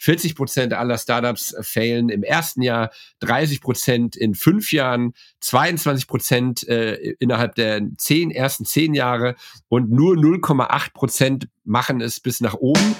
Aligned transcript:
40 0.00 0.34
Prozent 0.34 0.72
aller 0.72 0.98
Startups 0.98 1.54
failen 1.60 2.08
im 2.08 2.22
ersten 2.22 2.62
Jahr, 2.62 2.90
30 3.20 3.60
Prozent 3.60 4.16
in 4.16 4.34
fünf 4.34 4.72
Jahren, 4.72 5.12
22 5.40 6.06
Prozent 6.06 6.66
äh, 6.68 6.94
innerhalb 7.18 7.54
der 7.54 7.82
zehn, 7.98 8.30
ersten 8.30 8.64
zehn 8.64 8.94
Jahre 8.94 9.36
und 9.68 9.90
nur 9.90 10.14
0,8 10.14 10.92
Prozent 10.94 11.48
machen 11.64 12.00
es 12.00 12.18
bis 12.18 12.40
nach 12.40 12.54
oben. 12.54 12.96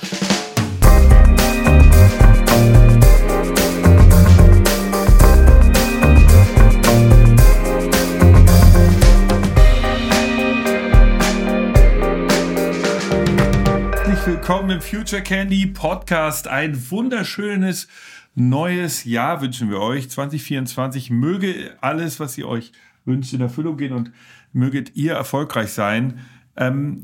Willkommen 14.51 14.71
im 14.71 14.81
Future 14.81 15.23
Candy 15.23 15.65
Podcast. 15.69 16.49
Ein 16.49 16.91
wunderschönes 16.91 17.87
neues 18.35 19.05
Jahr 19.05 19.41
wünschen 19.43 19.71
wir 19.71 19.79
euch. 19.79 20.11
2024 20.11 21.09
möge 21.11 21.77
alles, 21.81 22.19
was 22.19 22.37
ihr 22.37 22.49
euch 22.49 22.73
wünscht, 23.05 23.33
in 23.33 23.43
Erfüllung 23.43 23.77
gehen 23.77 23.93
und 23.93 24.11
möget 24.53 24.97
ihr 24.97 25.13
erfolgreich 25.13 25.71
sein. 25.71 26.19
Ähm, 26.57 27.03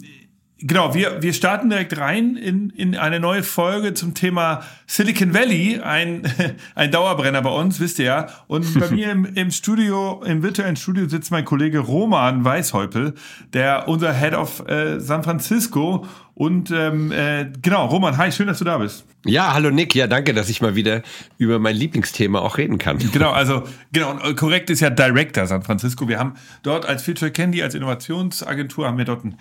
Genau, 0.59 0.95
wir, 0.95 1.23
wir 1.23 1.35
starten 1.35 1.69
direkt 1.69 1.99
rein 1.99 2.35
in, 2.35 2.71
in 2.71 2.97
eine 2.97 3.21
neue 3.21 3.43
Folge 3.43 3.93
zum 3.93 4.15
Thema 4.15 4.63
Silicon 4.87 5.35
Valley, 5.35 5.81
ein, 5.81 6.23
ein 6.75 6.91
Dauerbrenner 6.91 7.43
bei 7.43 7.51
uns, 7.51 7.79
wisst 7.79 7.99
ihr 7.99 8.07
ja. 8.07 8.27
Und 8.47 8.81
bei 8.81 8.89
mir 8.91 9.11
im, 9.11 9.27
im 9.27 9.51
Studio, 9.51 10.23
im 10.25 10.43
virtuellen 10.43 10.77
Studio 10.77 11.07
sitzt 11.11 11.31
mein 11.31 11.45
Kollege 11.45 11.81
Roman 11.81 12.43
Weishäupel, 12.47 13.13
der 13.53 13.87
unser 13.87 14.15
Head 14.15 14.33
of 14.33 14.67
äh, 14.67 14.99
San 14.99 15.23
Francisco. 15.25 16.07
Und 16.33 16.71
ähm, 16.71 17.13
äh, 17.13 17.51
genau, 17.61 17.87
Roman, 17.87 18.17
hi, 18.17 18.33
schön, 18.33 18.47
dass 18.47 18.59
du 18.59 18.65
da 18.65 18.79
bist. 18.79 19.05
Ja, 19.27 19.53
hallo 19.53 19.71
Nick, 19.71 19.95
ja, 19.95 20.07
danke, 20.07 20.33
dass 20.33 20.49
ich 20.49 20.63
mal 20.63 20.75
wieder 20.75 21.03
über 21.37 21.59
mein 21.59 21.77
Lieblingsthema 21.77 22.39
auch 22.39 22.57
reden 22.57 22.79
kann. 22.79 22.97
Genau, 22.97 23.31
also 23.33 23.65
genau, 23.93 24.17
korrekt 24.35 24.71
ist 24.71 24.81
ja 24.81 24.89
Director 24.89 25.47
San 25.47 25.63
Francisco. 25.63 26.09
Wir 26.09 26.19
haben 26.19 26.33
dort 26.63 26.87
als 26.87 27.03
Future 27.03 27.31
Candy, 27.31 27.63
als 27.63 27.75
Innovationsagentur, 27.75 28.87
haben 28.87 28.97
wir 28.97 29.05
dort 29.05 29.25
ein 29.25 29.37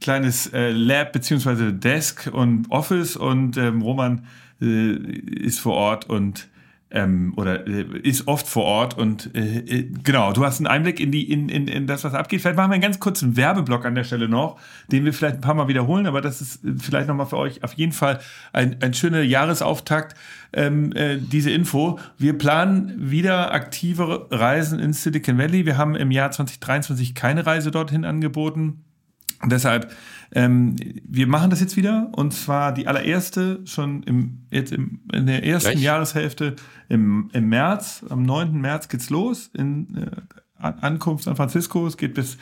kleines 0.00 0.52
äh, 0.52 0.70
Lab 0.70 1.12
beziehungsweise 1.12 1.72
Desk 1.72 2.30
und 2.32 2.70
Office 2.70 3.16
und 3.16 3.56
ähm, 3.56 3.82
Roman 3.82 4.26
äh, 4.60 4.92
ist 4.92 5.60
vor 5.60 5.74
Ort 5.74 6.08
und 6.08 6.48
ähm, 6.92 7.34
oder 7.36 7.66
äh, 7.68 7.84
ist 8.02 8.26
oft 8.26 8.48
vor 8.48 8.64
Ort 8.64 8.98
und 8.98 9.34
äh, 9.34 9.58
äh, 9.58 9.90
genau, 10.02 10.32
du 10.32 10.44
hast 10.44 10.58
einen 10.58 10.66
Einblick 10.66 10.98
in 10.98 11.12
die 11.12 11.30
in, 11.30 11.48
in, 11.48 11.68
in 11.68 11.86
das, 11.86 12.02
was 12.02 12.14
abgeht. 12.14 12.40
Vielleicht 12.40 12.56
machen 12.56 12.70
wir 12.70 12.74
einen 12.74 12.82
ganz 12.82 12.98
kurzen 12.98 13.36
Werbeblock 13.36 13.84
an 13.84 13.94
der 13.94 14.02
Stelle 14.02 14.28
noch, 14.28 14.58
den 14.90 15.04
wir 15.04 15.12
vielleicht 15.12 15.36
ein 15.36 15.40
paar 15.40 15.54
Mal 15.54 15.68
wiederholen, 15.68 16.06
aber 16.06 16.20
das 16.20 16.40
ist 16.40 16.60
vielleicht 16.78 17.06
nochmal 17.06 17.26
für 17.26 17.36
euch 17.36 17.62
auf 17.62 17.74
jeden 17.74 17.92
Fall 17.92 18.18
ein, 18.52 18.76
ein 18.82 18.92
schöner 18.92 19.22
Jahresauftakt, 19.22 20.16
ähm, 20.52 20.92
äh, 20.96 21.18
diese 21.18 21.50
Info. 21.50 22.00
Wir 22.18 22.36
planen 22.36 22.94
wieder 22.98 23.52
aktive 23.52 24.26
Reisen 24.30 24.80
in 24.80 24.92
Silicon 24.92 25.38
Valley. 25.38 25.66
Wir 25.66 25.78
haben 25.78 25.94
im 25.94 26.10
Jahr 26.10 26.32
2023 26.32 27.14
keine 27.14 27.46
Reise 27.46 27.70
dorthin 27.70 28.04
angeboten 28.04 28.82
deshalb, 29.44 29.92
ähm, 30.32 30.76
wir 31.04 31.26
machen 31.26 31.50
das 31.50 31.60
jetzt 31.60 31.76
wieder 31.76 32.10
und 32.12 32.32
zwar 32.32 32.72
die 32.72 32.86
allererste 32.86 33.60
schon 33.64 34.02
im, 34.02 34.46
jetzt 34.50 34.72
im, 34.72 35.00
in 35.12 35.26
der 35.26 35.44
ersten 35.44 35.72
Gleich? 35.72 35.82
Jahreshälfte 35.82 36.56
im, 36.88 37.30
im 37.32 37.48
März, 37.48 38.04
am 38.08 38.22
9. 38.22 38.60
März 38.60 38.88
geht's 38.88 39.10
los 39.10 39.50
in 39.54 39.96
äh, 39.96 40.10
Ankunft 40.60 41.24
San 41.24 41.36
Francisco. 41.36 41.86
Es 41.86 41.96
geht 41.96 42.14
bis 42.14 42.36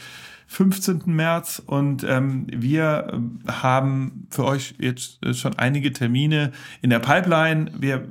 15. 0.49 1.03
März 1.07 1.63
und 1.65 2.05
ähm, 2.05 2.47
wir 2.51 3.09
ähm, 3.13 3.41
haben 3.47 4.27
für 4.31 4.45
euch 4.45 4.75
jetzt 4.79 5.25
äh, 5.25 5.35
schon 5.35 5.55
einige 5.59 5.93
Termine 5.93 6.53
in 6.81 6.91
der 6.91 7.01
Pipeline. 7.01 7.71
Wir 7.79 8.09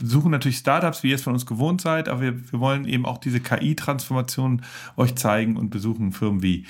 suchen 0.00 0.30
natürlich 0.30 0.58
Startups, 0.58 1.02
wie 1.02 1.10
ihr 1.10 1.16
es 1.16 1.22
von 1.22 1.32
uns 1.32 1.46
gewohnt 1.46 1.80
seid, 1.80 2.08
aber 2.08 2.20
wir, 2.20 2.52
wir 2.52 2.60
wollen 2.60 2.86
eben 2.86 3.04
auch 3.04 3.18
diese 3.18 3.40
KI-Transformation 3.40 4.62
euch 4.96 5.16
zeigen 5.16 5.56
und 5.56 5.70
besuchen 5.70 6.12
Firmen 6.12 6.42
wie 6.42 6.66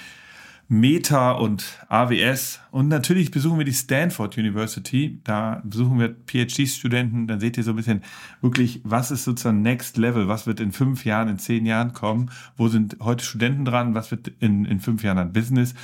Meta 0.73 1.33
und 1.33 1.65
AWS. 1.89 2.61
Und 2.71 2.87
natürlich 2.87 3.33
besuchen 3.33 3.59
wir 3.59 3.65
die 3.65 3.73
Stanford 3.73 4.39
University. 4.39 5.21
Da 5.25 5.61
besuchen 5.65 5.99
wir 5.99 6.15
PhD-Studenten. 6.27 7.27
Dann 7.27 7.41
seht 7.41 7.57
ihr 7.57 7.65
so 7.65 7.73
ein 7.73 7.77
bisschen 7.77 8.05
wirklich, 8.41 8.81
was 8.85 9.11
ist 9.11 9.25
sozusagen 9.25 9.63
Next 9.63 9.97
Level? 9.97 10.29
Was 10.29 10.47
wird 10.47 10.61
in 10.61 10.71
fünf 10.71 11.05
Jahren, 11.05 11.27
in 11.27 11.41
zehn 11.41 11.67
Jahren 11.67 11.93
kommen? 11.93 12.31
Wo 12.57 12.69
sind 12.69 12.99
heute 13.01 13.25
Studenten 13.25 13.65
dran? 13.65 13.97
Was 13.97 14.13
wird 14.13 14.29
in, 14.39 14.65
in 14.65 14.79
fünf 14.79 15.03
Jahren 15.03 15.19
an 15.19 15.33
Business? 15.33 15.75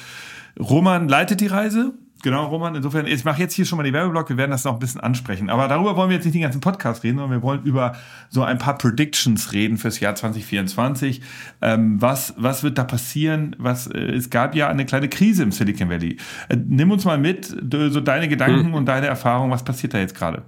Roman 0.56 1.08
leitet 1.08 1.40
die 1.40 1.48
Reise 1.48 1.94
Genau, 2.22 2.46
Roman. 2.46 2.74
Insofern, 2.74 3.06
ich 3.06 3.24
mache 3.24 3.40
jetzt 3.40 3.54
hier 3.54 3.64
schon 3.66 3.76
mal 3.76 3.84
die 3.84 3.92
Werbeblock. 3.92 4.28
Wir 4.30 4.36
werden 4.36 4.50
das 4.50 4.64
noch 4.64 4.72
ein 4.72 4.78
bisschen 4.78 5.00
ansprechen. 5.00 5.50
Aber 5.50 5.68
darüber 5.68 5.96
wollen 5.96 6.08
wir 6.08 6.16
jetzt 6.16 6.24
nicht 6.24 6.34
den 6.34 6.42
ganzen 6.42 6.60
Podcast 6.60 7.04
reden, 7.04 7.18
sondern 7.18 7.38
wir 7.38 7.42
wollen 7.42 7.62
über 7.62 7.94
so 8.30 8.42
ein 8.42 8.58
paar 8.58 8.78
Predictions 8.78 9.52
reden 9.52 9.76
fürs 9.76 10.00
Jahr 10.00 10.14
2024. 10.14 11.20
Ähm, 11.60 12.00
was, 12.00 12.34
was 12.36 12.62
wird 12.62 12.78
da 12.78 12.84
passieren? 12.84 13.54
Was, 13.58 13.86
äh, 13.86 13.98
es 13.98 14.30
gab 14.30 14.54
ja 14.54 14.68
eine 14.68 14.86
kleine 14.86 15.08
Krise 15.08 15.42
im 15.42 15.52
Silicon 15.52 15.90
Valley. 15.90 16.16
Äh, 16.48 16.56
nimm 16.56 16.90
uns 16.90 17.04
mal 17.04 17.18
mit, 17.18 17.46
so 17.46 18.00
deine 18.00 18.28
Gedanken 18.28 18.66
hm. 18.66 18.74
und 18.74 18.86
deine 18.86 19.06
Erfahrungen. 19.06 19.50
Was 19.50 19.64
passiert 19.64 19.94
da 19.94 19.98
jetzt 19.98 20.14
gerade? 20.14 20.42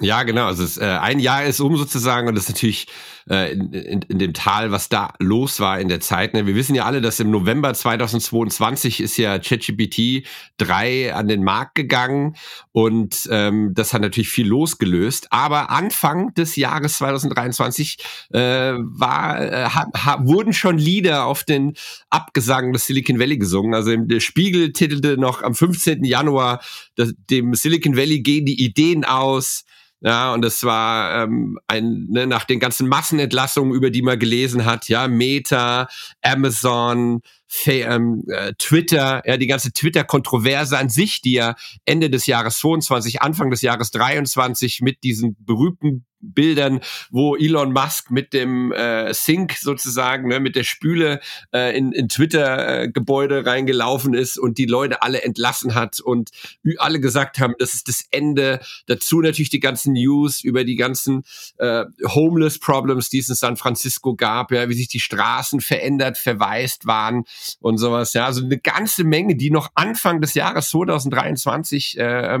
Ja, 0.00 0.24
genau. 0.24 0.46
Also 0.46 0.64
es, 0.64 0.76
äh, 0.76 0.84
ein 0.84 1.20
Jahr 1.20 1.44
ist 1.44 1.60
um 1.60 1.76
sozusagen 1.76 2.26
und 2.26 2.34
das 2.34 2.44
ist 2.44 2.50
natürlich 2.50 2.88
äh, 3.28 3.52
in, 3.52 3.72
in, 3.72 4.02
in 4.02 4.18
dem 4.18 4.34
Tal, 4.34 4.70
was 4.70 4.88
da 4.88 5.14
los 5.18 5.60
war 5.60 5.80
in 5.80 5.88
der 5.88 6.00
Zeit. 6.00 6.34
Ne? 6.34 6.46
Wir 6.46 6.54
wissen 6.54 6.74
ja 6.74 6.84
alle, 6.84 7.00
dass 7.00 7.20
im 7.20 7.30
November 7.30 7.72
2022 7.72 9.00
ist 9.00 9.16
ja 9.16 9.38
ChatGPT 9.38 10.26
3 10.58 11.14
an 11.14 11.28
den 11.28 11.42
Markt 11.42 11.74
gegangen 11.74 12.36
und 12.72 13.28
ähm, 13.30 13.72
das 13.74 13.94
hat 13.94 14.02
natürlich 14.02 14.28
viel 14.28 14.46
losgelöst. 14.46 15.28
Aber 15.30 15.70
Anfang 15.70 16.34
des 16.34 16.56
Jahres 16.56 16.98
2023 16.98 17.98
äh, 18.32 18.38
war, 18.38 19.40
äh, 19.40 19.64
ha, 19.64 19.86
ha, 19.96 20.18
wurden 20.24 20.52
schon 20.52 20.78
Lieder 20.78 21.24
auf 21.24 21.44
den 21.44 21.74
Abgesang 22.10 22.72
des 22.72 22.86
Silicon 22.86 23.18
Valley 23.18 23.38
gesungen. 23.38 23.74
Also 23.74 23.96
der 23.96 24.20
Spiegel 24.20 24.72
titelte 24.72 25.16
noch 25.16 25.42
am 25.42 25.54
15. 25.54 26.04
Januar, 26.04 26.60
dass, 26.96 27.12
dem 27.30 27.54
Silicon 27.54 27.96
Valley 27.96 28.20
gehen 28.20 28.44
die 28.44 28.62
Ideen 28.62 29.04
aus. 29.04 29.64
Ja, 30.06 30.34
und 30.34 30.42
das 30.42 30.62
war 30.64 31.24
ähm, 31.24 31.58
ein, 31.66 32.08
ne, 32.10 32.26
nach 32.26 32.44
den 32.44 32.60
ganzen 32.60 32.86
Massenentlassungen, 32.88 33.72
über 33.74 33.88
die 33.88 34.02
man 34.02 34.18
gelesen 34.18 34.66
hat, 34.66 34.86
ja, 34.90 35.08
Meta, 35.08 35.88
Amazon, 36.20 37.22
ähm, 37.64 38.22
äh, 38.28 38.52
Twitter, 38.58 39.22
ja, 39.24 39.38
die 39.38 39.46
ganze 39.46 39.72
Twitter-Kontroverse 39.72 40.76
an 40.76 40.90
sich, 40.90 41.22
die 41.22 41.32
ja 41.32 41.54
Ende 41.86 42.10
des 42.10 42.26
Jahres 42.26 42.58
22, 42.58 43.22
Anfang 43.22 43.50
des 43.50 43.62
Jahres 43.62 43.92
23 43.92 44.82
mit 44.82 45.02
diesen 45.04 45.36
berühmten 45.40 46.04
Bildern, 46.32 46.80
wo 47.10 47.36
Elon 47.36 47.72
Musk 47.72 48.10
mit 48.10 48.32
dem 48.32 48.72
äh, 48.72 49.12
Sync 49.14 49.52
sozusagen, 49.52 50.28
ne, 50.28 50.40
mit 50.40 50.56
der 50.56 50.64
Spüle 50.64 51.20
äh, 51.52 51.76
in, 51.76 51.92
in 51.92 52.08
Twitter-Gebäude 52.08 53.38
äh, 53.38 53.48
reingelaufen 53.48 54.14
ist 54.14 54.38
und 54.38 54.58
die 54.58 54.66
Leute 54.66 55.02
alle 55.02 55.22
entlassen 55.22 55.74
hat 55.74 56.00
und 56.00 56.30
alle 56.78 57.00
gesagt 57.00 57.38
haben, 57.38 57.54
das 57.58 57.74
ist 57.74 57.88
das 57.88 58.04
Ende. 58.10 58.60
Dazu 58.86 59.20
natürlich 59.20 59.50
die 59.50 59.60
ganzen 59.60 59.94
News 59.94 60.42
über 60.42 60.64
die 60.64 60.76
ganzen 60.76 61.22
äh, 61.58 61.84
Homeless 62.06 62.58
Problems, 62.58 63.08
die 63.08 63.18
es 63.18 63.28
in 63.28 63.34
San 63.34 63.56
Francisco 63.56 64.14
gab, 64.14 64.52
ja, 64.52 64.68
wie 64.68 64.74
sich 64.74 64.88
die 64.88 65.00
Straßen 65.00 65.60
verändert, 65.60 66.18
verwaist 66.18 66.86
waren 66.86 67.24
und 67.60 67.78
sowas. 67.78 68.12
Ja, 68.12 68.26
also 68.26 68.44
eine 68.44 68.58
ganze 68.58 69.04
Menge, 69.04 69.36
die 69.36 69.50
noch 69.50 69.70
Anfang 69.74 70.20
des 70.20 70.34
Jahres 70.34 70.68
2023 70.70 71.98
äh, 71.98 72.38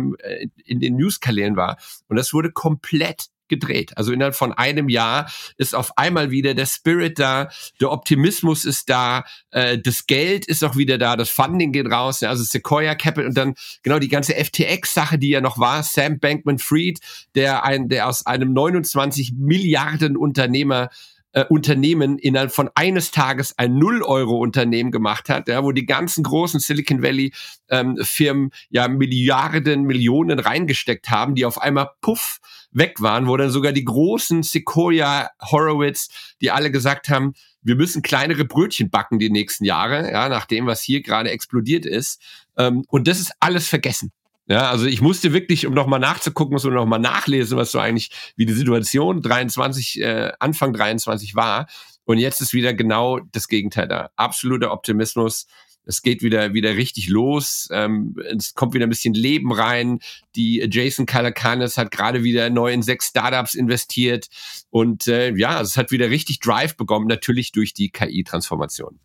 in 0.64 0.80
den 0.80 0.96
Newskalendern 0.96 1.56
war. 1.56 1.76
Und 2.08 2.16
das 2.16 2.32
wurde 2.32 2.52
komplett 2.52 3.26
gedreht. 3.48 3.96
Also 3.96 4.12
innerhalb 4.12 4.34
von 4.34 4.52
einem 4.52 4.88
Jahr 4.88 5.30
ist 5.56 5.74
auf 5.74 5.96
einmal 5.98 6.30
wieder 6.30 6.54
der 6.54 6.66
Spirit 6.66 7.18
da, 7.18 7.48
der 7.80 7.90
Optimismus 7.90 8.64
ist 8.64 8.88
da, 8.88 9.24
äh, 9.50 9.78
das 9.78 10.06
Geld 10.06 10.46
ist 10.46 10.64
auch 10.64 10.76
wieder 10.76 10.98
da, 10.98 11.16
das 11.16 11.30
Funding 11.30 11.72
geht 11.72 11.90
raus, 11.90 12.20
ja, 12.20 12.30
also 12.30 12.42
Sequoia 12.42 12.94
Capital 12.94 13.28
und 13.28 13.36
dann 13.36 13.54
genau 13.82 13.98
die 13.98 14.08
ganze 14.08 14.34
FTX-Sache, 14.34 15.18
die 15.18 15.30
ja 15.30 15.40
noch 15.40 15.58
war, 15.58 15.82
Sam 15.82 16.18
Bankman-Fried, 16.18 17.00
der 17.34 17.64
ein, 17.64 17.88
der 17.88 18.08
aus 18.08 18.26
einem 18.26 18.52
29 18.52 19.34
Milliarden 19.36 20.16
Unternehmer 20.16 20.90
äh, 21.34 21.44
Unternehmen 21.48 22.18
innerhalb 22.18 22.52
von 22.52 22.70
eines 22.74 23.10
Tages 23.10 23.58
ein 23.58 23.76
Null-Euro-Unternehmen 23.76 24.90
gemacht 24.90 25.28
hat, 25.28 25.48
ja, 25.48 25.62
wo 25.64 25.72
die 25.72 25.84
ganzen 25.84 26.22
großen 26.22 26.60
Silicon 26.60 27.02
Valley-Firmen 27.02 28.44
ähm, 28.44 28.50
ja 28.70 28.88
Milliarden, 28.88 29.82
Millionen 29.82 30.38
reingesteckt 30.38 31.10
haben, 31.10 31.34
die 31.34 31.44
auf 31.44 31.60
einmal 31.60 31.90
puff 32.00 32.40
weg 32.70 33.00
waren, 33.00 33.26
wo 33.26 33.36
dann 33.36 33.50
sogar 33.50 33.72
die 33.72 33.84
großen 33.84 34.42
Sequoia, 34.42 35.28
Horowitz, 35.50 36.08
die 36.40 36.50
alle 36.50 36.70
gesagt 36.70 37.08
haben, 37.08 37.34
wir 37.62 37.76
müssen 37.76 38.02
kleinere 38.02 38.44
Brötchen 38.44 38.90
backen 38.90 39.18
die 39.18 39.30
nächsten 39.30 39.64
Jahre, 39.64 40.10
ja, 40.10 40.28
nach 40.28 40.44
dem, 40.44 40.66
was 40.66 40.82
hier 40.82 41.02
gerade 41.02 41.30
explodiert 41.30 41.84
ist. 41.84 42.20
Ähm, 42.56 42.84
und 42.88 43.08
das 43.08 43.18
ist 43.18 43.32
alles 43.40 43.68
vergessen. 43.68 44.12
Ja, 44.46 44.70
also 44.70 44.84
ich 44.86 45.00
musste 45.00 45.32
wirklich, 45.32 45.66
um 45.66 45.72
nochmal 45.72 46.00
nachzugucken, 46.00 46.58
so 46.58 46.68
nochmal 46.68 46.98
nachlesen, 46.98 47.56
was 47.56 47.72
so 47.72 47.78
eigentlich, 47.78 48.10
wie 48.36 48.44
die 48.44 48.52
Situation 48.52 49.22
23, 49.22 50.02
äh, 50.02 50.32
Anfang 50.38 50.74
23 50.74 51.34
war. 51.34 51.66
Und 52.04 52.18
jetzt 52.18 52.42
ist 52.42 52.52
wieder 52.52 52.74
genau 52.74 53.20
das 53.32 53.48
Gegenteil 53.48 53.88
da. 53.88 54.10
Absoluter 54.16 54.72
Optimismus. 54.72 55.46
es 55.86 56.02
geht 56.02 56.22
wieder, 56.22 56.52
wieder 56.52 56.76
richtig 56.76 57.08
los. 57.08 57.68
Ähm, 57.70 58.16
es 58.36 58.54
kommt 58.54 58.74
wieder 58.74 58.86
ein 58.86 58.90
bisschen 58.90 59.14
Leben 59.14 59.52
rein. 59.52 60.00
Die 60.36 60.66
Jason 60.70 61.06
Calacanis 61.06 61.78
hat 61.78 61.90
gerade 61.90 62.22
wieder 62.22 62.50
neu 62.50 62.72
in 62.72 62.82
sechs 62.82 63.08
Startups 63.08 63.54
investiert. 63.54 64.28
Und 64.68 65.06
äh, 65.06 65.34
ja, 65.36 65.60
es 65.62 65.78
hat 65.78 65.90
wieder 65.90 66.10
richtig 66.10 66.40
Drive 66.40 66.76
bekommen, 66.76 67.06
natürlich 67.06 67.52
durch 67.52 67.72
die 67.72 67.90
KI-Transformation. 67.90 68.98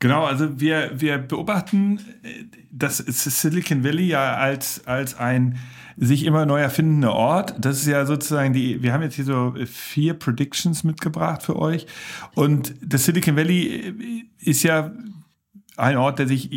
Genau, 0.00 0.24
also 0.24 0.60
wir, 0.60 0.90
wir 0.94 1.18
beobachten 1.18 2.00
das 2.70 2.98
Silicon 2.98 3.84
Valley 3.84 4.06
ja 4.06 4.34
als, 4.36 4.86
als 4.86 5.16
ein 5.16 5.58
sich 5.96 6.24
immer 6.24 6.44
neu 6.44 6.60
erfindender 6.60 7.12
Ort. 7.12 7.54
Das 7.58 7.78
ist 7.78 7.86
ja 7.86 8.04
sozusagen 8.04 8.52
die, 8.52 8.82
wir 8.82 8.92
haben 8.92 9.02
jetzt 9.02 9.14
hier 9.14 9.24
so 9.24 9.54
vier 9.66 10.14
Predictions 10.14 10.84
mitgebracht 10.84 11.42
für 11.42 11.56
euch. 11.56 11.86
Und 12.34 12.74
das 12.82 13.04
Silicon 13.04 13.36
Valley 13.36 14.26
ist 14.40 14.62
ja 14.62 14.92
ein 15.76 15.96
Ort, 15.96 16.20
der 16.20 16.28
sich 16.28 16.50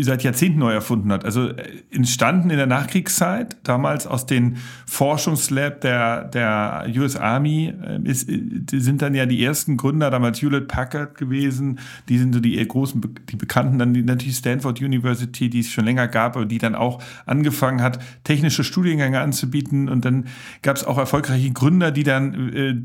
seit 0.00 0.22
Jahrzehnten 0.22 0.58
neu 0.58 0.72
erfunden 0.72 1.10
hat. 1.10 1.24
Also 1.24 1.48
äh, 1.48 1.64
entstanden 1.90 2.50
in 2.50 2.58
der 2.58 2.66
Nachkriegszeit, 2.66 3.56
damals 3.62 4.06
aus 4.06 4.26
den 4.26 4.58
Forschungslab 4.86 5.80
der, 5.80 6.24
der 6.24 6.86
US 6.96 7.16
Army, 7.16 7.72
äh, 7.82 7.98
ist, 8.04 8.28
äh, 8.28 8.40
sind 8.72 9.00
dann 9.00 9.14
ja 9.14 9.24
die 9.24 9.42
ersten 9.42 9.78
Gründer, 9.78 10.10
damals 10.10 10.42
Hewlett 10.42 10.68
Packard 10.68 11.16
gewesen, 11.16 11.78
die 12.10 12.18
sind 12.18 12.34
so 12.34 12.40
die 12.40 12.66
großen, 12.66 13.00
die 13.30 13.36
bekannten, 13.36 13.78
dann 13.78 13.94
die, 13.94 14.02
natürlich 14.02 14.36
Stanford 14.36 14.82
University, 14.82 15.48
die 15.48 15.60
es 15.60 15.70
schon 15.70 15.86
länger 15.86 16.06
gab, 16.06 16.36
aber 16.36 16.44
die 16.44 16.58
dann 16.58 16.74
auch 16.74 17.02
angefangen 17.24 17.80
hat, 17.80 17.98
technische 18.24 18.64
Studiengänge 18.64 19.20
anzubieten. 19.20 19.88
Und 19.88 20.04
dann 20.04 20.26
gab 20.60 20.76
es 20.76 20.84
auch 20.84 20.98
erfolgreiche 20.98 21.52
Gründer, 21.52 21.90
die 21.90 22.02
dann, 22.02 22.82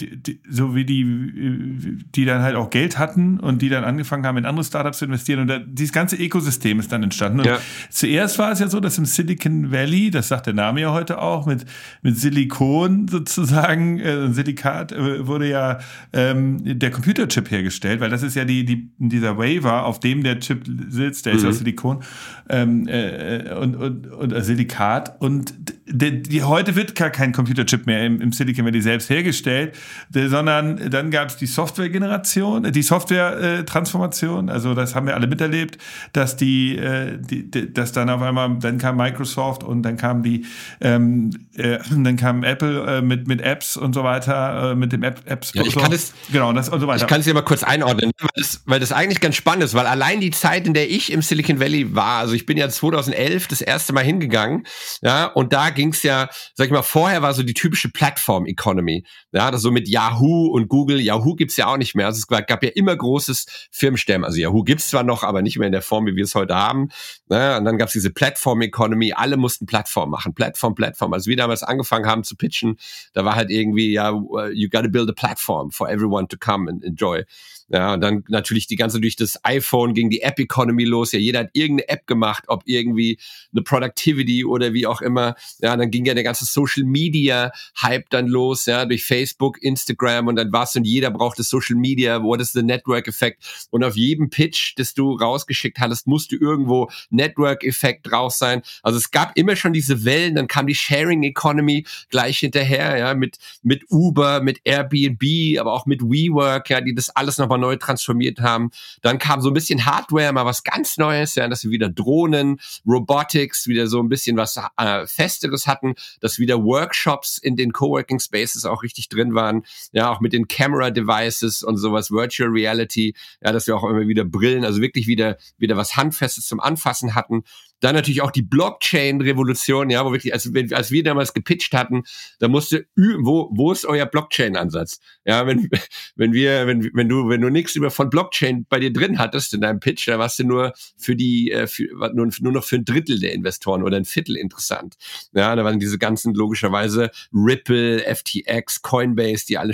so 0.50 0.76
wie 0.76 0.86
die, 0.86 2.00
die 2.16 2.24
dann 2.26 2.42
halt 2.42 2.56
auch 2.56 2.70
Geld 2.70 2.98
hatten 2.98 3.40
und 3.40 3.62
die 3.62 3.70
dann 3.70 3.84
angefangen 3.84 4.26
haben, 4.26 4.38
in 4.38 4.46
andere 4.46 4.64
Startups 4.64 5.00
zu 5.00 5.06
investieren. 5.06 5.42
Und 5.42 5.73
dieses 5.74 5.92
ganze 5.92 6.16
Ökosystem 6.16 6.80
ist 6.80 6.92
dann 6.92 7.02
entstanden. 7.02 7.40
Und 7.40 7.48
ja. 7.48 7.58
zuerst 7.90 8.38
war 8.38 8.52
es 8.52 8.60
ja 8.60 8.68
so, 8.68 8.80
dass 8.80 8.98
im 9.00 9.06
Silicon 9.06 9.72
Valley, 9.72 10.12
das 10.12 10.28
sagt 10.28 10.46
der 10.46 10.54
Name 10.54 10.82
ja 10.82 10.94
heute 10.94 11.20
auch, 11.20 11.48
mit, 11.48 11.66
mit 12.04 12.18
Silikon 12.18 13.08
sozusagen, 13.08 14.00
äh, 14.00 14.32
Silikat, 14.32 14.92
äh, 14.92 15.26
wurde 15.26 15.50
ja 15.50 15.80
ähm, 16.14 16.60
der 16.80 16.92
Computerchip 16.92 17.50
hergestellt, 17.50 18.02
weil 18.02 18.12
das 18.12 18.22
ist 18.22 18.36
ja 18.36 18.46
die, 18.46 18.66
die, 18.66 18.92
dieser 19.00 19.38
Waver, 19.38 19.86
auf 19.86 20.00
dem 20.00 20.24
der 20.24 20.40
Chip 20.40 20.64
sitzt, 20.90 21.26
der 21.26 21.34
mhm. 21.34 21.40
ist 21.40 21.46
aus 21.46 21.58
Silikon 21.58 22.04
ähm, 22.50 22.88
äh, 22.88 23.54
und, 23.54 23.76
und, 23.76 24.08
und 24.08 24.32
äh, 24.32 24.44
Silikat. 24.44 25.20
Und 25.20 25.56
die, 25.88 26.22
die, 26.22 26.44
heute 26.44 26.76
wird 26.76 26.94
gar 26.94 27.10
kein 27.10 27.32
Computerchip 27.32 27.88
mehr 27.88 28.06
im, 28.06 28.22
im 28.22 28.32
Silicon 28.32 28.66
Valley 28.66 28.82
selbst 28.82 29.10
hergestellt, 29.10 29.76
de, 30.10 30.28
sondern 30.28 30.92
dann 30.92 31.10
gab 31.10 31.30
es 31.30 31.38
die 31.38 31.48
Software-Generation, 31.48 32.72
die 32.72 32.82
Software-Transformation, 32.84 34.50
also 34.50 34.76
das 34.76 34.94
haben 34.94 35.08
wir 35.08 35.16
alle 35.16 35.26
miterlebt 35.26 35.63
erlebt, 35.64 35.78
dass 36.14 36.36
die, 36.36 36.78
äh, 36.78 37.18
die, 37.20 37.50
die, 37.50 37.74
dass 37.74 37.92
dann 37.92 38.10
auf 38.10 38.22
einmal, 38.22 38.58
dann 38.60 38.78
kam 38.78 38.98
Microsoft 38.98 39.64
und 39.64 39.84
dann 39.84 39.98
kam 39.98 40.24
die, 40.24 40.46
ähm, 40.82 41.32
äh, 41.56 41.80
dann 41.90 42.18
kam 42.18 42.44
Apple 42.44 42.98
äh, 42.98 43.02
mit 43.02 43.28
mit 43.28 43.42
Apps 43.42 43.78
und 43.78 43.94
so 43.94 44.04
weiter, 44.04 44.72
äh, 44.72 44.76
mit 44.76 44.92
dem 44.92 45.04
App 45.04 45.22
Apps. 45.26 45.52
Ja, 45.54 45.64
ich 45.64 45.76
kann 45.76 45.92
es, 45.92 46.14
genau, 46.32 46.52
das 46.54 46.70
und 46.70 46.80
so 46.80 46.88
weiter. 46.88 47.04
Ich 47.04 47.08
kann 47.08 47.20
es 47.20 47.26
dir 47.26 47.34
mal 47.34 47.42
kurz 47.42 47.64
einordnen, 47.64 48.12
weil 48.20 48.30
das, 48.36 48.62
weil 48.66 48.80
das 48.80 48.92
eigentlich 48.92 49.22
ganz 49.22 49.36
spannend 49.36 49.64
ist, 49.64 49.74
weil 49.74 49.86
allein 49.86 50.20
die 50.20 50.32
Zeit, 50.32 50.68
in 50.68 50.74
der 50.74 50.90
ich 50.90 51.12
im 51.12 51.22
Silicon 51.22 51.60
Valley 51.60 51.96
war, 51.96 52.20
also 52.20 52.34
ich 52.34 52.46
bin 52.46 52.58
ja 52.58 52.70
2011 52.70 53.48
das 53.48 53.62
erste 53.62 53.94
Mal 53.94 54.04
hingegangen, 54.04 54.66
ja, 55.02 55.26
und 55.26 55.54
da 55.54 55.70
ging 55.70 55.90
es 55.90 56.04
ja, 56.04 56.30
sag 56.54 56.68
ich 56.68 56.72
mal, 56.72 56.82
vorher 56.82 57.22
war 57.22 57.34
so 57.34 57.44
die 57.44 57.54
typische 57.54 57.90
Plattform-Economy, 57.90 59.04
ja, 59.32 59.52
das 59.52 59.62
so 59.62 59.72
mit 59.72 59.88
Yahoo 59.88 60.48
und 60.48 60.68
Google. 60.68 61.00
Yahoo 61.00 61.36
gibt's 61.36 61.58
ja 61.58 61.68
auch 61.68 61.78
nicht 61.78 61.96
mehr. 61.96 62.06
Also 62.06 62.20
es 62.20 62.28
gab 62.28 62.64
ja 62.64 62.70
immer 62.76 62.96
großes 62.96 63.46
Firmensterben. 63.72 64.26
Also 64.26 64.40
Yahoo 64.40 64.64
gibt's 64.64 64.90
zwar 64.90 65.04
noch, 65.04 65.24
aber 65.24 65.42
nicht 65.42 65.53
mehr 65.58 65.68
in 65.68 65.72
der 65.72 65.82
Form, 65.82 66.06
wie 66.06 66.16
wir 66.16 66.24
es 66.24 66.36
heute 66.36 66.56
haben. 66.56 66.90
Ne? 67.30 67.58
Und 67.58 67.66
dann 67.66 67.78
gab 67.78 67.88
es 67.88 67.94
diese 67.94 68.12
Plattform-Economy, 68.12 69.14
alle 69.14 69.38
mussten 69.38 69.66
Plattform 69.66 70.10
machen, 70.10 70.34
Plattform, 70.34 70.76
Plattform. 70.76 71.14
Also 71.14 71.30
wir 71.30 71.38
damals 71.38 71.64
angefangen 71.64 72.06
haben 72.06 72.24
zu 72.24 72.36
pitchen, 72.36 72.78
da 73.14 73.26
war 73.26 73.36
halt 73.36 73.50
irgendwie, 73.50 73.94
ja, 73.94 74.12
you 74.54 74.70
gotta 74.70 74.88
build 74.88 75.10
a 75.10 75.14
platform 75.14 75.72
for 75.72 75.90
everyone 75.90 76.28
to 76.28 76.38
come 76.38 76.70
and 76.70 76.84
enjoy. 76.84 77.24
Ja, 77.70 77.94
und 77.94 78.02
dann 78.02 78.24
natürlich 78.28 78.68
die 78.68 78.76
ganze 78.76 79.00
durch 79.00 79.16
das 79.16 79.40
iPhone 79.44 79.94
ging 79.94 80.10
die 80.10 80.22
App 80.22 80.40
Economy 80.40 80.84
los. 80.84 81.12
Ja, 81.12 81.20
jeder 81.20 81.40
hat 81.40 81.50
irgendeine 81.54 81.90
App 81.90 82.08
gemacht, 82.08 82.44
ob 82.48 82.64
irgendwie 82.66 83.18
eine 83.52 83.64
Productivity 83.64 84.46
oder 84.46 84.74
wie 84.74 84.86
auch 84.86 85.02
immer. 85.02 85.36
Ja, 85.60 85.76
dann 85.76 85.90
ging 85.90 86.06
ja 86.06 86.14
der 86.14 86.24
ganze 86.24 86.46
Social 86.46 86.84
Media 86.84 87.52
Hype 87.82 88.10
dann 88.10 88.28
los, 88.28 88.66
ja, 88.66 88.86
durch 88.86 89.06
Facebook, 89.06 89.62
Instagram 89.62 90.28
und 90.28 90.36
dann 90.36 90.52
war 90.52 90.64
es 90.64 90.76
und 90.76 90.86
jeder 90.86 91.12
brauchte 91.12 91.44
Social 91.44 91.76
Media. 91.76 92.22
What 92.22 92.42
is 92.42 92.52
the 92.52 92.64
Network 92.64 93.08
Effekt? 93.08 93.68
Und 93.72 93.84
auf 93.84 93.96
jedem 93.96 94.30
Pitch, 94.30 94.74
das 94.78 94.94
du 94.94 95.16
rausgeschickt 95.16 95.80
hattest, 95.80 96.08
musste 96.08 96.36
irgendwo 96.36 96.90
Network 97.10 97.64
Effekt 97.64 98.12
drauf 98.12 98.34
sein. 98.34 98.62
Also 98.82 98.98
es 98.98 99.12
gab 99.12 99.38
immer 99.38 99.56
schon 99.56 99.74
diese 99.74 100.06
Wellen. 100.06 100.36
Dann 100.36 100.48
kam 100.48 100.68
die 100.68 100.76
Sharing 100.76 101.24
Economy 101.24 101.86
gleich 102.10 102.40
hinterher, 102.40 102.98
ja, 102.98 103.14
mit, 103.14 103.38
mit 103.62 103.86
Uber, 103.90 104.42
mit 104.42 104.62
Airbnb, 104.64 105.60
aber 105.60 105.74
auch 105.74 105.86
mit 105.86 106.02
WeWork, 106.02 106.70
ja, 106.70 106.82
die 106.82 106.94
das 106.94 107.10
alles 107.10 107.38
nochmal 107.38 107.53
neu 107.58 107.76
transformiert 107.76 108.40
haben. 108.40 108.72
Dann 109.02 109.20
kam 109.20 109.42
so 109.42 109.50
ein 109.50 109.54
bisschen 109.54 109.86
Hardware, 109.86 110.34
mal 110.34 110.46
was 110.46 110.64
ganz 110.64 110.98
Neues, 110.98 111.36
ja, 111.36 111.48
dass 111.48 111.64
wir 111.64 111.72
wieder 111.72 111.90
Drohnen, 111.90 112.60
Robotics, 112.86 113.68
wieder 113.68 113.88
so 113.88 114.02
ein 114.02 114.10
bisschen 114.10 114.38
was 114.38 114.60
äh, 114.78 115.08
Festeres 115.08 115.68
hatten, 115.68 115.96
dass 116.22 116.40
wieder 116.40 116.64
Workshops 116.64 117.38
in 117.38 117.56
den 117.56 117.74
Coworking 117.74 118.20
Spaces 118.20 118.66
auch 118.66 118.84
richtig 118.84 119.10
drin 119.10 119.36
waren, 119.36 119.64
ja, 119.92 120.10
auch 120.12 120.20
mit 120.20 120.34
den 120.34 120.48
Camera 120.48 120.90
Devices 120.90 121.64
und 121.64 121.78
sowas, 121.78 122.12
Virtual 122.12 122.50
Reality, 122.50 123.16
ja, 123.42 123.52
dass 123.52 123.68
wir 123.68 123.76
auch 123.76 123.84
immer 123.84 124.08
wieder 124.08 124.26
Brillen, 124.26 124.66
also 124.66 124.82
wirklich 124.82 125.08
wieder, 125.08 125.38
wieder 125.58 125.78
was 125.78 125.96
Handfestes 125.96 126.48
zum 126.48 126.60
Anfassen 126.60 127.16
hatten. 127.16 127.44
Dann 127.80 127.96
natürlich 127.96 128.22
auch 128.22 128.32
die 128.32 128.44
Blockchain-Revolution, 128.44 129.90
ja, 129.90 130.06
wo 130.06 130.12
wirklich, 130.12 130.34
als, 130.34 130.50
als 130.72 130.92
wir 130.92 131.04
damals 131.04 131.34
gepitcht 131.34 131.74
hatten, 131.74 132.04
da 132.40 132.48
musste, 132.48 132.88
wo, 132.96 133.50
wo 133.54 133.72
ist 133.72 133.86
euer 133.86 134.06
Blockchain-Ansatz? 134.06 135.00
Ja, 135.26 135.46
wenn, 135.48 135.70
wenn 136.16 136.34
wir, 136.34 136.68
wenn, 136.68 136.90
wenn 136.94 137.10
du, 137.10 137.28
wenn 137.30 137.42
du 137.42 137.50
nichts 137.50 137.76
über 137.76 137.92
von 137.92 138.10
Blockchain 138.10 138.66
bei 138.70 138.80
dir 138.80 138.94
drin 138.94 139.20
hattest 139.20 139.54
in 139.54 139.62
deinem 139.62 139.80
Pitch, 139.80 140.08
da 140.08 140.18
warst 140.20 140.40
du 140.40 140.46
nur 140.46 140.74
für 140.98 141.16
die, 141.16 141.52
äh, 141.52 141.68
für, 141.68 141.84
nur, 142.14 142.30
nur 142.40 142.52
noch 142.52 142.64
für 142.64 142.78
ein 142.78 142.86
Drittel 142.86 143.20
der 143.20 143.34
Investoren 143.34 143.84
oder 143.84 143.98
ein 143.98 144.06
Viertel 144.06 144.38
interessant. 144.38 144.96
Ja, 145.34 145.56
da 145.56 145.64
waren 145.64 145.80
diese 145.80 145.98
ganzen 145.98 146.34
logischerweise 146.34 147.12
Ripple, 147.34 148.00
FTX, 148.00 148.82
Coinbase, 148.82 149.46
die 149.46 149.58
alle 149.58 149.74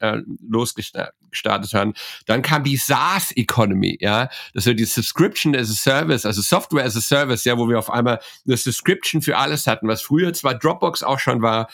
äh, 0.00 0.18
losgestartet 0.48 1.74
haben. 1.74 1.94
Dann 2.26 2.42
kam 2.42 2.64
die 2.64 2.76
SaaS 2.76 3.32
Economy, 3.36 3.98
ja, 4.00 4.28
das 4.54 4.66
war 4.66 4.74
die 4.74 4.84
Subscription 4.84 5.54
as 5.56 5.70
a 5.70 5.74
Service, 5.74 6.24
also 6.24 6.42
Software 6.42 6.84
as 6.84 6.96
a 6.96 7.00
Service, 7.00 7.44
ja, 7.48 7.58
wo 7.58 7.68
wir 7.68 7.78
auf 7.78 7.90
einmal 7.90 8.20
eine 8.46 8.56
Subscription 8.56 9.22
für 9.22 9.36
alles 9.36 9.66
hatten, 9.66 9.88
was 9.88 10.02
früher 10.02 10.32
zwar 10.32 10.54
Dropbox 10.54 11.02
auch 11.02 11.18
schon 11.18 11.42
war, 11.42 11.68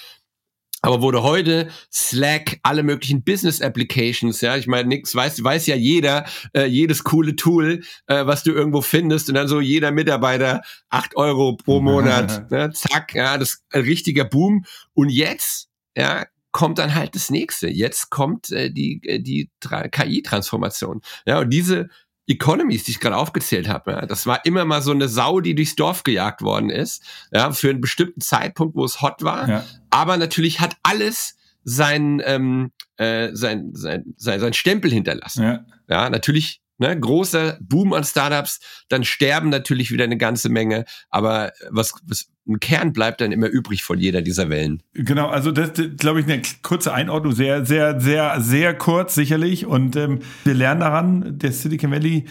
aber 0.85 1.01
wurde 1.01 1.23
heute 1.23 1.71
Slack, 1.91 2.59
alle 2.63 2.83
möglichen 2.83 3.25
Business 3.25 3.63
Applications, 3.63 4.43
ja, 4.43 4.55
ich 4.57 4.67
meine, 4.67 4.87
nix 4.87 5.15
weiß, 5.15 5.43
weiß 5.43 5.67
ja 5.67 5.77
jeder, 5.77 6.27
äh, 6.53 6.67
jedes 6.67 7.05
coole 7.05 7.37
Tool, 7.37 7.83
äh, 8.07 8.27
was 8.27 8.43
du 8.43 8.53
irgendwo 8.53 8.83
findest 8.83 9.31
und 9.31 9.35
dann 9.37 9.49
so 9.49 9.61
jeder 9.61 9.93
Mitarbeiter 9.93 10.61
acht 10.91 11.17
Euro 11.17 11.57
pro 11.57 11.81
Monat, 11.81 12.51
ne, 12.51 12.71
zack, 12.75 13.15
ja, 13.15 13.39
das 13.39 13.51
ist 13.51 13.65
ein 13.71 13.81
richtiger 13.81 14.25
Boom. 14.25 14.67
Und 14.93 15.09
jetzt, 15.09 15.71
ja, 15.97 16.27
kommt 16.53 16.79
dann 16.79 16.95
halt 16.95 17.15
das 17.15 17.31
nächste. 17.31 17.69
Jetzt 17.69 18.11
kommt 18.11 18.51
äh, 18.53 18.71
die, 18.71 19.01
äh, 19.05 19.21
die 19.21 19.51
KI-Transformation. 19.61 21.01
Ja, 21.27 21.41
und 21.41 21.51
diese 21.51 21.89
Economies, 22.27 22.85
die 22.85 22.93
ich 22.93 23.01
gerade 23.01 23.17
aufgezählt 23.17 23.69
habe, 23.69 23.93
ja, 23.93 24.07
das 24.07 24.27
war 24.27 24.45
immer 24.45 24.65
mal 24.65 24.81
so 24.81 24.93
eine 24.93 25.09
Sau, 25.09 25.41
die 25.41 25.55
durchs 25.55 25.77
Dorf 25.77 26.05
gejagt 26.05 26.43
worden 26.43 26.71
ist, 26.71 27.03
ja, 27.33 27.53
für 27.53 27.71
einen 27.71 27.81
bestimmten 27.81 28.21
Zeitpunkt, 28.21 28.75
wo 28.77 28.85
es 28.85 29.03
hot 29.03 29.23
war. 29.23 29.49
Ja. 29.49 29.65
Aber 29.91 30.17
natürlich 30.17 30.61
hat 30.61 30.77
alles 30.83 31.37
sein, 31.65 32.23
ähm, 32.25 32.73
äh, 32.97 33.31
sein, 33.33 33.71
sein, 33.75 34.15
sein, 34.17 34.41
sein 34.41 34.53
Stempel 34.53 34.91
hinterlassen. 34.91 35.43
Ja, 35.43 35.65
ja 35.89 36.11
natürlich 36.11 36.63
Ne, 36.79 36.99
großer 36.99 37.57
Boom 37.61 37.93
an 37.93 38.03
Startups, 38.03 38.59
dann 38.89 39.05
sterben 39.05 39.49
natürlich 39.49 39.93
wieder 39.93 40.05
eine 40.05 40.17
ganze 40.17 40.49
Menge, 40.49 40.85
aber 41.09 41.53
was, 41.71 41.95
was 42.05 42.27
ein 42.49 42.59
Kern 42.61 42.93
bleibt 42.93 43.21
dann 43.21 43.33
immer 43.33 43.47
übrig 43.47 43.85
von 43.85 43.99
jeder 43.99 44.23
dieser 44.23 44.51
Wellen. 44.51 44.83
Genau, 44.93 45.29
also 45.29 45.53
das, 45.53 45.71
glaube 45.97 46.21
ich, 46.21 46.27
eine 46.27 46.43
kurze 46.63 46.93
Einordnung, 46.93 47.33
sehr, 47.33 47.65
sehr, 47.65 48.01
sehr, 48.01 48.41
sehr 48.41 48.75
kurz 48.75 49.15
sicherlich. 49.15 49.67
Und 49.67 49.97
ähm, 49.97 50.19
wir 50.45 50.55
lernen 50.55 50.81
daran, 50.81 51.39
der 51.39 51.53
Silicon 51.53 51.91
Valley 51.91 52.27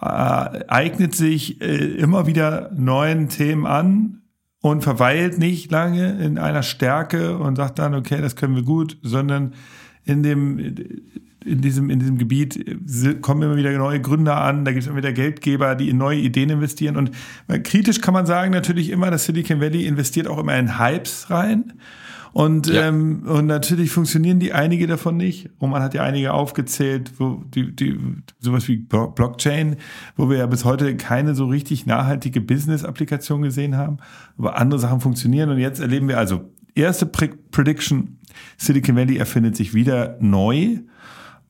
äh, 0.00 0.04
eignet 0.04 1.14
sich 1.14 1.60
äh, 1.60 1.76
immer 1.96 2.26
wieder 2.26 2.70
neuen 2.74 3.28
Themen 3.28 3.66
an 3.66 4.22
und 4.60 4.82
verweilt 4.82 5.38
nicht 5.38 5.70
lange 5.70 6.18
in 6.22 6.38
einer 6.38 6.62
Stärke 6.62 7.36
und 7.38 7.56
sagt 7.56 7.78
dann, 7.78 7.94
okay, 7.94 8.20
das 8.20 8.36
können 8.36 8.56
wir 8.56 8.62
gut, 8.62 8.96
sondern 9.02 9.54
in 10.04 10.22
dem 10.22 10.76
in 11.44 11.60
diesem, 11.60 11.90
in 11.90 12.00
diesem 12.00 12.18
Gebiet 12.18 12.56
äh, 12.56 13.14
kommen 13.14 13.42
immer 13.42 13.56
wieder 13.56 13.72
neue 13.72 14.00
Gründer 14.00 14.40
an, 14.40 14.64
da 14.64 14.72
gibt 14.72 14.82
es 14.82 14.88
immer 14.88 14.98
wieder 14.98 15.12
Geldgeber, 15.12 15.74
die 15.74 15.88
in 15.88 15.98
neue 15.98 16.18
Ideen 16.18 16.50
investieren. 16.50 16.96
Und 16.96 17.10
kritisch 17.64 18.00
kann 18.00 18.14
man 18.14 18.26
sagen 18.26 18.52
natürlich 18.52 18.90
immer, 18.90 19.10
dass 19.10 19.24
Silicon 19.24 19.60
Valley 19.60 19.86
investiert 19.86 20.26
auch 20.26 20.38
immer 20.38 20.56
in 20.58 20.78
Hypes 20.78 21.30
rein. 21.30 21.74
Und, 22.32 22.66
ja. 22.68 22.88
ähm, 22.88 23.22
und 23.26 23.46
natürlich 23.46 23.90
funktionieren 23.90 24.38
die 24.38 24.52
einige 24.52 24.86
davon 24.86 25.16
nicht. 25.16 25.50
Und 25.58 25.70
man 25.70 25.82
hat 25.82 25.94
ja 25.94 26.02
einige 26.02 26.34
aufgezählt, 26.34 27.12
wo 27.18 27.42
die, 27.54 27.74
die, 27.74 27.98
sowas 28.38 28.68
wie 28.68 28.76
Blockchain, 28.76 29.76
wo 30.16 30.28
wir 30.28 30.38
ja 30.38 30.46
bis 30.46 30.64
heute 30.64 30.96
keine 30.96 31.34
so 31.34 31.46
richtig 31.46 31.86
nachhaltige 31.86 32.40
Business-Applikation 32.40 33.42
gesehen 33.42 33.76
haben. 33.76 33.98
Aber 34.36 34.58
andere 34.58 34.78
Sachen 34.78 35.00
funktionieren. 35.00 35.50
Und 35.50 35.58
jetzt 35.58 35.80
erleben 35.80 36.08
wir 36.08 36.18
also 36.18 36.50
erste 36.74 37.06
Prediction, 37.06 38.18
Silicon 38.56 38.96
Valley 38.96 39.16
erfindet 39.16 39.56
sich 39.56 39.74
wieder 39.74 40.16
neu. 40.20 40.78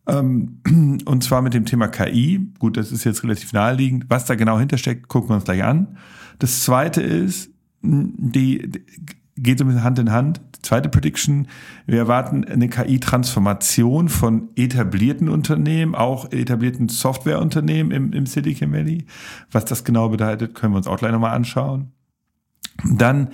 Ähm, 0.09 0.61
und 1.05 1.23
zwar 1.23 1.43
mit 1.43 1.55
dem 1.55 1.67
Thema 1.67 1.89
KI. 1.89 2.53
Gut, 2.59 2.77
das 2.77 2.93
ist 2.93 3.05
jetzt 3.05 3.23
relativ 3.23 3.53
naheliegend. 3.53 4.07
Was 4.09 4.25
da 4.25 4.35
genau 4.35 4.59
hintersteckt, 4.59 5.09
gucken 5.09 5.31
wir 5.31 5.35
uns 5.37 5.45
gleich 5.45 5.63
an. 5.63 5.99
Das 6.39 6.65
zweite 6.65 7.03
ist, 7.03 7.51
die, 7.83 8.71
geht 9.37 9.59
so 9.59 9.65
ein 9.65 9.69
bisschen 9.69 9.85
Hand 9.85 9.99
in 9.99 10.11
Hand. 10.11 10.41
Die 10.57 10.63
zweite 10.63 10.89
Prediction, 10.89 11.47
wir 11.87 11.99
erwarten 11.99 12.45
eine 12.45 12.69
KI-Transformation 12.69 14.09
von 14.09 14.49
etablierten 14.57 15.29
Unternehmen, 15.29 15.95
auch 15.95 16.33
etablierten 16.33 16.89
Softwareunternehmen 16.89 17.93
im, 17.93 18.13
im 18.13 18.27
Silicon 18.27 18.73
Valley. 18.73 19.05
Was 19.51 19.65
das 19.65 19.85
genau 19.85 20.09
bedeutet, 20.09 20.55
können 20.55 20.73
wir 20.73 20.79
uns 20.79 20.89
auch 20.89 20.99
gleich 20.99 21.13
nochmal 21.13 21.35
anschauen. 21.35 21.93
Dann 22.85 23.29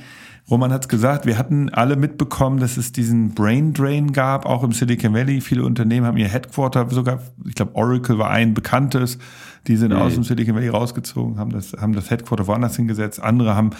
Roman 0.50 0.72
hat 0.72 0.82
es 0.82 0.88
gesagt, 0.88 1.24
wir 1.24 1.38
hatten 1.38 1.70
alle 1.70 1.96
mitbekommen, 1.96 2.60
dass 2.60 2.76
es 2.76 2.92
diesen 2.92 3.30
Brain 3.30 3.72
Drain 3.72 4.12
gab, 4.12 4.44
auch 4.44 4.62
im 4.62 4.72
Silicon 4.72 5.14
Valley. 5.14 5.40
Viele 5.40 5.64
Unternehmen 5.64 6.06
haben 6.06 6.18
ihr 6.18 6.28
Headquarter, 6.28 6.88
sogar, 6.90 7.22
ich 7.46 7.54
glaube, 7.54 7.74
Oracle 7.74 8.18
war 8.18 8.28
ein 8.30 8.52
bekanntes, 8.52 9.18
die 9.66 9.76
sind 9.76 9.92
mhm. 9.92 9.98
aus 9.98 10.14
dem 10.14 10.22
Silicon 10.22 10.54
Valley 10.54 10.68
rausgezogen, 10.68 11.38
haben 11.38 11.50
das, 11.50 11.72
haben 11.72 11.94
das 11.94 12.10
Headquarter 12.10 12.46
woanders 12.46 12.76
hingesetzt. 12.76 13.22
Andere 13.22 13.56
haben 13.56 13.70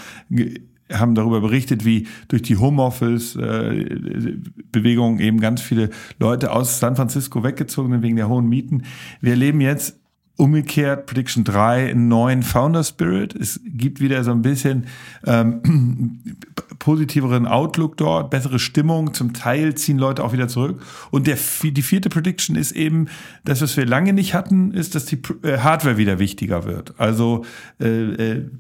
haben 0.93 1.15
darüber 1.15 1.41
berichtet, 1.41 1.87
wie 1.87 2.07
durch 2.29 2.43
die 2.43 2.59
Homeoffice-Bewegung 2.59 5.19
eben 5.19 5.41
ganz 5.41 5.63
viele 5.63 5.89
Leute 6.19 6.53
aus 6.53 6.79
San 6.79 6.95
Francisco 6.95 7.43
weggezogen 7.43 7.93
sind 7.93 8.03
wegen 8.03 8.17
der 8.17 8.29
hohen 8.29 8.47
Mieten. 8.49 8.83
Wir 9.21 9.31
erleben 9.31 9.63
jetzt 9.63 9.99
umgekehrt 10.37 11.07
Prediction 11.07 11.45
3 11.45 11.91
einen 11.91 12.09
neuen 12.09 12.43
Founder 12.43 12.83
Spirit. 12.83 13.35
Es 13.35 13.61
gibt 13.65 14.01
wieder 14.01 14.25
so 14.25 14.33
ein 14.33 14.43
bisschen 14.43 14.87
ähm, 15.27 16.21
positiveren 16.81 17.47
Outlook 17.47 17.97
dort, 17.97 18.31
bessere 18.31 18.59
Stimmung. 18.59 19.15
Zum 19.15 19.33
Teil 19.33 19.75
ziehen 19.75 19.99
Leute 19.99 20.25
auch 20.25 20.33
wieder 20.33 20.49
zurück. 20.49 20.83
Und 21.11 21.27
der, 21.27 21.39
die 21.63 21.83
vierte 21.83 22.09
Prediction 22.09 22.57
ist 22.57 22.73
eben, 22.73 23.09
das, 23.45 23.63
was 23.63 23.77
wir 23.77 23.87
lange 23.87 24.13
nicht 24.13 24.35
hatten, 24.35 24.73
ist, 24.73 24.95
dass 24.95 25.07
die 25.07 25.21
äh, 25.43 25.59
Hardware 25.59 25.99
wieder 25.99 26.19
wichtiger 26.19 26.65
wird. 26.65 26.95
Also 26.99 27.45
äh, 27.81 27.87
äh, 27.87 28.51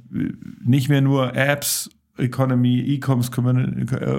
nicht 0.64 0.88
mehr 0.88 1.00
nur 1.00 1.34
Apps 1.34 1.90
Economy, 2.16 2.80
E-Commerce 2.80 3.30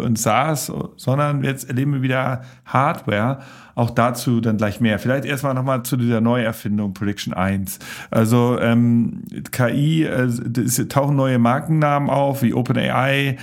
und 0.03 0.19
SaaS, 0.19 0.71
sondern 0.97 1.43
jetzt 1.43 1.69
erleben 1.69 1.93
wir 1.93 2.01
wieder 2.01 2.41
Hardware. 2.65 3.39
Auch 3.73 3.89
dazu 3.89 4.41
dann 4.41 4.57
gleich 4.57 4.81
mehr. 4.81 4.99
Vielleicht 4.99 5.25
erstmal 5.25 5.53
nochmal 5.53 5.83
zu 5.83 5.97
dieser 5.97 6.21
Neuerfindung 6.21 6.93
Prediction 6.93 7.33
1. 7.33 7.79
Also 8.11 8.59
ähm, 8.59 9.23
KI, 9.51 10.03
äh, 10.03 10.23
es 10.23 10.85
tauchen 10.89 11.15
neue 11.15 11.39
Markennamen 11.39 12.09
auf, 12.09 12.41
wie 12.41 12.53
OpenAI. 12.53 13.37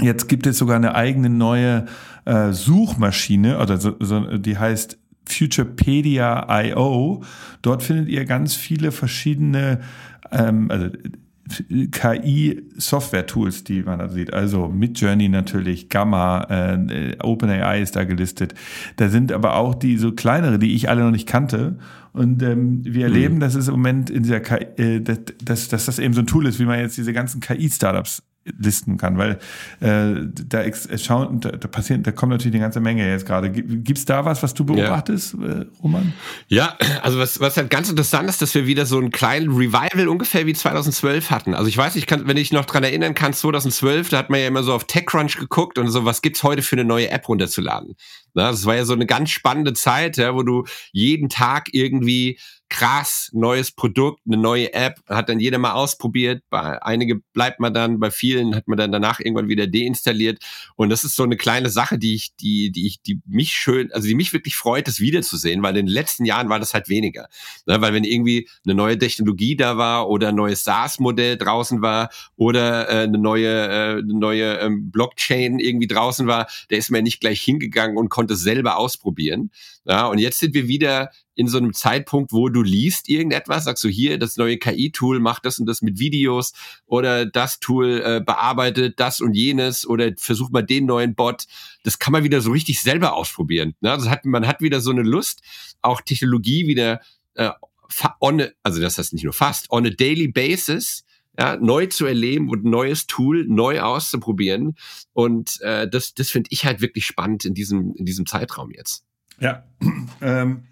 Jetzt 0.00 0.28
gibt 0.28 0.46
es 0.46 0.58
sogar 0.58 0.76
eine 0.76 0.94
eigene 0.94 1.28
neue 1.28 1.86
äh, 2.24 2.52
Suchmaschine, 2.52 3.58
oder 3.58 3.78
so, 3.78 3.96
so, 3.98 4.38
die 4.38 4.58
heißt 4.58 4.98
Futurepedia.io. 5.26 7.22
Dort 7.62 7.82
findet 7.82 8.08
ihr 8.08 8.24
ganz 8.24 8.54
viele 8.54 8.92
verschiedene 8.92 9.80
ähm, 10.30 10.70
also 10.70 10.88
KI-Software-Tools, 11.90 13.64
die 13.64 13.82
man 13.82 13.98
da 13.98 14.08
sieht. 14.08 14.32
Also 14.32 14.68
Midjourney 14.68 15.28
natürlich, 15.28 15.88
Gamma, 15.88 16.44
äh, 16.50 17.16
OpenAI 17.22 17.80
ist 17.80 17.96
da 17.96 18.04
gelistet. 18.04 18.54
Da 18.96 19.08
sind 19.08 19.32
aber 19.32 19.56
auch 19.56 19.74
die 19.74 19.96
so 19.96 20.12
kleinere, 20.12 20.58
die 20.58 20.74
ich 20.74 20.88
alle 20.88 21.02
noch 21.02 21.10
nicht 21.10 21.28
kannte. 21.28 21.78
Und 22.12 22.42
ähm, 22.42 22.80
wir 22.84 23.04
erleben, 23.04 23.36
mhm. 23.36 23.40
dass 23.40 23.54
es 23.54 23.68
im 23.68 23.74
Moment 23.74 24.10
in 24.10 24.22
dieser 24.22 24.40
KI, 24.40 24.64
äh, 24.82 25.00
dass, 25.00 25.18
dass, 25.42 25.68
dass 25.68 25.86
das 25.86 25.98
eben 25.98 26.14
so 26.14 26.20
ein 26.20 26.26
Tool 26.26 26.46
ist, 26.46 26.58
wie 26.58 26.64
man 26.64 26.80
jetzt 26.80 26.96
diese 26.96 27.12
ganzen 27.12 27.40
KI-Startups 27.40 28.22
listen 28.58 28.96
kann, 28.96 29.18
weil 29.18 29.38
äh, 29.80 30.26
da, 30.46 30.64
schauen, 30.96 31.40
da, 31.40 31.50
da 31.50 31.68
passiert, 31.68 32.06
da 32.06 32.12
kommt 32.12 32.32
natürlich 32.32 32.54
eine 32.54 32.62
ganze 32.62 32.80
Menge 32.80 33.08
jetzt 33.08 33.26
gerade. 33.26 33.50
Gibt 33.50 33.98
es 33.98 34.04
da 34.04 34.24
was, 34.24 34.42
was 34.42 34.54
du 34.54 34.64
beobachtest, 34.64 35.36
ja. 35.40 35.46
äh, 35.46 35.66
Roman? 35.82 36.12
Ja, 36.48 36.76
also 37.02 37.18
was, 37.18 37.40
was 37.40 37.56
halt 37.56 37.70
ganz 37.70 37.90
interessant 37.90 38.28
ist, 38.28 38.42
dass 38.42 38.54
wir 38.54 38.66
wieder 38.66 38.86
so 38.86 38.98
einen 38.98 39.10
kleinen 39.10 39.50
Revival 39.54 40.08
ungefähr 40.08 40.46
wie 40.46 40.54
2012 40.54 41.30
hatten. 41.30 41.54
Also 41.54 41.68
ich 41.68 41.76
weiß, 41.76 41.96
ich 41.96 42.06
kann, 42.06 42.26
wenn 42.26 42.36
ich 42.36 42.52
noch 42.52 42.64
dran 42.64 42.84
erinnern 42.84 43.14
kann, 43.14 43.32
2012, 43.32 44.08
da 44.10 44.18
hat 44.18 44.30
man 44.30 44.40
ja 44.40 44.46
immer 44.46 44.62
so 44.62 44.72
auf 44.72 44.84
TechCrunch 44.84 45.38
geguckt 45.38 45.78
und 45.78 45.88
so, 45.88 46.04
was 46.04 46.22
gibt's 46.22 46.42
heute 46.42 46.62
für 46.62 46.76
eine 46.76 46.84
neue 46.84 47.10
App 47.10 47.28
runterzuladen? 47.28 47.96
Na, 48.34 48.50
das 48.50 48.66
war 48.66 48.76
ja 48.76 48.84
so 48.84 48.92
eine 48.92 49.06
ganz 49.06 49.30
spannende 49.30 49.72
Zeit, 49.72 50.16
ja, 50.16 50.34
wo 50.34 50.42
du 50.42 50.64
jeden 50.92 51.28
Tag 51.28 51.68
irgendwie 51.72 52.38
krass, 52.68 53.30
neues 53.32 53.72
Produkt, 53.72 54.20
eine 54.26 54.36
neue 54.36 54.72
App, 54.74 55.00
hat 55.08 55.28
dann 55.28 55.40
jeder 55.40 55.58
mal 55.58 55.72
ausprobiert. 55.72 56.42
Bei 56.50 56.82
einige 56.82 57.16
bleibt 57.16 57.60
man 57.60 57.72
dann, 57.72 57.98
bei 57.98 58.10
vielen 58.10 58.54
hat 58.54 58.68
man 58.68 58.76
dann 58.76 58.92
danach 58.92 59.20
irgendwann 59.20 59.48
wieder 59.48 59.66
deinstalliert. 59.66 60.42
Und 60.76 60.90
das 60.90 61.04
ist 61.04 61.16
so 61.16 61.22
eine 61.22 61.36
kleine 61.36 61.70
Sache, 61.70 61.98
die 61.98 62.14
ich, 62.14 62.36
die, 62.36 62.70
die 62.70 62.86
ich, 62.86 63.00
die 63.00 63.20
mich 63.26 63.52
schön, 63.52 63.90
also 63.92 64.06
die 64.06 64.14
mich 64.14 64.32
wirklich 64.32 64.56
freut, 64.56 64.86
das 64.86 65.00
wiederzusehen, 65.00 65.62
weil 65.62 65.76
in 65.76 65.86
den 65.86 65.92
letzten 65.92 66.24
Jahren 66.24 66.48
war 66.48 66.60
das 66.60 66.74
halt 66.74 66.88
weniger. 66.88 67.28
Ne, 67.66 67.80
weil 67.80 67.94
wenn 67.94 68.04
irgendwie 68.04 68.48
eine 68.64 68.74
neue 68.74 68.98
Technologie 68.98 69.56
da 69.56 69.78
war 69.78 70.08
oder 70.08 70.28
ein 70.28 70.34
neues 70.34 70.64
SaaS-Modell 70.64 71.38
draußen 71.38 71.80
war 71.80 72.10
oder 72.36 72.88
äh, 72.88 73.02
eine 73.04 73.18
neue, 73.18 73.48
äh, 73.48 73.98
eine 73.98 74.14
neue 74.14 74.58
ähm, 74.58 74.90
Blockchain 74.90 75.58
irgendwie 75.58 75.86
draußen 75.86 76.26
war, 76.26 76.48
der 76.70 76.78
ist 76.78 76.90
mir 76.90 77.02
nicht 77.02 77.20
gleich 77.20 77.40
hingegangen 77.40 77.96
und 77.96 78.10
konnte 78.10 78.36
selber 78.36 78.76
ausprobieren. 78.76 79.50
Ja, 79.88 80.06
und 80.06 80.18
jetzt 80.18 80.38
sind 80.38 80.52
wir 80.52 80.68
wieder 80.68 81.10
in 81.34 81.48
so 81.48 81.56
einem 81.56 81.72
Zeitpunkt, 81.72 82.30
wo 82.30 82.50
du 82.50 82.62
liest 82.62 83.08
irgendetwas, 83.08 83.64
sagst 83.64 83.82
du 83.82 83.88
hier, 83.88 84.18
das 84.18 84.36
neue 84.36 84.58
KI-Tool 84.58 85.18
macht 85.18 85.46
das 85.46 85.58
und 85.58 85.64
das 85.64 85.80
mit 85.80 85.98
Videos 85.98 86.52
oder 86.84 87.24
das 87.24 87.58
Tool 87.58 88.02
äh, 88.04 88.20
bearbeitet 88.20 89.00
das 89.00 89.22
und 89.22 89.32
jenes 89.32 89.86
oder 89.86 90.10
versucht 90.18 90.52
mal 90.52 90.60
den 90.60 90.84
neuen 90.84 91.14
Bot. 91.14 91.46
Das 91.84 91.98
kann 91.98 92.12
man 92.12 92.22
wieder 92.22 92.42
so 92.42 92.50
richtig 92.50 92.82
selber 92.82 93.14
ausprobieren. 93.14 93.76
Ne? 93.80 93.90
Also 93.90 94.10
hat, 94.10 94.26
man 94.26 94.46
hat 94.46 94.60
wieder 94.60 94.82
so 94.82 94.90
eine 94.90 95.00
Lust, 95.00 95.40
auch 95.80 96.02
Technologie 96.02 96.66
wieder 96.66 97.00
äh, 97.32 97.50
on, 98.20 98.42
a, 98.42 98.48
also 98.62 98.82
das 98.82 98.98
heißt 98.98 99.14
nicht 99.14 99.24
nur 99.24 99.32
fast, 99.32 99.70
on 99.70 99.86
a 99.86 99.90
daily 99.90 100.28
basis 100.28 101.02
ja, 101.38 101.56
neu 101.56 101.86
zu 101.86 102.04
erleben 102.04 102.50
und 102.50 102.62
neues 102.62 103.06
Tool 103.06 103.46
neu 103.48 103.80
auszuprobieren. 103.80 104.76
Und 105.14 105.62
äh, 105.62 105.88
das, 105.88 106.12
das 106.12 106.28
finde 106.28 106.48
ich 106.52 106.66
halt 106.66 106.82
wirklich 106.82 107.06
spannend 107.06 107.46
in 107.46 107.54
diesem, 107.54 107.94
in 107.94 108.04
diesem 108.04 108.26
Zeitraum 108.26 108.70
jetzt. 108.70 109.07
Ja, 109.40 109.64
ähm, 110.20 110.64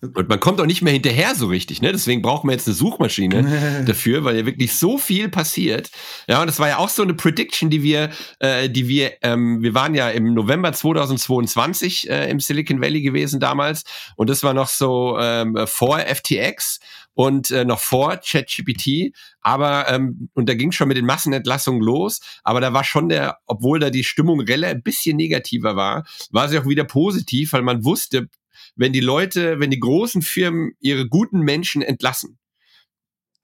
und 0.00 0.28
man 0.28 0.38
kommt 0.38 0.60
auch 0.60 0.66
nicht 0.66 0.80
mehr 0.80 0.92
hinterher 0.92 1.34
so 1.34 1.48
richtig, 1.48 1.82
ne? 1.82 1.90
Deswegen 1.90 2.22
brauchen 2.22 2.48
wir 2.48 2.52
jetzt 2.52 2.68
eine 2.68 2.74
Suchmaschine 2.74 3.82
dafür, 3.86 4.22
weil 4.22 4.36
ja 4.36 4.46
wirklich 4.46 4.76
so 4.76 4.96
viel 4.96 5.28
passiert. 5.28 5.90
Ja, 6.28 6.40
und 6.40 6.46
das 6.46 6.60
war 6.60 6.68
ja 6.68 6.78
auch 6.78 6.88
so 6.88 7.02
eine 7.02 7.14
Prediction, 7.14 7.68
die 7.68 7.82
wir, 7.82 8.10
äh, 8.38 8.70
die 8.70 8.86
wir, 8.86 9.14
ähm, 9.22 9.60
wir 9.60 9.74
waren 9.74 9.96
ja 9.96 10.08
im 10.10 10.34
November 10.34 10.72
2022 10.72 12.08
äh, 12.08 12.30
im 12.30 12.38
Silicon 12.38 12.80
Valley 12.80 13.02
gewesen 13.02 13.40
damals 13.40 13.82
und 14.14 14.30
das 14.30 14.44
war 14.44 14.54
noch 14.54 14.68
so 14.68 15.18
ähm, 15.18 15.58
vor 15.66 15.98
FTX 15.98 16.78
und 17.18 17.50
äh, 17.50 17.64
noch 17.64 17.80
vor 17.80 18.18
ChatGPT, 18.18 19.12
aber 19.40 19.88
ähm, 19.88 20.28
und 20.34 20.48
da 20.48 20.54
ging 20.54 20.70
schon 20.70 20.86
mit 20.86 20.96
den 20.96 21.04
Massenentlassungen 21.04 21.82
los, 21.82 22.20
aber 22.44 22.60
da 22.60 22.72
war 22.72 22.84
schon 22.84 23.08
der, 23.08 23.38
obwohl 23.46 23.80
da 23.80 23.90
die 23.90 24.04
Stimmung 24.04 24.40
relativ 24.40 24.76
ein 24.76 24.82
bisschen 24.84 25.16
negativer 25.16 25.74
war, 25.74 26.06
war 26.30 26.48
sie 26.48 26.60
auch 26.60 26.68
wieder 26.68 26.84
positiv, 26.84 27.54
weil 27.54 27.62
man 27.62 27.84
wusste, 27.84 28.28
wenn 28.76 28.92
die 28.92 29.00
Leute, 29.00 29.58
wenn 29.58 29.72
die 29.72 29.80
großen 29.80 30.22
Firmen 30.22 30.74
ihre 30.78 31.08
guten 31.08 31.40
Menschen 31.40 31.82
entlassen, 31.82 32.38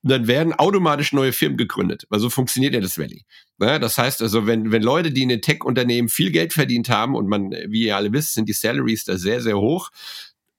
dann 0.05 0.29
werden 0.29 0.53
automatisch 0.53 1.13
neue 1.13 1.33
Firmen 1.33 1.57
gegründet. 1.57 2.05
Weil 2.11 2.21
so 2.21 2.31
funktioniert 2.31 2.75
ja 2.75 2.81
das 2.81 2.97
Valley. 2.97 3.25
Ja, 3.59 3.81
das 3.81 3.99
heißt 3.99 4.23
also, 4.23 4.47
wenn, 4.47 4.71
wenn 4.71 4.83
Leute, 4.83 5.11
die 5.11 5.23
in 5.23 5.31
den 5.31 5.43
Tech-Unternehmen 5.43 6.09
viel 6.09 6.31
Geld 6.31 6.53
verdient 6.53 6.91
haben 6.91 7.17
und 7.17 7.27
man, 7.27 7.51
wie 7.51 7.87
ihr 7.87 7.97
alle 7.97 8.13
wisst, 8.13 8.35
sind 8.35 8.49
die 8.49 8.53
Salaries 8.53 9.05
da 9.05 9.17
sehr, 9.17 9.41
sehr 9.41 9.59
hoch, 9.59 9.91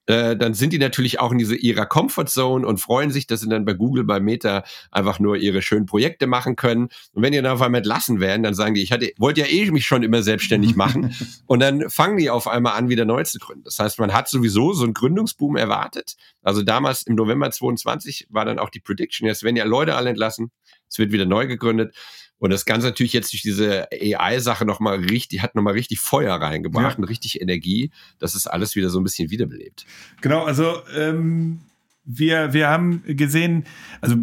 äh, 0.06 0.36
dann 0.36 0.54
sind 0.54 0.72
die 0.72 0.78
natürlich 0.78 1.20
auch 1.20 1.32
in 1.32 1.38
diese, 1.38 1.56
ihrer 1.56 1.86
Comfortzone 1.86 2.66
und 2.66 2.78
freuen 2.78 3.10
sich, 3.10 3.26
dass 3.26 3.40
sie 3.40 3.48
dann 3.48 3.64
bei 3.64 3.74
Google, 3.74 4.04
bei 4.04 4.20
Meta 4.20 4.64
einfach 4.90 5.18
nur 5.18 5.36
ihre 5.36 5.62
schönen 5.62 5.86
Projekte 5.86 6.26
machen 6.26 6.56
können. 6.56 6.88
Und 7.12 7.22
wenn 7.22 7.32
die 7.32 7.40
dann 7.42 7.52
auf 7.52 7.62
einmal 7.62 7.80
entlassen 7.80 8.20
werden, 8.20 8.42
dann 8.42 8.54
sagen 8.54 8.74
die, 8.74 8.82
ich 8.82 8.92
hatte, 8.92 9.12
wollte 9.18 9.40
ja 9.40 9.46
eh 9.48 9.70
mich 9.70 9.86
schon 9.86 10.02
immer 10.02 10.22
selbstständig 10.22 10.76
machen. 10.76 11.14
und 11.46 11.60
dann 11.60 11.90
fangen 11.90 12.18
die 12.18 12.30
auf 12.30 12.46
einmal 12.48 12.74
an, 12.74 12.88
wieder 12.88 13.04
neu 13.04 13.24
zu 13.24 13.38
gründen. 13.38 13.64
Das 13.64 13.78
heißt, 13.78 13.98
man 13.98 14.12
hat 14.12 14.28
sowieso 14.28 14.72
so 14.72 14.84
einen 14.84 14.94
Gründungsboom 14.94 15.56
erwartet. 15.56 16.16
Also 16.42 16.62
damals 16.62 17.02
im 17.02 17.16
November 17.16 17.50
22 17.50 18.28
war 18.30 18.44
dann 18.44 18.58
auch 18.58 18.70
die 18.70 18.80
Prediction, 18.80 19.26
jetzt 19.26 19.42
werden 19.42 19.56
ja 19.56 19.64
Leute 19.64 19.96
alle 19.96 20.10
entlassen, 20.10 20.50
es 20.88 20.98
wird 20.98 21.12
wieder 21.12 21.26
neu 21.26 21.46
gegründet. 21.46 21.94
Und 22.38 22.50
das 22.50 22.66
Ganze 22.66 22.88
natürlich 22.88 23.12
jetzt 23.12 23.32
durch 23.32 23.42
diese 23.42 23.88
AI-Sache 23.90 24.66
nochmal 24.66 24.98
richtig, 24.98 25.42
hat 25.42 25.54
nochmal 25.54 25.72
richtig 25.72 26.00
Feuer 26.00 26.34
reingebracht 26.34 26.92
ja. 26.92 26.98
und 26.98 27.04
richtig 27.04 27.40
Energie, 27.40 27.90
dass 28.18 28.34
es 28.34 28.46
alles 28.46 28.76
wieder 28.76 28.90
so 28.90 29.00
ein 29.00 29.04
bisschen 29.04 29.30
wiederbelebt. 29.30 29.86
Genau, 30.20 30.44
also 30.44 30.82
ähm, 30.94 31.60
wir, 32.08 32.52
wir 32.52 32.68
haben 32.68 33.02
gesehen, 33.04 33.64
also 34.00 34.14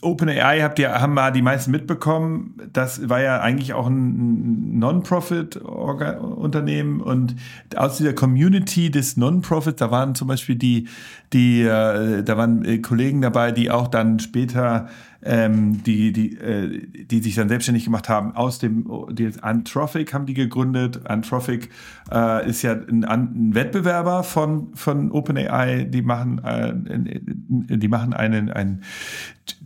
OpenAI 0.00 0.62
habt 0.62 0.80
ihr, 0.80 1.00
haben 1.00 1.14
mal 1.14 1.30
die 1.30 1.42
meisten 1.42 1.70
mitbekommen. 1.70 2.56
Das 2.72 3.08
war 3.08 3.22
ja 3.22 3.40
eigentlich 3.40 3.72
auch 3.72 3.86
ein 3.86 4.80
Non-Profit-Unternehmen 4.80 7.00
und 7.00 7.36
aus 7.76 7.98
dieser 7.98 8.14
Community 8.14 8.90
des 8.90 9.16
Non-Profits, 9.16 9.78
da 9.78 9.92
waren 9.92 10.16
zum 10.16 10.26
Beispiel 10.26 10.56
die, 10.56 10.88
die, 11.32 11.62
äh, 11.62 12.24
da 12.24 12.36
waren 12.36 12.64
äh, 12.64 12.78
Kollegen 12.78 13.22
dabei, 13.22 13.52
die 13.52 13.70
auch 13.70 13.86
dann 13.86 14.18
später 14.18 14.88
ähm, 15.22 15.82
die, 15.82 16.12
die, 16.12 16.36
äh, 16.36 16.86
die 16.86 17.20
sich 17.20 17.34
dann 17.34 17.48
selbstständig 17.48 17.84
gemacht 17.84 18.08
haben 18.08 18.36
aus 18.36 18.58
dem, 18.58 18.88
die 19.10 19.30
Antrophic 19.40 20.14
haben 20.14 20.26
die 20.26 20.34
gegründet. 20.34 21.06
Antrophic 21.06 21.70
äh, 22.12 22.48
ist 22.48 22.62
ja 22.62 22.72
ein, 22.72 23.04
ein, 23.04 23.54
Wettbewerber 23.54 24.22
von, 24.22 24.74
von 24.74 25.10
OpenAI. 25.10 25.84
Die 25.84 26.02
machen, 26.02 26.38
äh, 26.44 27.76
die 27.76 27.88
machen 27.88 28.12
einen, 28.12 28.50
einen 28.50 28.82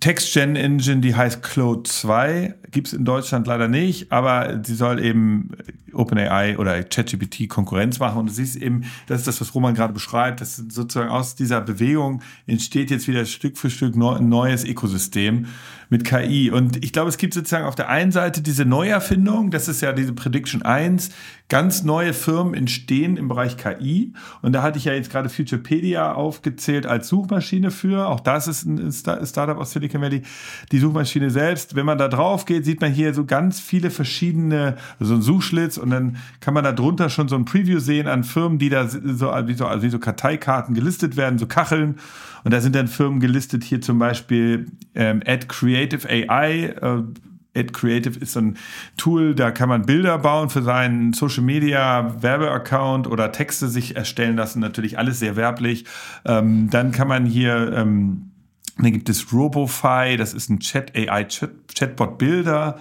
Text-Gen-Engine, 0.01 1.01
die 1.01 1.15
heißt 1.15 1.43
Claude 1.43 1.83
2. 1.85 2.55
Gibt 2.71 2.89
es 2.89 2.93
in 2.93 3.05
Deutschland 3.05 3.47
leider 3.47 3.69
nicht, 3.69 4.11
aber 4.11 4.61
sie 4.65 4.75
soll 4.75 5.05
eben 5.05 5.51
OpenAI 5.93 6.59
oder 6.59 6.83
ChatGPT 6.83 7.49
Konkurrenz 7.49 7.99
machen. 7.99 8.19
Und 8.19 8.27
du 8.27 8.33
siehst 8.33 8.57
eben, 8.57 8.85
das 9.07 9.21
ist 9.21 9.27
das, 9.27 9.41
was 9.41 9.55
Roman 9.55 9.75
gerade 9.75 9.93
beschreibt, 9.93 10.41
dass 10.41 10.57
sozusagen 10.57 11.11
aus 11.11 11.35
dieser 11.35 11.61
Bewegung 11.61 12.23
entsteht 12.47 12.91
jetzt 12.91 13.09
wieder 13.09 13.25
Stück 13.25 13.59
für 13.59 13.71
Stück 13.71 13.95
ein 13.95 14.29
neues 14.29 14.65
Ökosystem 14.65 15.47
mit 15.93 16.07
KI. 16.07 16.51
Und 16.51 16.83
ich 16.83 16.95
glaube, 16.95 17.11
es 17.11 17.19
gibt 17.19 17.35
sozusagen 17.35 17.67
auf 17.67 17.75
der 17.75 17.91
einen 17.91 18.13
Seite 18.13 18.41
diese 18.41 18.65
Neuerfindung, 18.65 19.51
das 19.51 19.69
ist 19.69 19.83
ja 19.83 19.93
diese 19.93 20.15
Prediction 20.15 20.63
1, 20.63 21.11
ganz 21.51 21.83
neue 21.83 22.15
Firmen 22.15 22.55
entstehen 22.55 23.19
im 23.19 23.29
Bereich 23.29 23.59
KI. 23.59 24.15
Und 24.41 24.55
da 24.55 24.63
hatte 24.63 24.79
ich 24.79 24.87
ja 24.87 24.95
jetzt 24.95 25.11
gerade 25.11 25.29
Futurepedia 25.29 26.15
aufgezählt 26.15 26.87
als 26.87 27.09
Suchmaschine 27.09 27.71
für. 27.71 28.09
Auch 28.09 28.21
das 28.21 28.49
ist 28.49 28.65
ein 28.65 28.91
Startup 28.91 29.59
aus 29.59 29.73
Silicon 29.73 30.01
Valley. 30.01 30.23
Die 30.73 30.79
Suchmaschine 30.79 31.29
selbst, 31.29 31.77
wenn 31.77 31.85
man 31.85 31.99
da 31.99 32.09
drauf 32.09 32.47
geht, 32.47 32.65
sieht 32.65 32.81
man 32.81 32.91
hier 32.91 33.13
so 33.13 33.27
ganz 33.27 33.61
viele 33.61 33.91
verschiedene, 33.91 34.77
so 34.99 35.13
ein 35.13 35.21
Suchschlitz 35.21 35.77
und 35.77 35.91
dann 35.91 36.17
kann 36.41 36.55
man 36.55 36.65
da 36.65 36.73
drunter 36.73 37.11
schon 37.11 37.29
so 37.29 37.37
ein 37.37 37.45
Preview 37.45 37.81
sehen 37.81 38.09
an 38.09 38.25
Firmen, 38.25 38.59
die 38.59 38.71
da 38.71 38.89
so 38.89 39.27
wie 39.47 39.55
so, 39.55 39.67
also 39.67 39.83
wie 39.83 39.91
so 39.91 39.99
Karteikarten 39.99 40.75
gelistet 40.75 41.19
werden, 41.19 41.39
so 41.39 41.47
Kacheln. 41.47 41.97
Und 42.45 42.53
da 42.53 42.61
sind 42.61 42.75
dann 42.75 42.89
Firmen 42.89 43.21
gelistet, 43.21 43.65
hier 43.65 43.81
zum 43.81 43.99
Beispiel 43.99 44.67
ähm, 44.95 45.23
Ad 45.27 45.47
Creative 45.49 46.09
AI. 46.09 46.75
Äh, 46.81 47.03
Ad 47.55 47.73
Creative 47.73 48.19
ist 48.19 48.33
so 48.33 48.41
ein 48.41 48.57
Tool, 48.97 49.35
da 49.35 49.51
kann 49.51 49.69
man 49.69 49.85
Bilder 49.85 50.19
bauen 50.19 50.49
für 50.49 50.63
seinen 50.63 51.13
Social 51.13 51.43
Media 51.43 52.17
Werbeaccount 52.23 53.07
oder 53.07 53.31
Texte 53.31 53.69
sich 53.69 53.95
erstellen 53.97 54.37
lassen. 54.37 54.61
Natürlich 54.61 54.99
alles 54.99 55.19
sehr 55.19 55.37
werblich. 55.37 55.85
Ähm, 56.25 56.71
dann 56.71 56.93
kann 56.93 57.09
man 57.09 57.27
hier, 57.27 57.73
ähm, 57.75 58.31
dann 58.79 58.93
gibt 58.93 59.09
es 59.11 59.33
RoboFi, 59.33 60.17
das 60.17 60.33
ist 60.33 60.49
ein 60.49 60.61
Chat 60.61 60.97
AI 60.97 61.25
Chat, 61.25 61.51
Chatbot 61.75 62.17
Bilder. 62.17 62.79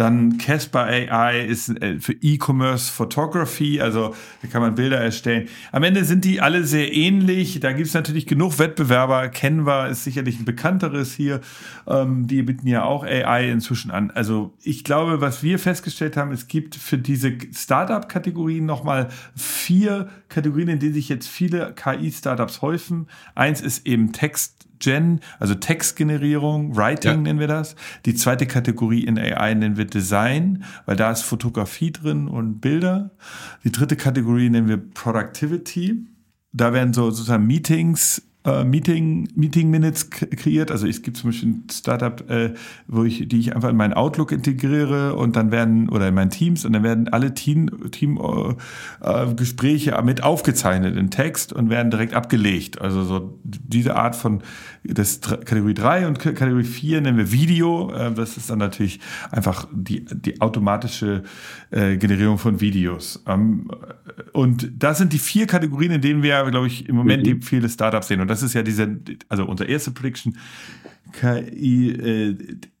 Dann 0.00 0.38
Casper 0.38 0.84
AI 0.84 1.44
ist 1.44 1.68
äh, 1.82 2.00
für 2.00 2.14
E-Commerce 2.14 2.90
Photography, 2.90 3.82
also 3.82 4.14
da 4.40 4.48
kann 4.48 4.62
man 4.62 4.74
Bilder 4.74 4.96
erstellen. 4.96 5.50
Am 5.72 5.82
Ende 5.82 6.06
sind 6.06 6.24
die 6.24 6.40
alle 6.40 6.64
sehr 6.64 6.90
ähnlich. 6.90 7.60
Da 7.60 7.72
gibt 7.72 7.88
es 7.88 7.92
natürlich 7.92 8.26
genug 8.26 8.58
Wettbewerber. 8.58 9.28
Canva 9.28 9.88
ist 9.88 10.04
sicherlich 10.04 10.40
ein 10.40 10.46
bekannteres 10.46 11.12
hier. 11.12 11.42
Ähm, 11.86 12.26
die 12.26 12.40
bieten 12.40 12.66
ja 12.66 12.84
auch 12.84 13.04
AI 13.04 13.50
inzwischen 13.50 13.90
an. 13.90 14.10
Also 14.10 14.54
ich 14.62 14.84
glaube, 14.84 15.20
was 15.20 15.42
wir 15.42 15.58
festgestellt 15.58 16.16
haben, 16.16 16.32
es 16.32 16.48
gibt 16.48 16.76
für 16.76 16.96
diese 16.96 17.34
Startup-Kategorien 17.52 18.64
nochmal 18.64 19.08
vier 19.36 20.08
Kategorien, 20.30 20.68
in 20.68 20.78
denen 20.78 20.94
sich 20.94 21.10
jetzt 21.10 21.28
viele 21.28 21.74
KI-Startups 21.74 22.62
häufen. 22.62 23.06
Eins 23.34 23.60
ist 23.60 23.86
eben 23.86 24.14
Text 24.14 24.69
Gen, 24.80 25.20
also 25.38 25.54
Textgenerierung, 25.54 26.76
Writing 26.76 27.10
ja. 27.10 27.16
nennen 27.16 27.38
wir 27.38 27.46
das. 27.46 27.76
Die 28.06 28.14
zweite 28.14 28.46
Kategorie 28.46 29.04
in 29.04 29.18
AI 29.18 29.54
nennen 29.54 29.76
wir 29.76 29.84
Design, 29.84 30.64
weil 30.86 30.96
da 30.96 31.10
ist 31.12 31.22
Fotografie 31.22 31.92
drin 31.92 32.26
und 32.26 32.60
Bilder. 32.60 33.10
Die 33.62 33.70
dritte 33.70 33.96
Kategorie 33.96 34.50
nennen 34.50 34.68
wir 34.68 34.78
Productivity. 34.78 36.06
Da 36.52 36.72
werden 36.72 36.92
so 36.92 37.10
sozusagen 37.10 37.46
Meetings 37.46 38.22
äh, 38.44 38.64
Meeting, 38.64 39.28
Meeting 39.34 39.70
Minutes 39.70 40.10
kreiert. 40.10 40.70
Also 40.70 40.86
es 40.86 41.02
gibt 41.02 41.16
zum 41.18 41.30
Beispiel 41.30 41.48
ein 41.50 41.64
Startup, 41.70 42.30
äh, 42.30 42.54
wo 42.86 43.04
ich, 43.04 43.28
die 43.28 43.38
ich 43.38 43.54
einfach 43.54 43.68
in 43.68 43.76
meinen 43.76 43.92
Outlook 43.92 44.32
integriere 44.32 45.14
und 45.14 45.36
dann 45.36 45.50
werden, 45.50 45.88
oder 45.90 46.08
in 46.08 46.14
meinen 46.14 46.30
Teams, 46.30 46.64
und 46.64 46.72
dann 46.72 46.82
werden 46.82 47.08
alle 47.08 47.34
Team, 47.34 47.90
Team 47.90 48.18
äh, 49.02 49.34
Gespräche 49.34 50.00
mit 50.02 50.22
aufgezeichnet 50.22 50.96
in 50.96 51.10
Text 51.10 51.52
und 51.52 51.68
werden 51.68 51.90
direkt 51.90 52.14
abgelegt. 52.14 52.80
Also 52.80 53.04
so 53.04 53.38
diese 53.44 53.96
Art 53.96 54.16
von 54.16 54.42
das 54.84 55.20
Kategorie 55.20 55.74
3 55.74 56.06
und 56.06 56.18
Kategorie 56.18 56.64
4 56.64 57.02
nennen 57.02 57.18
wir 57.18 57.32
Video. 57.32 57.92
Äh, 57.92 58.12
das 58.12 58.36
ist 58.36 58.48
dann 58.48 58.58
natürlich 58.58 59.00
einfach 59.30 59.68
die, 59.70 60.04
die 60.06 60.40
automatische 60.40 61.24
äh, 61.70 61.98
Generierung 61.98 62.38
von 62.38 62.60
Videos. 62.60 63.22
Ähm, 63.26 63.70
und 64.32 64.70
das 64.78 64.98
sind 64.98 65.12
die 65.12 65.18
vier 65.18 65.46
Kategorien, 65.46 65.92
in 65.92 66.00
denen 66.00 66.22
wir, 66.22 66.42
glaube 66.50 66.66
ich, 66.66 66.88
im 66.88 66.96
Moment 66.96 67.26
mhm. 67.26 67.42
viele 67.42 67.68
Startups 67.68 68.08
sehen. 68.08 68.20
Und 68.20 68.29
das 68.30 68.42
ist 68.42 68.54
ja 68.54 68.62
diese, 68.62 69.00
also 69.28 69.44
unsere 69.44 69.68
erste 69.68 69.90
Prediction, 69.90 70.36
KI 71.12 71.90
äh, 71.90 72.36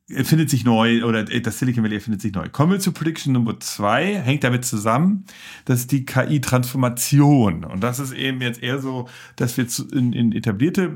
erfindet 0.08 0.50
sich 0.50 0.64
neu 0.64 1.04
oder 1.04 1.24
das 1.24 1.58
Silicon 1.58 1.84
Valley 1.84 1.96
erfindet 1.96 2.20
sich 2.20 2.32
neu. 2.32 2.48
Kommen 2.48 2.72
wir 2.72 2.80
zu 2.80 2.92
Prediction 2.92 3.32
Nummer 3.32 3.60
zwei, 3.60 4.20
hängt 4.20 4.44
damit 4.44 4.64
zusammen, 4.64 5.24
dass 5.64 5.86
die 5.86 6.04
KI-Transformation 6.04 7.64
und 7.64 7.80
das 7.82 7.98
ist 7.98 8.12
eben 8.12 8.40
jetzt 8.40 8.62
eher 8.62 8.80
so, 8.80 9.08
dass 9.36 9.56
wir 9.56 9.66
in, 9.92 10.12
in 10.12 10.32
etablierte 10.32 10.88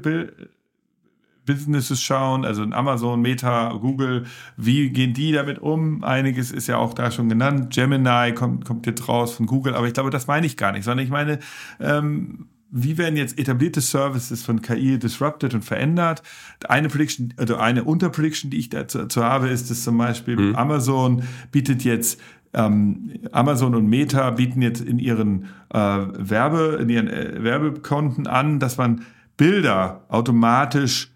Businesses 1.46 2.00
schauen, 2.00 2.44
also 2.44 2.62
in 2.62 2.72
Amazon, 2.72 3.20
Meta, 3.20 3.72
Google, 3.74 4.24
wie 4.56 4.90
gehen 4.90 5.12
die 5.12 5.32
damit 5.32 5.58
um? 5.58 6.02
Einiges 6.02 6.50
ist 6.50 6.66
ja 6.68 6.78
auch 6.78 6.94
da 6.94 7.10
schon 7.10 7.28
genannt. 7.28 7.74
Gemini 7.74 8.32
kommt, 8.32 8.64
kommt 8.64 8.86
jetzt 8.86 9.08
raus 9.08 9.34
von 9.34 9.46
Google, 9.46 9.74
aber 9.74 9.86
ich 9.86 9.92
glaube, 9.92 10.10
das 10.10 10.26
meine 10.26 10.46
ich 10.46 10.56
gar 10.56 10.72
nicht, 10.72 10.84
sondern 10.84 11.04
ich 11.04 11.10
meine, 11.10 11.38
ähm, 11.80 12.48
wie 12.76 12.98
werden 12.98 13.16
jetzt 13.16 13.38
etablierte 13.38 13.80
Services 13.80 14.42
von 14.42 14.60
KI 14.60 14.98
disrupted 14.98 15.54
und 15.54 15.64
verändert? 15.64 16.22
Eine 16.68 16.88
Prediction, 16.88 17.32
also 17.37 17.56
eine 17.56 17.84
Unterprediction, 17.84 18.50
die 18.50 18.58
ich 18.58 18.68
dazu, 18.68 19.22
habe, 19.22 19.48
ist, 19.48 19.70
dass 19.70 19.84
zum 19.84 19.96
Beispiel 19.96 20.37
mhm. 20.37 20.56
Amazon 20.56 21.22
bietet 21.52 21.84
jetzt 21.84 22.20
ähm, 22.52 23.12
Amazon 23.30 23.76
und 23.76 23.87
Meta 23.87 24.30
bieten 24.30 24.60
jetzt 24.60 24.80
in 24.80 24.98
ihren 24.98 25.46
äh, 25.72 25.78
Werbe, 25.78 26.78
in 26.82 26.88
ihren 26.88 27.08
äh, 27.08 27.42
Werbekonten 27.42 28.26
an, 28.26 28.58
dass 28.58 28.76
man 28.76 29.02
Bilder 29.37 30.04
automatisch 30.08 31.12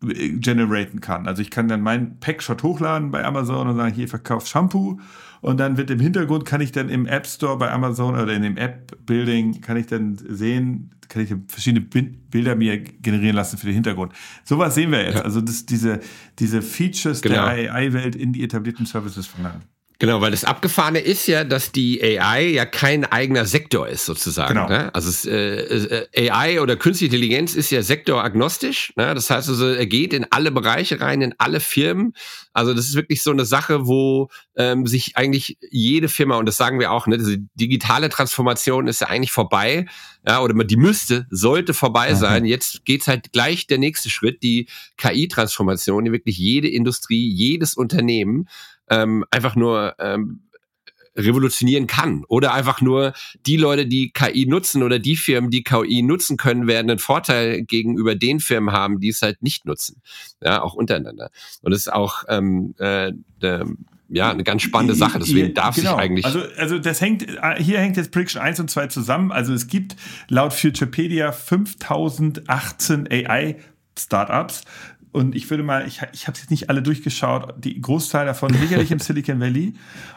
generaten 0.00 1.00
kann. 1.00 1.26
Also 1.26 1.42
ich 1.42 1.50
kann 1.50 1.66
dann 1.66 1.80
meinen 1.80 2.20
Packshot 2.20 2.62
hochladen 2.62 3.10
bei 3.10 3.24
Amazon 3.24 3.68
und 3.68 3.76
sagen, 3.76 3.94
hier 3.94 4.08
verkauft 4.08 4.48
Shampoo 4.48 5.00
und 5.40 5.58
dann 5.58 5.76
wird 5.76 5.90
im 5.90 6.00
Hintergrund 6.00 6.44
kann 6.44 6.60
ich 6.60 6.72
dann 6.72 6.88
im 6.88 7.06
App 7.06 7.26
Store 7.26 7.56
bei 7.58 7.70
Amazon 7.70 8.14
oder 8.14 8.32
in 8.32 8.42
dem 8.42 8.56
App 8.56 8.96
Building 9.06 9.60
kann 9.60 9.76
ich 9.76 9.86
dann 9.86 10.16
sehen, 10.16 10.94
kann 11.08 11.22
ich 11.22 11.34
verschiedene 11.46 11.80
Bilder 11.84 12.54
mir 12.54 12.78
generieren 12.78 13.36
lassen 13.36 13.58
für 13.58 13.66
den 13.66 13.74
Hintergrund. 13.74 14.12
Sowas 14.44 14.74
sehen 14.74 14.90
wir 14.90 15.02
jetzt. 15.04 15.16
Ja. 15.16 15.22
Also 15.22 15.40
das, 15.40 15.66
diese, 15.66 16.00
diese 16.38 16.62
Features 16.62 17.22
genau. 17.22 17.46
der 17.46 17.74
AI-Welt 17.74 18.16
in 18.16 18.32
die 18.32 18.42
etablierten 18.42 18.86
Services 18.86 19.26
verlangen. 19.26 19.62
Genau, 20.00 20.20
weil 20.20 20.30
das 20.30 20.44
Abgefahrene 20.44 21.00
ist 21.00 21.26
ja, 21.26 21.42
dass 21.42 21.72
die 21.72 22.00
AI 22.00 22.50
ja 22.50 22.64
kein 22.64 23.04
eigener 23.04 23.46
Sektor 23.46 23.88
ist, 23.88 24.06
sozusagen. 24.06 24.54
Genau. 24.54 24.68
Ne? 24.68 24.94
Also 24.94 25.08
es, 25.08 25.26
äh, 25.26 26.06
äh 26.12 26.30
AI 26.30 26.60
oder 26.60 26.76
künstliche 26.76 27.12
Intelligenz 27.12 27.56
ist 27.56 27.70
ja 27.70 27.82
sektoragnostisch. 27.82 28.92
Ne? 28.94 29.12
Das 29.16 29.28
heißt 29.28 29.48
also, 29.48 29.66
er 29.66 29.86
geht 29.86 30.12
in 30.12 30.24
alle 30.30 30.52
Bereiche 30.52 31.00
rein, 31.00 31.20
in 31.20 31.34
alle 31.38 31.58
Firmen. 31.58 32.12
Also 32.52 32.74
das 32.74 32.86
ist 32.86 32.94
wirklich 32.94 33.24
so 33.24 33.32
eine 33.32 33.44
Sache, 33.44 33.88
wo 33.88 34.28
ähm, 34.54 34.86
sich 34.86 35.16
eigentlich 35.16 35.58
jede 35.68 36.08
Firma, 36.08 36.36
und 36.36 36.46
das 36.46 36.56
sagen 36.56 36.78
wir 36.78 36.92
auch, 36.92 37.08
ne, 37.08 37.18
diese 37.18 37.38
digitale 37.54 38.08
Transformation 38.08 38.86
ist 38.86 39.00
ja 39.00 39.08
eigentlich 39.08 39.32
vorbei. 39.32 39.86
Ja, 40.24 40.42
oder 40.42 40.54
die 40.62 40.76
müsste, 40.76 41.26
sollte 41.30 41.74
vorbei 41.74 42.14
sein. 42.14 42.44
Jetzt 42.44 42.84
geht's 42.84 43.08
halt 43.08 43.32
gleich 43.32 43.66
der 43.66 43.78
nächste 43.78 44.10
Schritt, 44.10 44.44
die 44.44 44.68
KI-Transformation, 44.96 46.04
die 46.04 46.12
wirklich 46.12 46.38
jede 46.38 46.68
Industrie, 46.68 47.28
jedes 47.28 47.74
Unternehmen 47.74 48.46
ähm, 48.90 49.24
einfach 49.30 49.56
nur 49.56 49.94
ähm, 49.98 50.48
revolutionieren 51.18 51.86
kann. 51.86 52.24
Oder 52.28 52.54
einfach 52.54 52.80
nur 52.80 53.12
die 53.46 53.56
Leute, 53.56 53.86
die 53.86 54.12
KI 54.12 54.46
nutzen 54.46 54.82
oder 54.82 54.98
die 54.98 55.16
Firmen, 55.16 55.50
die 55.50 55.64
KI 55.64 56.02
nutzen 56.02 56.36
können, 56.36 56.66
werden 56.66 56.90
einen 56.90 56.98
Vorteil 56.98 57.62
gegenüber 57.62 58.14
den 58.14 58.40
Firmen 58.40 58.72
haben, 58.72 59.00
die 59.00 59.08
es 59.08 59.20
halt 59.20 59.42
nicht 59.42 59.66
nutzen. 59.66 60.00
Ja, 60.42 60.62
auch 60.62 60.74
untereinander. 60.74 61.30
Und 61.62 61.72
das 61.72 61.80
ist 61.80 61.92
auch 61.92 62.24
ähm, 62.28 62.74
äh, 62.78 63.12
der, 63.42 63.66
ja, 64.08 64.30
eine 64.30 64.44
ganz 64.44 64.62
spannende 64.62 64.94
Sache. 64.94 65.18
Deswegen 65.18 65.52
darf 65.54 65.74
genau. 65.74 65.96
sich 65.96 65.98
eigentlich. 65.98 66.24
Also, 66.24 66.40
also 66.56 66.78
das 66.78 67.00
hängt, 67.00 67.26
hier 67.58 67.80
hängt 67.80 67.96
jetzt 67.96 68.12
Prediction 68.12 68.40
1 68.40 68.60
und 68.60 68.70
2 68.70 68.86
zusammen. 68.86 69.32
Also 69.32 69.52
es 69.52 69.66
gibt 69.66 69.96
laut 70.28 70.52
Futurepedia 70.54 71.32
5018 71.32 73.08
AI 73.10 73.56
Startups 73.98 74.62
und 75.12 75.34
ich 75.34 75.48
würde 75.50 75.62
mal, 75.62 75.86
ich, 75.86 76.02
ich 76.12 76.26
habe 76.26 76.34
es 76.34 76.42
jetzt 76.42 76.50
nicht 76.50 76.70
alle 76.70 76.82
durchgeschaut, 76.82 77.54
die 77.58 77.80
Großteil 77.80 78.26
davon 78.26 78.52
sicherlich 78.54 78.90
im 78.90 78.98
Silicon 78.98 79.40
Valley 79.40 79.74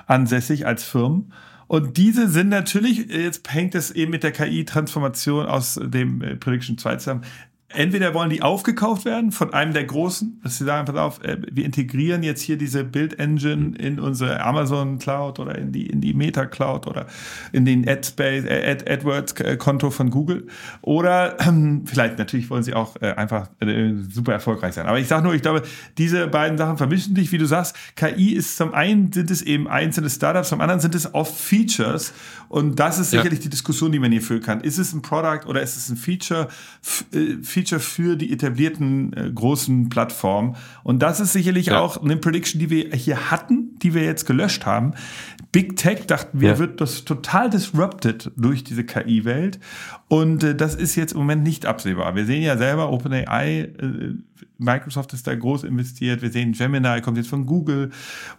ansässig 0.08 0.66
als 0.66 0.84
Firmen. 0.84 1.32
Und 1.68 1.96
diese 1.96 2.28
sind 2.28 2.50
natürlich, 2.50 3.08
jetzt 3.10 3.50
hängt 3.54 3.76
es 3.76 3.92
eben 3.92 4.12
mit 4.12 4.24
der 4.24 4.34
KI-Transformation 4.34 5.46
aus 5.46 5.80
dem 5.82 6.22
äh, 6.22 6.36
Prediction 6.36 6.78
2 6.78 6.96
zusammen, 6.98 7.22
entweder 7.74 8.14
wollen 8.14 8.30
die 8.30 8.42
aufgekauft 8.42 9.06
werden 9.06 9.32
von 9.32 9.54
einem 9.54 9.74
der 9.74 9.86
Großen, 9.86 10.40
dass 10.44 10.58
sie 10.58 10.66
sagen, 10.66 10.86
pass 10.86 10.96
auf, 10.96 11.24
äh, 11.24 11.38
wir 11.52 11.66
integrieren 11.66 12.24
jetzt 12.24 12.42
hier 12.42 12.58
diese 12.58 12.84
Build-Engine 12.84 13.78
in 13.78 14.00
unsere 14.00 14.44
Amazon 14.44 15.00
Cloud 15.00 15.40
oder 15.40 15.58
in 15.58 15.72
die, 15.72 15.88
in 15.88 16.02
die 16.02 16.14
Meta 16.14 16.46
Cloud 16.46 16.88
oder 16.88 17.08
in 17.52 17.66
den 17.66 17.88
AdSpace, 17.88 18.46
äh, 18.46 18.72
Ad, 18.72 18.92
AdWords-Konto 18.92 19.90
von 19.92 20.10
Google. 20.10 20.48
Oder 20.82 21.38
vielleicht 21.86 22.18
natürlich 22.18 22.50
wollen 22.50 22.64
sie 22.64 22.74
auch 22.74 22.96
äh, 23.02 23.14
einfach 23.14 23.50
äh, 23.60 23.94
super 24.10 24.34
erfolgreich 24.34 24.74
sein. 24.74 24.88
Aber 24.88 25.00
ich 25.00 25.08
sage 25.08 25.24
nur, 25.24 25.34
ich 25.34 25.42
glaube, 25.42 25.64
diese 25.98 26.28
beiden 26.28 26.58
Sachen 26.58 26.78
vermischen 26.78 27.16
dich, 27.16 27.32
wie 27.32 27.38
du 27.38 27.46
sagst. 27.46 27.76
KI 27.96 28.34
ist 28.34 28.58
zum 28.58 28.74
einen 28.74 29.12
sind 29.12 29.32
es 29.32 29.42
eben 29.42 29.68
einzelne 29.68 30.10
Startups, 30.10 30.50
zum 30.50 30.62
anderen 30.62 30.80
sind 30.80 30.96
es 30.96 31.14
oft 31.14 31.34
Features. 31.34 32.14
Und 32.52 32.82
das 32.82 33.00
ist 33.00 33.12
sicherlich 33.12 33.40
ja. 33.40 33.44
die 33.44 33.50
Diskussion, 33.50 33.94
die 33.94 34.00
man 34.00 34.12
hier 34.12 34.22
führen 34.22 34.42
kann. 34.42 34.60
Ist 34.60 34.78
es 34.78 34.92
ein 34.92 35.02
Product 35.02 35.48
oder 35.48 35.62
ist 35.62 35.78
es 35.78 35.88
ein 35.88 35.96
Feature? 35.96 36.50
Äh, 37.14 37.42
Feature 37.42 37.80
für 37.80 38.18
die 38.18 38.34
etablierten 38.34 39.14
äh, 39.14 39.32
großen 39.34 39.88
Plattformen. 39.88 40.58
Und 40.84 41.02
das 41.02 41.22
ist 41.22 41.32
sicherlich 41.32 41.68
ja. 41.68 41.80
auch 41.80 42.04
eine 42.04 42.18
Prediction, 42.18 42.60
die 42.60 42.70
wir 42.70 42.94
hier 42.94 43.32
hatten, 43.32 43.80
die 43.82 43.94
wir 43.94 44.04
jetzt 44.04 44.26
gelöscht 44.26 44.66
haben. 44.66 44.96
Big 45.52 45.76
Tech 45.76 46.08
dachten 46.08 46.40
wir, 46.40 46.52
ja. 46.52 46.60
wird 46.60 46.80
das 46.80 47.04
total 47.04 47.50
disrupted 47.50 48.32
durch 48.38 48.64
diese 48.64 48.86
KI-Welt. 48.86 49.60
Und 50.08 50.44
äh, 50.44 50.56
das 50.56 50.76
ist 50.76 50.96
jetzt 50.96 51.12
im 51.12 51.20
Moment 51.20 51.44
nicht 51.44 51.66
absehbar. 51.66 52.16
Wir 52.16 52.26
sehen 52.26 52.42
ja 52.42 52.58
selber, 52.58 52.92
OpenAI, 52.92 53.62
äh, 53.62 54.14
Microsoft 54.62 55.12
ist 55.14 55.28
da 55.28 55.36
groß 55.36 55.64
investiert. 55.64 56.22
Wir 56.22 56.30
sehen, 56.30 56.54
Gemini 56.54 57.02
kommt 57.02 57.18
jetzt 57.18 57.30
von 57.30 57.46
Google. 57.46 57.90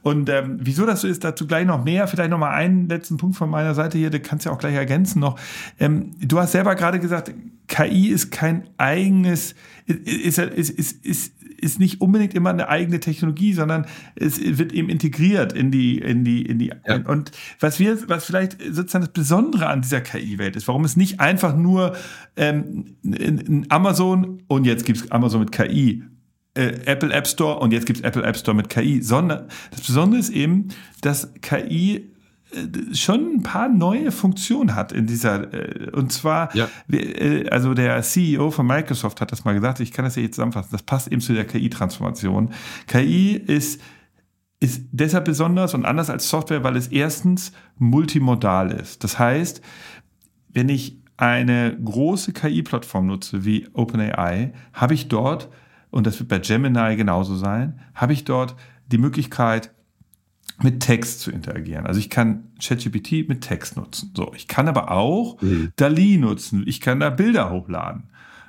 Und 0.03 0.31
ähm, 0.31 0.59
wieso 0.61 0.87
das 0.87 1.03
so 1.03 1.09
ist, 1.09 1.25
dazu 1.25 1.46
gleich 1.46 1.66
noch 1.66 1.85
mehr. 1.85 2.07
Vielleicht 2.07 2.31
noch 2.31 2.38
mal 2.38 2.53
einen 2.53 2.88
letzten 2.88 3.16
Punkt 3.16 3.37
von 3.37 3.51
meiner 3.51 3.75
Seite 3.75 3.98
hier, 3.98 4.11
du 4.11 4.20
kannst 4.20 4.46
ja 4.46 4.53
auch 4.53 4.59
gleich 4.59 4.75
ergänzen 4.75 5.20
noch. 5.20 5.38
Ähm, 5.81 6.12
du 6.20 6.38
hast 6.38 6.53
selber 6.53 6.77
gerade 6.77 7.01
gesagt, 7.01 7.35
KI 7.66 8.09
ist 8.09 8.31
kein 8.31 8.68
eigenes, 8.79 9.55
ist, 9.87 10.38
ist, 10.38 10.70
ist, 10.70 11.05
ist, 11.05 11.33
ist 11.62 11.79
nicht 11.79 12.01
unbedingt 12.01 12.35
immer 12.35 12.51
eine 12.51 12.68
eigene 12.68 13.01
Technologie, 13.01 13.53
sondern 13.53 13.87
es 14.14 14.40
wird 14.40 14.72
eben 14.72 14.88
integriert 14.88 15.53
in 15.53 15.70
die, 15.70 15.98
in 15.98 16.25
die, 16.25 16.42
in 16.42 16.59
die, 16.59 16.72
ja. 16.87 16.96
und 17.07 17.31
was 17.61 17.79
wir, 17.79 17.96
was 18.09 18.25
vielleicht 18.25 18.59
sozusagen 18.61 19.05
das 19.05 19.12
Besondere 19.12 19.68
an 19.68 19.83
dieser 19.83 20.01
KI-Welt 20.01 20.57
ist, 20.57 20.68
warum 20.68 20.85
es 20.85 20.96
nicht 20.96 21.20
einfach 21.20 21.57
nur 21.57 21.96
ähm, 22.37 22.96
in 23.03 23.66
Amazon 23.68 24.42
und 24.48 24.66
jetzt 24.66 24.85
gibt's 24.85 25.11
Amazon 25.11 25.40
mit 25.40 25.53
KI 25.53 26.03
äh, 26.55 26.85
Apple 26.85 27.12
App 27.12 27.27
Store 27.27 27.59
und 27.61 27.72
jetzt 27.72 27.87
gibt's 27.87 28.03
Apple 28.03 28.22
App 28.22 28.37
Store 28.37 28.57
mit 28.57 28.68
KI, 28.68 29.01
sondern 29.01 29.48
das 29.70 29.83
Besondere 29.83 30.20
ist 30.20 30.31
eben, 30.31 30.68
dass 31.01 31.33
KI 31.40 32.12
schon 32.93 33.37
ein 33.37 33.43
paar 33.43 33.69
neue 33.69 34.12
Funktionen 34.12 34.75
hat 34.75 34.93
in 34.93 35.07
dieser, 35.07 35.53
äh, 35.53 35.91
und 35.91 36.12
zwar, 36.12 36.55
ja. 36.55 36.69
Äh, 36.91 37.49
also 37.49 37.75
der 37.75 38.03
CEO 38.03 38.51
von 38.51 38.67
Microsoft 38.67 39.21
hat 39.21 39.33
das 39.33 39.45
mal 39.45 39.55
gesagt, 39.55 39.81
ich 39.81 39.93
kann 39.93 40.05
das 40.05 40.15
hier 40.15 40.25
jetzt 40.25 40.35
zusammenfassen, 40.35 40.71
das 40.73 40.83
passt 40.83 41.09
eben 41.09 41.21
zu 41.21 41.33
der 41.33 41.47
KI-Transformation. 41.47 42.51
KI 42.87 43.37
ist, 43.37 43.81
ist 44.61 44.83
deshalb 44.93 45.25
besonders 45.25 45.75
und 45.75 45.85
anders 45.85 46.11
als 46.11 46.29
Software, 46.29 46.62
weil 46.62 46.77
es 46.77 46.88
erstens 46.88 47.53
multimodal 47.79 48.71
ist. 48.71 49.03
Das 49.03 49.19
heißt, 49.19 49.62
wenn 50.49 50.69
ich 50.69 50.99
eine 51.17 51.79
große 51.83 52.33
KI-Plattform 52.33 53.07
nutze 53.07 53.45
wie 53.45 53.69
OpenAI, 53.73 54.53
habe 54.73 54.95
ich 54.95 55.09
dort, 55.09 55.49
und 55.91 56.07
das 56.07 56.19
wird 56.19 56.29
bei 56.29 56.38
Gemini 56.38 56.97
genauso 56.97 57.37
sein, 57.37 57.81
habe 57.95 58.12
ich 58.12 58.25
dort 58.25 58.57
die 58.87 58.99
Möglichkeit, 58.99 59.73
mit 60.62 60.81
Text 60.81 61.21
zu 61.21 61.31
interagieren. 61.31 61.87
Also 61.87 62.01
ich 62.01 62.11
kann 62.11 62.45
ChatGPT 62.61 63.29
mit 63.29 63.43
Text 63.43 63.77
nutzen. 63.77 64.12
So, 64.17 64.33
ich 64.35 64.49
kann 64.49 64.69
aber 64.69 64.91
auch 64.91 65.41
mhm. 65.41 65.73
DALI 65.77 66.19
nutzen. 66.19 66.65
Ich 66.67 66.81
kann 66.81 67.01
da 67.01 67.11
Bilder 67.11 67.51
hochladen. 67.51 68.05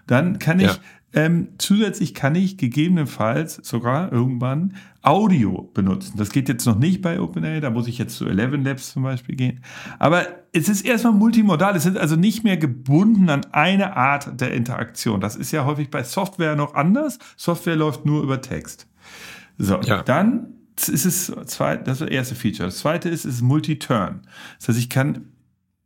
Dann 0.08 0.40
kann 0.40 0.60
ich 0.60 0.68
ja. 0.68 0.78
ähm, 1.14 1.50
zusätzlich 1.58 2.14
kann 2.14 2.36
ich 2.36 2.58
gegebenenfalls 2.58 3.56
sogar 3.64 4.12
irgendwann 4.12 4.76
Audio 5.02 5.70
benutzen. 5.74 6.18
Das 6.18 6.30
geht 6.30 6.50
jetzt 6.50 6.66
noch 6.66 6.78
nicht 6.78 7.02
bei 7.02 7.20
OpenAI, 7.20 7.60
da 7.60 7.70
muss 7.70 7.88
ich 7.88 7.98
jetzt 7.98 8.16
zu 8.16 8.26
Eleven 8.26 8.64
Labs 8.64 8.94
zum 8.94 9.04
Beispiel 9.04 9.36
gehen. 9.36 9.62
Aber 10.00 10.26
es 10.52 10.70
ist 10.70 10.86
erstmal 10.86 11.14
multimodal. 11.14 11.76
Es 11.76 11.86
ist 11.86 11.98
also 11.98 12.16
nicht 12.16 12.44
mehr 12.44 12.58
gebunden 12.58 13.30
an 13.30 13.46
eine 13.52 13.96
Art 13.96 14.40
der 14.40 14.54
Interaktion. 14.54 15.20
Das 15.20 15.36
ist 15.36 15.52
ja 15.52 15.66
häufig 15.66 15.90
bei 15.90 16.04
Software 16.04 16.56
noch 16.56 16.76
anders. 16.76 17.20
Software 17.38 17.76
läuft 17.76 18.06
nur 18.06 18.24
über 18.24 18.42
Text. 18.42 18.88
So, 19.58 19.80
ja. 19.82 20.04
dann 20.04 20.48
ist 20.76 21.06
es 21.06 21.28
das 21.28 21.60
ist 21.60 21.88
das 21.88 22.02
erste 22.02 22.36
Feature. 22.36 22.68
Das 22.68 22.80
zweite 22.80 23.10
ist, 23.10 23.26
ist 23.26 23.42
Multi-Turn. 23.42 24.22
Das 24.60 24.70
heißt, 24.70 24.80
ich 24.80 24.90
kann 24.90 25.34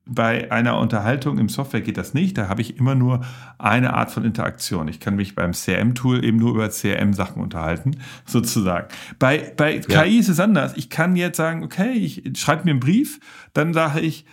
bei 0.10 0.52
einer 0.52 0.78
Unterhaltung 0.78 1.38
im 1.38 1.50
Software 1.50 1.82
geht 1.82 1.98
das 1.98 2.14
nicht. 2.14 2.38
Da 2.38 2.48
habe 2.48 2.62
ich 2.62 2.78
immer 2.78 2.96
nur 2.96 3.26
eine 3.58 3.94
Art 3.94 4.12
von 4.12 4.24
Interaktion. 4.24 4.88
Ich 4.88 5.00
kann 5.00 5.16
mich 5.16 5.36
beim 5.36 5.52
CRM-Tool 5.52 6.24
eben 6.24 6.38
nur 6.38 6.52
über 6.52 6.70
CRM-Sachen 6.70 7.42
unterhalten, 7.42 7.98
sozusagen. 8.26 8.88
Bei, 9.20 9.54
bei 9.56 9.82
ja. 9.88 10.04
KI 10.04 10.18
ist 10.18 10.30
es 10.30 10.40
anders. 10.40 10.74
Ich 10.76 10.90
kann 10.90 11.16
jetzt 11.16 11.38
sagen, 11.38 11.64
okay, 11.64 11.92
ich 11.92 12.24
schreibe 12.40 12.64
mir 12.66 12.72
einen 12.72 12.80
Brief, 12.80 13.20
dann 13.54 13.74
sage 13.74 14.00
ich, 14.00 14.26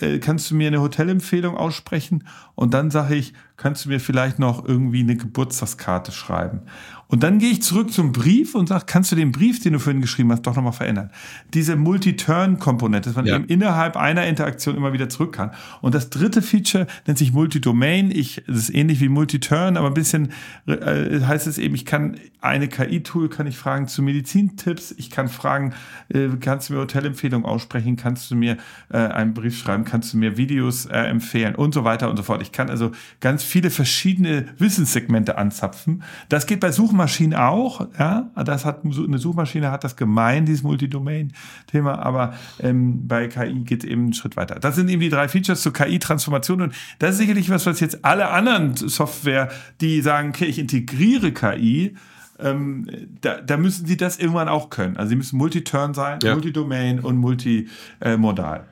äh, 0.00 0.18
kannst 0.18 0.50
du 0.50 0.54
mir 0.54 0.68
eine 0.68 0.80
Hotelempfehlung 0.80 1.56
aussprechen? 1.56 2.24
Und 2.54 2.74
dann 2.74 2.90
sage 2.90 3.14
ich, 3.14 3.32
kannst 3.56 3.84
du 3.84 3.90
mir 3.90 4.00
vielleicht 4.00 4.38
noch 4.38 4.66
irgendwie 4.66 5.00
eine 5.00 5.16
Geburtstagskarte 5.16 6.12
schreiben? 6.12 6.62
Und 7.10 7.24
dann 7.24 7.40
gehe 7.40 7.50
ich 7.50 7.62
zurück 7.62 7.92
zum 7.92 8.12
Brief 8.12 8.54
und 8.54 8.68
sage, 8.68 8.84
kannst 8.86 9.10
du 9.10 9.16
den 9.16 9.32
Brief, 9.32 9.60
den 9.60 9.72
du 9.72 9.80
vorhin 9.80 10.00
geschrieben 10.00 10.30
hast, 10.30 10.42
doch 10.42 10.54
nochmal 10.54 10.72
verändern? 10.72 11.10
Diese 11.52 11.74
Multi-Turn-Komponente, 11.74 13.08
dass 13.08 13.16
man 13.16 13.26
ja. 13.26 13.34
eben 13.34 13.46
innerhalb 13.46 13.96
einer 13.96 14.26
Interaktion 14.26 14.76
immer 14.76 14.92
wieder 14.92 15.08
zurück 15.08 15.32
kann. 15.32 15.50
Und 15.80 15.96
das 15.96 16.08
dritte 16.10 16.40
Feature 16.40 16.86
nennt 17.06 17.18
sich 17.18 17.32
Multi-Domain. 17.32 18.12
Ich, 18.12 18.44
das 18.46 18.56
ist 18.56 18.74
ähnlich 18.74 19.00
wie 19.00 19.08
Multi-Turn, 19.08 19.76
aber 19.76 19.88
ein 19.88 19.94
bisschen 19.94 20.30
äh, 20.66 21.20
heißt 21.20 21.48
es 21.48 21.58
eben, 21.58 21.74
ich 21.74 21.84
kann 21.84 22.16
eine 22.40 22.68
KI-Tool, 22.68 23.28
kann 23.28 23.48
ich 23.48 23.58
fragen 23.58 23.88
zu 23.88 24.02
Medizintipps. 24.02 24.94
Ich 24.96 25.10
kann 25.10 25.28
fragen, 25.28 25.74
äh, 26.10 26.28
kannst 26.40 26.68
du 26.68 26.74
mir 26.74 26.80
Hotelempfehlungen 26.80 27.44
aussprechen? 27.44 27.96
Kannst 27.96 28.30
du 28.30 28.36
mir 28.36 28.56
äh, 28.88 28.98
einen 28.98 29.34
Brief 29.34 29.58
schreiben? 29.58 29.84
Kannst 29.84 30.12
du 30.12 30.16
mir 30.16 30.36
Videos 30.36 30.86
äh, 30.86 30.96
empfehlen? 30.96 31.56
Und 31.56 31.74
so 31.74 31.82
weiter 31.82 32.08
und 32.08 32.16
so 32.16 32.22
fort. 32.22 32.40
Ich 32.40 32.52
kann 32.52 32.70
also 32.70 32.92
ganz 33.18 33.42
viele 33.42 33.70
verschiedene 33.70 34.46
Wissenssegmente 34.58 35.36
anzapfen. 35.36 36.04
Das 36.28 36.46
geht 36.46 36.60
bei 36.60 36.70
Suchmaschinen 36.70 36.99
Suchmaschinen 37.00 37.34
auch, 37.34 37.88
ja, 37.98 38.30
das 38.44 38.66
hat 38.66 38.84
eine 38.84 39.18
Suchmaschine 39.18 39.70
hat 39.70 39.84
das 39.84 39.96
gemein, 39.96 40.44
dieses 40.44 40.62
Multidomain-Thema, 40.62 41.98
aber 41.98 42.34
ähm, 42.60 43.08
bei 43.08 43.26
KI 43.26 43.60
geht 43.64 43.84
es 43.84 43.90
eben 43.90 44.02
einen 44.02 44.12
Schritt 44.12 44.36
weiter. 44.36 44.56
Das 44.60 44.76
sind 44.76 44.90
eben 44.90 45.00
die 45.00 45.08
drei 45.08 45.28
Features 45.28 45.62
zur 45.62 45.72
KI-Transformation 45.72 46.60
und 46.60 46.74
das 46.98 47.12
ist 47.12 47.18
sicherlich 47.18 47.48
was, 47.48 47.64
was 47.64 47.80
jetzt 47.80 48.04
alle 48.04 48.28
anderen 48.28 48.76
Software, 48.76 49.48
die 49.80 50.02
sagen, 50.02 50.30
okay, 50.30 50.44
ich 50.44 50.58
integriere 50.58 51.32
KI, 51.32 51.96
ähm, 52.38 52.86
da, 53.22 53.40
da 53.40 53.56
müssen 53.56 53.86
sie 53.86 53.96
das 53.96 54.18
irgendwann 54.18 54.48
auch 54.48 54.68
können. 54.68 54.98
Also 54.98 55.10
sie 55.10 55.16
müssen 55.16 55.38
Multi-Turn 55.38 55.94
sein, 55.94 56.18
ja. 56.22 56.34
Multi-Domain 56.34 57.00
und 57.00 57.16
multimodal. 57.16 58.66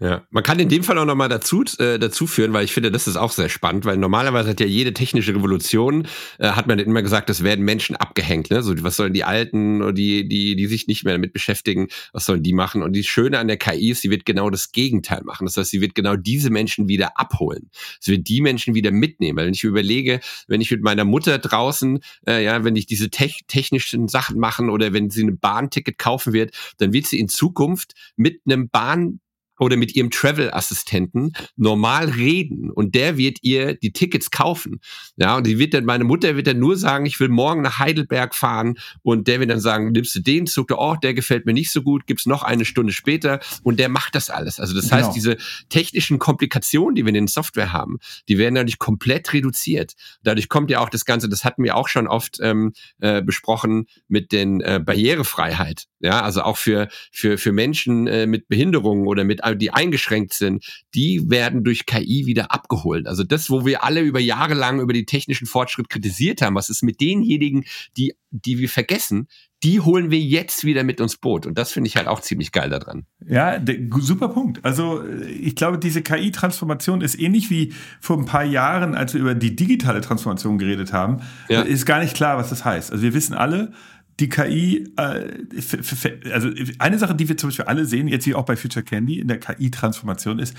Ja, 0.00 0.24
man 0.30 0.44
kann 0.44 0.60
in 0.60 0.68
dem 0.68 0.84
Fall 0.84 0.96
auch 0.98 1.04
nochmal 1.04 1.28
dazu, 1.28 1.64
äh, 1.78 1.98
dazu 1.98 2.28
führen, 2.28 2.52
weil 2.52 2.64
ich 2.64 2.72
finde, 2.72 2.92
das 2.92 3.08
ist 3.08 3.16
auch 3.16 3.32
sehr 3.32 3.48
spannend, 3.48 3.84
weil 3.84 3.96
normalerweise 3.96 4.50
hat 4.50 4.60
ja 4.60 4.66
jede 4.66 4.94
technische 4.94 5.34
Revolution, 5.34 6.06
äh, 6.38 6.50
hat 6.50 6.68
man 6.68 6.78
immer 6.78 7.02
gesagt, 7.02 7.28
das 7.28 7.42
werden 7.42 7.64
Menschen 7.64 7.96
abgehängt, 7.96 8.48
ne? 8.50 8.62
So, 8.62 8.80
was 8.84 8.94
sollen 8.94 9.12
die 9.12 9.24
Alten, 9.24 9.96
die, 9.96 10.28
die, 10.28 10.54
die 10.54 10.66
sich 10.68 10.86
nicht 10.86 11.04
mehr 11.04 11.14
damit 11.14 11.32
beschäftigen, 11.32 11.88
was 12.12 12.26
sollen 12.26 12.44
die 12.44 12.52
machen? 12.52 12.84
Und 12.84 12.92
die 12.92 13.02
Schöne 13.02 13.40
an 13.40 13.48
der 13.48 13.56
KI 13.56 13.90
ist, 13.90 14.02
sie 14.02 14.10
wird 14.10 14.24
genau 14.24 14.50
das 14.50 14.70
Gegenteil 14.70 15.22
machen. 15.24 15.46
Das 15.46 15.56
heißt, 15.56 15.70
sie 15.70 15.80
wird 15.80 15.96
genau 15.96 16.14
diese 16.14 16.50
Menschen 16.50 16.86
wieder 16.86 17.18
abholen. 17.18 17.68
Sie 17.98 18.12
wird 18.12 18.28
die 18.28 18.40
Menschen 18.40 18.76
wieder 18.76 18.92
mitnehmen. 18.92 19.36
Weil 19.36 19.46
wenn 19.46 19.54
ich 19.54 19.64
überlege, 19.64 20.20
wenn 20.46 20.60
ich 20.60 20.70
mit 20.70 20.82
meiner 20.82 21.04
Mutter 21.04 21.38
draußen, 21.38 21.98
äh, 22.24 22.44
ja, 22.44 22.62
wenn 22.62 22.76
ich 22.76 22.86
diese 22.86 23.10
te 23.10 23.28
technischen 23.48 24.06
Sachen 24.06 24.38
machen 24.38 24.70
oder 24.70 24.92
wenn 24.92 25.10
sie 25.10 25.24
ein 25.24 25.38
Bahnticket 25.38 25.98
kaufen 25.98 26.32
wird, 26.32 26.54
dann 26.78 26.92
wird 26.92 27.06
sie 27.06 27.18
in 27.18 27.28
Zukunft 27.28 27.94
mit 28.16 28.40
einem 28.46 28.68
Bahn 28.68 29.20
oder 29.58 29.76
mit 29.76 29.94
ihrem 29.94 30.10
Travel-Assistenten 30.10 31.32
normal 31.56 32.10
reden 32.10 32.70
und 32.70 32.94
der 32.94 33.16
wird 33.16 33.38
ihr 33.42 33.74
die 33.74 33.92
Tickets 33.92 34.30
kaufen. 34.30 34.80
Ja, 35.16 35.36
und 35.36 35.46
die 35.46 35.58
wird 35.58 35.74
dann, 35.74 35.84
meine 35.84 36.04
Mutter 36.04 36.36
wird 36.36 36.46
dann 36.46 36.58
nur 36.58 36.76
sagen, 36.76 37.06
ich 37.06 37.18
will 37.20 37.28
morgen 37.28 37.62
nach 37.62 37.78
Heidelberg 37.78 38.34
fahren 38.34 38.78
und 39.02 39.28
der 39.28 39.40
wird 39.40 39.50
dann 39.50 39.60
sagen, 39.60 39.92
nimmst 39.92 40.14
du 40.14 40.20
den 40.20 40.46
Zug, 40.46 40.72
oh, 40.76 40.96
der 41.02 41.14
gefällt 41.14 41.46
mir 41.46 41.52
nicht 41.52 41.70
so 41.70 41.82
gut, 41.82 42.06
gibt's 42.06 42.26
noch 42.26 42.42
eine 42.42 42.64
Stunde 42.64 42.92
später 42.92 43.40
und 43.62 43.78
der 43.78 43.88
macht 43.88 44.14
das 44.14 44.30
alles. 44.30 44.60
Also 44.60 44.74
das 44.74 44.90
genau. 44.90 44.96
heißt, 44.96 45.16
diese 45.16 45.36
technischen 45.68 46.18
Komplikationen, 46.18 46.94
die 46.94 47.04
wir 47.04 47.08
in 47.08 47.14
den 47.14 47.28
Software 47.28 47.72
haben, 47.72 47.98
die 48.28 48.38
werden 48.38 48.54
dadurch 48.54 48.78
komplett 48.78 49.32
reduziert. 49.32 49.94
Dadurch 50.22 50.48
kommt 50.48 50.70
ja 50.70 50.80
auch 50.80 50.88
das 50.88 51.04
Ganze, 51.04 51.28
das 51.28 51.44
hatten 51.44 51.64
wir 51.64 51.76
auch 51.76 51.88
schon 51.88 52.06
oft 52.06 52.38
ähm, 52.40 52.72
äh, 53.00 53.22
besprochen 53.22 53.86
mit 54.08 54.32
den 54.32 54.60
äh, 54.60 54.80
Barrierefreiheit. 54.84 55.86
Ja, 56.00 56.22
also 56.22 56.42
auch 56.42 56.56
für, 56.56 56.88
für, 57.10 57.38
für 57.38 57.50
Menschen 57.50 58.06
äh, 58.06 58.26
mit 58.26 58.48
Behinderungen 58.48 59.06
oder 59.06 59.24
mit 59.24 59.42
die 59.56 59.72
eingeschränkt 59.72 60.32
sind, 60.32 60.64
die 60.94 61.28
werden 61.28 61.64
durch 61.64 61.86
KI 61.86 62.26
wieder 62.26 62.52
abgeholt. 62.52 63.06
Also 63.06 63.24
das, 63.24 63.50
wo 63.50 63.64
wir 63.64 63.84
alle 63.84 64.00
über 64.00 64.20
Jahre 64.20 64.54
lang 64.54 64.80
über 64.80 64.92
die 64.92 65.06
technischen 65.06 65.46
Fortschritt 65.46 65.88
kritisiert 65.88 66.42
haben, 66.42 66.54
was 66.54 66.70
ist 66.70 66.82
mit 66.82 67.00
denjenigen, 67.00 67.64
die, 67.96 68.14
die 68.30 68.58
wir 68.58 68.68
vergessen, 68.68 69.28
die 69.64 69.80
holen 69.80 70.10
wir 70.10 70.20
jetzt 70.20 70.64
wieder 70.64 70.84
mit 70.84 71.00
ins 71.00 71.16
Boot. 71.16 71.44
Und 71.44 71.58
das 71.58 71.72
finde 71.72 71.88
ich 71.88 71.96
halt 71.96 72.06
auch 72.06 72.20
ziemlich 72.20 72.52
geil 72.52 72.70
daran. 72.70 73.06
Ja, 73.26 73.60
super 73.98 74.28
Punkt. 74.28 74.64
Also 74.64 75.02
ich 75.04 75.56
glaube, 75.56 75.78
diese 75.78 76.02
KI-Transformation 76.02 77.00
ist 77.00 77.18
ähnlich 77.18 77.50
wie 77.50 77.72
vor 78.00 78.18
ein 78.18 78.24
paar 78.24 78.44
Jahren, 78.44 78.94
als 78.94 79.14
wir 79.14 79.20
über 79.20 79.34
die 79.34 79.56
digitale 79.56 80.00
Transformation 80.00 80.58
geredet 80.58 80.92
haben. 80.92 81.22
Ja. 81.48 81.62
Ist 81.62 81.86
gar 81.86 82.00
nicht 82.00 82.14
klar, 82.14 82.36
was 82.36 82.50
das 82.50 82.64
heißt. 82.64 82.92
Also 82.92 83.02
wir 83.02 83.14
wissen 83.14 83.34
alle, 83.34 83.72
die 84.20 84.28
KI, 84.28 84.92
äh, 84.96 86.32
also 86.32 86.50
eine 86.78 86.98
Sache, 86.98 87.14
die 87.14 87.28
wir 87.28 87.36
zum 87.36 87.48
Beispiel 87.48 87.66
alle 87.66 87.84
sehen, 87.84 88.08
jetzt 88.08 88.26
wie 88.26 88.34
auch 88.34 88.44
bei 88.44 88.56
Future 88.56 88.84
Candy 88.84 89.20
in 89.20 89.28
der 89.28 89.38
KI-Transformation 89.38 90.38
ist, 90.38 90.56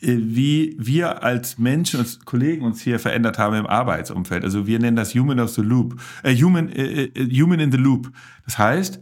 äh, 0.00 0.16
wie 0.18 0.76
wir 0.78 1.22
als 1.22 1.58
Menschen 1.58 2.00
und 2.00 2.24
Kollegen 2.24 2.64
uns 2.64 2.80
hier 2.80 2.98
verändert 2.98 3.38
haben 3.38 3.56
im 3.56 3.66
Arbeitsumfeld. 3.66 4.44
Also 4.44 4.66
wir 4.66 4.78
nennen 4.78 4.96
das 4.96 5.14
Human 5.14 5.40
of 5.40 5.50
the 5.50 5.62
Loop, 5.62 6.00
äh, 6.22 6.34
Human, 6.34 6.68
äh, 6.70 7.04
äh 7.04 7.40
Human 7.40 7.60
in 7.60 7.72
the 7.72 7.78
Loop. 7.78 8.12
Das 8.44 8.58
heißt, 8.58 9.00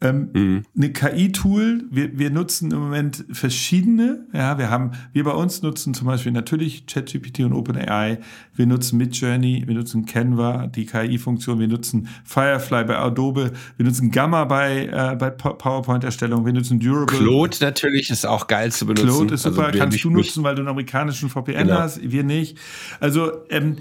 ähm, 0.00 0.30
mhm. 0.32 0.64
Eine 0.76 0.92
KI-Tool, 0.92 1.84
wir, 1.90 2.16
wir 2.16 2.30
nutzen 2.30 2.70
im 2.70 2.78
Moment 2.78 3.24
verschiedene. 3.32 4.26
Ja, 4.32 4.56
wir 4.56 4.70
haben, 4.70 4.92
wir 5.12 5.24
bei 5.24 5.32
uns 5.32 5.60
nutzen 5.62 5.92
zum 5.92 6.06
Beispiel 6.06 6.30
natürlich 6.30 6.86
ChatGPT 6.86 7.40
und 7.40 7.52
OpenAI. 7.52 8.20
Wir 8.54 8.66
nutzen 8.66 8.96
Midjourney, 8.98 9.64
wir 9.66 9.74
nutzen 9.74 10.06
Canva, 10.06 10.68
die 10.68 10.86
KI-Funktion. 10.86 11.58
Wir 11.58 11.66
nutzen 11.66 12.06
Firefly 12.24 12.84
bei 12.84 12.96
Adobe. 12.96 13.52
Wir 13.76 13.86
nutzen 13.86 14.12
Gamma 14.12 14.44
bei, 14.44 14.86
äh, 14.86 15.16
bei 15.16 15.30
PowerPoint-Erstellung. 15.30 16.46
Wir 16.46 16.52
nutzen 16.52 16.78
Durable. 16.78 17.18
Claude 17.18 17.56
natürlich 17.60 18.10
ist 18.10 18.24
auch 18.24 18.46
geil 18.46 18.70
zu 18.70 18.86
benutzen. 18.86 19.08
Claude 19.08 19.34
ist 19.34 19.42
super, 19.42 19.66
also, 19.66 19.78
kannst 19.80 20.04
du 20.04 20.10
nutzen, 20.10 20.44
weil 20.44 20.54
du 20.54 20.60
einen 20.60 20.68
amerikanischen 20.68 21.28
VPN 21.28 21.66
genau. 21.66 21.80
hast. 21.80 22.08
Wir 22.08 22.22
nicht. 22.22 22.56
Also, 23.00 23.32
ähm, 23.50 23.78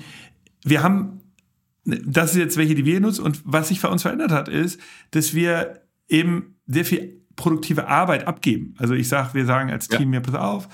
wir 0.63 0.81
haben 0.81 1.21
das 1.85 2.31
ist 2.31 2.37
jetzt 2.37 2.57
welche, 2.57 2.75
die 2.75 2.83
wir 2.83 2.99
nutzen. 2.99 3.23
Und 3.23 3.39
was 3.45 3.69
sich 3.69 3.81
bei 3.81 3.87
uns 3.87 4.01
verändert 4.01 4.31
hat, 4.31 4.49
ist, 4.49 4.77
dass 5.11 5.33
wir 5.33 5.86
eben 6.07 6.55
sehr 6.65 6.85
viel 6.85 7.21
produktive 7.35 7.87
Arbeit 7.87 8.27
abgeben. 8.27 8.73
Also 8.77 8.93
ich 8.93 9.07
sage, 9.07 9.33
wir 9.33 9.45
sagen 9.45 9.71
als 9.71 9.87
Team 9.87 10.13
ja. 10.13 10.19
pass 10.19 10.35
auf, 10.35 10.69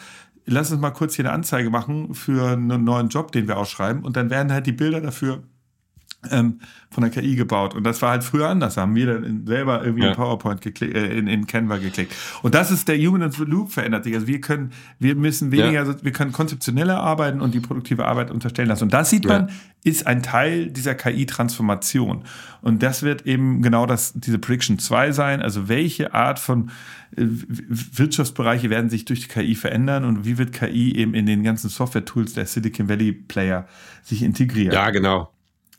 lass 0.45 0.71
uns 0.71 0.81
mal 0.81 0.91
kurz 0.91 1.15
hier 1.15 1.25
eine 1.25 1.33
Anzeige 1.33 1.69
machen 1.69 2.13
für 2.13 2.53
einen 2.53 2.83
neuen 2.83 3.09
Job, 3.09 3.31
den 3.31 3.47
wir 3.47 3.57
ausschreiben. 3.57 4.03
Und 4.03 4.15
dann 4.17 4.29
werden 4.29 4.51
halt 4.51 4.65
die 4.65 4.71
Bilder 4.71 5.01
dafür 5.01 5.43
ähm, 6.31 6.59
von 6.89 7.03
der 7.03 7.11
KI 7.11 7.35
gebaut. 7.35 7.75
Und 7.75 7.83
das 7.83 8.01
war 8.01 8.11
halt 8.11 8.23
früher 8.23 8.47
anders. 8.49 8.75
Da 8.75 8.81
haben 8.81 8.95
wir 8.95 9.07
dann 9.07 9.23
in, 9.23 9.47
selber 9.47 9.83
irgendwie 9.83 10.03
ja. 10.03 10.09
in 10.09 10.15
PowerPoint 10.15 10.61
geklickt, 10.61 10.95
äh, 10.95 11.17
in, 11.17 11.27
in 11.27 11.47
Canva 11.47 11.77
geklickt. 11.77 12.13
Und 12.41 12.55
das 12.55 12.71
ist 12.71 12.87
der 12.87 12.97
Human 12.97 13.21
in 13.21 13.31
the 13.31 13.43
Loop 13.43 13.71
verändert 13.71 14.03
sich. 14.03 14.13
Also 14.13 14.27
wir 14.27 14.41
können, 14.41 14.71
wir 14.99 15.15
müssen 15.15 15.51
weniger, 15.51 15.83
ja. 15.83 15.95
wir 16.03 16.11
können 16.11 16.31
konzeptioneller 16.31 16.99
arbeiten 16.99 17.41
und 17.41 17.53
die 17.53 17.59
produktive 17.59 18.05
Arbeit 18.05 18.31
unterstellen 18.31 18.69
lassen. 18.69 18.85
Und 18.85 18.93
das 18.93 19.09
sieht 19.09 19.25
man, 19.25 19.47
ja. 19.47 19.53
ist 19.83 20.07
ein 20.07 20.23
Teil 20.23 20.67
dieser 20.67 20.95
KI-Transformation. 20.95 22.23
Und 22.61 22.83
das 22.83 23.03
wird 23.03 23.25
eben 23.25 23.61
genau 23.61 23.85
das, 23.85 24.13
diese 24.13 24.39
Prediction 24.39 24.79
2 24.79 25.11
sein. 25.11 25.41
Also 25.41 25.67
welche 25.67 26.13
Art 26.13 26.39
von 26.39 26.69
äh, 27.15 27.25
Wirtschaftsbereiche 27.25 28.69
werden 28.69 28.89
sich 28.89 29.05
durch 29.05 29.21
die 29.21 29.27
KI 29.27 29.55
verändern 29.55 30.05
und 30.05 30.25
wie 30.25 30.37
wird 30.37 30.53
KI 30.53 30.95
eben 30.95 31.13
in 31.13 31.25
den 31.25 31.43
ganzen 31.43 31.69
Software-Tools 31.69 32.33
der 32.33 32.45
Silicon 32.45 32.89
Valley 32.89 33.11
Player 33.11 33.67
sich 34.03 34.23
integrieren? 34.23 34.73
Ja, 34.73 34.89
genau. 34.91 35.29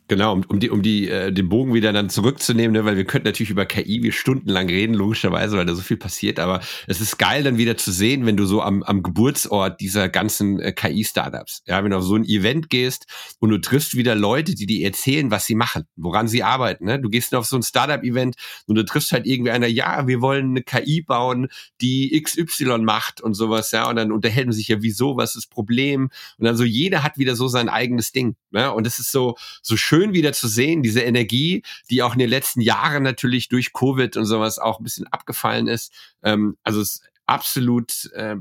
Genau, 0.07 0.33
um, 0.33 0.43
um, 0.49 0.59
die, 0.59 0.69
um 0.69 0.83
die, 0.83 1.09
äh, 1.09 1.31
den 1.31 1.49
Bogen 1.49 1.73
wieder 1.73 1.91
dann 1.91 2.11
zurückzunehmen, 2.11 2.73
ne, 2.73 2.85
weil 2.85 2.95
wir 2.95 3.05
könnten 3.05 3.27
natürlich 3.27 3.49
über 3.49 3.65
KI 3.65 4.03
wie 4.03 4.11
stundenlang 4.11 4.67
reden, 4.67 4.93
logischerweise, 4.93 5.57
weil 5.57 5.65
da 5.65 5.73
so 5.73 5.81
viel 5.81 5.97
passiert, 5.97 6.39
aber 6.39 6.61
es 6.85 7.01
ist 7.01 7.17
geil 7.17 7.41
dann 7.41 7.57
wieder 7.57 7.75
zu 7.75 7.91
sehen, 7.91 8.27
wenn 8.27 8.37
du 8.37 8.45
so 8.45 8.61
am, 8.61 8.83
am 8.83 9.01
Geburtsort 9.01 9.81
dieser 9.81 10.07
ganzen 10.07 10.59
äh, 10.59 10.73
KI-Startups, 10.73 11.63
ja, 11.65 11.83
wenn 11.83 11.89
du 11.89 11.97
auf 11.97 12.03
so 12.03 12.15
ein 12.15 12.23
Event 12.23 12.69
gehst 12.69 13.07
und 13.39 13.49
du 13.49 13.57
triffst 13.57 13.97
wieder 13.97 14.13
Leute, 14.13 14.53
die 14.53 14.67
dir 14.67 14.85
erzählen, 14.85 15.31
was 15.31 15.47
sie 15.47 15.55
machen, 15.55 15.85
woran 15.95 16.27
sie 16.27 16.43
arbeiten, 16.43 16.85
ne? 16.85 16.99
Du 16.99 17.09
gehst 17.09 17.33
auf 17.33 17.47
so 17.47 17.55
ein 17.55 17.63
Startup-Event 17.63 18.35
und 18.67 18.75
du 18.75 18.85
triffst 18.85 19.11
halt 19.11 19.25
irgendwie 19.25 19.49
einer, 19.49 19.67
ja, 19.67 20.05
wir 20.05 20.21
wollen 20.21 20.51
eine 20.51 20.61
KI 20.61 21.01
bauen, 21.01 21.47
die 21.81 22.21
XY 22.21 22.77
macht 22.79 23.21
und 23.21 23.33
sowas, 23.33 23.71
ja, 23.71 23.89
und 23.89 23.95
dann 23.95 24.11
unterhält 24.11 24.45
man 24.45 24.53
sich 24.53 24.67
ja, 24.67 24.83
wieso, 24.83 25.17
was 25.17 25.31
ist 25.31 25.45
das 25.45 25.47
Problem? 25.47 26.11
Und 26.37 26.45
dann 26.45 26.55
so, 26.55 26.63
jeder 26.63 27.01
hat 27.01 27.17
wieder 27.17 27.35
so 27.35 27.47
sein 27.47 27.69
eigenes 27.69 28.11
Ding, 28.11 28.35
ne? 28.51 28.71
Und 28.71 28.85
es 28.85 28.99
ist 28.99 29.11
so, 29.11 29.35
so 29.63 29.75
schön 29.75 29.94
schön 29.95 30.13
wieder 30.13 30.33
zu 30.33 30.47
sehen, 30.47 30.83
diese 30.83 31.01
Energie, 31.01 31.63
die 31.89 32.03
auch 32.03 32.13
in 32.13 32.19
den 32.19 32.29
letzten 32.29 32.61
Jahren 32.61 33.03
natürlich 33.03 33.49
durch 33.49 33.73
Covid 33.73 34.17
und 34.17 34.25
sowas 34.25 34.59
auch 34.59 34.79
ein 34.79 34.83
bisschen 34.83 35.07
abgefallen 35.07 35.67
ist. 35.67 35.93
Ähm, 36.23 36.57
also 36.63 36.81
es 36.81 36.95
ist 36.95 37.09
absolut 37.25 38.11
äh, 38.13 38.35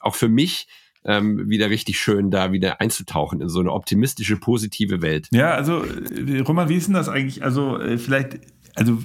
auch 0.00 0.14
für 0.14 0.28
mich 0.28 0.68
ähm, 1.04 1.48
wieder 1.48 1.70
richtig 1.70 1.98
schön, 1.98 2.30
da 2.30 2.52
wieder 2.52 2.80
einzutauchen 2.80 3.40
in 3.40 3.48
so 3.48 3.60
eine 3.60 3.72
optimistische, 3.72 4.36
positive 4.36 5.02
Welt. 5.02 5.28
Ja, 5.32 5.52
also 5.52 5.82
äh, 5.84 6.40
Roman, 6.40 6.68
wie 6.68 6.76
ist 6.76 6.86
denn 6.86 6.94
das 6.94 7.08
eigentlich? 7.08 7.42
Also 7.42 7.78
äh, 7.78 7.98
vielleicht, 7.98 8.38
also 8.76 8.98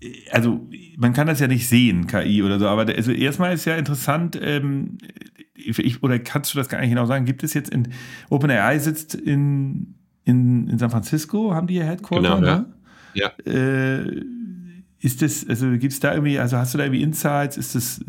äh, 0.00 0.08
also 0.30 0.68
man 0.96 1.14
kann 1.14 1.26
das 1.26 1.40
ja 1.40 1.48
nicht 1.48 1.68
sehen, 1.68 2.06
KI 2.06 2.42
oder 2.42 2.58
so, 2.60 2.68
aber 2.68 2.86
also 2.94 3.10
erstmal 3.10 3.54
ist 3.54 3.64
ja 3.64 3.74
interessant, 3.76 4.38
ähm, 4.40 4.98
ich, 5.54 6.02
oder 6.02 6.18
kannst 6.20 6.54
du 6.54 6.58
das 6.58 6.68
gar 6.68 6.80
nicht 6.80 6.90
genau 6.90 7.06
sagen, 7.06 7.24
gibt 7.24 7.42
es 7.42 7.52
jetzt 7.54 7.70
in 7.70 7.92
OpenAI 8.30 8.78
sitzt 8.78 9.14
in 9.14 9.97
in, 10.28 10.68
in 10.68 10.78
San 10.78 10.90
Francisco, 10.90 11.54
haben 11.54 11.66
die 11.66 11.76
ihr 11.76 11.84
Headquarter, 11.84 12.36
genau, 12.36 12.40
ne? 12.40 12.66
Ja. 13.14 13.32
Äh, 13.46 14.22
ist 15.00 15.22
das, 15.22 15.48
also 15.48 15.70
gibt 15.70 15.92
es 15.92 16.00
da 16.00 16.12
irgendwie, 16.12 16.38
also 16.38 16.58
hast 16.58 16.74
du 16.74 16.78
da 16.78 16.84
irgendwie 16.84 17.02
Insights? 17.02 17.56
Ist 17.56 17.74
das, 17.74 18.04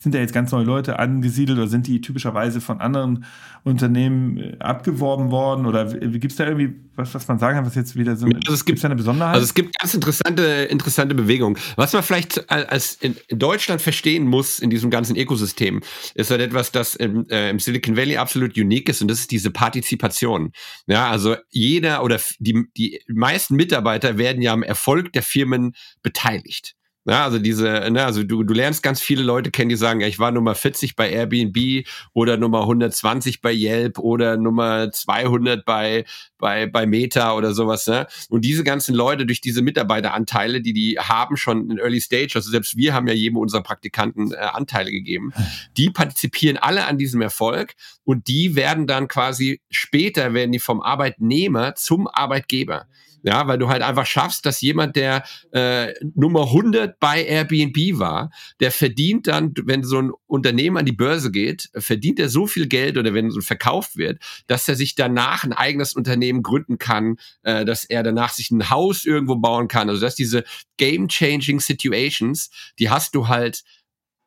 sind 0.00 0.14
da 0.14 0.18
jetzt 0.18 0.32
ganz 0.32 0.50
neue 0.50 0.64
Leute 0.64 0.98
angesiedelt 0.98 1.58
oder 1.58 1.68
sind 1.68 1.86
die 1.86 2.00
typischerweise 2.00 2.62
von 2.62 2.80
anderen 2.80 3.26
Unternehmen 3.64 4.38
äh, 4.38 4.56
abgeworben 4.58 5.30
worden? 5.30 5.66
Oder 5.66 5.84
gibt 5.94 6.32
es 6.32 6.36
da 6.36 6.46
irgendwie 6.46 6.74
was, 6.96 7.14
was 7.14 7.28
man 7.28 7.38
sagen 7.38 7.56
kann, 7.56 7.66
was 7.66 7.74
jetzt 7.74 7.96
wieder 7.96 8.16
so 8.16 8.26
also 8.26 8.52
es 8.54 8.64
gibt 8.64 8.82
eine 8.82 8.96
Besonderheit? 8.96 9.34
Also 9.34 9.44
es 9.44 9.52
gibt 9.52 9.78
ganz 9.78 9.92
interessante, 9.92 10.42
interessante 10.42 11.14
Bewegungen. 11.14 11.58
Was 11.76 11.92
man 11.92 12.02
vielleicht 12.02 12.50
als 12.50 12.94
in, 12.94 13.14
Deutschland 13.28 13.82
verstehen 13.82 14.26
muss 14.26 14.58
in 14.58 14.70
diesem 14.70 14.90
ganzen 14.90 15.16
Ökosystem, 15.16 15.82
ist 16.14 16.30
halt 16.30 16.40
etwas, 16.40 16.72
das 16.72 16.94
im, 16.94 17.28
äh, 17.28 17.50
im 17.50 17.58
Silicon 17.58 17.94
Valley 17.94 18.16
absolut 18.16 18.56
unique 18.56 18.88
ist 18.88 19.02
und 19.02 19.08
das 19.08 19.20
ist 19.20 19.30
diese 19.30 19.50
Partizipation. 19.50 20.52
Ja, 20.86 21.10
also 21.10 21.36
jeder 21.50 22.02
oder 22.02 22.18
die, 22.38 22.64
die 22.74 23.00
meisten 23.06 23.54
Mitarbeiter 23.54 24.16
werden 24.16 24.40
ja 24.40 24.54
am 24.54 24.62
Erfolg 24.62 25.12
der 25.12 25.22
Firmen 25.22 25.74
beteiligt. 26.02 26.74
Ja, 27.06 27.24
also 27.24 27.38
diese, 27.38 27.88
ne, 27.90 28.04
also 28.04 28.22
du, 28.22 28.42
du 28.42 28.52
lernst 28.52 28.82
ganz 28.82 29.00
viele 29.00 29.22
Leute 29.22 29.50
kennen, 29.50 29.70
die 29.70 29.76
sagen, 29.76 30.02
ja, 30.02 30.06
ich 30.06 30.18
war 30.18 30.32
Nummer 30.32 30.54
40 30.54 30.96
bei 30.96 31.10
Airbnb 31.10 31.86
oder 32.12 32.36
Nummer 32.36 32.60
120 32.60 33.40
bei 33.40 33.54
Yelp 33.54 33.98
oder 33.98 34.36
Nummer 34.36 34.92
200 34.92 35.64
bei, 35.64 36.04
bei, 36.36 36.66
bei 36.66 36.84
Meta 36.84 37.34
oder 37.34 37.54
sowas. 37.54 37.86
Ne? 37.86 38.06
Und 38.28 38.44
diese 38.44 38.64
ganzen 38.64 38.94
Leute 38.94 39.24
durch 39.24 39.40
diese 39.40 39.62
Mitarbeiteranteile, 39.62 40.60
die 40.60 40.74
die 40.74 40.98
haben 40.98 41.38
schon 41.38 41.70
in 41.70 41.78
Early 41.78 42.02
Stage, 42.02 42.32
also 42.34 42.50
selbst 42.50 42.76
wir 42.76 42.92
haben 42.92 43.08
ja 43.08 43.14
jedem 43.14 43.38
unserer 43.38 43.62
Praktikanten 43.62 44.32
äh, 44.32 44.36
Anteile 44.36 44.90
gegeben, 44.90 45.32
die 45.78 45.88
partizipieren 45.88 46.58
alle 46.58 46.84
an 46.86 46.98
diesem 46.98 47.22
Erfolg 47.22 47.76
und 48.04 48.28
die 48.28 48.56
werden 48.56 48.86
dann 48.86 49.08
quasi 49.08 49.62
später, 49.70 50.34
werden 50.34 50.52
die 50.52 50.58
vom 50.58 50.82
Arbeitnehmer 50.82 51.74
zum 51.76 52.08
Arbeitgeber. 52.08 52.86
Ja, 53.22 53.46
weil 53.46 53.58
du 53.58 53.68
halt 53.68 53.82
einfach 53.82 54.06
schaffst, 54.06 54.46
dass 54.46 54.60
jemand, 54.60 54.96
der 54.96 55.24
äh, 55.52 55.92
Nummer 56.14 56.44
100 56.44 56.98
bei 56.98 57.22
Airbnb 57.24 57.98
war, 57.98 58.30
der 58.60 58.70
verdient 58.70 59.26
dann, 59.26 59.52
wenn 59.64 59.84
so 59.84 59.98
ein 59.98 60.12
Unternehmen 60.26 60.78
an 60.78 60.86
die 60.86 60.92
Börse 60.92 61.30
geht, 61.30 61.68
verdient 61.76 62.18
er 62.18 62.28
so 62.28 62.46
viel 62.46 62.66
Geld 62.66 62.96
oder 62.96 63.12
wenn 63.12 63.30
so 63.30 63.40
verkauft 63.40 63.96
wird, 63.96 64.22
dass 64.46 64.68
er 64.68 64.74
sich 64.74 64.94
danach 64.94 65.44
ein 65.44 65.52
eigenes 65.52 65.92
Unternehmen 65.92 66.42
gründen 66.42 66.78
kann, 66.78 67.16
äh, 67.42 67.64
dass 67.64 67.84
er 67.84 68.02
danach 68.02 68.32
sich 68.32 68.50
ein 68.50 68.70
Haus 68.70 69.04
irgendwo 69.04 69.36
bauen 69.36 69.68
kann. 69.68 69.88
Also 69.90 70.00
dass 70.00 70.14
diese 70.14 70.44
game-changing 70.78 71.60
Situations, 71.60 72.50
die 72.78 72.88
hast 72.88 73.14
du 73.14 73.28
halt 73.28 73.64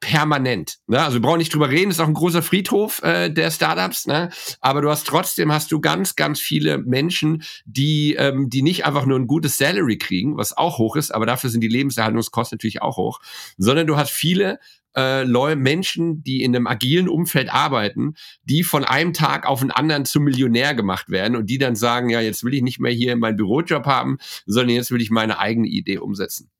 permanent. 0.03 0.79
Ne? 0.87 0.99
Also 0.99 1.15
wir 1.15 1.21
brauchen 1.21 1.37
nicht 1.37 1.53
drüber 1.53 1.69
reden, 1.69 1.89
ist 1.89 2.01
auch 2.01 2.07
ein 2.07 2.13
großer 2.13 2.43
Friedhof 2.43 3.01
äh, 3.03 3.29
der 3.29 3.49
Startups, 3.51 4.05
ne? 4.05 4.29
aber 4.59 4.81
du 4.81 4.89
hast 4.89 5.07
trotzdem 5.07 5.51
hast 5.51 5.71
du 5.71 5.79
ganz, 5.79 6.17
ganz 6.17 6.41
viele 6.41 6.77
Menschen, 6.77 7.43
die, 7.63 8.15
ähm, 8.15 8.49
die 8.49 8.63
nicht 8.63 8.85
einfach 8.85 9.05
nur 9.05 9.17
ein 9.17 9.27
gutes 9.27 9.57
Salary 9.57 9.97
kriegen, 9.97 10.35
was 10.35 10.57
auch 10.57 10.77
hoch 10.77 10.97
ist, 10.97 11.15
aber 11.15 11.25
dafür 11.25 11.49
sind 11.49 11.61
die 11.61 11.69
Lebenserhaltungskosten 11.69 12.57
natürlich 12.57 12.81
auch 12.81 12.97
hoch, 12.97 13.21
sondern 13.57 13.87
du 13.87 13.95
hast 13.95 14.11
viele 14.11 14.59
äh, 14.95 15.23
Leute, 15.23 15.55
Menschen, 15.55 16.21
die 16.21 16.43
in 16.43 16.53
einem 16.53 16.67
agilen 16.67 17.07
Umfeld 17.07 17.51
arbeiten, 17.51 18.15
die 18.43 18.63
von 18.63 18.83
einem 18.83 19.13
Tag 19.13 19.47
auf 19.47 19.61
den 19.61 19.71
anderen 19.71 20.03
zum 20.03 20.23
Millionär 20.23 20.75
gemacht 20.75 21.09
werden 21.09 21.37
und 21.37 21.49
die 21.49 21.57
dann 21.57 21.75
sagen, 21.75 22.09
ja, 22.09 22.19
jetzt 22.19 22.43
will 22.43 22.53
ich 22.53 22.61
nicht 22.61 22.79
mehr 22.79 22.91
hier 22.91 23.15
meinen 23.15 23.37
Bürojob 23.37 23.85
haben, 23.85 24.17
sondern 24.45 24.75
jetzt 24.75 24.91
will 24.91 25.01
ich 25.01 25.11
meine 25.11 25.39
eigene 25.39 25.67
Idee 25.67 25.99
umsetzen. 25.99 26.51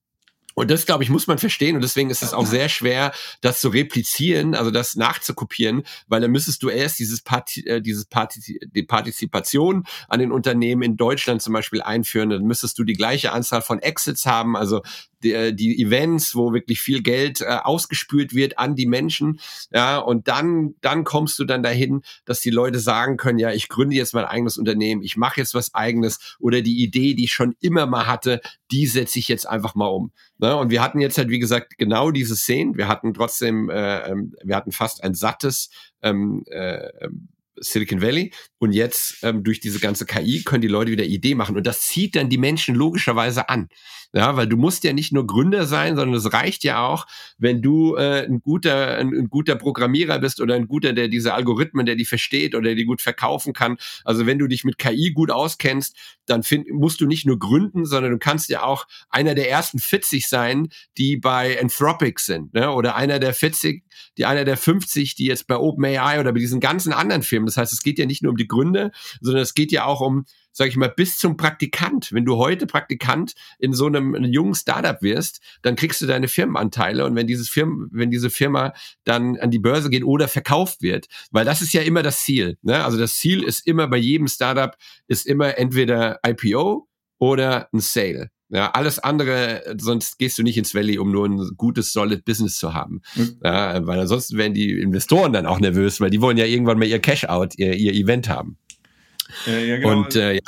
Und 0.53 0.69
das, 0.69 0.85
glaube 0.85 1.03
ich, 1.03 1.09
muss 1.09 1.27
man 1.27 1.37
verstehen. 1.37 1.75
Und 1.75 1.81
deswegen 1.81 2.09
ist 2.09 2.23
es 2.23 2.33
auch 2.33 2.45
sehr 2.45 2.69
schwer, 2.69 3.11
das 3.41 3.61
zu 3.61 3.69
replizieren, 3.69 4.55
also 4.55 4.71
das 4.71 4.95
nachzukopieren, 4.95 5.83
weil 6.07 6.21
dann 6.21 6.31
müsstest 6.31 6.61
du 6.63 6.69
erst 6.69 6.99
dieses, 6.99 7.21
Parti 7.21 7.65
äh, 7.65 7.81
dieses 7.81 8.05
Parti 8.05 8.59
die 8.61 8.83
Partizipation 8.83 9.85
an 10.07 10.19
den 10.19 10.31
Unternehmen 10.31 10.83
in 10.83 10.97
Deutschland 10.97 11.41
zum 11.41 11.53
Beispiel 11.53 11.81
einführen. 11.81 12.29
Dann 12.29 12.43
müsstest 12.43 12.77
du 12.77 12.83
die 12.83 12.93
gleiche 12.93 13.31
Anzahl 13.31 13.61
von 13.61 13.79
Exits 13.79 14.25
haben. 14.25 14.55
Also 14.55 14.81
die, 15.23 15.33
äh, 15.33 15.53
die 15.53 15.81
Events, 15.81 16.35
wo 16.35 16.53
wirklich 16.53 16.81
viel 16.81 17.01
Geld 17.01 17.41
äh, 17.41 17.57
ausgespült 17.63 18.33
wird 18.33 18.59
an 18.59 18.75
die 18.75 18.85
Menschen. 18.85 19.39
Ja, 19.71 19.97
und 19.97 20.27
dann, 20.27 20.75
dann 20.81 21.03
kommst 21.03 21.39
du 21.39 21.45
dann 21.45 21.63
dahin, 21.63 22.01
dass 22.25 22.41
die 22.41 22.49
Leute 22.49 22.79
sagen 22.79 23.17
können, 23.17 23.39
ja, 23.39 23.51
ich 23.51 23.69
gründe 23.69 23.95
jetzt 23.95 24.13
mein 24.13 24.25
eigenes 24.25 24.57
Unternehmen, 24.57 25.01
ich 25.01 25.17
mache 25.17 25.39
jetzt 25.39 25.53
was 25.53 25.73
eigenes 25.73 26.35
oder 26.39 26.61
die 26.61 26.83
Idee, 26.83 27.13
die 27.13 27.25
ich 27.25 27.33
schon 27.33 27.55
immer 27.59 27.85
mal 27.85 28.07
hatte, 28.07 28.41
die 28.71 28.85
setze 28.87 29.19
ich 29.19 29.27
jetzt 29.27 29.47
einfach 29.47 29.75
mal 29.75 29.87
um. 29.87 30.11
Ne? 30.37 30.55
Und 30.55 30.71
wir 30.71 30.81
hatten 30.81 30.99
jetzt 30.99 31.17
halt, 31.17 31.29
wie 31.29 31.39
gesagt, 31.39 31.77
genau 31.77 32.11
diese 32.11 32.35
Szenen. 32.35 32.77
Wir 32.77 32.87
hatten 32.87 33.13
trotzdem, 33.13 33.69
äh, 33.69 34.09
ähm, 34.09 34.35
wir 34.43 34.55
hatten 34.55 34.71
fast 34.71 35.03
ein 35.03 35.13
sattes 35.13 35.69
ähm, 36.01 36.43
äh, 36.47 36.87
ähm, 37.01 37.29
Silicon 37.55 38.01
Valley. 38.01 38.33
Und 38.63 38.71
jetzt 38.71 39.17
ähm, 39.23 39.43
durch 39.43 39.59
diese 39.59 39.81
ganze 39.81 40.05
KI 40.05 40.41
können 40.45 40.61
die 40.61 40.69
Leute 40.69 40.89
wieder 40.89 41.03
Idee 41.03 41.35
machen. 41.35 41.57
Und 41.57 41.67
das 41.67 41.81
zieht 41.81 42.15
dann 42.15 42.29
die 42.29 42.37
Menschen 42.37 42.75
logischerweise 42.75 43.49
an. 43.49 43.67
Ja, 44.15 44.37
weil 44.37 44.47
du 44.47 44.57
musst 44.57 44.83
ja 44.83 44.93
nicht 44.93 45.11
nur 45.11 45.25
Gründer 45.25 45.65
sein, 45.65 45.95
sondern 45.95 46.15
es 46.15 46.31
reicht 46.31 46.63
ja 46.63 46.85
auch, 46.85 47.07
wenn 47.39 47.63
du 47.63 47.95
äh, 47.95 48.23
ein 48.25 48.41
guter, 48.41 48.99
ein, 48.99 49.07
ein, 49.07 49.27
guter 49.27 49.55
Programmierer 49.55 50.19
bist 50.19 50.39
oder 50.39 50.53
ein 50.53 50.67
guter, 50.67 50.93
der 50.93 51.07
diese 51.07 51.33
Algorithmen, 51.33 51.87
der 51.87 51.95
die 51.95 52.05
versteht 52.05 52.53
oder 52.53 52.75
die 52.75 52.85
gut 52.85 53.01
verkaufen 53.01 53.53
kann. 53.53 53.77
Also 54.05 54.27
wenn 54.27 54.37
du 54.37 54.45
dich 54.45 54.63
mit 54.63 54.77
KI 54.77 55.11
gut 55.13 55.31
auskennst, 55.31 55.97
dann 56.27 56.43
find, 56.43 56.69
musst 56.69 57.01
du 57.01 57.07
nicht 57.07 57.25
nur 57.25 57.39
gründen, 57.39 57.85
sondern 57.85 58.11
du 58.11 58.19
kannst 58.19 58.49
ja 58.49 58.61
auch 58.61 58.85
einer 59.09 59.33
der 59.33 59.49
ersten 59.49 59.79
40 59.79 60.29
sein, 60.29 60.69
die 60.99 61.17
bei 61.17 61.59
Anthropic 61.59 62.21
sind, 62.21 62.53
ne? 62.53 62.71
oder 62.71 62.95
einer 62.95 63.17
der 63.17 63.33
40, 63.33 63.83
die 64.19 64.25
einer 64.25 64.45
der 64.45 64.57
50, 64.57 65.15
die 65.15 65.25
jetzt 65.25 65.47
bei 65.47 65.57
OpenAI 65.57 66.19
oder 66.19 66.33
bei 66.33 66.39
diesen 66.39 66.59
ganzen 66.59 66.93
anderen 66.93 67.23
Firmen. 67.23 67.47
Das 67.47 67.57
heißt, 67.57 67.73
es 67.73 67.81
geht 67.81 67.97
ja 67.97 68.05
nicht 68.05 68.21
nur 68.21 68.29
um 68.29 68.37
die 68.37 68.47
Gründe, 68.53 68.91
sondern 69.21 69.43
es 69.43 69.53
geht 69.53 69.71
ja 69.71 69.85
auch 69.85 70.01
um 70.01 70.25
sag 70.53 70.67
ich 70.69 70.77
mal, 70.77 70.89
bis 70.89 71.17
zum 71.17 71.35
Praktikant. 71.35 72.13
Wenn 72.13 72.25
du 72.25 72.37
heute 72.37 72.67
Praktikant 72.67 73.33
in 73.59 73.73
so 73.73 73.87
einem, 73.87 74.15
einem 74.15 74.31
jungen 74.31 74.55
Startup 74.55 75.01
wirst, 75.01 75.41
dann 75.63 75.75
kriegst 75.75 75.99
du 76.01 76.05
deine 76.05 76.27
Firmenanteile 76.27 77.05
und 77.05 77.15
wenn 77.15 77.27
dieses 77.27 77.49
Firma, 77.49 77.87
wenn 77.91 78.11
diese 78.11 78.29
Firma 78.29 78.73
dann 79.03 79.37
an 79.39 79.51
die 79.51 79.59
Börse 79.59 79.89
geht 79.89 80.03
oder 80.03 80.27
verkauft 80.27 80.81
wird, 80.81 81.07
weil 81.31 81.43
das 81.43 81.61
ist 81.61 81.73
ja 81.73 81.81
immer 81.81 82.03
das 82.03 82.21
Ziel. 82.21 82.57
Ne? 82.61 82.85
Also 82.85 82.97
das 82.97 83.15
Ziel 83.15 83.43
ist 83.43 83.67
immer 83.67 83.87
bei 83.87 83.97
jedem 83.97 84.27
Startup 84.27 84.77
ist 85.07 85.25
immer 85.25 85.57
entweder 85.57 86.19
IPO 86.25 86.87
oder 87.17 87.69
ein 87.73 87.79
Sale. 87.79 88.29
Ja, 88.53 88.69
alles 88.71 88.99
andere, 88.99 89.75
sonst 89.79 90.19
gehst 90.19 90.37
du 90.37 90.43
nicht 90.43 90.57
ins 90.59 90.75
Valley, 90.75 90.99
um 90.99 91.11
nur 91.11 91.27
ein 91.27 91.39
gutes, 91.57 91.91
solid 91.91 92.23
Business 92.23 92.57
zu 92.57 92.75
haben. 92.75 93.01
Mhm. 93.15 93.37
Ja, 93.43 93.85
weil 93.87 93.99
ansonsten 93.99 94.37
werden 94.37 94.53
die 94.53 94.79
Investoren 94.79 95.33
dann 95.33 95.47
auch 95.47 95.59
nervös, 95.59 95.99
weil 95.99 96.11
die 96.11 96.21
wollen 96.21 96.37
ja 96.37 96.45
irgendwann 96.45 96.77
mal 96.77 96.85
ihr 96.85 96.99
Cash-out, 96.99 97.57
ihr, 97.57 97.73
ihr 97.73 97.93
Event 97.93 98.29
haben. 98.29 98.57
Äh, 99.47 99.67
ja, 99.67 99.77
genau. 99.77 100.01
Und, 100.01 100.15
äh, 100.15 100.35
ja. 100.35 100.39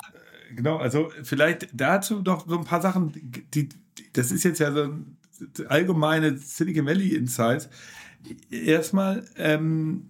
Genau, 0.56 0.78
also 0.78 1.12
vielleicht 1.24 1.68
dazu 1.74 2.22
noch 2.22 2.48
so 2.48 2.60
ein 2.60 2.64
paar 2.64 2.82
Sachen, 2.82 3.12
die, 3.12 3.50
die 3.50 3.70
das 4.14 4.32
ist 4.32 4.44
jetzt 4.44 4.60
ja 4.60 4.72
so 4.72 4.84
ein 4.84 5.18
allgemeine 5.68 6.38
Silicon 6.38 6.86
Valley 6.86 7.16
Insights. 7.16 7.70
Erstmal 8.52 9.26
ähm, 9.36 10.06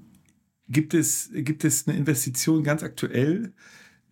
gibt, 0.67 0.93
es, 0.93 1.29
gibt 1.33 1.63
es 1.63 1.87
eine 1.87 1.97
Investition 1.97 2.63
ganz 2.63 2.83
aktuell 2.83 3.53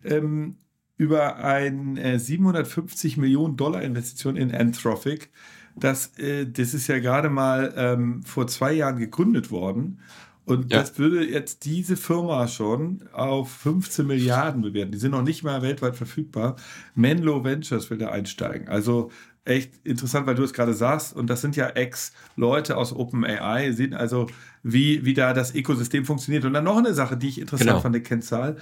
ähm, 0.04 0.56
über 0.96 1.36
eine 1.36 2.00
äh, 2.00 2.18
750 2.18 3.16
Millionen 3.16 3.56
Dollar 3.56 3.82
Investition 3.82 4.36
in 4.36 4.54
Anthropic. 4.54 5.28
Das, 5.76 6.16
äh, 6.18 6.46
das 6.46 6.74
ist 6.74 6.86
ja 6.86 6.98
gerade 6.98 7.30
mal 7.30 7.74
ähm, 7.76 8.22
vor 8.22 8.46
zwei 8.46 8.72
Jahren 8.72 8.98
gegründet 8.98 9.50
worden. 9.50 10.00
Und 10.46 10.70
ja. 10.70 10.80
das 10.80 10.98
würde 10.98 11.24
jetzt 11.24 11.64
diese 11.64 11.96
Firma 11.96 12.46
schon 12.48 13.02
auf 13.12 13.50
15 13.50 14.06
Milliarden 14.06 14.60
bewerten. 14.60 14.92
Die 14.92 14.98
sind 14.98 15.12
noch 15.12 15.22
nicht 15.22 15.42
mal 15.42 15.62
weltweit 15.62 15.96
verfügbar. 15.96 16.56
Menlo 16.94 17.44
Ventures 17.44 17.88
will 17.90 17.98
da 17.98 18.10
einsteigen. 18.10 18.68
Also 18.68 19.10
echt 19.46 19.72
interessant, 19.84 20.26
weil 20.26 20.34
du 20.34 20.42
es 20.42 20.52
gerade 20.52 20.74
sagst. 20.74 21.16
Und 21.16 21.28
das 21.28 21.40
sind 21.40 21.56
ja 21.56 21.68
Ex-Leute 21.68 22.76
aus 22.76 22.92
OpenAI, 22.92 23.72
sehen 23.72 23.94
also, 23.94 24.26
wie, 24.62 25.04
wie 25.04 25.14
da 25.14 25.32
das 25.32 25.54
Ökosystem 25.54 26.04
funktioniert. 26.04 26.44
Und 26.44 26.52
dann 26.52 26.64
noch 26.64 26.76
eine 26.76 26.94
Sache, 26.94 27.16
die 27.16 27.28
ich 27.28 27.40
interessant 27.40 27.70
genau. 27.70 27.80
fand, 27.80 27.94
der 27.94 28.02
Kennzahl. 28.02 28.56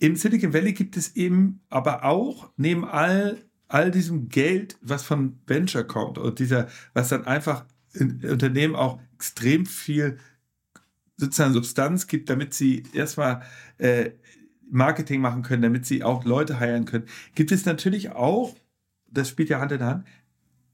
Im 0.00 0.16
Silicon 0.16 0.54
Valley 0.54 0.72
gibt 0.72 0.96
es 0.96 1.14
eben 1.14 1.60
aber 1.68 2.04
auch 2.04 2.50
neben 2.56 2.86
all, 2.86 3.36
all 3.68 3.90
diesem 3.90 4.30
Geld, 4.30 4.78
was 4.80 5.04
von 5.04 5.38
Venture 5.46 5.84
kommt 5.84 6.16
und 6.16 6.38
dieser, 6.38 6.68
was 6.94 7.10
dann 7.10 7.26
einfach 7.26 7.66
in 7.92 8.24
Unternehmen 8.24 8.74
auch 8.74 8.98
extrem 9.14 9.66
viel 9.66 10.18
sozusagen 11.18 11.52
Substanz 11.52 12.06
gibt, 12.06 12.30
damit 12.30 12.54
sie 12.54 12.84
erstmal 12.94 13.42
äh, 13.76 14.12
Marketing 14.70 15.20
machen 15.20 15.42
können, 15.42 15.60
damit 15.60 15.84
sie 15.84 16.02
auch 16.02 16.24
Leute 16.24 16.58
heiren 16.58 16.86
können, 16.86 17.04
gibt 17.34 17.52
es 17.52 17.66
natürlich 17.66 18.12
auch, 18.12 18.56
das 19.10 19.28
spielt 19.28 19.50
ja 19.50 19.60
Hand 19.60 19.72
in 19.72 19.82
Hand, 19.82 20.06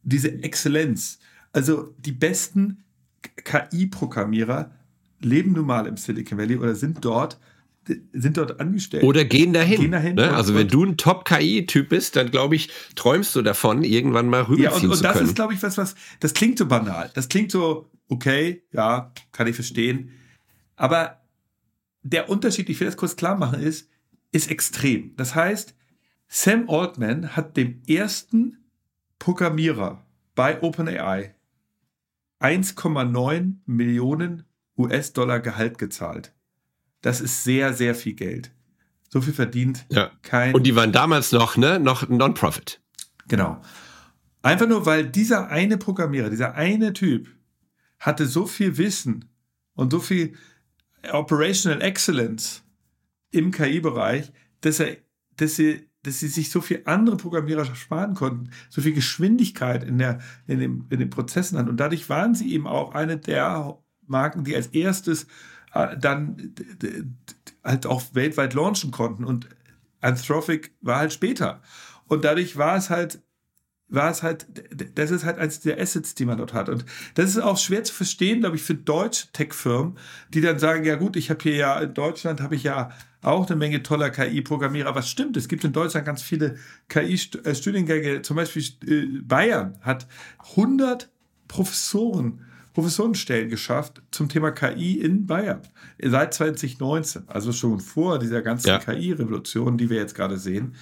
diese 0.04 0.30
Exzellenz. 0.44 1.18
Also 1.52 1.94
die 1.98 2.12
besten 2.12 2.84
KI-Programmierer 3.42 4.70
leben 5.20 5.52
nun 5.52 5.66
mal 5.66 5.88
im 5.88 5.96
Silicon 5.96 6.38
Valley 6.38 6.58
oder 6.58 6.76
sind 6.76 7.04
dort 7.04 7.40
sind 8.12 8.36
dort 8.36 8.60
angestellt. 8.60 9.04
Oder 9.04 9.24
gehen 9.24 9.52
dahin. 9.52 9.80
Gehen 9.80 9.92
dahin 9.92 10.14
ne? 10.16 10.34
Also 10.34 10.54
wenn 10.54 10.68
du 10.68 10.84
ein 10.84 10.96
Top-KI-Typ 10.96 11.88
bist, 11.88 12.16
dann 12.16 12.30
glaube 12.30 12.56
ich, 12.56 12.70
träumst 12.94 13.34
du 13.36 13.42
davon, 13.42 13.82
irgendwann 13.82 14.28
mal 14.28 14.42
rüberziehen 14.42 14.64
ja, 14.64 14.70
und, 14.70 14.90
und 14.90 14.96
zu 14.96 15.02
können. 15.02 15.12
Und 15.12 15.20
das 15.20 15.28
ist, 15.28 15.34
glaube 15.34 15.54
ich, 15.54 15.62
was, 15.62 15.78
was, 15.78 15.94
das 16.20 16.34
klingt 16.34 16.58
so 16.58 16.66
banal. 16.66 17.10
Das 17.14 17.28
klingt 17.28 17.50
so, 17.50 17.90
okay, 18.08 18.64
ja, 18.72 19.12
kann 19.32 19.46
ich 19.46 19.54
verstehen. 19.54 20.10
Aber 20.76 21.20
der 22.02 22.28
Unterschied, 22.28 22.68
ich 22.68 22.78
will 22.80 22.86
das 22.86 22.96
kurz 22.96 23.16
klar 23.16 23.36
machen, 23.36 23.60
ist, 23.60 23.88
ist 24.32 24.50
extrem. 24.50 25.14
Das 25.16 25.34
heißt, 25.34 25.74
Sam 26.28 26.68
Altman 26.68 27.36
hat 27.36 27.56
dem 27.56 27.82
ersten 27.86 28.58
Programmierer 29.18 30.04
bei 30.34 30.62
OpenAI 30.62 31.34
1,9 32.40 33.54
Millionen 33.64 34.44
US-Dollar 34.76 35.40
Gehalt 35.40 35.78
gezahlt. 35.78 36.35
Das 37.02 37.20
ist 37.20 37.44
sehr, 37.44 37.72
sehr 37.72 37.94
viel 37.94 38.14
Geld. 38.14 38.50
So 39.08 39.20
viel 39.20 39.32
verdient 39.32 39.86
ja. 39.90 40.10
kein. 40.22 40.54
Und 40.54 40.64
die 40.64 40.74
waren 40.74 40.92
damals 40.92 41.32
noch, 41.32 41.56
ne, 41.56 41.78
noch 41.78 42.08
Non-Profit. 42.08 42.80
Genau. 43.28 43.60
Einfach 44.42 44.68
nur, 44.68 44.86
weil 44.86 45.06
dieser 45.06 45.48
eine 45.48 45.78
Programmierer, 45.78 46.30
dieser 46.30 46.54
eine 46.54 46.92
Typ 46.92 47.28
hatte 47.98 48.26
so 48.26 48.46
viel 48.46 48.76
Wissen 48.78 49.24
und 49.74 49.90
so 49.90 50.00
viel 50.00 50.34
Operational 51.12 51.82
Excellence 51.82 52.62
im 53.30 53.50
KI-Bereich, 53.50 54.32
dass 54.60 54.80
er, 54.80 54.96
dass 55.36 55.56
sie, 55.56 55.88
dass 56.02 56.20
sie 56.20 56.28
sich 56.28 56.50
so 56.50 56.60
viel 56.60 56.82
andere 56.84 57.16
Programmierer 57.16 57.64
sparen 57.74 58.14
konnten, 58.14 58.50
so 58.70 58.80
viel 58.80 58.92
Geschwindigkeit 58.92 59.82
in 59.82 59.98
der, 59.98 60.20
in 60.46 60.60
dem, 60.60 60.86
in 60.90 60.98
den 60.98 61.10
Prozessen 61.10 61.58
hatten. 61.58 61.68
Und 61.68 61.78
dadurch 61.78 62.08
waren 62.08 62.34
sie 62.34 62.52
eben 62.52 62.66
auch 62.66 62.94
eine 62.94 63.16
der 63.16 63.78
Marken, 64.06 64.44
die 64.44 64.54
als 64.54 64.68
erstes 64.68 65.26
dann 65.72 66.54
halt 67.62 67.86
auch 67.86 68.02
weltweit 68.12 68.54
launchen 68.54 68.90
konnten. 68.90 69.24
Und 69.24 69.48
Anthropic 70.00 70.70
war 70.80 70.98
halt 70.98 71.12
später. 71.12 71.60
Und 72.06 72.24
dadurch 72.24 72.56
war 72.56 72.76
es 72.76 72.90
halt, 72.90 73.20
war 73.88 74.10
es 74.10 74.22
halt, 74.22 74.46
das 74.94 75.10
ist 75.10 75.24
halt 75.24 75.38
eines 75.38 75.60
der 75.60 75.80
Assets, 75.80 76.14
die 76.14 76.24
man 76.24 76.38
dort 76.38 76.54
hat. 76.54 76.68
Und 76.68 76.84
das 77.14 77.30
ist 77.30 77.38
auch 77.38 77.58
schwer 77.58 77.84
zu 77.84 77.92
verstehen, 77.92 78.40
glaube 78.40 78.56
ich, 78.56 78.62
für 78.62 78.74
deutsche 78.74 79.28
Tech-Firmen, 79.32 79.98
die 80.30 80.40
dann 80.40 80.58
sagen, 80.58 80.84
ja 80.84 80.96
gut, 80.96 81.16
ich 81.16 81.30
habe 81.30 81.42
hier 81.42 81.56
ja, 81.56 81.80
in 81.80 81.94
Deutschland 81.94 82.40
habe 82.40 82.54
ich 82.54 82.62
ja 82.62 82.90
auch 83.22 83.46
eine 83.48 83.56
Menge 83.56 83.82
toller 83.82 84.10
KI-Programmierer. 84.10 84.94
Was 84.94 85.10
stimmt, 85.10 85.36
es 85.36 85.48
gibt 85.48 85.64
in 85.64 85.72
Deutschland 85.72 86.06
ganz 86.06 86.22
viele 86.22 86.56
KI-Studiengänge. 86.88 88.22
Zum 88.22 88.36
Beispiel 88.36 88.62
äh, 88.86 89.20
Bayern 89.22 89.78
hat 89.82 90.06
100 90.50 91.10
Professoren 91.48 92.44
Professorenstellen 92.76 93.48
geschafft 93.48 94.02
zum 94.10 94.28
Thema 94.28 94.50
KI 94.50 95.00
in 95.00 95.24
Bayern. 95.24 95.62
Seit 95.98 96.34
2019, 96.34 97.22
also 97.26 97.50
schon 97.50 97.80
vor 97.80 98.18
dieser 98.18 98.42
ganzen 98.42 98.68
ja. 98.68 98.78
KI-Revolution, 98.78 99.78
die 99.78 99.88
wir 99.88 99.96
jetzt 99.96 100.14
gerade 100.14 100.36
sehen. 100.36 100.74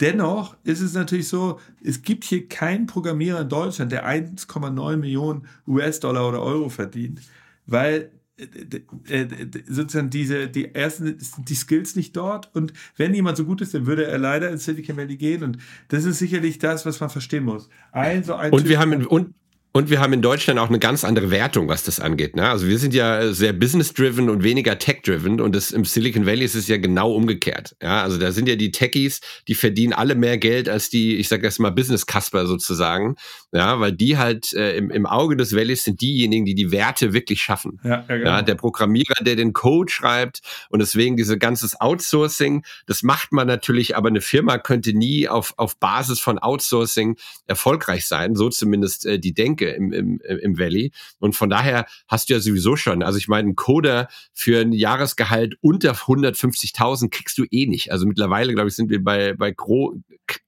Dennoch 0.00 0.56
ist 0.64 0.80
es 0.80 0.94
natürlich 0.94 1.28
so, 1.28 1.60
es 1.84 2.00
gibt 2.00 2.24
hier 2.24 2.48
keinen 2.48 2.86
Programmierer 2.86 3.42
in 3.42 3.50
Deutschland, 3.50 3.92
der 3.92 4.08
1,9 4.08 4.96
Millionen 4.96 5.46
US-Dollar 5.68 6.26
oder 6.26 6.40
Euro 6.40 6.70
verdient, 6.70 7.20
weil 7.66 8.12
äh, 8.38 9.14
äh, 9.14 9.50
sozusagen 9.68 10.08
diese, 10.08 10.48
die 10.48 10.74
ersten, 10.74 11.18
die 11.36 11.54
Skills 11.54 11.96
nicht 11.96 12.16
dort. 12.16 12.48
Und 12.54 12.72
wenn 12.96 13.12
jemand 13.12 13.36
so 13.36 13.44
gut 13.44 13.60
ist, 13.60 13.74
dann 13.74 13.84
würde 13.84 14.06
er 14.06 14.16
leider 14.16 14.48
ins 14.48 14.64
Silicon 14.64 14.96
Valley 14.96 15.18
gehen. 15.18 15.42
Und 15.42 15.58
das 15.88 16.06
ist 16.06 16.18
sicherlich 16.18 16.58
das, 16.58 16.86
was 16.86 16.98
man 17.00 17.10
verstehen 17.10 17.44
muss. 17.44 17.68
Also 17.92 18.36
ein 18.36 18.54
und 18.54 18.66
wir 18.66 18.78
haben, 18.78 19.04
und, 19.04 19.34
Und 19.76 19.90
wir 19.90 20.00
haben 20.00 20.14
in 20.14 20.22
Deutschland 20.22 20.58
auch 20.58 20.70
eine 20.70 20.78
ganz 20.78 21.04
andere 21.04 21.30
Wertung, 21.30 21.68
was 21.68 21.82
das 21.82 22.00
angeht. 22.00 22.34
Ne? 22.34 22.48
Also 22.48 22.66
wir 22.66 22.78
sind 22.78 22.94
ja 22.94 23.30
sehr 23.34 23.52
business-driven 23.52 24.30
und 24.30 24.42
weniger 24.42 24.78
tech-driven 24.78 25.38
und 25.38 25.54
das, 25.54 25.70
im 25.70 25.84
Silicon 25.84 26.24
Valley 26.24 26.46
ist 26.46 26.54
es 26.54 26.66
ja 26.66 26.78
genau 26.78 27.12
umgekehrt. 27.12 27.76
Ja? 27.82 28.02
Also 28.02 28.16
da 28.16 28.32
sind 28.32 28.48
ja 28.48 28.56
die 28.56 28.70
Techies, 28.70 29.20
die 29.48 29.54
verdienen 29.54 29.92
alle 29.92 30.14
mehr 30.14 30.38
Geld 30.38 30.70
als 30.70 30.88
die, 30.88 31.16
ich 31.16 31.28
sage 31.28 31.42
jetzt 31.42 31.58
mal, 31.58 31.72
Business-Casper 31.72 32.46
sozusagen. 32.46 33.16
Ja, 33.52 33.78
weil 33.78 33.92
die 33.92 34.16
halt 34.16 34.52
äh, 34.54 34.76
im, 34.76 34.90
im 34.90 35.06
Auge 35.06 35.36
des 35.36 35.54
Valleys 35.54 35.84
sind 35.84 36.00
diejenigen, 36.00 36.46
die 36.46 36.54
die 36.54 36.72
Werte 36.72 37.12
wirklich 37.12 37.42
schaffen. 37.42 37.78
Ja, 37.84 38.04
ja, 38.08 38.16
genau. 38.16 38.30
ja, 38.30 38.42
der 38.42 38.54
Programmierer, 38.54 39.22
der 39.22 39.36
den 39.36 39.52
Code 39.52 39.92
schreibt 39.92 40.40
und 40.70 40.80
deswegen 40.80 41.16
diese 41.16 41.38
ganzes 41.38 41.80
Outsourcing, 41.80 42.64
das 42.86 43.02
macht 43.02 43.32
man 43.32 43.46
natürlich, 43.46 43.96
aber 43.96 44.08
eine 44.08 44.20
Firma 44.20 44.58
könnte 44.58 44.94
nie 44.94 45.28
auf, 45.28 45.54
auf 45.58 45.78
Basis 45.78 46.18
von 46.18 46.38
Outsourcing 46.38 47.16
erfolgreich 47.46 48.06
sein, 48.06 48.34
so 48.34 48.48
zumindest 48.48 49.06
äh, 49.06 49.18
die 49.18 49.32
Denke 49.32 49.65
im, 49.74 49.92
im, 49.92 50.20
im 50.20 50.58
Valley. 50.58 50.92
Und 51.18 51.34
von 51.34 51.50
daher 51.50 51.86
hast 52.08 52.28
du 52.28 52.34
ja 52.34 52.40
sowieso 52.40 52.76
schon, 52.76 53.02
also 53.02 53.18
ich 53.18 53.28
meine, 53.28 53.50
ein 53.50 53.56
Coder 53.56 54.08
für 54.32 54.60
ein 54.60 54.72
Jahresgehalt 54.72 55.56
unter 55.60 55.92
150.000 55.92 57.10
kriegst 57.10 57.38
du 57.38 57.44
eh 57.50 57.66
nicht. 57.66 57.92
Also 57.92 58.06
mittlerweile, 58.06 58.52
glaube 58.54 58.68
ich, 58.68 58.76
sind 58.76 58.90
wir 58.90 59.02
bei, 59.02 59.34
bei 59.34 59.50
gro 59.50 59.96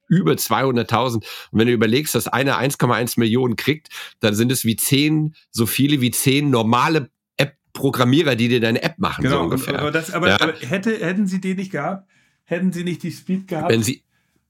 über 0.09 0.33
200.000. 0.33 1.15
Und 1.17 1.25
wenn 1.53 1.67
du 1.67 1.73
überlegst, 1.73 2.15
dass 2.15 2.29
einer 2.29 2.59
1,1 2.59 3.19
Millionen 3.19 3.57
kriegt, 3.57 3.89
dann 4.21 4.35
sind 4.35 4.51
es 4.51 4.65
wie 4.65 4.77
zehn, 4.77 5.35
so 5.51 5.67
viele 5.67 6.01
wie 6.01 6.11
zehn 6.11 6.51
normale 6.51 7.11
App-Programmierer, 7.37 8.35
die 8.35 8.49
dir 8.49 8.61
deine 8.61 8.83
App 8.83 8.99
machen, 8.99 9.23
genau, 9.23 9.37
so 9.37 9.43
ungefähr. 9.45 9.79
Aber, 9.79 9.91
das, 9.91 10.11
aber, 10.11 10.29
ja. 10.29 10.41
aber 10.41 10.55
hätte, 10.55 10.99
hätten 10.99 11.27
sie 11.27 11.41
den 11.41 11.57
nicht 11.57 11.73
gehabt, 11.73 12.09
hätten 12.45 12.73
sie 12.73 12.85
nicht 12.85 13.03
die 13.03 13.13
Speed 13.13 13.49
gehabt. 13.49 13.71
Wenn 13.71 13.83
sie, 13.83 14.03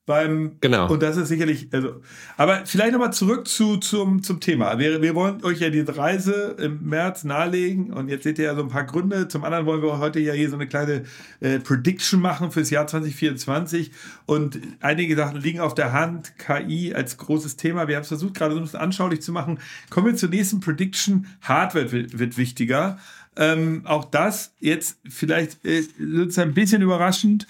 beim 0.09 0.57
genau. 0.63 0.91
und 0.91 1.03
das 1.03 1.19
ist 1.19 1.29
sicherlich 1.29 1.69
also 1.71 2.01
aber 2.39 2.63
vielleicht 2.65 2.93
nochmal 2.93 3.13
zurück 3.13 3.47
zu 3.47 3.77
zum 3.77 4.23
zum 4.23 4.41
Thema. 4.41 4.79
Wir, 4.79 5.03
wir 5.03 5.15
wollen 5.15 5.45
euch 5.45 5.61
ja 5.61 5.69
die 5.69 5.81
Reise 5.81 6.57
im 6.59 6.89
März 6.89 7.25
nahelegen 7.25 7.93
und 7.93 8.09
jetzt 8.09 8.23
seht 8.25 8.39
ihr 8.39 8.47
ja 8.47 8.55
so 8.55 8.63
ein 8.63 8.69
paar 8.69 8.85
Gründe. 8.85 9.29
Zum 9.29 9.45
anderen 9.45 9.67
wollen 9.67 9.83
wir 9.83 9.99
heute 9.99 10.19
ja 10.19 10.33
hier 10.33 10.49
so 10.49 10.57
eine 10.57 10.67
kleine 10.67 11.05
äh, 11.41 11.59
Prediction 11.59 12.23
machen 12.23 12.51
fürs 12.51 12.71
Jahr 12.71 12.87
2024 12.87 13.93
und 14.25 14.59
einige 14.81 15.15
Sachen 15.15 15.43
liegen 15.43 15.61
auf 15.61 15.75
der 15.75 15.93
Hand. 15.93 16.39
KI 16.39 16.95
als 16.95 17.19
großes 17.19 17.57
Thema. 17.57 17.87
Wir 17.87 17.97
haben 17.97 18.03
es 18.03 18.09
versucht 18.09 18.35
gerade 18.35 18.55
so 18.55 18.61
ein 18.61 18.65
bisschen 18.65 18.81
anschaulich 18.81 19.21
zu 19.21 19.33
machen. 19.33 19.59
Kommen 19.91 20.07
wir 20.07 20.17
zur 20.17 20.31
nächsten 20.31 20.61
Prediction. 20.61 21.27
Hardware 21.43 21.93
wird, 21.93 22.19
wird 22.19 22.39
wichtiger. 22.39 22.99
Ähm, 23.37 23.83
auch 23.85 24.07
das 24.07 24.55
jetzt 24.59 24.99
vielleicht 25.07 25.65
äh, 25.67 25.83
wird 25.99 26.37
ein 26.39 26.55
bisschen 26.55 26.81
überraschend 26.81 27.47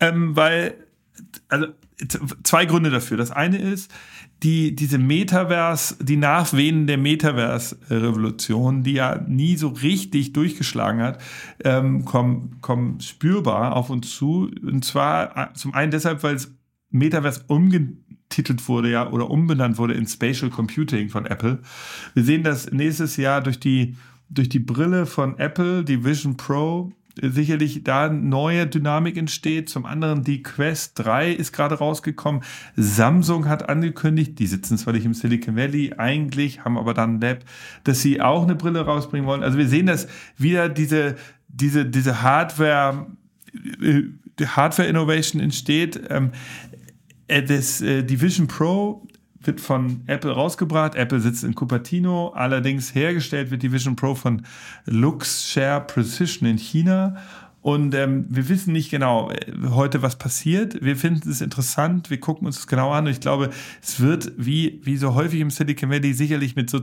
ähm, 0.00 0.36
weil 0.36 0.74
also 1.48 1.66
zwei 2.42 2.66
Gründe 2.66 2.90
dafür. 2.90 3.16
Das 3.16 3.30
eine 3.30 3.58
ist, 3.58 3.92
die, 4.42 4.76
diese 4.76 4.98
Metaverse, 4.98 5.96
die 6.02 6.16
Nachwehen 6.16 6.86
der 6.86 6.98
Metaverse-Revolution, 6.98 8.84
die 8.84 8.92
ja 8.92 9.20
nie 9.26 9.56
so 9.56 9.68
richtig 9.68 10.32
durchgeschlagen 10.32 11.00
hat, 11.00 11.20
ähm, 11.64 12.04
kommen, 12.04 12.58
kommen 12.60 13.00
spürbar 13.00 13.74
auf 13.74 13.90
uns 13.90 14.14
zu. 14.14 14.50
Und 14.62 14.84
zwar 14.84 15.36
äh, 15.36 15.52
zum 15.54 15.74
einen 15.74 15.90
deshalb, 15.90 16.22
weil 16.22 16.36
es 16.36 16.54
Metaverse 16.90 17.44
umgetitelt 17.48 18.68
wurde, 18.68 18.90
ja, 18.90 19.10
oder 19.10 19.28
umbenannt 19.28 19.76
wurde 19.78 19.94
in 19.94 20.06
Spatial 20.06 20.50
Computing 20.50 21.08
von 21.08 21.26
Apple. 21.26 21.60
Wir 22.14 22.22
sehen 22.22 22.44
das 22.44 22.70
nächstes 22.70 23.16
Jahr 23.16 23.42
durch 23.42 23.58
die, 23.58 23.96
durch 24.30 24.48
die 24.48 24.60
Brille 24.60 25.06
von 25.06 25.36
Apple, 25.38 25.84
die 25.84 26.04
Vision 26.04 26.36
Pro, 26.36 26.92
sicherlich 27.22 27.84
da 27.84 28.08
neue 28.08 28.66
Dynamik 28.66 29.16
entsteht. 29.16 29.68
Zum 29.68 29.86
anderen 29.86 30.24
die 30.24 30.42
Quest 30.42 30.98
3 30.98 31.32
ist 31.32 31.52
gerade 31.52 31.76
rausgekommen. 31.76 32.42
Samsung 32.76 33.48
hat 33.48 33.68
angekündigt, 33.68 34.38
die 34.38 34.46
sitzen 34.46 34.78
zwar 34.78 34.92
nicht 34.92 35.04
im 35.04 35.14
Silicon 35.14 35.56
Valley 35.56 35.94
eigentlich, 35.96 36.64
haben 36.64 36.78
aber 36.78 36.94
dann 36.94 37.16
ein 37.16 37.20
Lab, 37.20 37.38
dass 37.84 38.00
sie 38.00 38.20
auch 38.20 38.42
eine 38.42 38.54
Brille 38.54 38.80
rausbringen 38.80 39.26
wollen. 39.26 39.42
Also 39.42 39.58
wir 39.58 39.68
sehen, 39.68 39.86
dass 39.86 40.08
wieder 40.36 40.68
diese, 40.68 41.16
diese, 41.48 41.84
diese 41.86 42.22
Hardware, 42.22 43.06
äh, 43.82 44.02
Hardware 44.44 44.88
Innovation 44.88 45.40
entsteht. 45.42 46.00
Ähm, 46.10 46.30
äh, 47.28 47.42
das, 47.42 47.80
äh, 47.80 48.02
die 48.02 48.20
Vision 48.20 48.46
Pro 48.46 49.06
wird 49.42 49.60
von 49.60 50.02
Apple 50.06 50.32
rausgebracht. 50.32 50.94
Apple 50.94 51.20
sitzt 51.20 51.44
in 51.44 51.54
Cupertino. 51.54 52.30
Allerdings 52.34 52.94
hergestellt 52.94 53.50
wird 53.50 53.62
die 53.62 53.72
Vision 53.72 53.96
Pro 53.96 54.14
von 54.14 54.42
Luxshare 54.84 55.80
Precision 55.80 56.48
in 56.48 56.58
China. 56.58 57.16
Und 57.68 57.94
ähm, 57.94 58.24
wir 58.30 58.48
wissen 58.48 58.72
nicht 58.72 58.90
genau 58.90 59.30
äh, 59.30 59.52
heute, 59.68 60.00
was 60.00 60.16
passiert. 60.16 60.82
Wir 60.82 60.96
finden 60.96 61.28
es 61.28 61.42
interessant. 61.42 62.08
Wir 62.08 62.18
gucken 62.18 62.46
uns 62.46 62.56
das 62.56 62.66
genau 62.66 62.92
an. 62.92 63.04
Und 63.04 63.12
ich 63.12 63.20
glaube, 63.20 63.50
es 63.82 64.00
wird 64.00 64.32
wie, 64.38 64.80
wie 64.84 64.96
so 64.96 65.14
häufig 65.14 65.40
im 65.40 65.50
Silicon 65.50 65.90
Valley 65.90 66.14
sicherlich 66.14 66.56
mit 66.56 66.70
so 66.70 66.80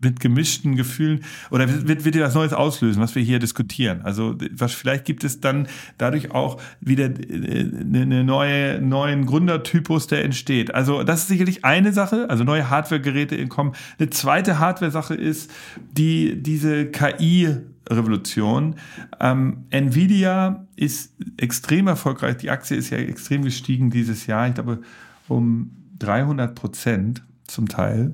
mit 0.00 0.18
gemischten 0.18 0.74
Gefühlen 0.74 1.24
oder 1.52 1.86
wird, 1.86 2.04
wird 2.04 2.18
was 2.18 2.34
Neues 2.34 2.52
auslösen, 2.52 3.00
was 3.00 3.14
wir 3.14 3.22
hier 3.22 3.38
diskutieren. 3.38 4.02
Also 4.02 4.34
was, 4.52 4.72
vielleicht 4.72 5.04
gibt 5.04 5.22
es 5.22 5.40
dann 5.40 5.68
dadurch 5.98 6.32
auch 6.32 6.60
wieder 6.80 7.06
äh, 7.06 7.62
neue 7.62 8.80
neuen 8.80 9.24
Gründertypus, 9.24 10.08
der 10.08 10.24
entsteht. 10.24 10.74
Also 10.74 11.04
das 11.04 11.22
ist 11.22 11.28
sicherlich 11.28 11.64
eine 11.64 11.92
Sache, 11.92 12.28
also 12.28 12.42
neue 12.42 12.70
Hardware-Geräte 12.70 13.46
kommen. 13.46 13.72
Eine 14.00 14.10
zweite 14.10 14.58
Hardware-Sache 14.58 15.14
ist 15.14 15.50
die 15.92 16.42
diese 16.42 16.86
KI 16.86 17.56
Revolution. 17.88 18.76
Ähm, 19.20 19.64
Nvidia 19.70 20.66
ist 20.76 21.14
extrem 21.36 21.86
erfolgreich. 21.86 22.36
Die 22.38 22.50
Aktie 22.50 22.76
ist 22.76 22.90
ja 22.90 22.98
extrem 22.98 23.42
gestiegen 23.42 23.90
dieses 23.90 24.26
Jahr. 24.26 24.48
Ich 24.48 24.54
glaube 24.54 24.80
um 25.28 25.70
300 25.98 26.54
Prozent 26.54 27.22
zum 27.46 27.68
Teil. 27.68 28.12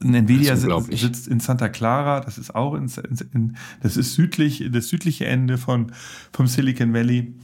Nvidia 0.00 0.56
sitzt, 0.56 0.98
sitzt 0.98 1.28
in 1.28 1.40
Santa 1.40 1.68
Clara, 1.68 2.20
das 2.20 2.38
ist 2.38 2.54
auch 2.54 2.74
in, 2.74 2.90
in, 3.32 3.56
das 3.80 3.96
ist 3.96 4.14
südlich, 4.14 4.68
das 4.72 4.88
südliche 4.88 5.26
Ende 5.26 5.58
von, 5.58 5.92
vom 6.32 6.46
Silicon 6.46 6.92
Valley. 6.92 7.34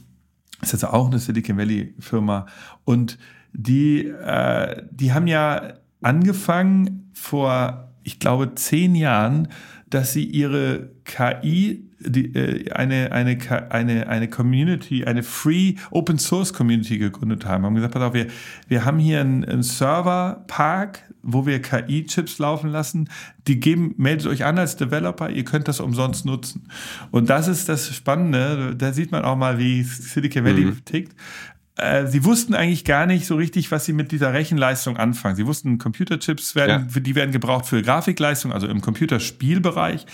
Das 0.59 0.73
ist 0.73 0.81
jetzt 0.81 0.91
auch 0.91 1.07
eine 1.07 1.19
Silicon 1.19 1.57
Valley 1.57 1.93
Firma. 1.99 2.45
Und 2.83 3.17
die, 3.53 4.07
äh, 4.07 4.83
die 4.91 5.13
haben 5.13 5.27
ja 5.27 5.75
angefangen 6.01 7.09
vor, 7.13 7.93
ich 8.03 8.19
glaube, 8.19 8.53
zehn 8.55 8.95
Jahren, 8.95 9.47
dass 9.87 10.13
sie 10.13 10.23
ihre 10.23 10.89
KI, 11.03 11.87
die, 11.99 12.35
äh, 12.35 12.71
eine, 12.71 13.11
eine, 13.11 13.37
eine, 13.69 14.07
eine 14.07 14.27
Community, 14.27 15.05
eine 15.05 15.23
Free 15.23 15.75
Open 15.91 16.17
Source 16.17 16.53
Community 16.53 16.97
gegründet 16.97 17.45
haben. 17.45 17.65
Haben 17.65 17.75
gesagt, 17.75 17.93
pass 17.93 18.03
auf, 18.03 18.13
wir, 18.13 18.27
wir 18.67 18.85
haben 18.85 18.99
hier 18.99 19.21
einen, 19.21 19.45
einen 19.45 19.63
Serverpark, 19.63 21.03
wo 21.21 21.45
wir 21.45 21.61
KI-Chips 21.61 22.39
laufen 22.39 22.69
lassen. 22.69 23.09
Die 23.47 23.59
geben, 23.59 23.93
meldet 23.97 24.27
euch 24.27 24.45
an 24.45 24.59
als 24.59 24.75
Developer, 24.75 25.29
ihr 25.29 25.43
könnt 25.43 25.67
das 25.67 25.79
umsonst 25.79 26.25
nutzen. 26.25 26.67
Und 27.11 27.29
das 27.29 27.47
ist 27.47 27.69
das 27.69 27.93
Spannende. 27.95 28.75
Da 28.75 28.93
sieht 28.93 29.11
man 29.11 29.23
auch 29.23 29.35
mal, 29.35 29.57
wie 29.57 29.83
Silicon 29.83 30.45
Valley 30.45 30.65
mhm. 30.65 30.85
tickt. 30.85 31.15
Äh, 31.77 32.07
sie 32.07 32.23
wussten 32.23 32.55
eigentlich 32.55 32.85
gar 32.85 33.05
nicht 33.05 33.25
so 33.25 33.35
richtig, 33.35 33.69
was 33.71 33.85
sie 33.85 33.91
mit 33.91 34.11
dieser 34.11 34.33
Rechenleistung 34.33 34.97
anfangen. 34.97 35.35
Sie 35.35 35.45
wussten, 35.45 35.77
Computerchips 35.77 36.55
werden, 36.55 36.87
ja. 36.93 36.99
die 36.99 37.15
werden 37.15 37.31
gebraucht 37.31 37.65
für 37.65 37.81
Grafikleistung, 37.81 38.53
also 38.53 38.67
im 38.67 38.81
Computerspielbereich. 38.81 40.05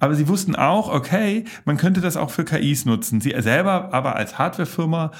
Aber 0.00 0.14
sie 0.14 0.26
wussten 0.26 0.56
auch, 0.56 0.88
okay, 0.92 1.44
man 1.64 1.76
könnte 1.76 2.00
das 2.00 2.16
auch 2.16 2.30
für 2.30 2.44
KIs 2.44 2.84
nutzen. 2.84 3.20
Sie 3.20 3.34
selber 3.38 3.92
aber 3.92 4.16
als 4.16 4.38
Hardwarefirma 4.38 5.12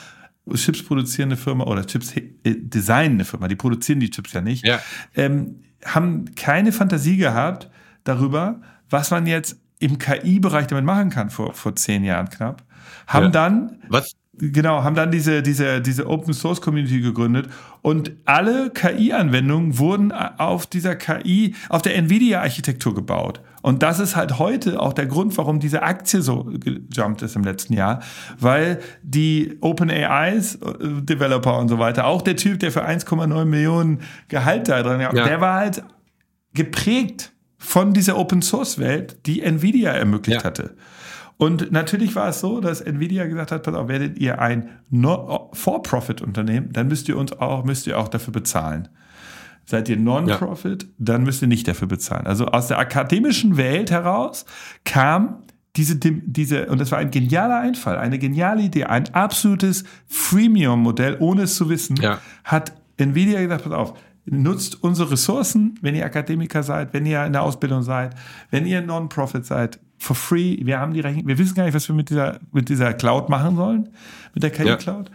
Chips 0.52 0.82
produzierende 0.82 1.36
Firma 1.36 1.64
oder 1.64 1.86
Chips 1.86 2.16
äh, 2.16 2.30
designende 2.44 3.24
Firma, 3.24 3.48
die 3.48 3.56
produzieren 3.56 4.00
die 4.00 4.10
Chips 4.10 4.32
ja 4.32 4.40
nicht, 4.40 4.66
ja. 4.66 4.78
Ähm, 5.14 5.62
haben 5.84 6.34
keine 6.34 6.72
Fantasie 6.72 7.16
gehabt 7.16 7.70
darüber, 8.04 8.60
was 8.90 9.10
man 9.10 9.26
jetzt 9.26 9.58
im 9.78 9.98
KI-Bereich 9.98 10.66
damit 10.66 10.84
machen 10.84 11.10
kann 11.10 11.30
vor, 11.30 11.54
vor 11.54 11.76
zehn 11.76 12.04
Jahren 12.04 12.28
knapp. 12.28 12.62
Haben 13.06 13.26
ja. 13.26 13.30
dann 13.30 13.78
was? 13.88 14.14
Genau, 14.38 14.82
haben 14.82 14.96
dann 14.96 15.10
diese, 15.10 15.42
diese, 15.42 15.80
diese 15.80 16.08
Open 16.08 16.34
Source 16.34 16.60
Community 16.60 17.00
gegründet 17.00 17.48
und 17.82 18.12
alle 18.24 18.70
KI-Anwendungen 18.70 19.78
wurden 19.78 20.10
auf 20.12 20.66
dieser 20.66 20.96
KI, 20.96 21.54
auf 21.68 21.82
der 21.82 21.96
Nvidia-Architektur 21.96 22.94
gebaut. 22.94 23.40
Und 23.62 23.82
das 23.82 23.98
ist 23.98 24.16
halt 24.16 24.38
heute 24.38 24.80
auch 24.80 24.92
der 24.92 25.06
Grund, 25.06 25.38
warum 25.38 25.60
diese 25.60 25.82
Aktie 25.82 26.20
so 26.20 26.44
gejumpt 26.44 27.22
ist 27.22 27.36
im 27.36 27.44
letzten 27.44 27.74
Jahr, 27.74 28.00
weil 28.38 28.80
die 29.02 29.56
OpenAIs, 29.60 30.56
äh, 30.56 30.58
Developer 31.00 31.58
und 31.58 31.68
so 31.68 31.78
weiter, 31.78 32.06
auch 32.06 32.22
der 32.22 32.36
Typ, 32.36 32.58
der 32.60 32.72
für 32.72 32.84
1,9 32.84 33.44
Millionen 33.44 34.00
Gehalt 34.28 34.68
da 34.68 34.84
hat, 34.84 35.14
ja. 35.14 35.24
der 35.24 35.40
war 35.40 35.60
halt 35.60 35.82
geprägt 36.52 37.32
von 37.56 37.94
dieser 37.94 38.18
Open 38.18 38.42
Source 38.42 38.78
Welt, 38.78 39.16
die 39.26 39.42
Nvidia 39.42 39.92
ermöglicht 39.92 40.42
ja. 40.42 40.44
hatte. 40.44 40.74
Und 41.36 41.72
natürlich 41.72 42.14
war 42.14 42.28
es 42.28 42.40
so, 42.40 42.60
dass 42.60 42.80
Nvidia 42.80 43.26
gesagt 43.26 43.52
hat, 43.52 43.62
pass 43.64 43.74
auf, 43.74 43.88
werdet 43.88 44.18
ihr 44.18 44.40
ein 44.40 44.68
For-Profit-Unternehmen, 45.52 46.72
dann 46.72 46.88
müsst 46.88 47.08
ihr 47.08 47.18
uns 47.18 47.32
auch, 47.32 47.64
müsst 47.64 47.86
ihr 47.86 47.98
auch 47.98 48.08
dafür 48.08 48.32
bezahlen. 48.32 48.88
Seid 49.66 49.88
ihr 49.88 49.96
Non-Profit, 49.96 50.82
ja. 50.82 50.88
dann 50.98 51.24
müsst 51.24 51.42
ihr 51.42 51.48
nicht 51.48 51.66
dafür 51.66 51.88
bezahlen. 51.88 52.26
Also 52.26 52.46
aus 52.46 52.68
der 52.68 52.78
akademischen 52.78 53.56
Welt 53.56 53.90
heraus 53.90 54.44
kam 54.84 55.42
diese, 55.76 55.96
diese, 55.96 56.66
und 56.66 56.80
das 56.80 56.92
war 56.92 56.98
ein 56.98 57.10
genialer 57.10 57.60
Einfall, 57.60 57.98
eine 57.98 58.18
geniale 58.18 58.62
Idee, 58.62 58.84
ein 58.84 59.12
absolutes 59.12 59.84
Freemium-Modell, 60.06 61.16
ohne 61.18 61.42
es 61.42 61.56
zu 61.56 61.68
wissen, 61.68 61.96
ja. 61.96 62.20
hat 62.44 62.72
Nvidia 62.96 63.40
gesagt, 63.40 63.64
pass 63.64 63.72
auf, 63.72 63.94
nutzt 64.24 64.82
unsere 64.82 65.10
Ressourcen, 65.10 65.78
wenn 65.82 65.94
ihr 65.94 66.04
Akademiker 66.04 66.62
seid, 66.62 66.92
wenn 66.92 67.06
ihr 67.06 67.24
in 67.24 67.32
der 67.32 67.42
Ausbildung 67.42 67.82
seid, 67.82 68.14
wenn 68.50 68.66
ihr 68.66 68.82
Non-Profit 68.82 69.44
seid, 69.44 69.80
for 70.04 70.14
free. 70.14 70.58
Wir 70.62 70.78
haben 70.78 70.92
die 70.92 71.00
Rechnung, 71.00 71.26
wir 71.26 71.38
wissen 71.38 71.54
gar 71.54 71.64
nicht, 71.64 71.74
was 71.74 71.88
wir 71.88 71.94
mit 71.94 72.10
dieser, 72.10 72.38
mit 72.52 72.68
dieser 72.68 72.92
Cloud 72.92 73.28
machen 73.28 73.56
sollen, 73.56 73.88
mit 74.34 74.42
der 74.42 74.50
KI-Cloud. 74.50 75.08
Ja. 75.08 75.14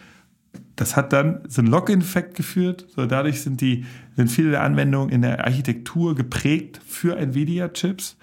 Das 0.75 0.95
hat 0.95 1.13
dann 1.13 1.41
so 1.47 1.61
einen 1.61 1.69
Login-Effekt 1.69 2.35
geführt. 2.35 2.87
So 2.95 3.05
dadurch 3.05 3.41
sind 3.41 3.61
die, 3.61 3.85
sind 4.15 4.29
viele 4.29 4.51
der 4.51 4.63
Anwendungen 4.63 5.09
in 5.09 5.21
der 5.21 5.45
Architektur 5.45 6.15
geprägt 6.15 6.81
für 6.85 7.17
Nvidia-Chips. 7.17 8.17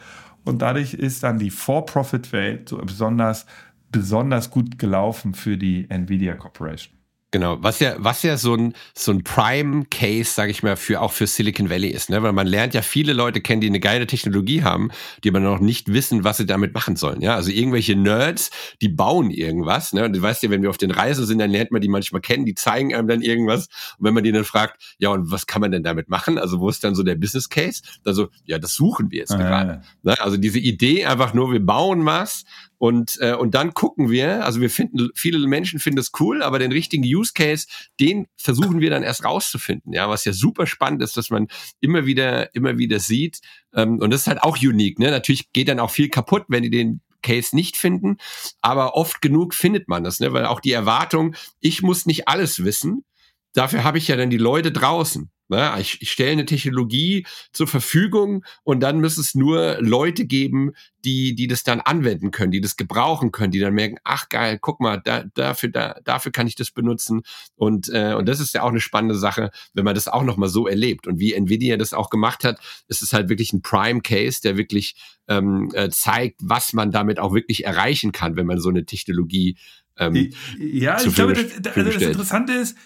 Und 0.44 0.62
dadurch 0.62 0.94
ist 0.94 1.22
dann 1.22 1.38
die 1.38 1.50
For-Profit-Welt 1.50 2.68
so 2.68 2.78
besonders, 2.78 3.46
besonders 3.92 4.50
gut 4.50 4.78
gelaufen 4.78 5.34
für 5.34 5.56
die 5.56 5.86
Nvidia 5.88 6.34
Corporation. 6.34 6.95
Genau, 7.32 7.58
was 7.60 7.80
ja, 7.80 7.96
was 7.98 8.22
ja 8.22 8.36
so 8.36 8.54
ein, 8.54 8.72
so 8.94 9.10
ein 9.10 9.24
Prime-Case, 9.24 10.30
sage 10.32 10.52
ich 10.52 10.62
mal, 10.62 10.76
für 10.76 11.00
auch 11.00 11.10
für 11.10 11.26
Silicon 11.26 11.68
Valley 11.68 11.88
ist, 11.88 12.08
ne? 12.08 12.22
Weil 12.22 12.32
man 12.32 12.46
lernt 12.46 12.72
ja 12.72 12.82
viele 12.82 13.12
Leute 13.12 13.40
kennen, 13.40 13.60
die 13.60 13.66
eine 13.66 13.80
geile 13.80 14.06
Technologie 14.06 14.62
haben, 14.62 14.90
die 15.24 15.30
aber 15.30 15.40
noch 15.40 15.58
nicht 15.58 15.92
wissen, 15.92 16.22
was 16.22 16.36
sie 16.36 16.46
damit 16.46 16.72
machen 16.72 16.94
sollen. 16.94 17.20
Ja, 17.20 17.34
also 17.34 17.50
irgendwelche 17.50 17.96
Nerds, 17.96 18.50
die 18.80 18.88
bauen 18.88 19.30
irgendwas, 19.30 19.92
ne? 19.92 20.04
Und 20.04 20.14
du 20.14 20.22
weißt 20.22 20.44
ja, 20.44 20.50
wenn 20.50 20.62
wir 20.62 20.70
auf 20.70 20.78
den 20.78 20.92
Reisen 20.92 21.26
sind, 21.26 21.40
dann 21.40 21.50
lernt 21.50 21.72
man 21.72 21.80
die 21.80 21.88
manchmal 21.88 22.20
kennen, 22.20 22.46
die 22.46 22.54
zeigen 22.54 22.94
einem 22.94 23.08
dann 23.08 23.22
irgendwas. 23.22 23.66
Und 23.98 24.06
wenn 24.06 24.14
man 24.14 24.22
die 24.22 24.30
dann 24.30 24.44
fragt, 24.44 24.96
ja, 24.98 25.10
und 25.10 25.30
was 25.30 25.48
kann 25.48 25.60
man 25.60 25.72
denn 25.72 25.82
damit 25.82 26.08
machen? 26.08 26.38
Also, 26.38 26.60
wo 26.60 26.68
ist 26.68 26.84
dann 26.84 26.94
so 26.94 27.02
der 27.02 27.16
Business 27.16 27.48
Case? 27.48 27.82
Also, 28.04 28.28
ja, 28.44 28.60
das 28.60 28.74
suchen 28.74 29.10
wir 29.10 29.18
jetzt 29.18 29.32
ah, 29.32 29.38
gerade. 29.38 29.70
Ja. 30.04 30.12
Ne? 30.12 30.20
Also 30.20 30.36
diese 30.36 30.60
Idee 30.60 31.04
einfach 31.04 31.34
nur, 31.34 31.52
wir 31.52 31.64
bauen 31.64 32.06
was 32.06 32.44
und, 32.78 33.18
äh, 33.20 33.34
und 33.34 33.54
dann 33.54 33.74
gucken 33.74 34.10
wir, 34.10 34.44
also 34.44 34.60
wir 34.60 34.70
finden, 34.70 35.10
viele 35.14 35.38
Menschen 35.46 35.80
finden 35.80 35.98
es 35.98 36.12
cool, 36.20 36.42
aber 36.42 36.58
den 36.58 36.72
richtigen 36.72 37.04
Use 37.04 37.32
Case, 37.34 37.66
den 38.00 38.26
versuchen 38.36 38.80
wir 38.80 38.90
dann 38.90 39.02
erst 39.02 39.24
rauszufinden. 39.24 39.92
Ja, 39.92 40.08
was 40.08 40.24
ja 40.24 40.32
super 40.32 40.66
spannend 40.66 41.02
ist, 41.02 41.16
dass 41.16 41.30
man 41.30 41.48
immer 41.80 42.06
wieder, 42.06 42.54
immer 42.54 42.78
wieder 42.78 43.00
sieht. 43.00 43.40
Ähm, 43.74 43.98
und 44.00 44.10
das 44.10 44.22
ist 44.22 44.26
halt 44.26 44.42
auch 44.42 44.58
unique. 44.58 44.98
Ne? 44.98 45.10
Natürlich 45.10 45.52
geht 45.52 45.68
dann 45.68 45.80
auch 45.80 45.90
viel 45.90 46.08
kaputt, 46.08 46.44
wenn 46.48 46.62
die 46.62 46.70
den 46.70 47.00
Case 47.22 47.56
nicht 47.56 47.76
finden, 47.76 48.18
aber 48.60 48.94
oft 48.94 49.20
genug 49.20 49.54
findet 49.54 49.88
man 49.88 50.04
das, 50.04 50.20
ne? 50.20 50.32
weil 50.32 50.46
auch 50.46 50.60
die 50.60 50.72
Erwartung, 50.72 51.34
ich 51.60 51.82
muss 51.82 52.06
nicht 52.06 52.28
alles 52.28 52.62
wissen, 52.62 53.04
dafür 53.52 53.82
habe 53.82 53.98
ich 53.98 54.06
ja 54.06 54.16
dann 54.16 54.30
die 54.30 54.36
Leute 54.36 54.70
draußen. 54.70 55.30
Na, 55.48 55.78
ich, 55.78 56.02
ich 56.02 56.10
stelle 56.10 56.32
eine 56.32 56.46
Technologie 56.46 57.26
zur 57.52 57.68
Verfügung 57.68 58.44
und 58.64 58.80
dann 58.80 58.98
müssen 58.98 59.20
es 59.20 59.34
nur 59.34 59.76
Leute 59.80 60.26
geben, 60.26 60.72
die, 61.04 61.36
die 61.36 61.46
das 61.46 61.62
dann 61.62 61.80
anwenden 61.80 62.32
können, 62.32 62.50
die 62.50 62.60
das 62.60 62.76
gebrauchen 62.76 63.30
können, 63.30 63.52
die 63.52 63.60
dann 63.60 63.74
merken, 63.74 63.98
ach 64.02 64.28
geil, 64.28 64.58
guck 64.60 64.80
mal, 64.80 65.00
da, 65.02 65.24
dafür, 65.34 65.68
da, 65.68 66.00
dafür 66.04 66.32
kann 66.32 66.48
ich 66.48 66.56
das 66.56 66.72
benutzen. 66.72 67.22
Und, 67.54 67.88
äh, 67.92 68.14
und 68.14 68.28
das 68.28 68.40
ist 68.40 68.54
ja 68.54 68.62
auch 68.62 68.70
eine 68.70 68.80
spannende 68.80 69.14
Sache, 69.14 69.50
wenn 69.72 69.84
man 69.84 69.94
das 69.94 70.08
auch 70.08 70.24
nochmal 70.24 70.48
so 70.48 70.66
erlebt. 70.66 71.06
Und 71.06 71.20
wie 71.20 71.32
Nvidia 71.32 71.76
das 71.76 71.94
auch 71.94 72.10
gemacht 72.10 72.42
hat, 72.42 72.58
ist 72.88 73.02
es 73.02 73.12
halt 73.12 73.28
wirklich 73.28 73.52
ein 73.52 73.62
Prime-Case, 73.62 74.40
der 74.42 74.56
wirklich 74.56 74.96
ähm, 75.28 75.70
äh, 75.74 75.90
zeigt, 75.90 76.40
was 76.42 76.72
man 76.72 76.90
damit 76.90 77.20
auch 77.20 77.34
wirklich 77.34 77.64
erreichen 77.64 78.10
kann, 78.10 78.36
wenn 78.36 78.46
man 78.46 78.58
so 78.58 78.68
eine 78.68 78.84
Technologie 78.84 79.56
ähm, 79.98 80.32
ja, 80.58 81.02
ich 81.02 81.14
glaube, 81.14 81.32
das, 81.32 81.74
also 81.74 81.90
das 81.90 82.02
Interessante 82.02 82.52
ist, 82.52 82.76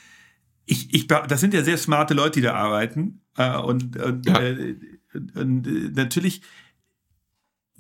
ich, 0.71 0.95
ich, 0.95 1.07
das 1.09 1.41
sind 1.41 1.53
ja 1.53 1.63
sehr 1.65 1.77
smarte 1.77 2.15
Leute, 2.15 2.41
die 2.41 2.47
da 2.47 2.55
arbeiten. 2.55 3.23
Äh, 3.37 3.59
und, 3.59 3.97
und, 3.97 4.27
ja. 4.27 4.41
äh, 4.41 4.77
und 5.35 5.67
äh, 5.67 5.91
natürlich 5.95 6.43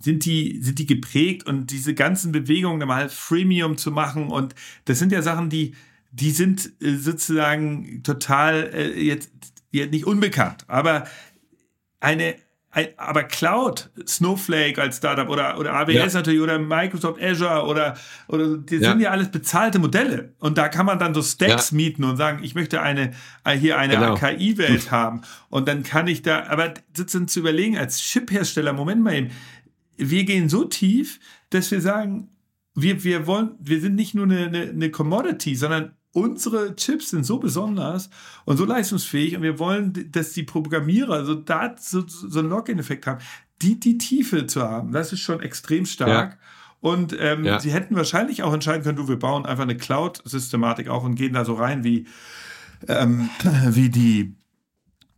sind 0.00 0.24
die, 0.24 0.60
sind 0.62 0.78
die 0.78 0.86
geprägt 0.86 1.46
und 1.46 1.70
diese 1.70 1.94
ganzen 1.94 2.32
Bewegungen 2.32 2.88
mal 2.88 3.08
Freemium 3.08 3.76
zu 3.76 3.90
machen 3.90 4.28
und 4.28 4.54
das 4.86 4.98
sind 4.98 5.12
ja 5.12 5.22
Sachen, 5.22 5.50
die, 5.50 5.74
die 6.10 6.30
sind 6.30 6.72
äh, 6.82 6.96
sozusagen 6.96 8.02
total 8.02 8.70
äh, 8.74 8.98
jetzt, 9.00 9.30
jetzt 9.70 9.92
nicht 9.92 10.06
unbekannt, 10.06 10.64
aber 10.68 11.06
eine, 12.00 12.34
aber 12.96 13.24
Cloud, 13.24 13.90
Snowflake 14.06 14.80
als 14.80 14.98
Startup 14.98 15.28
oder, 15.28 15.58
oder 15.58 15.74
AWS 15.74 15.94
ja. 15.94 16.06
natürlich 16.20 16.40
oder 16.40 16.58
Microsoft 16.58 17.20
Azure 17.20 17.66
oder, 17.66 17.96
oder 18.28 18.58
die 18.58 18.76
ja. 18.76 18.90
sind 18.90 19.00
ja 19.00 19.10
alles 19.10 19.30
bezahlte 19.30 19.80
Modelle. 19.80 20.34
Und 20.38 20.56
da 20.56 20.68
kann 20.68 20.86
man 20.86 21.00
dann 21.00 21.12
so 21.12 21.20
Stacks 21.20 21.72
ja. 21.72 21.76
mieten 21.76 22.04
und 22.04 22.16
sagen, 22.16 22.44
ich 22.44 22.54
möchte 22.54 22.80
eine, 22.80 23.10
äh, 23.44 23.56
hier 23.56 23.76
eine 23.76 23.94
genau. 23.94 24.14
AKI-Welt 24.14 24.92
haben. 24.92 25.22
Und 25.48 25.66
dann 25.66 25.82
kann 25.82 26.06
ich 26.06 26.22
da, 26.22 26.44
aber 26.46 26.74
sitzen 26.94 27.26
zu 27.26 27.40
überlegen 27.40 27.76
als 27.76 28.00
Chip-Hersteller, 28.00 28.72
Moment 28.72 29.02
mal 29.02 29.14
eben, 29.14 29.30
wir 29.96 30.24
gehen 30.24 30.48
so 30.48 30.64
tief, 30.64 31.18
dass 31.50 31.70
wir 31.72 31.80
sagen, 31.80 32.28
wir, 32.74 33.02
wir 33.02 33.26
wollen, 33.26 33.56
wir 33.58 33.80
sind 33.80 33.96
nicht 33.96 34.14
nur 34.14 34.26
eine, 34.26 34.46
eine, 34.46 34.62
eine 34.70 34.90
Commodity, 34.92 35.56
sondern 35.56 35.96
unsere 36.12 36.74
Chips 36.76 37.10
sind 37.10 37.24
so 37.24 37.38
besonders 37.38 38.10
und 38.44 38.56
so 38.56 38.64
leistungsfähig 38.64 39.36
und 39.36 39.42
wir 39.42 39.58
wollen, 39.58 40.10
dass 40.10 40.32
die 40.32 40.42
Programmierer 40.42 41.24
so, 41.24 41.34
da, 41.34 41.74
so, 41.78 42.04
so 42.06 42.38
einen 42.38 42.48
Login-Effekt 42.48 43.06
haben, 43.06 43.20
die, 43.62 43.78
die 43.78 43.98
Tiefe 43.98 44.46
zu 44.46 44.62
haben. 44.62 44.92
Das 44.92 45.12
ist 45.12 45.20
schon 45.20 45.40
extrem 45.40 45.86
stark. 45.86 46.32
Ja. 46.32 46.38
Und 46.80 47.14
ähm, 47.18 47.44
ja. 47.44 47.60
sie 47.60 47.72
hätten 47.72 47.94
wahrscheinlich 47.94 48.42
auch 48.42 48.54
entscheiden 48.54 48.82
können, 48.82 48.96
du, 48.96 49.06
wir 49.06 49.18
bauen 49.18 49.44
einfach 49.44 49.64
eine 49.64 49.76
Cloud-Systematik 49.76 50.88
auf 50.88 51.04
und 51.04 51.14
gehen 51.14 51.34
da 51.34 51.44
so 51.44 51.54
rein 51.54 51.84
wie, 51.84 52.06
ähm, 52.88 53.28
wie 53.68 53.90
die 53.90 54.34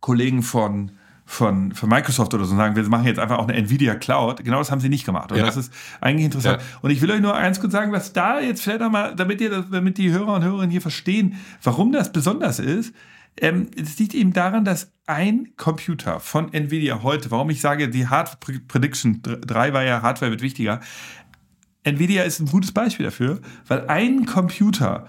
Kollegen 0.01 0.43
von 0.43 0.91
von, 1.25 1.71
von 1.71 1.89
Microsoft 1.89 2.33
oder 2.33 2.45
so 2.45 2.55
sagen, 2.55 2.75
wir 2.75 2.83
machen 2.89 3.05
jetzt 3.05 3.19
einfach 3.19 3.37
auch 3.37 3.47
eine 3.47 3.57
Nvidia 3.57 3.95
Cloud. 3.95 4.43
Genau 4.43 4.59
das 4.59 4.71
haben 4.71 4.81
sie 4.81 4.89
nicht 4.89 5.05
gemacht. 5.05 5.31
Und 5.31 5.37
ja. 5.37 5.45
das 5.45 5.57
ist 5.57 5.73
eigentlich 6.01 6.25
interessant. 6.25 6.61
Ja. 6.61 6.79
Und 6.81 6.91
ich 6.91 7.01
will 7.01 7.11
euch 7.11 7.21
nur 7.21 7.35
eins 7.35 7.59
kurz 7.59 7.71
sagen, 7.71 7.91
was 7.91 8.13
da 8.13 8.39
jetzt 8.39 8.61
vielleicht 8.61 8.81
einmal, 8.81 9.15
damit 9.15 9.39
ihr, 9.41 9.65
damit 9.71 9.97
die 9.97 10.11
Hörer 10.11 10.35
und 10.35 10.43
Hörerinnen 10.43 10.71
hier 10.71 10.81
verstehen, 10.81 11.35
warum 11.63 11.91
das 11.91 12.11
besonders 12.11 12.59
ist. 12.59 12.93
Ähm, 13.37 13.67
es 13.81 13.97
liegt 13.97 14.13
eben 14.13 14.33
daran, 14.33 14.63
dass 14.63 14.91
ein 15.07 15.53
Computer 15.57 16.19
von 16.19 16.53
Nvidia 16.53 17.01
heute, 17.01 17.31
warum 17.31 17.49
ich 17.49 17.61
sage, 17.61 17.89
die 17.89 18.07
Hard 18.07 18.39
Prediction 18.67 19.21
3 19.23 19.73
war 19.73 19.83
ja 19.83 20.01
Hardware 20.01 20.31
wird 20.31 20.41
wichtiger. 20.41 20.81
Nvidia 21.83 22.23
ist 22.23 22.39
ein 22.39 22.47
gutes 22.47 22.71
Beispiel 22.71 23.05
dafür, 23.05 23.41
weil 23.67 23.87
ein 23.87 24.25
Computer 24.25 25.07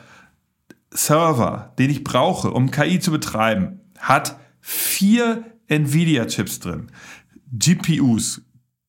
Server, 0.90 1.74
den 1.78 1.90
ich 1.90 2.02
brauche, 2.02 2.50
um 2.50 2.70
KI 2.70 2.98
zu 2.98 3.10
betreiben, 3.10 3.80
hat 3.98 4.38
vier 4.60 5.44
NVIDIA-Chips 5.74 6.60
drin, 6.60 6.86
GPUs, 7.52 8.42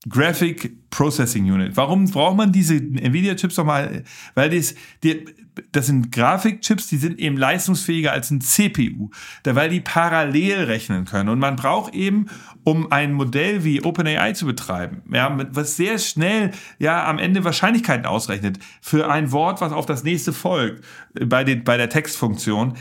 Graphic 0.07 0.89
Processing 0.91 1.51
Unit. 1.51 1.75
Warum 1.75 2.05
braucht 2.05 2.37
man 2.37 2.51
diese 2.51 2.75
Nvidia-Chips 2.75 3.57
nochmal? 3.57 4.03
Weil 4.35 4.49
das, 4.51 4.75
die, 5.03 5.25
das 5.71 5.87
sind 5.87 6.11
Grafikchips, 6.11 6.87
die 6.87 6.97
sind 6.97 7.19
eben 7.19 7.37
leistungsfähiger 7.37 8.11
als 8.11 8.29
ein 8.29 8.39
CPU, 8.39 9.09
weil 9.43 9.69
die 9.69 9.81
parallel 9.81 10.65
rechnen 10.65 11.05
können. 11.05 11.29
Und 11.29 11.39
man 11.39 11.55
braucht 11.55 11.95
eben, 11.95 12.27
um 12.63 12.91
ein 12.91 13.13
Modell 13.13 13.63
wie 13.63 13.83
OpenAI 13.83 14.33
zu 14.33 14.45
betreiben, 14.45 15.01
ja, 15.11 15.35
was 15.51 15.75
sehr 15.75 15.97
schnell 15.97 16.51
ja 16.77 17.07
am 17.07 17.17
Ende 17.17 17.43
Wahrscheinlichkeiten 17.43 18.05
ausrechnet 18.05 18.59
für 18.81 19.09
ein 19.09 19.31
Wort, 19.31 19.61
was 19.61 19.71
auf 19.71 19.85
das 19.85 20.03
nächste 20.03 20.33
folgt 20.33 20.83
bei, 21.19 21.43
den, 21.43 21.63
bei 21.63 21.77
der 21.77 21.89
Textfunktion. 21.89 22.75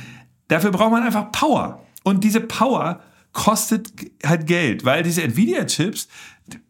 Dafür 0.49 0.73
braucht 0.73 0.93
man 0.93 1.03
einfach 1.03 1.33
Power. 1.33 1.83
Und 2.03 2.23
diese 2.23 2.41
Power 2.41 3.01
kostet 3.35 3.93
halt 4.25 4.47
Geld, 4.47 4.87
weil 4.87 5.03
diese 5.03 5.23
Nvidia-Chips, 5.23 6.09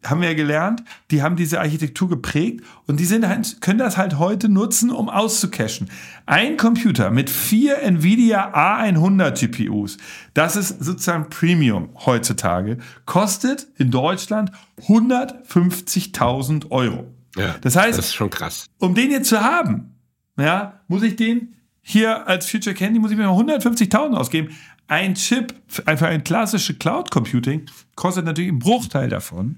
haben 0.05 0.21
wir 0.21 0.29
ja 0.29 0.35
gelernt, 0.35 0.83
die 1.11 1.21
haben 1.21 1.35
diese 1.35 1.59
Architektur 1.59 2.07
geprägt 2.07 2.63
und 2.87 2.99
die 2.99 3.05
sind 3.05 3.27
halt, 3.27 3.59
können 3.61 3.79
das 3.79 3.97
halt 3.97 4.19
heute 4.19 4.47
nutzen, 4.47 4.89
um 4.89 5.09
auszucachen. 5.09 5.89
Ein 6.25 6.55
Computer 6.55 7.11
mit 7.11 7.29
vier 7.29 7.81
Nvidia 7.81 8.53
A100 8.53 9.31
GPUs, 9.31 9.97
das 10.33 10.55
ist 10.55 10.83
sozusagen 10.83 11.29
Premium 11.29 11.89
heutzutage, 12.05 12.77
kostet 13.05 13.67
in 13.77 13.91
Deutschland 13.91 14.51
150.000 14.83 16.71
Euro. 16.71 17.11
Ja, 17.35 17.55
das 17.59 17.75
heißt, 17.75 17.97
das 17.97 18.07
ist 18.07 18.13
schon 18.13 18.29
krass. 18.29 18.67
Um 18.79 18.95
den 18.95 19.11
jetzt 19.11 19.27
zu 19.27 19.41
haben, 19.41 19.95
ja, 20.37 20.79
muss 20.87 21.03
ich 21.03 21.17
den 21.17 21.55
hier 21.87 22.27
als 22.27 22.49
Future 22.49 22.73
Candy 22.73 22.97
muss 22.97 23.11
ich 23.11 23.17
mir 23.17 23.27
150.000 23.27 24.15
ausgeben. 24.15 24.49
Ein 24.87 25.15
Chip 25.15 25.53
einfach 25.85 26.07
ein 26.07 26.23
klassisches 26.23 26.77
Cloud 26.77 27.09
Computing 27.09 27.65
kostet 27.95 28.25
natürlich 28.25 28.49
einen 28.49 28.59
Bruchteil 28.59 29.09
davon. 29.09 29.57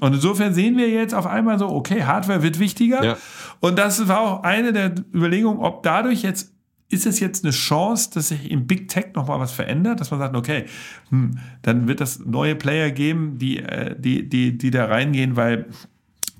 Und 0.00 0.14
insofern 0.14 0.54
sehen 0.54 0.76
wir 0.76 0.88
jetzt 0.88 1.14
auf 1.14 1.26
einmal 1.26 1.58
so, 1.58 1.68
okay, 1.68 2.02
Hardware 2.02 2.42
wird 2.42 2.58
wichtiger. 2.58 3.04
Ja. 3.04 3.16
Und 3.60 3.78
das 3.78 4.08
war 4.08 4.20
auch 4.20 4.42
eine 4.42 4.72
der 4.72 4.94
Überlegungen, 5.14 5.60
ob 5.60 5.82
dadurch 5.82 6.22
jetzt 6.22 6.52
ist 6.88 7.06
es 7.06 7.18
jetzt 7.18 7.44
eine 7.44 7.52
Chance, 7.52 8.10
dass 8.14 8.28
sich 8.28 8.50
im 8.50 8.66
Big 8.66 8.88
Tech 8.88 9.06
nochmal 9.14 9.40
was 9.40 9.52
verändert, 9.52 10.00
dass 10.00 10.10
man 10.10 10.20
sagt, 10.20 10.36
okay, 10.36 10.66
hm, 11.10 11.38
dann 11.62 11.88
wird 11.88 12.00
es 12.00 12.20
neue 12.20 12.54
Player 12.54 12.90
geben, 12.92 13.38
die, 13.38 13.58
äh, 13.58 13.96
die, 13.98 14.28
die, 14.28 14.56
die 14.56 14.70
da 14.70 14.84
reingehen, 14.84 15.34
weil 15.34 15.66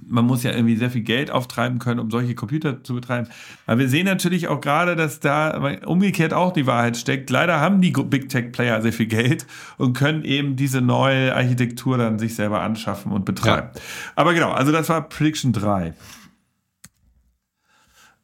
man 0.09 0.25
muss 0.25 0.43
ja 0.43 0.53
irgendwie 0.53 0.77
sehr 0.77 0.91
viel 0.91 1.03
Geld 1.03 1.31
auftreiben 1.31 1.79
können, 1.79 2.01
um 2.01 2.11
solche 2.11 2.35
Computer 2.35 2.83
zu 2.83 2.95
betreiben. 2.95 3.29
Aber 3.67 3.81
wir 3.81 3.89
sehen 3.89 4.07
natürlich 4.07 4.49
auch 4.49 4.61
gerade, 4.61 4.97
dass 4.97 5.21
da 5.21 5.79
umgekehrt 5.85 6.33
auch 6.33 6.53
die 6.53 6.67
Wahrheit 6.67 6.97
steckt. 6.97 7.31
Leider 7.31 7.61
haben 7.61 7.81
die 7.81 7.91
Big 7.91 8.29
Tech 8.29 8.53
Player 8.53 8.81
sehr 8.83 8.93
viel 8.93 9.07
Geld 9.07 9.47
und 9.79 9.95
können 9.95 10.25
eben 10.25 10.57
diese 10.57 10.81
neue 10.81 11.35
Architektur 11.35 11.99
dann 11.99 12.19
sich 12.19 12.35
selber 12.35 12.63
anschaffen 12.63 13.13
und 13.13 13.25
betreiben. 13.25 13.71
Ja. 13.75 13.81
Aber 14.15 14.35
genau, 14.35 14.53
also 14.53 14.73
das 14.73 14.89
war 14.89 15.09
Prediction 15.09 15.53
3. 15.53 15.95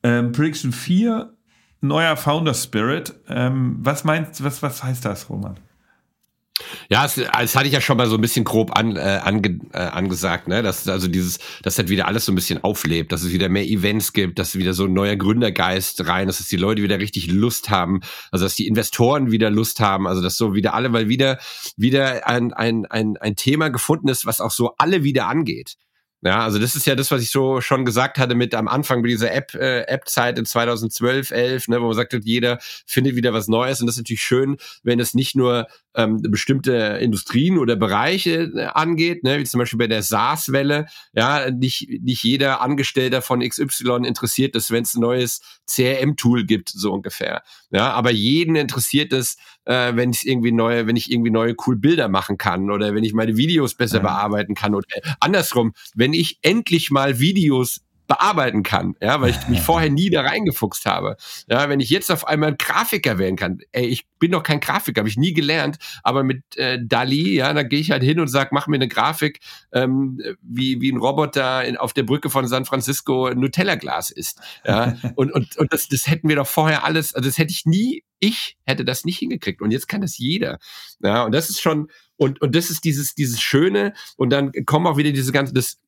Ähm, 0.05 0.33
Prediction 0.33 0.73
4, 0.73 1.33
neuer 1.81 2.17
Founder 2.17 2.55
Spirit. 2.55 3.15
Ähm, 3.29 3.77
was 3.81 4.05
meinst 4.05 4.43
was, 4.43 4.63
was 4.63 4.83
heißt 4.83 5.05
das, 5.05 5.29
Roman? 5.29 5.57
Ja, 6.91 7.03
das, 7.03 7.15
das 7.15 7.57
hatte 7.57 7.67
ich 7.67 7.73
ja 7.73 7.81
schon 7.81 7.97
mal 7.97 8.09
so 8.09 8.17
ein 8.17 8.21
bisschen 8.21 8.45
grob 8.45 8.77
an, 8.77 8.97
äh, 8.97 9.21
ange, 9.23 9.59
äh, 9.73 9.79
angesagt, 9.79 10.49
ne? 10.49 10.63
Dass 10.63 10.87
also 10.87 11.09
dieses, 11.09 11.39
dass 11.63 11.79
halt 11.79 11.89
wieder 11.89 12.07
alles 12.07 12.27
so 12.27 12.33
ein 12.33 12.35
bisschen 12.35 12.63
auflebt, 12.63 13.11
dass 13.11 13.23
es 13.23 13.33
wieder 13.33 13.49
mehr 13.49 13.65
Events 13.65 14.13
gibt, 14.13 14.39
dass 14.39 14.55
wieder 14.55 14.75
so 14.75 14.85
ein 14.85 14.93
neuer 14.93 15.17
Gründergeist 15.17 16.07
rein, 16.07 16.27
dass 16.27 16.41
es 16.41 16.49
die 16.49 16.57
Leute 16.57 16.83
wieder 16.83 16.99
richtig 16.99 17.31
Lust 17.31 17.71
haben, 17.71 18.01
also 18.31 18.45
dass 18.45 18.55
die 18.55 18.67
Investoren 18.67 19.31
wieder 19.31 19.51
Lust 19.51 19.81
haben, 19.81 20.07
also 20.07 20.21
dass 20.21 20.37
so 20.37 20.55
wieder 20.55 20.75
alle, 20.75 20.93
weil 20.93 21.09
wieder 21.09 21.39
wieder 21.77 22.29
ein 22.29 22.53
ein 22.53 22.85
ein, 22.87 23.17
ein 23.17 23.37
Thema 23.37 23.71
gefunden 23.71 24.09
ist, 24.09 24.27
was 24.27 24.41
auch 24.41 24.51
so 24.51 24.75
alle 24.77 25.05
wieder 25.05 25.29
angeht. 25.29 25.77
Ja, 26.25 26.45
also 26.45 26.61
das 26.61 26.77
ist 26.77 26.87
ja 26.87 26.95
das, 26.95 27.11
was 27.11 27.21
ich 27.21 27.31
so 27.31 27.61
schon 27.61 27.85
gesagt 27.85 28.17
hatte 28.17 28.37
mit 28.37 28.55
am 28.55 28.69
Anfang 28.69 29.01
mit 29.01 29.11
dieser 29.11 29.33
App, 29.33 29.55
äh, 29.55 29.81
App-Zeit 29.83 30.39
in 30.39 30.45
2012, 30.47 31.33
11, 31.33 31.67
ne, 31.67 31.81
wo 31.83 31.87
man 31.87 31.95
sagt, 31.95 32.17
jeder 32.23 32.59
findet 32.87 33.17
wieder 33.17 33.33
was 33.33 33.49
Neues 33.49 33.81
und 33.81 33.89
das 33.89 33.97
ist 33.97 34.03
natürlich 34.03 34.23
schön, 34.23 34.57
wenn 34.85 35.01
es 35.01 35.15
nicht 35.15 35.35
nur 35.35 35.67
ähm, 35.95 36.23
bestimmte 36.23 36.73
Industrien 37.01 37.59
oder 37.59 37.77
Bereiche 37.77 38.51
äh, 38.55 38.65
angeht, 38.67 39.25
ne, 39.25 39.39
wie 39.39 39.45
zum 39.45 39.59
Beispiel 39.59 39.79
bei 39.79 39.87
der 39.87 40.03
SaaS-Welle, 40.03 40.87
ja, 41.13 41.51
nicht, 41.51 41.89
nicht 42.03 42.23
jeder 42.25 42.61
Angestellter 42.61 43.23
von 43.23 43.41
XY 43.41 44.07
interessiert 44.07 44.57
ist, 44.57 44.71
wenn 44.71 44.85
es 44.85 44.95
ein 44.95 45.01
neues 45.01 45.41
CRM-Tool 45.67 46.45
gibt, 46.45 46.71
so 46.71 46.93
ungefähr. 46.93 47.43
Ja, 47.71 47.93
aber 47.93 48.11
jeden 48.11 48.57
interessiert 48.57 49.13
es, 49.13 49.37
äh, 49.65 49.95
wenn 49.95 50.11
ich 50.11 50.27
irgendwie 50.27 50.53
neue, 50.53 50.87
wenn 50.87 50.97
ich 50.97 51.11
irgendwie 51.11 51.31
neue 51.31 51.55
cool 51.67 51.77
Bilder 51.77 52.09
machen 52.09 52.39
kann 52.39 52.71
oder 52.71 52.95
wenn 52.95 53.05
ich 53.05 53.13
meine 53.13 53.37
Videos 53.37 53.75
besser 53.75 53.99
ja. 53.99 54.03
bearbeiten 54.03 54.55
kann 54.55 54.75
oder 54.75 54.87
andersrum, 55.21 55.73
wenn 55.95 56.13
ich 56.13 56.39
endlich 56.43 56.91
mal 56.91 57.19
Videos 57.19 57.81
bearbeiten 58.13 58.63
kann, 58.63 58.95
ja, 59.01 59.23
weil 59.23 59.31
ich 59.31 59.49
mich 59.49 59.63
vorher 59.63 59.89
nie 59.89 60.11
da 60.11 60.21
reingefuchst 60.21 60.85
habe. 60.85 61.17
Ja, 61.49 61.71
wenn 61.71 61.81
ich 61.81 61.89
jetzt 61.89 62.13
auf 62.13 62.27
einmal 62.27 62.51
ein 62.51 62.59
Grafiker 62.59 63.17
werden 63.17 63.37
kann, 63.37 63.61
ey, 63.73 63.87
ich 63.87 64.07
bin 64.19 64.33
doch 64.33 64.43
kein 64.43 64.61
Grafiker, 64.61 65.01
habe 65.01 65.09
ich 65.09 65.17
nie 65.17 65.33
gelernt, 65.33 65.79
aber 66.03 66.23
mit 66.23 66.43
äh, 66.57 66.79
Dali, 66.79 67.37
ja, 67.37 67.55
da 67.55 67.63
gehe 67.63 67.81
ich 67.81 67.91
halt 67.91 68.03
hin 68.03 68.21
und 68.21 68.29
sag, 68.29 68.53
mach 68.53 68.67
mir 68.67 68.77
eine 68.77 68.89
Grafik, 68.89 69.41
ähm, 69.73 70.21
wie, 70.43 70.83
wie 70.83 70.93
ein 70.93 70.99
Roboter 70.99 71.65
in, 71.65 71.79
auf 71.79 71.95
der 71.95 72.03
Brücke 72.03 72.29
von 72.29 72.47
San 72.47 72.67
Francisco 72.67 73.29
ein 73.29 73.41
Nutella-Glas 73.41 74.11
ist. 74.11 74.41
Ja, 74.67 74.95
und, 75.15 75.33
und, 75.33 75.57
und 75.57 75.73
das, 75.73 75.89
das 75.89 76.07
hätten 76.07 76.29
wir 76.29 76.37
doch 76.37 76.47
vorher 76.47 76.85
alles, 76.85 77.15
also 77.15 77.27
das 77.27 77.39
hätte 77.39 77.53
ich 77.53 77.65
nie, 77.65 78.05
ich 78.21 78.59
hätte 78.67 78.85
das 78.85 79.07
nicht 79.07 79.19
hingekriegt 79.19 79.63
und 79.63 79.71
jetzt 79.71 79.89
kann 79.89 80.03
das 80.03 80.19
jeder. 80.19 80.59
Ja, 81.01 81.25
und 81.25 81.33
das 81.33 81.49
ist 81.49 81.63
schon, 81.63 81.89
und, 82.17 82.43
und 82.43 82.55
das 82.55 82.69
ist 82.69 82.85
dieses, 82.85 83.15
dieses 83.15 83.41
Schöne 83.41 83.95
und 84.19 84.31
dann 84.31 84.53
kommen 84.67 84.87
auch 84.87 84.99
wieder 84.99 85.13
diese 85.13 85.33
ganzen, 85.33 85.55
das 85.55 85.79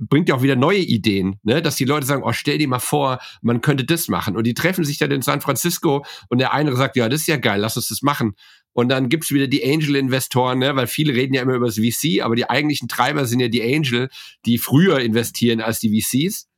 bringt 0.00 0.28
ja 0.28 0.34
auch 0.34 0.42
wieder 0.42 0.56
neue 0.56 0.78
Ideen, 0.78 1.38
ne? 1.42 1.62
dass 1.62 1.76
die 1.76 1.84
Leute 1.84 2.06
sagen, 2.06 2.22
oh, 2.24 2.32
stell 2.32 2.58
dir 2.58 2.68
mal 2.68 2.78
vor, 2.78 3.18
man 3.40 3.60
könnte 3.60 3.84
das 3.84 4.08
machen. 4.08 4.36
Und 4.36 4.44
die 4.44 4.54
treffen 4.54 4.84
sich 4.84 4.98
dann 4.98 5.10
in 5.10 5.22
San 5.22 5.40
Francisco 5.40 6.04
und 6.28 6.38
der 6.38 6.52
eine 6.52 6.74
sagt, 6.76 6.96
ja, 6.96 7.08
das 7.08 7.22
ist 7.22 7.26
ja 7.26 7.36
geil, 7.36 7.60
lass 7.60 7.76
uns 7.76 7.88
das 7.88 8.02
machen. 8.02 8.34
Und 8.72 8.88
dann 8.88 9.08
gibt's 9.08 9.32
wieder 9.32 9.48
die 9.48 9.64
Angel-Investoren, 9.64 10.58
ne? 10.58 10.74
weil 10.76 10.86
viele 10.86 11.14
reden 11.14 11.34
ja 11.34 11.42
immer 11.42 11.54
über 11.54 11.66
das 11.66 11.76
VC, 11.76 12.22
aber 12.22 12.36
die 12.36 12.48
eigentlichen 12.48 12.88
Treiber 12.88 13.26
sind 13.26 13.40
ja 13.40 13.48
die 13.48 13.62
Angel, 13.62 14.08
die 14.46 14.58
früher 14.58 15.00
investieren 15.00 15.60
als 15.60 15.80
die 15.80 16.00
VCs 16.00 16.48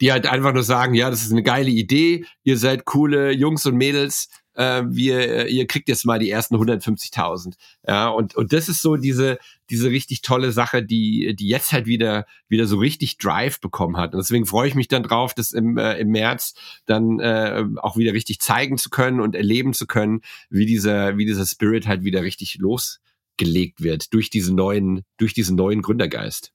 die 0.00 0.12
halt 0.12 0.26
einfach 0.26 0.52
nur 0.52 0.62
sagen, 0.62 0.94
ja, 0.94 1.10
das 1.10 1.22
ist 1.22 1.32
eine 1.32 1.42
geile 1.42 1.70
Idee, 1.70 2.24
ihr 2.44 2.56
seid 2.56 2.84
coole 2.84 3.32
Jungs 3.32 3.66
und 3.66 3.76
Mädels, 3.76 4.28
äh, 4.58 4.82
wir, 4.88 5.46
ihr 5.48 5.66
kriegt 5.66 5.88
jetzt 5.88 6.04
mal 6.04 6.18
die 6.18 6.30
ersten 6.30 6.56
150.000. 6.56 7.54
Ja, 7.86 8.08
und, 8.08 8.34
und 8.34 8.52
das 8.52 8.68
ist 8.68 8.82
so 8.82 8.96
diese, 8.96 9.38
diese 9.70 9.90
richtig 9.90 10.20
tolle 10.20 10.50
Sache, 10.50 10.82
die, 10.82 11.34
die 11.36 11.46
jetzt 11.46 11.72
halt 11.72 11.86
wieder, 11.86 12.26
wieder 12.48 12.66
so 12.66 12.76
richtig 12.78 13.18
Drive 13.18 13.60
bekommen 13.60 13.96
hat. 13.96 14.14
Und 14.14 14.18
deswegen 14.18 14.46
freue 14.46 14.68
ich 14.68 14.74
mich 14.74 14.88
dann 14.88 15.04
drauf, 15.04 15.32
das 15.32 15.52
im, 15.52 15.78
äh, 15.78 15.98
im 15.98 16.08
März 16.08 16.54
dann 16.86 17.20
äh, 17.20 17.64
auch 17.76 17.96
wieder 17.96 18.12
richtig 18.12 18.40
zeigen 18.40 18.78
zu 18.78 18.90
können 18.90 19.20
und 19.20 19.36
erleben 19.36 19.74
zu 19.74 19.86
können, 19.86 20.22
wie 20.50 20.66
dieser, 20.66 21.16
wie 21.16 21.24
dieser 21.24 21.46
Spirit 21.46 21.86
halt 21.86 22.02
wieder 22.02 22.22
richtig 22.22 22.58
losgelegt 22.58 23.80
wird 23.80 24.12
durch 24.12 24.28
diesen 24.28 24.56
neuen, 24.56 25.04
durch 25.18 25.34
diesen 25.34 25.54
neuen 25.54 25.82
Gründergeist. 25.82 26.52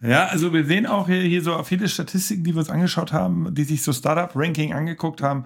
Ja, 0.00 0.26
also 0.26 0.52
wir 0.52 0.64
sehen 0.64 0.86
auch 0.86 1.08
hier, 1.08 1.22
hier 1.22 1.42
so 1.42 1.60
viele 1.64 1.88
Statistiken, 1.88 2.44
die 2.44 2.54
wir 2.54 2.60
uns 2.60 2.70
angeschaut 2.70 3.12
haben, 3.12 3.52
die 3.54 3.64
sich 3.64 3.82
so 3.82 3.92
Startup-Ranking 3.92 4.72
angeguckt 4.72 5.22
haben. 5.22 5.44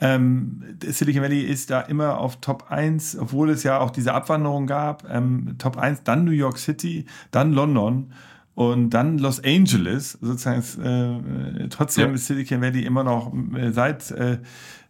Ähm, 0.00 0.76
Silicon 0.82 1.22
Valley 1.22 1.42
ist 1.42 1.70
da 1.70 1.80
immer 1.80 2.18
auf 2.18 2.40
Top 2.40 2.70
1, 2.70 3.16
obwohl 3.18 3.50
es 3.50 3.62
ja 3.62 3.78
auch 3.78 3.90
diese 3.90 4.12
Abwanderung 4.12 4.66
gab. 4.66 5.08
Ähm, 5.08 5.54
Top 5.58 5.78
1, 5.78 6.02
dann 6.02 6.24
New 6.24 6.32
York 6.32 6.58
City, 6.58 7.06
dann 7.30 7.52
London 7.52 8.12
und 8.54 8.90
dann 8.90 9.18
Los 9.18 9.42
Angeles. 9.44 10.18
Sozusagen 10.20 11.62
äh, 11.62 11.68
trotzdem 11.68 12.08
ja. 12.08 12.14
ist 12.14 12.26
Silicon 12.26 12.60
Valley 12.60 12.84
immer 12.84 13.04
noch 13.04 13.32
äh, 13.54 13.70
seit, 13.70 14.10
äh, 14.10 14.38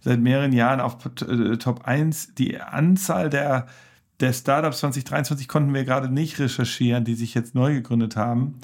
seit 0.00 0.20
mehreren 0.20 0.52
Jahren 0.52 0.80
auf 0.80 0.96
äh, 1.04 1.58
Top 1.58 1.84
1. 1.84 2.34
Die 2.36 2.58
Anzahl 2.58 3.28
der, 3.28 3.66
der 4.20 4.32
Startups 4.32 4.78
2023 4.80 5.48
konnten 5.48 5.74
wir 5.74 5.84
gerade 5.84 6.08
nicht 6.08 6.38
recherchieren, 6.38 7.04
die 7.04 7.14
sich 7.14 7.34
jetzt 7.34 7.54
neu 7.54 7.74
gegründet 7.74 8.16
haben. 8.16 8.58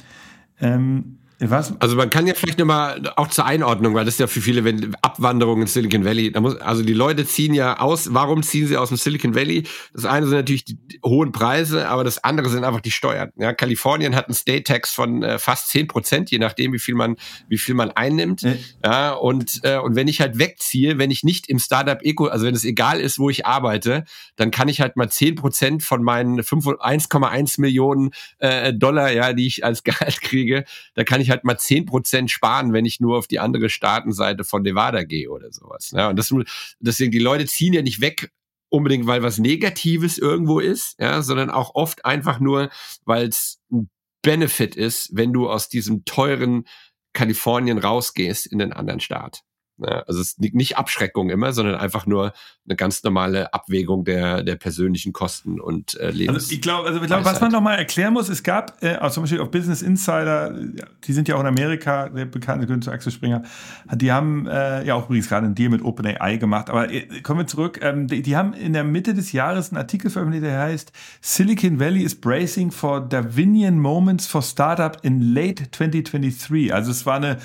Ähm, 0.61 1.20
was? 1.49 1.75
Also 1.81 1.97
man 1.97 2.11
kann 2.11 2.27
ja 2.27 2.35
vielleicht 2.35 2.59
nochmal 2.59 3.13
auch 3.17 3.29
zur 3.29 3.47
Einordnung, 3.47 3.95
weil 3.95 4.05
das 4.05 4.15
ist 4.15 4.21
ja 4.21 4.27
für 4.27 4.43
viele 4.43 4.63
wenn 4.65 4.95
Abwanderung 5.01 5.63
in 5.63 5.67
Silicon 5.67 6.05
Valley. 6.05 6.31
Da 6.33 6.41
muss, 6.41 6.61
also 6.61 6.83
die 6.83 6.93
Leute 6.93 7.27
ziehen 7.27 7.55
ja 7.55 7.79
aus. 7.79 8.13
Warum 8.13 8.43
ziehen 8.43 8.67
sie 8.67 8.77
aus 8.77 8.89
dem 8.89 8.99
Silicon 8.99 9.35
Valley? 9.35 9.65
Das 9.95 10.05
eine 10.05 10.27
sind 10.27 10.37
natürlich 10.37 10.67
die 10.67 10.79
hohen 11.03 11.33
Preise, 11.33 11.89
aber 11.89 12.05
das 12.05 12.23
andere 12.23 12.51
sind 12.51 12.65
einfach 12.65 12.83
die 12.83 12.91
Steuern. 12.91 13.31
Ja, 13.37 13.55
Kalifornien 13.55 14.15
hat 14.15 14.27
einen 14.27 14.35
State 14.35 14.65
Tax 14.65 14.93
von 14.93 15.23
äh, 15.23 15.39
fast 15.39 15.69
zehn 15.69 15.87
Prozent, 15.87 16.31
je 16.31 16.39
nachdem, 16.39 16.75
wie 16.75 16.79
viel 16.79 16.95
man, 16.95 17.17
wie 17.49 17.59
viel 17.59 17.75
man 17.75 17.91
einnimmt. 17.91 18.43
Mhm. 18.43 18.59
Ja, 18.85 19.13
und, 19.13 19.61
äh, 19.63 19.79
und 19.79 19.97
wenn 19.97 20.09
ich 20.09 20.21
halt 20.21 20.39
wegziehe, 20.39 20.99
wenn 20.99 21.11
ich 21.11 21.25
nicht 21.25 21.49
im 21.49 21.59
Startup 21.59 22.01
Eco, 22.03 22.27
also 22.27 22.45
wenn 22.45 22.55
es 22.55 22.65
egal 22.65 23.01
ist, 23.01 23.19
wo 23.19 23.31
ich 23.31 23.47
arbeite, 23.47 24.05
dann 24.37 24.51
kann 24.51 24.69
ich 24.69 24.83
halt 24.83 24.97
mal 24.97 25.09
zehn 25.09 25.37
Prozent 25.37 25.83
von 25.83 26.03
meinen 26.03 26.41
1,1 26.41 27.61
Millionen 27.61 28.11
äh, 28.41 28.75
Dollar, 28.75 29.11
ja, 29.11 29.33
die 29.33 29.47
ich 29.47 29.65
als 29.65 29.85
Gehalt 29.91 30.21
kriege, 30.21 30.65
da 30.95 31.05
kann 31.05 31.23
ich 31.23 31.30
ich 31.31 31.33
halt 31.33 31.45
mal 31.45 31.59
zehn 31.59 31.87
Prozent 31.87 32.31
sparen, 32.31 32.73
wenn 32.73 32.85
ich 32.85 33.01
nur 33.01 33.17
auf 33.17 33.29
die 33.29 33.39
andere 33.39 33.71
Staatenseite 33.71 34.45
von 34.45 34.63
Nevada 34.63 35.05
gehe 35.05 35.31
oder 35.31 35.53
sowas. 35.53 35.93
Ja, 35.95 36.09
und 36.11 36.17
das, 36.17 36.35
deswegen, 36.81 37.13
die 37.13 37.19
Leute 37.19 37.47
ziehen 37.47 37.73
ja 37.73 37.83
nicht 37.83 38.01
weg, 38.01 38.33
unbedingt, 38.69 39.07
weil 39.07 39.23
was 39.23 39.39
Negatives 39.39 40.19
irgendwo 40.19 40.59
ist, 40.61 40.97
ja, 40.99 41.23
sondern 41.23 41.51
auch 41.51 41.75
oft 41.75 42.05
einfach 42.05 42.41
nur, 42.41 42.71
weil 43.05 43.29
es 43.29 43.61
ein 43.71 43.89
Benefit 44.23 44.77
ist, 44.77 45.17
wenn 45.17 45.33
du 45.33 45.49
aus 45.49 45.69
diesem 45.69 46.05
teuren 46.05 46.65
Kalifornien 47.13 47.79
rausgehst 47.79 48.47
in 48.47 48.59
den 48.59 48.73
anderen 48.73 49.01
Staat. 49.01 49.43
Ja, 49.81 50.03
also 50.07 50.21
es 50.21 50.33
ist 50.33 50.41
nicht 50.41 50.77
Abschreckung 50.77 51.31
immer, 51.31 51.53
sondern 51.53 51.77
einfach 51.77 52.07
nur 52.07 52.33
eine 52.67 52.77
ganz 52.77 53.03
normale 53.03 53.53
Abwägung 53.55 54.05
der, 54.05 54.43
der 54.43 54.57
persönlichen 54.57 55.13
Kosten 55.13 55.61
und 55.61 55.99
äh, 55.99 56.11
Lebens. 56.11 56.45
Also 56.45 56.53
ich 56.53 56.61
glaube, 56.61 56.89
also 56.89 57.01
ich 57.01 57.07
glaube, 57.07 57.25
was 57.25 57.41
man 57.41 57.51
noch 57.51 57.61
mal 57.61 57.77
erklären 57.77 58.13
muss, 58.13 58.29
es 58.29 58.43
gab 58.43 58.83
äh, 58.83 58.95
also 58.95 59.15
zum 59.15 59.23
Beispiel 59.25 59.41
auf 59.41 59.51
Business 59.51 59.83
Insider, 59.83 60.55
die 61.05 61.13
sind 61.13 61.29
ja 61.29 61.37
auch 61.37 61.41
in 61.41 61.47
Amerika, 61.47 62.09
der 62.09 62.27
bekannte 62.27 62.67
Günther 62.67 62.93
Axel 62.93 63.11
Springer, 63.11 63.43
die 63.95 64.13
haben 64.13 64.47
äh, 64.47 64.85
ja 64.85 64.95
auch 64.95 65.07
übrigens 65.07 65.29
gerade 65.29 65.47
einen 65.47 65.55
Deal 65.55 65.71
mit 65.71 65.83
OpenAI 65.83 66.37
gemacht. 66.37 66.69
Aber 66.69 66.93
äh, 66.93 67.07
kommen 67.23 67.41
wir 67.41 67.47
zurück. 67.47 67.81
Ähm, 67.83 68.07
die, 68.07 68.23
die, 68.23 68.37
haben 68.37 68.53
in 68.53 68.73
der 68.73 68.85
Mitte 68.85 69.15
des 69.15 69.33
Jahres 69.33 69.71
einen 69.71 69.79
Artikel 69.79 70.11
veröffentlicht, 70.11 70.45
der 70.45 70.61
heißt 70.61 70.93
Silicon 71.21 71.81
Valley 71.81 72.03
is 72.03 72.15
bracing 72.15 72.71
for 72.71 73.01
Darwinian 73.01 73.79
moments 73.79 74.27
for 74.27 74.43
Startup 74.43 74.97
in 75.03 75.35
late 75.35 75.71
2023. 75.71 76.73
Also 76.73 76.91
es 76.91 77.07
war 77.07 77.17
eine 77.17 77.39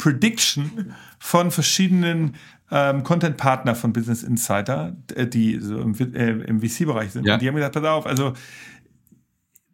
Prediction 0.00 0.94
von 1.18 1.50
verschiedenen 1.50 2.36
ähm, 2.70 3.02
Content-Partner 3.02 3.74
von 3.74 3.92
Business 3.92 4.22
Insider, 4.22 4.96
äh, 5.14 5.26
die 5.26 5.60
so 5.60 5.78
im, 5.78 5.94
äh, 6.14 6.30
im 6.30 6.60
VC-Bereich 6.62 7.12
sind. 7.12 7.26
Ja. 7.26 7.36
Die 7.36 7.46
haben 7.46 7.54
gesagt, 7.54 7.74
pass 7.74 7.84
auf, 7.84 8.06
also 8.06 8.32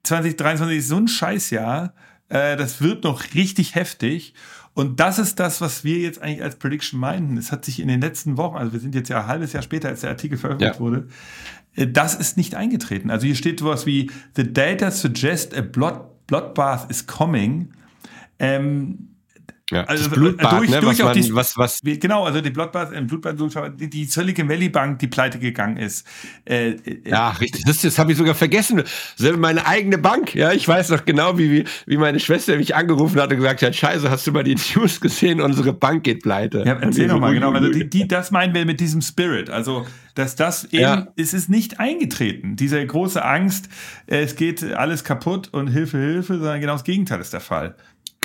2023 0.02 0.78
ist 0.78 0.88
so 0.88 0.96
ein 0.96 1.06
Scheißjahr, 1.06 1.94
äh, 2.28 2.56
das 2.56 2.80
wird 2.80 3.04
noch 3.04 3.22
richtig 3.34 3.76
heftig. 3.76 4.34
Und 4.74 4.98
das 4.98 5.18
ist 5.20 5.38
das, 5.38 5.60
was 5.60 5.84
wir 5.84 5.98
jetzt 5.98 6.20
eigentlich 6.20 6.42
als 6.42 6.56
Prediction 6.56 6.98
meinten. 6.98 7.36
Es 7.36 7.52
hat 7.52 7.64
sich 7.64 7.78
in 7.80 7.88
den 7.88 8.00
letzten 8.00 8.36
Wochen, 8.36 8.56
also 8.56 8.72
wir 8.72 8.80
sind 8.80 8.94
jetzt 8.96 9.08
ja 9.08 9.20
ein 9.20 9.26
halbes 9.26 9.52
Jahr 9.52 9.62
später, 9.62 9.88
als 9.88 10.00
der 10.00 10.10
Artikel 10.10 10.36
veröffentlicht 10.36 10.74
ja. 10.74 10.80
wurde, 10.80 11.06
äh, 11.76 11.86
das 11.86 12.16
ist 12.16 12.36
nicht 12.36 12.56
eingetreten. 12.56 13.12
Also 13.12 13.26
hier 13.26 13.36
steht 13.36 13.60
sowas 13.60 13.86
wie, 13.86 14.10
the 14.34 14.52
data 14.52 14.90
suggest 14.90 15.56
a 15.56 15.60
blood, 15.60 16.26
bloodbath 16.26 16.90
is 16.90 17.06
coming. 17.06 17.72
Ähm, 18.40 19.15
ja, 19.70 19.82
also 19.84 20.08
Blutbad, 20.10 20.60
durch, 20.60 20.70
ne, 20.70 20.80
durch 20.80 20.98
was, 21.00 21.04
man, 21.04 21.14
die, 21.14 21.34
was, 21.34 21.56
was 21.58 21.80
genau, 21.82 22.24
also 22.24 22.40
die 22.40 22.50
Blutbad, 22.50 22.92
äh, 22.92 23.00
Blutbad 23.00 23.36
die, 23.80 23.90
die 23.90 24.04
Silicon 24.04 24.48
Valley 24.48 24.68
Bank, 24.68 25.00
die 25.00 25.08
pleite 25.08 25.40
gegangen 25.40 25.76
ist. 25.76 26.06
Äh, 26.44 26.70
äh, 26.70 27.00
ja, 27.04 27.30
richtig. 27.30 27.64
Das, 27.64 27.82
das 27.82 27.98
habe 27.98 28.12
ich 28.12 28.18
sogar 28.18 28.36
vergessen. 28.36 28.84
Selber 29.16 29.38
meine 29.38 29.66
eigene 29.66 29.98
Bank. 29.98 30.36
Ja, 30.36 30.52
ich 30.52 30.68
weiß 30.68 30.90
noch 30.90 31.04
genau, 31.04 31.36
wie, 31.36 31.50
wie, 31.50 31.64
wie 31.86 31.96
meine 31.96 32.20
Schwester 32.20 32.56
mich 32.56 32.76
angerufen 32.76 33.20
hat 33.20 33.30
und 33.30 33.38
gesagt 33.38 33.60
hat: 33.62 33.74
Scheiße, 33.74 34.08
hast 34.08 34.24
du 34.28 34.32
mal 34.32 34.44
die 34.44 34.54
News 34.76 35.00
gesehen? 35.00 35.40
Unsere 35.40 35.72
Bank 35.72 36.04
geht 36.04 36.22
pleite. 36.22 36.62
Ja, 36.64 36.74
erzähl 36.74 37.08
doch 37.08 37.18
mal 37.18 37.34
genau. 37.34 37.50
Also 37.50 37.68
die, 37.68 37.90
die, 37.90 38.06
das 38.06 38.30
meinen 38.30 38.54
wir 38.54 38.64
mit 38.66 38.78
diesem 38.78 39.02
Spirit. 39.02 39.50
Also 39.50 39.84
dass 40.16 40.34
das 40.34 40.64
eben, 40.64 40.80
ja. 40.80 41.08
es 41.16 41.34
ist 41.34 41.50
nicht 41.50 41.78
eingetreten. 41.78 42.56
Diese 42.56 42.84
große 42.84 43.22
Angst, 43.22 43.68
es 44.06 44.34
geht 44.34 44.64
alles 44.64 45.04
kaputt 45.04 45.50
und 45.52 45.68
Hilfe, 45.68 45.98
Hilfe, 45.98 46.38
sondern 46.38 46.60
genau 46.60 46.72
das 46.72 46.84
Gegenteil 46.84 47.20
ist 47.20 47.34
der 47.34 47.40
Fall. 47.40 47.76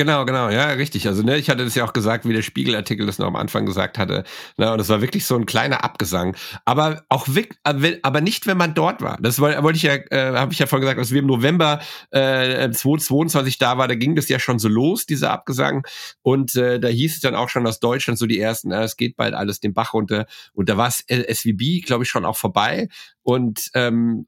Genau, 0.01 0.25
genau, 0.25 0.49
ja, 0.49 0.65
richtig. 0.71 1.07
Also, 1.07 1.21
ne, 1.21 1.37
ich 1.37 1.47
hatte 1.51 1.63
das 1.63 1.75
ja 1.75 1.85
auch 1.85 1.93
gesagt, 1.93 2.27
wie 2.27 2.33
der 2.33 2.41
Spiegelartikel 2.41 3.05
das 3.05 3.19
noch 3.19 3.27
am 3.27 3.35
Anfang 3.35 3.67
gesagt 3.67 3.99
hatte. 3.99 4.23
Ne, 4.57 4.71
und 4.71 4.79
das 4.79 4.89
war 4.89 4.99
wirklich 4.99 5.27
so 5.27 5.35
ein 5.35 5.45
kleiner 5.45 5.83
Abgesang. 5.83 6.35
Aber 6.65 7.03
auch 7.07 7.27
äh, 7.27 7.99
aber 8.01 8.21
nicht, 8.21 8.47
wenn 8.47 8.57
man 8.57 8.73
dort 8.73 9.03
war. 9.03 9.19
Das 9.21 9.39
wollte 9.39 9.75
ich 9.75 9.83
ja, 9.83 9.93
äh, 10.09 10.33
habe 10.33 10.53
ich 10.53 10.57
ja 10.57 10.65
vorhin 10.65 10.81
gesagt, 10.81 10.97
als 10.97 11.11
wir 11.11 11.19
im 11.19 11.27
November 11.27 11.81
äh, 12.09 12.71
2022 12.71 13.59
da 13.59 13.77
war, 13.77 13.87
da 13.87 13.93
ging 13.93 14.15
das 14.15 14.27
ja 14.27 14.39
schon 14.39 14.57
so 14.57 14.69
los, 14.69 15.05
dieser 15.05 15.29
Abgesang. 15.29 15.85
Und 16.23 16.55
äh, 16.55 16.79
da 16.79 16.87
hieß 16.87 17.13
es 17.13 17.19
dann 17.19 17.35
auch 17.35 17.49
schon 17.49 17.67
aus 17.67 17.79
Deutschland 17.79 18.17
so 18.17 18.25
die 18.25 18.39
ersten, 18.39 18.71
äh, 18.71 18.81
es 18.81 18.97
geht 18.97 19.17
bald 19.17 19.35
alles 19.35 19.59
den 19.59 19.75
Bach 19.75 19.93
runter. 19.93 20.25
Und 20.53 20.67
da 20.67 20.77
war 20.77 20.87
es 20.87 21.05
SVB, 21.07 21.85
glaube 21.85 22.05
ich, 22.05 22.09
schon 22.09 22.25
auch 22.25 22.37
vorbei. 22.37 22.87
Und 23.21 23.69
ähm, 23.75 24.25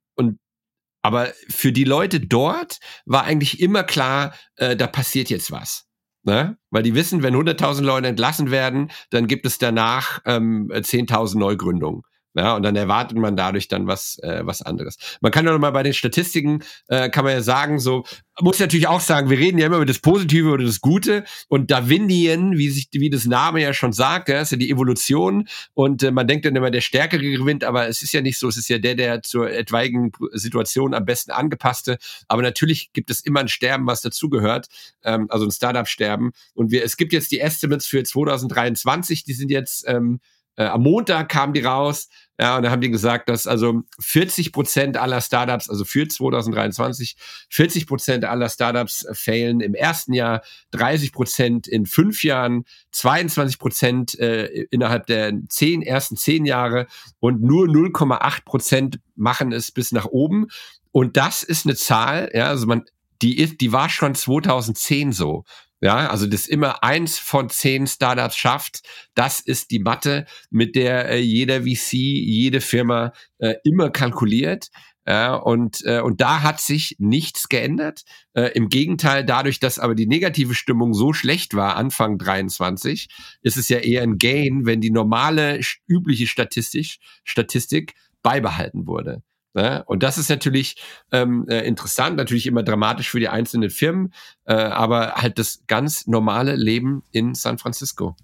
aber 1.04 1.34
für 1.50 1.72
die 1.72 1.84
Leute 1.84 2.20
dort 2.20 2.80
war 3.06 3.26
eigentlich 3.26 3.60
immer 3.60 3.84
klar, 3.84 4.34
äh, 4.56 4.76
da 4.76 4.88
passiert 4.88 5.30
jetzt 5.30 5.52
was. 5.52 5.86
Ne? 6.24 6.58
Weil 6.72 6.84
die 6.84 6.96
wissen, 6.96 7.22
wenn 7.22 7.36
100.000 7.36 7.82
Leute 7.82 8.08
entlassen 8.08 8.50
werden, 8.50 8.90
dann 9.10 9.28
gibt 9.28 9.46
es 9.46 9.58
danach 9.58 10.22
ähm, 10.26 10.72
10.000 10.72 11.38
Neugründungen. 11.38 12.02
Ja, 12.36 12.56
und 12.56 12.64
dann 12.64 12.76
erwartet 12.76 13.18
man 13.18 13.36
dadurch 13.38 13.68
dann 13.68 13.86
was, 13.86 14.18
äh, 14.20 14.42
was 14.44 14.64
anderes. 14.64 14.98
Man 15.22 15.32
kann 15.32 15.46
ja 15.46 15.52
noch 15.52 15.60
mal 15.60 15.72
bei 15.72 15.84
den 15.84 15.94
Statistiken, 15.94 16.64
äh, 16.88 17.10
kann 17.10 17.26
man 17.26 17.34
ja 17.34 17.42
sagen, 17.42 17.80
so, 17.80 18.06
muss 18.42 18.60
natürlich 18.60 18.88
auch 18.88 19.02
sagen, 19.02 19.30
wir 19.30 19.38
reden 19.38 19.60
ja 19.60 19.68
immer 19.68 19.76
über 19.76 19.86
das 19.86 20.00
Positive 20.00 20.50
oder 20.50 20.66
das 20.66 20.82
Gute. 20.82 21.24
Und 21.48 21.70
Darwinian, 21.70 22.58
wie 22.58 22.70
sich, 22.70 22.88
wie 22.92 23.12
das 23.12 23.26
Name 23.26 23.62
ja 23.62 23.74
schon 23.74 23.94
sagt, 23.94 24.30
ja, 24.30 24.42
ist 24.42 24.52
ja 24.52 24.58
die 24.58 24.72
Evolution. 24.72 25.48
Und 25.76 26.02
äh, 26.02 26.12
man 26.12 26.28
denkt 26.28 26.46
dann 26.46 26.56
immer, 26.56 26.72
der 26.72 26.82
Stärkere 26.82 27.22
gewinnt, 27.22 27.64
aber 27.64 27.88
es 27.88 28.02
ist 28.02 28.14
ja 28.14 28.22
nicht 28.22 28.40
so, 28.40 28.48
es 28.48 28.58
ist 28.58 28.70
ja 28.70 28.80
der, 28.80 28.96
der 28.96 29.22
zur 29.22 29.52
etwaigen 29.52 30.12
Situation 30.32 30.96
am 30.96 31.06
besten 31.06 31.32
angepasste, 31.32 31.98
aber 32.28 32.42
natürlich 32.42 32.92
gibt 32.94 33.12
es 33.12 33.22
immer 33.22 33.42
ein 33.42 33.48
Sterben, 33.48 33.86
was 33.86 34.02
dazugehört, 34.02 34.68
ähm, 35.04 35.28
also 35.30 35.46
ein 35.46 35.52
Startup-Sterben. 35.52 36.32
Und 36.56 36.72
wir, 36.72 36.84
es 36.84 36.98
gibt 36.98 37.14
jetzt 37.14 37.32
die 37.32 37.40
Estimates 37.40 37.86
für 37.86 38.04
2023, 38.04 39.24
die 39.24 39.34
sind 39.34 39.52
jetzt, 39.52 39.88
ähm, 39.88 40.20
äh, 40.56 40.66
am 40.66 40.84
Montag 40.84 41.30
kamen 41.30 41.54
die 41.54 41.62
raus, 41.62 42.10
ja, 42.40 42.58
und 42.58 42.64
da 42.64 42.72
haben 42.72 42.82
die 42.82 42.90
gesagt, 42.90 43.30
dass 43.30 43.46
also 43.46 43.84
40 44.00 44.52
Prozent 44.52 44.98
aller 44.98 45.22
Startups, 45.22 45.70
also 45.70 45.86
für 45.86 46.08
2023, 46.08 47.16
40 47.50 47.86
Prozent 47.88 48.26
aller 48.26 48.50
Startups 48.50 49.06
failen 49.14 49.62
im 49.62 49.76
ersten 49.76 50.14
Jahr, 50.14 50.42
30 50.72 51.14
Prozent 51.14 51.68
in 51.68 51.86
fünf 51.86 52.24
Jahren, 52.24 52.66
22 52.92 53.60
Prozent 53.60 54.20
äh, 54.20 54.46
innerhalb 54.72 55.06
der 55.06 55.32
zehn, 55.48 55.84
ersten 55.84 56.18
zehn 56.18 56.46
Jahre 56.46 56.88
und 57.20 57.44
nur 57.44 57.68
0,8 57.68 58.44
Prozent 58.46 59.00
machen 59.16 59.52
es 59.52 59.72
bis 59.72 59.92
nach 59.92 60.06
oben. 60.06 60.48
Und 60.92 61.18
das 61.18 61.44
ist 61.44 61.66
eine 61.66 61.76
Zahl, 61.76 62.32
ja, 62.34 62.48
also 62.48 62.66
man, 62.66 62.84
die 63.22 63.38
ist, 63.40 63.62
die 63.62 63.72
war 63.72 63.90
schon 63.90 64.16
2010 64.16 65.12
so. 65.12 65.46
Ja, 65.84 66.08
also 66.08 66.28
das 66.28 66.48
immer 66.48 66.82
eins 66.82 67.20
von 67.20 67.50
zehn 67.50 67.88
Startups 67.88 68.38
schafft, 68.38 68.84
das 69.16 69.42
ist 69.42 69.70
die 69.70 69.80
Matte, 69.80 70.26
mit 70.50 70.78
der 70.78 71.10
äh, 71.10 71.20
jeder 71.20 71.64
VC, 71.64 71.92
jede 71.92 72.62
Firma 72.62 73.12
äh, 73.40 73.56
immer 73.66 73.90
kalkuliert. 73.90 74.70
Ja, 75.06 75.36
und, 75.36 75.84
äh, 75.84 76.00
und 76.00 76.22
da 76.22 76.42
hat 76.42 76.62
sich 76.62 76.96
nichts 77.00 77.50
geändert. 77.50 78.04
Äh, 78.34 78.52
Im 78.54 78.70
Gegenteil, 78.70 79.26
dadurch, 79.26 79.60
dass 79.60 79.78
aber 79.78 79.94
die 79.94 80.08
negative 80.08 80.56
Stimmung 80.56 80.94
so 80.94 81.12
schlecht 81.12 81.54
war, 81.54 81.76
Anfang 81.76 82.18
23, 82.18 83.10
ist 83.42 83.58
es 83.58 83.68
ja 83.68 83.80
eher 83.80 84.04
ein 84.04 84.18
Gain, 84.18 84.66
wenn 84.66 84.80
die 84.80 84.92
normale, 84.92 85.60
übliche 85.86 86.28
Statistik, 86.28 87.00
Statistik 87.26 87.96
beibehalten 88.22 88.88
wurde. 88.88 89.22
Ne? 89.54 89.84
Und 89.86 90.04
das 90.04 90.18
ist 90.18 90.30
natürlich 90.30 90.78
ähm, 91.12 91.46
äh, 91.48 91.62
interessant, 91.62 92.18
natürlich 92.18 92.48
immer 92.48 92.64
dramatisch 92.64 93.10
für 93.10 93.20
die 93.20 93.30
einzelnen 93.30 93.70
Firmen, 93.70 94.14
äh, 94.46 94.54
aber 94.54 95.16
halt 95.16 95.38
das 95.40 95.64
ganz 95.68 96.08
normale 96.08 96.56
Leben 96.56 97.04
in 97.12 97.36
San 97.36 97.58
Francisco. 97.58 98.16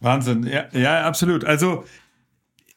Wahnsinn, 0.00 0.44
ja, 0.44 0.68
ja 0.72 1.04
absolut. 1.04 1.44
Also 1.44 1.84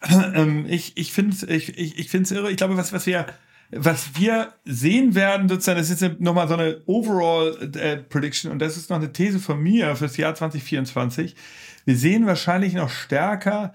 ähm, 0.33 0.65
ich, 0.67 0.97
ich 0.97 1.13
finde 1.13 1.35
es 1.35 1.43
ich, 1.43 1.77
ich, 1.77 1.97
ich 1.97 2.09
find's 2.09 2.31
irre. 2.31 2.51
Ich 2.51 2.57
glaube, 2.57 2.77
was, 2.77 2.91
was 2.91 3.05
wir 3.05 3.25
was 3.75 4.19
wir 4.19 4.53
sehen 4.65 5.15
werden, 5.15 5.49
sozusagen, 5.49 5.79
das 5.79 5.89
ist 5.89 6.19
nochmal 6.19 6.47
so 6.47 6.53
eine 6.53 6.81
Overall 6.85 7.71
äh, 7.75 7.97
Prediction 7.97 8.51
und 8.51 8.59
das 8.59 8.77
ist 8.77 8.89
noch 8.89 8.97
eine 8.97 9.11
These 9.11 9.39
von 9.39 9.59
mir 9.59 9.95
fürs 9.95 10.17
Jahr 10.17 10.35
2024. 10.35 11.35
Wir 11.85 11.97
sehen 11.97 12.25
wahrscheinlich 12.27 12.73
noch 12.73 12.89
stärker 12.89 13.73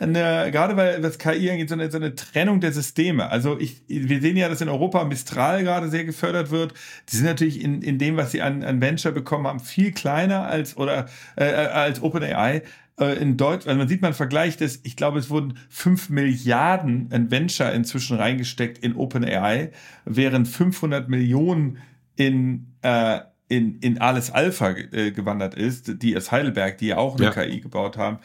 eine, 0.00 0.50
gerade 0.50 0.76
weil 0.76 1.00
das 1.00 1.18
KI 1.18 1.50
angeht, 1.50 1.68
so 1.68 1.74
eine, 1.74 1.90
so 1.90 1.98
eine 1.98 2.14
Trennung 2.14 2.60
der 2.60 2.72
Systeme. 2.72 3.30
Also 3.30 3.58
ich, 3.58 3.82
wir 3.86 4.20
sehen 4.20 4.36
ja, 4.36 4.48
dass 4.48 4.60
in 4.60 4.68
Europa 4.68 5.04
Mistral 5.04 5.62
gerade 5.62 5.90
sehr 5.90 6.04
gefördert 6.04 6.50
wird. 6.50 6.74
Die 7.10 7.16
sind 7.16 7.26
natürlich 7.26 7.62
in, 7.62 7.82
in 7.82 7.98
dem, 7.98 8.16
was 8.16 8.32
sie 8.32 8.40
an, 8.40 8.62
an 8.62 8.80
Venture 8.80 9.12
bekommen 9.12 9.46
haben, 9.46 9.60
viel 9.60 9.92
kleiner 9.92 10.46
als 10.46 10.76
oder 10.76 11.06
äh, 11.36 11.44
als 11.44 12.02
OpenAI. 12.02 12.62
Äh, 12.98 13.18
in 13.20 13.36
Deutsch, 13.36 13.66
also 13.66 13.78
man 13.78 13.88
sieht 13.88 14.00
man 14.00 14.14
vergleicht 14.14 14.62
es, 14.62 14.80
ich 14.84 14.96
glaube, 14.96 15.18
es 15.18 15.28
wurden 15.28 15.58
fünf 15.68 16.08
Milliarden 16.08 17.10
in 17.10 17.30
Venture 17.30 17.72
inzwischen 17.72 18.16
reingesteckt 18.16 18.78
in 18.78 18.96
OpenAI, 18.96 19.70
während 20.06 20.48
500 20.48 21.08
Millionen 21.08 21.78
in 22.16 22.74
äh, 22.82 23.20
in, 23.48 23.80
in 23.80 24.00
Alles 24.00 24.30
Alpha 24.30 24.70
äh, 24.70 25.10
gewandert 25.10 25.56
ist, 25.56 26.04
die 26.04 26.16
aus 26.16 26.30
Heidelberg, 26.30 26.78
die 26.78 26.86
ja 26.86 26.98
auch 26.98 27.16
eine 27.16 27.24
ja. 27.24 27.30
KI 27.32 27.60
gebaut 27.60 27.98
haben 27.98 28.20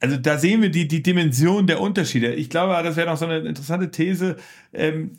also 0.00 0.16
da 0.16 0.38
sehen 0.38 0.62
wir 0.62 0.70
die, 0.70 0.88
die 0.88 1.02
Dimension 1.02 1.66
der 1.66 1.80
Unterschiede. 1.80 2.34
Ich 2.34 2.50
glaube, 2.50 2.80
das 2.82 2.96
wäre 2.96 3.08
noch 3.08 3.16
so 3.16 3.24
eine 3.24 3.38
interessante 3.38 3.90
These. 3.90 4.36
Ähm, 4.72 5.12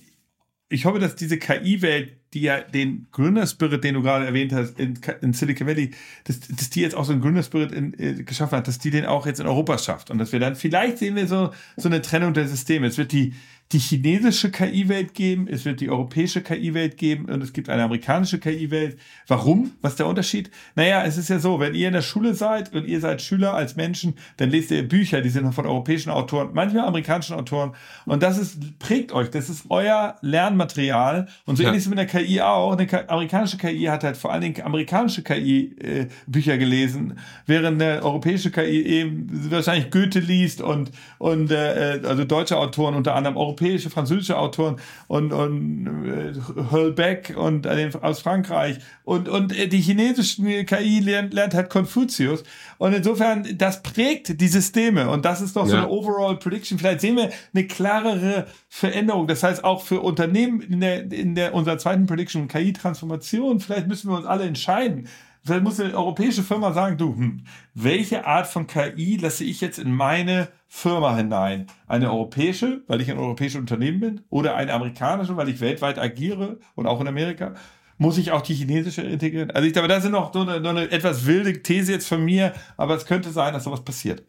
ich 0.69 0.86
hoffe, 0.86 0.99
dass 0.99 1.15
diese 1.15 1.38
KI-Welt, 1.38 2.17
die 2.34 2.41
ja 2.41 2.59
den 2.59 3.07
Gründerspirit, 3.11 3.84
den 3.84 3.95
du 3.95 4.01
gerade 4.01 4.25
erwähnt 4.25 4.51
hast, 4.51 4.78
in, 4.80 4.99
in 5.21 5.34
Silicon 5.34 5.65
Valley, 5.65 5.91
dass, 6.25 6.41
dass 6.41 6.69
die 6.69 6.82
jetzt 6.82 6.93
auch 6.93 7.05
so 7.05 7.13
einen 7.13 7.21
Gründerspirit 7.21 7.71
in, 7.71 7.97
äh, 7.97 8.23
geschaffen 8.23 8.57
hat, 8.57 8.67
dass 8.67 8.78
die 8.78 8.91
den 8.91 9.05
auch 9.05 9.25
jetzt 9.25 9.39
in 9.39 9.47
Europa 9.47 9.78
schafft. 9.78 10.11
Und 10.11 10.17
dass 10.17 10.34
wir 10.34 10.39
dann, 10.39 10.55
vielleicht 10.55 10.97
sehen 10.97 11.15
wir 11.15 11.28
so, 11.28 11.51
so 11.78 11.88
eine 11.88 12.01
Trennung 12.01 12.34
der 12.34 12.47
Systeme. 12.47 12.88
Es 12.88 12.97
wird 12.97 13.13
die, 13.13 13.34
die 13.74 13.80
chinesische 13.80 14.49
KI-Welt 14.49 15.13
geben, 15.13 15.47
es 15.49 15.65
wird 15.65 15.82
die 15.82 15.89
europäische 15.89 16.41
KI-Welt 16.41 16.95
geben 16.95 17.26
und 17.26 17.43
es 17.43 17.51
gibt 17.51 17.68
eine 17.68 17.84
amerikanische 17.84 18.39
KI-Welt. 18.39 18.97
Warum? 19.28 19.72
Was 19.82 19.93
ist 19.93 19.99
der 19.99 20.07
Unterschied? 20.07 20.49
Naja, 20.76 21.03
es 21.03 21.18
ist 21.18 21.30
ja 21.30 21.39
so, 21.39 21.59
wenn 21.59 21.76
ihr 21.76 21.88
in 21.88 21.93
der 21.93 22.01
Schule 22.01 22.34
seid 22.34 22.74
und 22.74 22.88
ihr 22.88 23.01
seid 23.01 23.22
Schüler 23.22 23.53
als 23.53 23.76
Menschen, 23.76 24.15
dann 24.38 24.51
lest 24.51 24.72
ihr 24.72 24.88
Bücher, 24.88 25.20
die 25.20 25.30
sind 25.30 25.51
von 25.53 25.65
europäischen 25.65 26.11
Autoren, 26.11 26.51
manchmal 26.53 26.86
amerikanischen 26.88 27.36
Autoren 27.36 27.74
und 28.05 28.24
das 28.24 28.38
ist, 28.38 28.80
prägt 28.80 29.11
euch, 29.11 29.30
das 29.32 29.49
ist 29.49 29.65
euer 29.68 30.15
Lernmaterial 30.22 31.28
und 31.45 31.57
so 31.57 31.63
ähnlich 31.63 31.80
ist 31.80 31.84
es 31.84 31.89
mit 31.89 31.99
der 31.99 32.05
KI 32.05 32.39
auch. 32.39 32.78
Eine 32.78 33.09
amerikanische 33.09 33.57
KI 33.57 33.84
hat 33.86 34.05
halt 34.05 34.15
vor 34.15 34.32
allen 34.32 34.43
Dingen 34.43 34.61
amerikanische 34.61 35.24
KI-Bücher 35.24 36.53
äh, 36.53 36.57
gelesen, 36.57 37.20
während 37.45 37.82
eine 37.82 38.01
europäische 38.01 38.49
KI 38.49 38.82
eben 38.84 39.28
wahrscheinlich 39.51 39.91
Goethe 39.91 40.20
liest 40.20 40.61
und, 40.61 40.91
und 41.18 41.51
äh, 41.51 41.99
also 42.05 42.24
deutsche 42.24 42.57
Autoren 42.57 42.95
unter 42.95 43.13
anderem 43.13 43.36
europäische 43.36 43.57
europäische, 43.58 43.89
französische 43.89 44.38
Autoren 44.38 44.78
und, 45.08 45.34
und 45.34 45.88
äh, 46.05 46.72
Hölbeck 46.72 47.36
und 47.36 47.66
äh, 47.66 47.89
aus 48.01 48.22
Frankreich 48.22 48.80
und, 49.03 49.30
und 49.30 49.58
äh, 49.58 49.68
die 49.68 49.82
chinesische 49.82 50.66
KI 50.66 50.99
lernt, 50.99 51.34
lernt 51.34 51.53
halt 51.53 51.70
Konfuzius. 51.70 52.43
Und 52.78 52.93
insofern, 52.93 53.58
das 53.58 53.82
prägt 53.82 54.39
die 54.39 54.47
Systeme 54.47 55.10
und 55.10 55.26
das 55.26 55.41
ist 55.41 55.55
doch 55.55 55.66
so 55.66 55.74
ja. 55.74 55.84
eine 55.84 55.89
Overall 55.89 56.38
Prediction. 56.38 56.78
Vielleicht 56.78 57.01
sehen 57.01 57.16
wir 57.16 57.32
eine 57.53 57.68
klarere 57.68 58.47
Veränderung. 58.70 59.28
Das 59.28 59.43
heißt, 59.43 59.64
auch 59.64 59.84
für 59.84 60.01
Unternehmen 60.01 60.62
in 60.62 60.82
der, 60.82 61.12
in 61.12 61.36
der 61.36 61.53
unserer 61.53 61.78
zweiten 61.78 62.05
Prediction 62.05 62.47
KI-Transformation, 62.47 63.60
vielleicht 63.60 63.88
müssen 63.88 64.10
wir 64.12 64.18
uns 64.18 64.26
alle 64.26 64.43
entscheiden. 64.43 65.08
Vielleicht 65.48 65.64
muss 65.64 65.80
eine 65.80 65.95
europäische 65.95 66.43
Firma 66.43 66.74
sagen, 66.74 66.98
du, 66.98 67.16
hm, 67.16 67.45
welche 67.74 68.26
Art 68.26 68.48
von 68.48 68.68
KI 68.68 69.16
lasse 69.16 69.45
ich 69.45 69.62
jetzt 69.62 69.80
in 69.80 69.93
meine 69.93 70.50
Firma 70.68 71.16
hinein? 71.16 71.68
Eine 71.88 72.12
europäische, 72.12 72.84
weil 72.88 73.00
ich 73.00 73.10
ein 73.10 73.18
europäisches 73.18 73.62
Unternehmen 73.62 74.02
bin, 74.02 74.22
oder 74.30 74.58
eine 74.58 74.74
amerikanische, 74.74 75.38
weil 75.38 75.48
ich 75.48 75.62
weltweit 75.62 76.00
agiere 76.00 76.60
und 76.76 76.86
auch 76.86 77.00
in 77.00 77.08
Amerika? 77.08 77.56
Muss 77.98 78.18
ich 78.18 78.32
auch 78.32 78.41
die 78.41 78.56
chinesische 78.56 79.04
integrieren? 79.04 79.50
Also 79.52 79.66
ich 79.66 79.72
glaube, 79.72 79.88
das 79.88 80.04
ist 80.04 80.12
noch 80.12 80.34
so 80.34 80.41
eine, 80.41 80.62
so 80.62 80.68
eine 80.70 80.91
etwas 80.91 81.26
wilde 81.26 81.64
These 81.64 81.93
jetzt 81.93 82.10
von 82.10 82.26
mir, 82.26 82.52
aber 82.76 82.95
es 82.95 83.06
könnte 83.06 83.32
sein, 83.32 83.54
dass 83.54 83.64
sowas 83.64 83.86
passiert. 83.86 84.24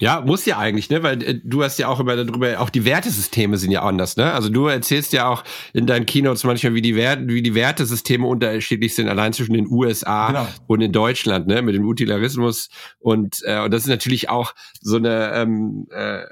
Ja, 0.00 0.22
muss 0.22 0.46
ja 0.46 0.56
eigentlich, 0.58 0.88
ne? 0.88 1.02
Weil 1.02 1.22
äh, 1.22 1.40
du 1.44 1.62
hast 1.62 1.78
ja 1.78 1.88
auch 1.88 2.00
immer 2.00 2.16
darüber, 2.16 2.58
auch 2.58 2.70
die 2.70 2.86
Wertesysteme 2.86 3.58
sind 3.58 3.70
ja 3.70 3.82
anders, 3.82 4.16
ne? 4.16 4.32
Also 4.32 4.48
du 4.48 4.66
erzählst 4.66 5.12
ja 5.12 5.28
auch 5.28 5.44
in 5.74 5.86
deinen 5.86 6.06
Keynotes 6.06 6.42
manchmal, 6.44 6.72
wie 6.74 6.80
die 6.80 6.96
Werte, 6.96 7.28
wie 7.28 7.42
die 7.42 7.54
Wertesysteme 7.54 8.26
unterschiedlich 8.26 8.94
sind, 8.94 9.08
allein 9.08 9.34
zwischen 9.34 9.52
den 9.52 9.70
USA 9.70 10.28
genau. 10.28 10.48
und 10.66 10.80
in 10.80 10.90
Deutschland, 10.90 11.46
ne? 11.46 11.60
Mit 11.60 11.74
dem 11.74 11.86
Utilitarismus 11.86 12.70
und, 12.98 13.40
äh, 13.44 13.60
und 13.60 13.72
das 13.72 13.82
ist 13.82 13.88
natürlich 13.88 14.30
auch 14.30 14.54
so 14.80 14.96
eine 14.96 15.32
ähm, 15.34 15.86
äh, 15.90 16.22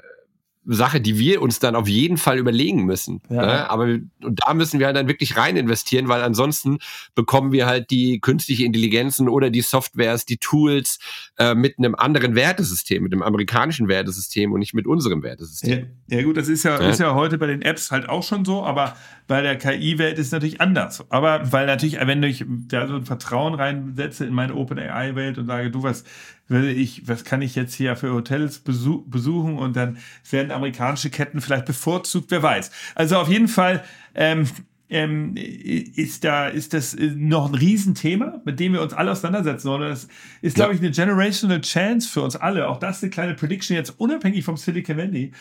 Sache, 0.71 1.01
die 1.01 1.17
wir 1.17 1.41
uns 1.41 1.59
dann 1.59 1.75
auf 1.75 1.87
jeden 1.87 2.17
Fall 2.17 2.37
überlegen 2.37 2.85
müssen. 2.85 3.21
Ja. 3.29 3.45
Ne? 3.45 3.69
Aber 3.69 3.83
und 3.83 4.39
da 4.45 4.53
müssen 4.53 4.79
wir 4.79 4.85
halt 4.85 4.95
dann 4.95 5.07
wirklich 5.07 5.35
rein 5.35 5.57
investieren, 5.57 6.07
weil 6.07 6.21
ansonsten 6.21 6.77
bekommen 7.15 7.51
wir 7.51 7.65
halt 7.65 7.89
die 7.89 8.19
künstliche 8.19 8.65
Intelligenzen 8.65 9.29
oder 9.29 9.49
die 9.49 9.61
Softwares, 9.61 10.25
die 10.25 10.37
Tools 10.37 10.99
äh, 11.37 11.55
mit 11.55 11.79
einem 11.79 11.95
anderen 11.95 12.35
Wertesystem, 12.35 13.01
mit 13.01 13.13
dem 13.13 13.23
amerikanischen 13.23 13.87
Wertesystem 13.87 14.51
und 14.51 14.59
nicht 14.59 14.75
mit 14.75 14.85
unserem 14.85 15.23
Wertesystem. 15.23 15.87
Ja, 16.07 16.17
ja 16.17 16.23
gut, 16.23 16.37
das 16.37 16.47
ist 16.47 16.63
ja, 16.63 16.79
ja, 16.79 16.89
ist 16.89 16.99
ja 16.99 17.15
heute 17.15 17.39
bei 17.39 17.47
den 17.47 17.63
Apps 17.63 17.89
halt 17.89 18.07
auch 18.07 18.23
schon 18.23 18.45
so, 18.45 18.63
aber 18.63 18.95
bei 19.27 19.41
der 19.41 19.57
KI-Welt 19.57 20.19
ist 20.19 20.27
es 20.27 20.31
natürlich 20.31 20.61
anders. 20.61 21.03
Aber 21.09 21.51
weil 21.51 21.65
natürlich, 21.65 21.99
wenn 21.99 22.21
ich 22.23 22.45
da 22.67 22.87
so 22.87 22.95
ein 22.95 23.05
Vertrauen 23.05 23.55
reinsetze 23.55 24.25
in 24.25 24.33
meine 24.33 24.53
OpenAI-Welt 24.53 25.37
und 25.39 25.47
sage, 25.47 25.71
du 25.71 25.83
was, 25.83 26.03
will 26.49 26.67
ich, 26.67 27.07
was 27.07 27.23
kann 27.23 27.41
ich 27.41 27.55
jetzt 27.55 27.73
hier 27.75 27.95
für 27.95 28.11
Hotels 28.11 28.59
besuch, 28.59 29.03
besuchen 29.05 29.57
und 29.57 29.75
dann 29.75 29.97
werden 30.29 30.51
amerikanische 30.51 31.09
Ketten 31.09 31.41
vielleicht 31.41 31.65
bevorzugt, 31.65 32.31
wer 32.31 32.43
weiß. 32.43 32.71
Also 32.95 33.17
auf 33.17 33.29
jeden 33.29 33.47
Fall 33.47 33.83
ähm, 34.15 34.47
ähm, 34.89 35.35
ist 35.37 36.23
da 36.23 36.47
ist 36.47 36.73
das 36.73 36.97
noch 36.97 37.49
ein 37.49 37.55
Riesenthema, 37.55 38.41
mit 38.43 38.59
dem 38.59 38.73
wir 38.73 38.81
uns 38.81 38.93
alle 38.93 39.11
auseinandersetzen 39.11 39.63
sollen. 39.63 39.89
Das 39.89 40.07
ist, 40.41 40.55
glaube 40.55 40.73
ich, 40.73 40.79
eine 40.79 40.89
generational 40.89 41.61
Chance 41.61 42.09
für 42.09 42.21
uns 42.21 42.35
alle. 42.35 42.67
Auch 42.67 42.79
das 42.79 42.97
ist 42.97 43.03
eine 43.03 43.09
kleine 43.11 43.33
Prediction 43.35 43.75
jetzt 43.75 43.99
unabhängig 43.99 44.43
vom 44.43 44.57
Silicon 44.57 44.97
Valley. 44.97 45.31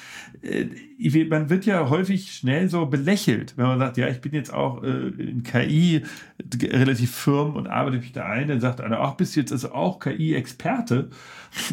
Äh, 0.43 1.25
man 1.25 1.49
wird 1.49 1.65
ja 1.65 1.89
häufig 1.89 2.33
schnell 2.35 2.69
so 2.69 2.85
belächelt, 2.87 3.55
wenn 3.57 3.67
man 3.67 3.79
sagt, 3.79 3.97
ja, 3.97 4.09
ich 4.09 4.21
bin 4.21 4.33
jetzt 4.33 4.53
auch 4.53 4.83
äh, 4.83 5.09
in 5.09 5.43
KI 5.43 6.03
relativ 6.63 7.13
firm 7.13 7.57
und 7.57 7.69
arbeite 7.69 7.99
mich 7.99 8.13
da 8.13 8.27
ein. 8.27 8.49
Dann 8.49 8.61
sagt 8.61 8.83
einer, 8.83 9.01
ach, 9.01 9.15
bist 9.15 9.35
du 9.35 9.41
jetzt 9.41 9.53
also 9.53 9.73
auch 9.73 9.99
KI-Experte? 9.99 11.09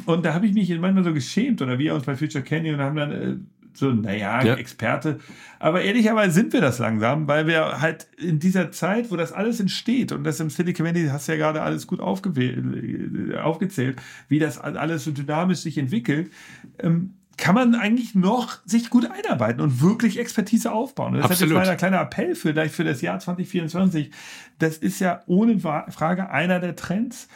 Und 0.06 0.26
da 0.26 0.34
habe 0.34 0.48
ich 0.48 0.54
mich 0.54 0.70
manchmal 0.80 1.04
so 1.04 1.14
geschämt 1.14 1.62
oder 1.62 1.78
wir 1.78 1.94
uns 1.94 2.06
bei 2.06 2.16
Future 2.16 2.44
Canyon 2.44 2.76
und 2.76 2.82
haben 2.82 2.96
dann 2.96 3.12
äh, 3.12 3.36
so, 3.78 3.92
naja, 3.92 4.44
ja. 4.44 4.56
Experte. 4.56 5.20
Aber 5.60 5.82
ehrlicherweise 5.82 6.34
sind 6.34 6.54
wir 6.54 6.62
das 6.62 6.80
langsam, 6.80 7.28
weil 7.28 7.48
wir 7.48 7.82
halt 7.82 8.08
in 8.18 8.40
dieser 8.40 8.72
Zeit, 8.72 9.12
wo 9.12 9.16
das 9.16 9.32
alles 9.32 9.60
entsteht 9.60 10.12
und 10.12 10.24
das 10.24 10.40
im 10.40 10.50
Silicon 10.50 10.86
Valley, 10.86 11.08
hast 11.08 11.28
du 11.28 11.34
ja 11.34 11.38
gerade 11.38 11.62
alles 11.62 11.88
gut 11.88 12.00
aufgezählt, 12.00 13.98
wie 14.28 14.40
das 14.40 14.58
alles 14.58 15.04
so 15.04 15.12
dynamisch 15.12 15.60
sich 15.60 15.78
entwickelt, 15.78 16.32
ähm, 16.80 17.16
kann 17.38 17.56
man 17.56 17.76
eigentlich 17.76 18.16
noch 18.16 18.60
sich 18.66 18.90
gut 18.90 19.10
einarbeiten 19.12 19.62
und 19.62 19.82
wirklich 19.82 20.20
Expertise 20.20 20.72
aufbauen. 20.72 21.16
Und 21.16 21.22
das 21.22 21.32
Absolut. 21.32 21.54
ist 21.54 21.58
jetzt 21.58 21.68
mein 21.68 21.78
kleiner 21.78 22.02
Appell 22.02 22.36
für, 22.36 22.54
für 22.70 22.84
das 22.84 23.02
Jahr 23.02 23.20
2024. 23.20 24.12
Das 24.58 24.78
ist 24.78 25.00
ja 25.00 25.22
ohne 25.26 25.60
Frage 25.60 26.30
einer 26.30 26.60
der 26.60 26.76
Trends. 26.76 27.28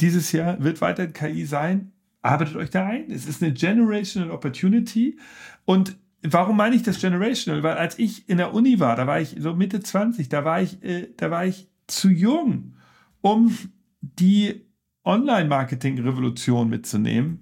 Dieses 0.00 0.32
Jahr 0.32 0.62
wird 0.62 0.80
weiter 0.80 1.06
KI 1.06 1.44
sein 1.44 1.92
arbeitet 2.24 2.56
euch 2.56 2.70
da 2.70 2.86
ein. 2.86 3.10
Es 3.10 3.26
ist 3.26 3.42
eine 3.42 3.52
generational 3.52 4.30
opportunity. 4.30 5.18
Und 5.64 5.96
warum 6.22 6.56
meine 6.56 6.74
ich 6.74 6.82
das 6.82 7.00
generational? 7.00 7.62
Weil 7.62 7.76
als 7.76 7.98
ich 7.98 8.28
in 8.28 8.38
der 8.38 8.54
Uni 8.54 8.80
war, 8.80 8.96
da 8.96 9.06
war 9.06 9.20
ich 9.20 9.36
so 9.38 9.54
Mitte 9.54 9.80
20, 9.80 10.28
da 10.28 10.44
war 10.44 10.62
ich, 10.62 10.82
äh, 10.82 11.08
da 11.16 11.30
war 11.30 11.44
ich 11.44 11.68
zu 11.86 12.08
jung, 12.08 12.76
um 13.20 13.56
die 14.00 14.66
Online-Marketing-Revolution 15.04 16.68
mitzunehmen, 16.68 17.40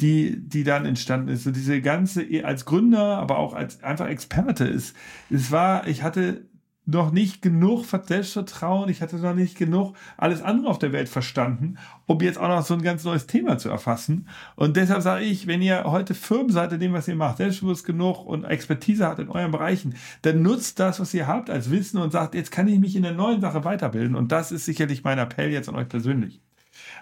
die, 0.00 0.36
die 0.38 0.62
dann 0.62 0.86
entstanden 0.86 1.28
ist. 1.28 1.42
So 1.42 1.50
diese 1.50 1.80
ganze, 1.82 2.24
als 2.44 2.64
Gründer, 2.64 3.18
aber 3.18 3.38
auch 3.38 3.52
als 3.52 3.82
einfach 3.82 4.06
Experte 4.08 4.64
ist. 4.64 4.94
Es 5.28 5.50
war, 5.50 5.88
ich 5.88 6.04
hatte 6.04 6.48
noch 6.90 7.12
nicht 7.12 7.42
genug 7.42 7.84
Selbstvertrauen, 7.84 8.88
ich 8.88 9.02
hatte 9.02 9.16
noch 9.16 9.34
nicht 9.34 9.56
genug 9.56 9.94
alles 10.16 10.42
andere 10.42 10.68
auf 10.68 10.78
der 10.78 10.92
Welt 10.92 11.08
verstanden, 11.08 11.78
um 12.06 12.20
jetzt 12.20 12.38
auch 12.38 12.48
noch 12.48 12.64
so 12.64 12.74
ein 12.74 12.82
ganz 12.82 13.04
neues 13.04 13.26
Thema 13.26 13.58
zu 13.58 13.68
erfassen. 13.68 14.26
Und 14.56 14.76
deshalb 14.76 15.02
sage 15.02 15.24
ich, 15.24 15.46
wenn 15.46 15.62
ihr 15.62 15.84
heute 15.84 16.14
Firmen 16.14 16.50
seid 16.50 16.72
in 16.72 16.80
dem, 16.80 16.92
was 16.92 17.08
ihr 17.08 17.14
macht, 17.14 17.36
selbstbewusst 17.38 17.86
genug 17.86 18.26
und 18.26 18.44
Expertise 18.44 19.06
habt 19.06 19.20
in 19.20 19.28
euren 19.28 19.52
Bereichen, 19.52 19.94
dann 20.22 20.42
nutzt 20.42 20.80
das, 20.80 21.00
was 21.00 21.14
ihr 21.14 21.26
habt 21.26 21.50
als 21.50 21.70
Wissen 21.70 21.98
und 21.98 22.10
sagt, 22.10 22.34
jetzt 22.34 22.50
kann 22.50 22.68
ich 22.68 22.78
mich 22.78 22.96
in 22.96 23.02
der 23.02 23.12
neuen 23.12 23.40
Sache 23.40 23.64
weiterbilden. 23.64 24.16
Und 24.16 24.32
das 24.32 24.52
ist 24.52 24.64
sicherlich 24.64 25.04
mein 25.04 25.18
Appell 25.18 25.50
jetzt 25.50 25.68
an 25.68 25.76
euch 25.76 25.88
persönlich. 25.88 26.40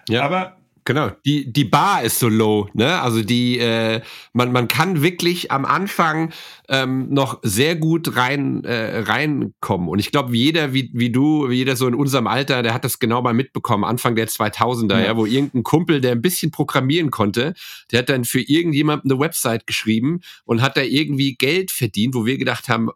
Ja. 0.09 0.25
Aber 0.25 0.58
Genau, 0.89 1.11
die, 1.27 1.53
die 1.53 1.67
Bar 1.67 2.03
ist 2.03 2.19
so 2.19 2.31
low, 2.31 2.67
ne? 2.73 3.03
Also 3.03 3.21
die, 3.23 3.59
äh, 3.59 4.01
man, 4.33 4.53
man 4.53 4.69
kann 4.69 5.03
wirklich 5.03 5.53
am 5.53 5.67
Anfang 5.67 6.33
ähm, 6.71 7.13
noch 7.13 7.41
sehr 7.43 7.77
gut 7.77 8.17
rein 8.17 8.65
äh, 8.65 9.01
reinkommen. 9.01 9.91
Und 9.91 9.99
ich 9.99 10.11
glaube, 10.13 10.35
jeder 10.35 10.73
wie, 10.73 10.91
wie 10.95 11.11
du, 11.11 11.51
wie 11.51 11.57
jeder 11.57 11.77
so 11.77 11.87
in 11.87 11.95
unserem 11.95 12.27
Alter, 12.27 12.63
der 12.63 12.73
hat 12.73 12.87
das 12.87 13.01
genau 13.01 13.21
mal 13.21 13.35
mitbekommen, 13.35 13.85
Anfang 13.85 14.17
der 14.17 14.29
2000er, 14.29 14.99
ja. 14.99 15.05
ja, 15.05 15.17
wo 15.19 15.27
irgendein 15.27 15.63
Kumpel, 15.63 16.01
der 16.01 16.13
ein 16.13 16.23
bisschen 16.23 16.53
programmieren 16.53 17.11
konnte, 17.11 17.53
der 17.93 17.99
hat 17.99 18.09
dann 18.09 18.25
für 18.25 18.41
irgendjemanden 18.41 19.11
eine 19.11 19.21
Website 19.21 19.67
geschrieben 19.67 20.21
und 20.47 20.63
hat 20.63 20.79
da 20.79 20.81
irgendwie 20.81 21.35
Geld 21.35 21.71
verdient, 21.71 22.15
wo 22.15 22.25
wir 22.25 22.39
gedacht 22.39 22.71
haben, 22.71 22.89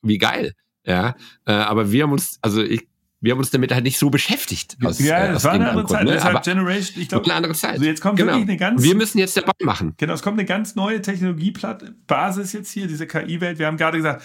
wie 0.00 0.16
geil. 0.16 0.54
Ja, 0.86 1.16
äh, 1.44 1.52
aber 1.52 1.92
wir 1.92 2.04
haben 2.04 2.12
uns, 2.12 2.38
also 2.40 2.62
ich 2.62 2.88
wir 3.20 3.32
haben 3.32 3.38
uns 3.38 3.50
damit 3.50 3.72
halt 3.72 3.84
nicht 3.84 3.98
so 3.98 4.08
beschäftigt. 4.08 4.76
Aus, 4.82 4.98
ja, 4.98 5.26
äh, 5.26 5.32
das 5.32 5.44
war 5.44 5.52
eine 5.52 5.68
andere 5.68 5.86
Zeit. 5.86 6.04
Ne? 6.04 6.22
Aber 6.22 6.40
Generation, 6.40 7.02
ich 7.02 7.08
glaube, 7.08 7.26
eine 7.26 7.34
andere 7.34 7.54
Zeit. 7.54 7.72
Also 7.72 7.84
jetzt 7.84 8.00
kommt 8.00 8.16
genau. 8.16 8.32
wirklich 8.32 8.48
eine 8.48 8.56
ganz. 8.56 8.82
Wir 8.82 8.94
müssen 8.94 9.18
jetzt 9.18 9.36
dabei 9.36 9.52
machen. 9.62 9.94
Genau, 9.98 10.14
es 10.14 10.22
kommt 10.22 10.38
eine 10.38 10.46
ganz 10.46 10.74
neue 10.74 11.02
Technologiebasis 11.02 12.52
jetzt 12.52 12.70
hier, 12.70 12.86
diese 12.86 13.06
KI-Welt. 13.06 13.58
Wir 13.58 13.66
haben 13.66 13.76
gerade 13.76 13.98
gesagt, 13.98 14.22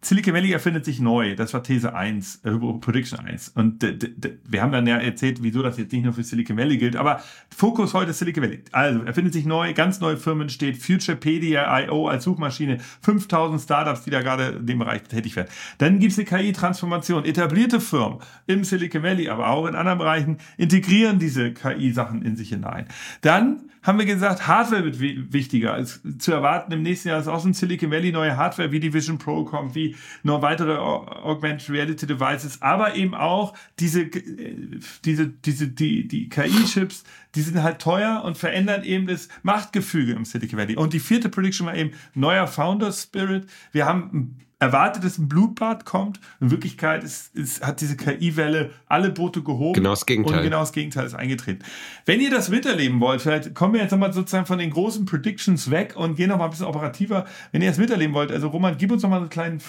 Silicon 0.00 0.32
Valley 0.32 0.52
erfindet 0.52 0.84
sich 0.84 1.00
neu. 1.00 1.34
Das 1.34 1.52
war 1.54 1.62
These 1.62 1.94
1, 1.94 2.40
äh, 2.44 2.52
Prediction 2.80 3.18
1. 3.18 3.48
Und 3.50 3.82
wir 3.82 4.62
haben 4.62 4.70
dann 4.70 4.86
ja 4.86 4.96
erzählt, 4.96 5.42
wieso 5.42 5.62
das 5.62 5.76
jetzt 5.76 5.92
nicht 5.92 6.04
nur 6.04 6.12
für 6.12 6.22
Silicon 6.22 6.56
Valley 6.56 6.78
gilt. 6.78 6.94
Aber 6.94 7.20
Fokus 7.54 7.94
heute 7.94 8.12
ist 8.12 8.18
Silicon 8.18 8.44
Valley. 8.44 8.62
Also, 8.70 9.02
erfindet 9.02 9.32
sich 9.32 9.44
neu, 9.44 9.74
ganz 9.74 10.00
neue 10.00 10.16
Firmen 10.16 10.48
steht 10.50 10.76
Futurepedia.io 10.78 12.08
als 12.08 12.24
Suchmaschine. 12.24 12.78
5000 13.02 13.60
Startups, 13.60 14.04
die 14.04 14.10
da 14.10 14.22
gerade 14.22 14.58
in 14.58 14.66
dem 14.66 14.78
Bereich 14.78 15.02
tätig 15.02 15.34
werden. 15.34 15.48
Dann 15.78 15.98
gibt 15.98 16.12
es 16.12 16.18
eine 16.18 16.26
KI-Transformation. 16.26 17.24
Etablierte 17.24 17.80
Firmen 17.80 18.18
im 18.46 18.62
Silicon 18.62 19.02
Valley, 19.02 19.28
aber 19.28 19.48
auch 19.50 19.66
in 19.66 19.74
anderen 19.74 19.98
Bereichen 19.98 20.38
integrieren 20.56 21.18
diese 21.18 21.52
KI-Sachen 21.52 22.22
in 22.22 22.36
sich 22.36 22.50
hinein. 22.50 22.86
Dann 23.22 23.68
haben 23.88 23.98
wir 23.98 24.04
gesagt, 24.04 24.46
Hardware 24.46 24.84
wird 24.84 25.32
wichtiger. 25.32 25.72
als 25.72 26.00
zu 26.18 26.30
erwarten 26.30 26.70
im 26.72 26.82
nächsten 26.82 27.08
Jahr 27.08 27.20
ist 27.20 27.26
aus 27.26 27.44
dem 27.44 27.54
Silicon 27.54 27.90
Valley 27.90 28.12
neue 28.12 28.36
Hardware 28.36 28.70
wie 28.70 28.80
die 28.80 28.92
Vision 28.92 29.16
Pro 29.16 29.44
kommt, 29.44 29.74
wie 29.74 29.96
noch 30.22 30.42
weitere 30.42 30.76
Augmented 30.76 31.70
Reality 31.70 32.06
Devices, 32.06 32.60
aber 32.60 32.96
eben 32.96 33.14
auch 33.14 33.54
diese, 33.78 34.02
äh, 34.02 34.78
diese, 35.06 35.28
diese, 35.28 35.68
die, 35.68 36.06
die 36.06 36.28
KI-Chips, 36.28 37.04
die 37.34 37.40
sind 37.40 37.62
halt 37.62 37.80
teuer 37.80 38.22
und 38.24 38.36
verändern 38.36 38.84
eben 38.84 39.06
das 39.06 39.30
Machtgefüge 39.42 40.12
im 40.12 40.26
Silicon 40.26 40.58
Valley. 40.58 40.76
Und 40.76 40.92
die 40.92 41.00
vierte 41.00 41.30
Prediction 41.30 41.66
war 41.66 41.74
eben 41.74 41.92
neuer 42.12 42.46
Founder 42.46 42.92
Spirit. 42.92 43.48
Wir 43.72 43.86
haben 43.86 44.36
erwartet, 44.58 45.04
dass 45.04 45.18
ein 45.18 45.28
Blutbad 45.28 45.84
kommt. 45.84 46.20
In 46.40 46.50
Wirklichkeit 46.50 47.04
ist, 47.04 47.34
ist, 47.34 47.64
hat 47.64 47.80
diese 47.80 47.96
KI-Welle 47.96 48.70
alle 48.86 49.10
Boote 49.10 49.42
gehoben. 49.42 49.74
Genau 49.74 49.90
das 49.90 50.06
Gegenteil. 50.06 50.38
Und 50.38 50.42
genau 50.42 50.60
das 50.60 50.72
Gegenteil 50.72 51.06
ist 51.06 51.14
eingetreten. 51.14 51.64
Wenn 52.06 52.20
ihr 52.20 52.30
das 52.30 52.48
miterleben 52.48 53.00
wollt, 53.00 53.22
vielleicht 53.22 53.54
kommen 53.54 53.74
wir 53.74 53.80
jetzt 53.80 53.92
nochmal 53.92 54.12
sozusagen 54.12 54.46
von 54.46 54.58
den 54.58 54.70
großen 54.70 55.04
Predictions 55.04 55.70
weg 55.70 55.94
und 55.96 56.16
gehen 56.16 56.28
nochmal 56.28 56.48
ein 56.48 56.50
bisschen 56.50 56.66
operativer. 56.66 57.24
Wenn 57.52 57.62
ihr 57.62 57.68
das 57.68 57.78
miterleben 57.78 58.14
wollt, 58.14 58.32
also 58.32 58.48
Roman, 58.48 58.76
gib 58.76 58.90
uns 58.90 59.02
nochmal 59.02 59.20
einen 59.20 59.28
kleinen, 59.28 59.60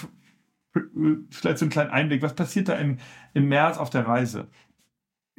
vielleicht 1.30 1.60
so 1.60 1.66
einen 1.66 1.72
kleinen 1.72 1.92
Einblick. 1.92 2.22
Was 2.22 2.34
passiert 2.34 2.70
da 2.70 2.74
im, 2.74 2.98
im 3.34 3.48
März 3.48 3.78
auf 3.78 3.90
der 3.90 4.08
Reise? 4.08 4.48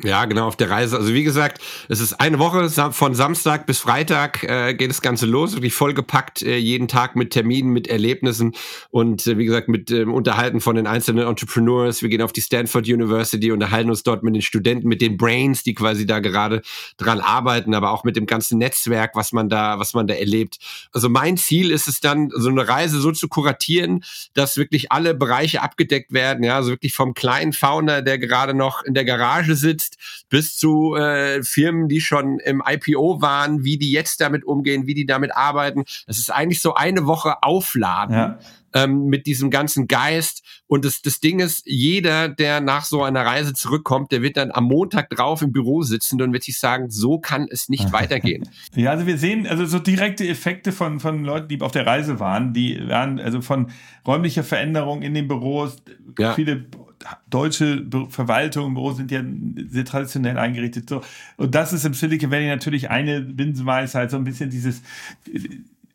Ja, 0.03 0.25
genau, 0.25 0.47
auf 0.47 0.57
der 0.57 0.71
Reise. 0.71 0.97
Also 0.97 1.13
wie 1.13 1.25
gesagt, 1.25 1.61
es 1.89 2.01
ist 2.01 2.15
eine 2.15 2.39
Woche 2.39 2.71
von 2.71 3.15
Samstag 3.15 3.67
bis 3.67 3.81
Freitag 3.81 4.43
äh, 4.45 4.73
geht 4.73 4.89
das 4.89 5.03
Ganze 5.03 5.27
los, 5.27 5.53
wirklich 5.55 5.75
vollgepackt, 5.75 6.43
äh, 6.43 6.57
jeden 6.57 6.89
Tag 6.89 7.17
mit 7.17 7.33
Terminen, 7.33 7.71
mit 7.71 7.87
Erlebnissen 7.87 8.55
und 8.91 9.27
äh, 9.27 9.37
wie 9.37 9.45
gesagt 9.45 9.69
mit 9.69 9.91
ähm, 9.91 10.15
Unterhalten 10.15 10.63
von 10.63 10.77
den 10.77 10.87
einzelnen 10.87 11.27
Entrepreneurs. 11.27 12.01
Wir 12.01 12.09
gehen 12.09 12.23
auf 12.23 12.33
die 12.33 12.41
Stanford 12.41 12.89
University, 12.89 13.53
unterhalten 13.53 13.91
uns 13.91 14.03
dort 14.03 14.23
mit 14.23 14.35
den 14.35 14.41
Studenten, 14.41 14.89
mit 14.89 15.03
den 15.03 15.19
Brains, 15.19 15.65
die 15.65 15.75
quasi 15.75 16.07
da 16.07 16.21
gerade 16.21 16.63
dran 16.97 17.21
arbeiten, 17.21 17.75
aber 17.75 17.91
auch 17.91 18.05
mit 18.05 18.17
dem 18.17 18.25
ganzen 18.25 18.57
Netzwerk, 18.57 19.15
was 19.15 19.33
man 19.33 19.51
da, 19.51 19.79
was 19.79 19.93
man 19.93 20.07
da 20.07 20.15
erlebt. 20.15 20.59
Also 20.93 21.11
mein 21.11 21.37
Ziel 21.37 21.71
ist 21.71 21.89
es 21.89 22.01
dann, 22.01 22.31
so 22.35 22.49
eine 22.49 22.67
Reise 22.67 23.01
so 23.01 23.13
zu 23.13 23.29
kuratieren, 23.29 24.03
dass 24.33 24.57
wirklich 24.57 24.93
alle 24.93 25.15
Bereiche 25.15 25.61
abgedeckt 25.61 26.13
werden. 26.13 26.43
Ja, 26.43 26.57
also 26.57 26.71
wirklich 26.71 26.95
vom 26.95 27.13
kleinen 27.13 27.53
Founder, 27.53 28.01
der 28.01 28.19
gerade 28.19 28.55
noch 28.55 28.83
in 28.83 28.95
der 28.95 29.05
Garage 29.05 29.57
sitzt, 29.57 29.90
wächst, 29.91 30.27
bis 30.29 30.57
zu 30.57 30.95
äh, 30.95 31.43
Firmen, 31.43 31.89
die 31.89 32.01
schon 32.01 32.39
im 32.41 32.63
IPO 32.67 33.21
waren, 33.21 33.65
wie 33.65 33.79
die 33.79 33.91
jetzt 33.91 34.21
damit 34.21 34.45
umgehen, 34.45 34.87
wie 34.87 34.95
die 34.95 35.07
damit 35.07 35.35
arbeiten. 35.35 35.85
Das 36.07 36.19
ist 36.19 36.31
eigentlich 36.31 36.63
so 36.63 36.75
eine 36.75 37.07
Woche 37.07 37.43
Aufladen. 37.43 38.15
Ja. 38.15 38.39
Ähm, 38.73 39.07
mit 39.07 39.27
diesem 39.27 39.51
ganzen 39.51 39.89
Geist. 39.89 40.45
Und 40.69 40.85
das, 40.85 41.03
das 41.03 41.19
Ding 41.19 41.41
ist, 41.41 41.63
jeder, 41.67 42.29
der 42.29 42.61
nach 42.61 42.85
so 42.85 43.03
einer 43.03 43.27
Reise 43.27 43.53
zurückkommt, 43.53 44.13
der 44.13 44.23
wird 44.23 44.37
dann 44.37 44.53
am 44.53 44.63
Montag 44.63 45.11
drauf 45.11 45.43
im 45.43 45.51
Büro 45.51 45.83
sitzen 45.83 46.23
und 46.23 46.33
wird 46.33 46.45
sich 46.45 46.57
sagen, 46.57 46.89
so 46.89 47.19
kann 47.19 47.49
es 47.51 47.69
nicht 47.69 47.93
weitergehen. 47.93 48.49
Ja, 48.77 48.93
also 48.93 49.09
wir 49.09 49.19
sehen 49.19 49.49
also 49.49 49.67
so 49.67 49.81
direkte 49.81 50.25
Effekte 50.29 50.71
von, 50.71 51.01
von 51.01 51.25
Leuten, 51.25 51.49
die 51.49 51.61
auf 51.61 51.73
der 51.73 51.85
Reise 51.85 52.21
waren, 52.21 52.53
die 52.53 52.81
waren 52.87 53.19
also 53.19 53.41
von 53.41 53.73
räumlicher 54.07 54.45
Veränderung 54.45 55.03
in 55.03 55.15
den 55.15 55.27
Büros, 55.27 55.79
ja. 56.17 56.35
viele 56.35 56.65
deutsche 57.29 57.87
Verwaltung, 58.11 58.75
Büros 58.75 58.97
sind 58.97 59.11
ja 59.11 59.23
sehr 59.69 59.85
traditionell 59.85 60.39
eingerichtet. 60.39 60.89
So. 60.89 61.03
Und 61.37 61.55
das 61.55 61.73
ist 61.73 61.85
im 61.85 61.95
Silicon 61.95 62.31
Valley 62.31 62.49
natürlich 62.49 62.91
eine 62.91 63.21
Binsenweisheit, 63.21 64.11
so 64.11 64.17
ein 64.17 64.25
bisschen 64.25 64.51
dieses 64.51 64.83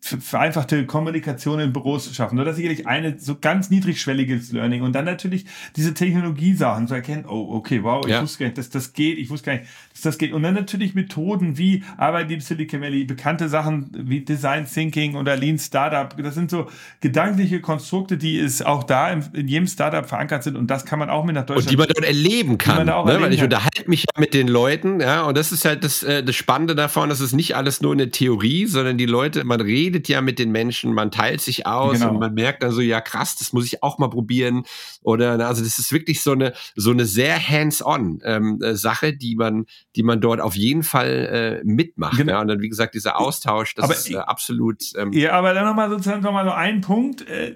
vereinfachte 0.06 0.86
Kommunikation 0.86 1.60
in 1.60 1.74
Büros 1.74 2.08
zu 2.08 2.14
schaffen. 2.14 2.36
Nur 2.36 2.46
das 2.46 2.54
ist 2.54 2.58
sicherlich 2.58 2.86
eine 2.86 3.18
so 3.20 3.38
ganz 3.40 3.72
niedrigschwelliges 3.72 4.52
Learning. 4.52 4.84
Und 4.84 4.94
dann 4.94 5.06
natürlich 5.06 5.46
diese 5.76 5.94
Technologiesachen 5.94 6.88
zu 6.88 6.94
erkennen, 6.94 7.26
oh, 7.28 7.56
okay, 7.56 7.82
wow, 7.82 8.06
ich 8.06 8.12
ja. 8.12 8.22
wusste 8.22 8.40
gar 8.40 8.46
nicht, 8.48 8.58
dass 8.58 8.70
das 8.70 8.94
geht, 8.94 9.18
ich 9.18 9.30
wusste 9.30 9.48
gar 9.48 9.58
nicht, 9.58 9.70
das 10.02 10.18
geht. 10.18 10.34
Und 10.34 10.44
dann 10.44 10.54
natürlich 10.54 10.96
Methoden 10.96 11.58
wie 11.58 11.84
Arbeit 11.98 12.32
im 12.32 12.40
Silicon 12.40 12.82
Valley, 12.82 13.06
bekannte 13.06 13.50
Sachen 13.50 13.90
wie 13.94 14.22
Design 14.22 14.66
Thinking 14.66 15.16
oder 15.16 15.36
Lean 15.36 15.58
Startup. 15.58 16.16
Das 16.22 16.36
sind 16.36 16.52
so 16.52 16.68
gedankliche 17.02 17.62
Konstrukte, 17.62 18.18
die 18.18 18.40
es 18.40 18.62
auch 18.62 18.84
da 18.84 19.12
in, 19.12 19.24
in 19.34 19.48
jedem 19.48 19.68
Startup 19.68 20.06
verankert 20.06 20.44
sind. 20.44 20.58
Und 20.58 20.68
das 20.68 20.86
kann 20.86 21.00
man 21.00 21.10
auch 21.10 21.24
mit 21.24 21.36
nach 21.36 21.46
Deutschland. 21.46 21.68
Und 21.68 21.72
die 21.72 21.78
man 21.78 21.88
dort 21.88 22.06
erleben 22.06 22.58
kann. 22.58 22.86
Ne? 22.86 22.92
Erleben 22.92 23.22
Weil 23.22 23.34
ich 23.34 23.40
kann. 23.40 23.46
unterhalte 23.46 23.90
mich 23.90 24.02
ja 24.02 24.20
mit 24.20 24.34
den 24.34 24.48
Leuten, 24.48 25.00
ja, 25.00 25.24
und 25.24 25.38
das 25.38 25.52
ist 25.52 25.66
halt 25.66 25.84
das, 25.84 26.04
äh, 26.04 26.24
das 26.24 26.36
Spannende 26.36 26.76
davon, 26.76 27.10
das 27.10 27.22
ist 27.22 27.34
nicht 27.34 27.56
alles 27.56 27.82
nur 27.82 27.94
eine 27.94 28.10
Theorie, 28.10 28.66
sondern 28.66 28.98
die 28.98 29.06
Leute, 29.06 29.44
man 29.44 29.62
redet 29.62 30.08
ja 30.08 30.22
mit 30.22 30.40
den 30.40 30.52
Menschen, 30.52 30.94
man 30.94 31.12
teilt 31.12 31.42
sich 31.42 31.66
aus 31.66 32.00
genau. 32.00 32.12
und 32.12 32.20
man 32.20 32.34
merkt 32.34 32.64
dann 32.64 32.72
so, 32.72 32.82
ja 32.82 33.02
krass, 33.02 33.36
das 33.38 33.54
muss 33.54 33.66
ich 33.66 33.84
auch 33.84 33.98
mal 33.98 34.10
probieren. 34.10 34.64
Oder 35.02 35.40
also 35.48 35.64
das 35.64 35.80
ist 35.80 35.92
wirklich 35.92 36.22
so 36.22 36.32
eine 36.32 36.54
so 36.76 36.92
eine 36.92 37.06
sehr 37.06 37.40
hands-on 37.40 38.22
ähm, 38.24 38.62
äh, 38.62 38.76
Sache, 38.76 39.14
die 39.14 39.36
man 39.36 39.66
die 39.96 40.04
man 40.04 40.22
dort 40.22 40.42
auf 40.42 40.56
jeden 40.56 40.84
Fall 40.84 41.62
äh, 41.64 41.64
mitmacht. 41.64 42.18
Genau. 42.18 42.34
Ja? 42.34 42.42
Und 42.42 42.48
dann 42.48 42.62
wie 42.62 42.70
gesagt 42.70 42.96
dieser 42.96 43.20
Austausch, 43.20 43.76
das 43.76 43.86
aber, 43.86 43.94
ist 43.94 44.12
äh, 44.12 44.18
absolut. 44.18 44.84
Ähm, 44.98 45.12
ja, 45.14 45.34
aber 45.34 45.54
dann 45.54 45.66
nochmal 45.66 45.90
sozusagen 45.90 46.22
noch 46.22 46.34
mal 46.34 46.46
so 46.46 46.52
ein 46.52 46.82
Punkt. 46.82 47.28
Äh, 47.28 47.56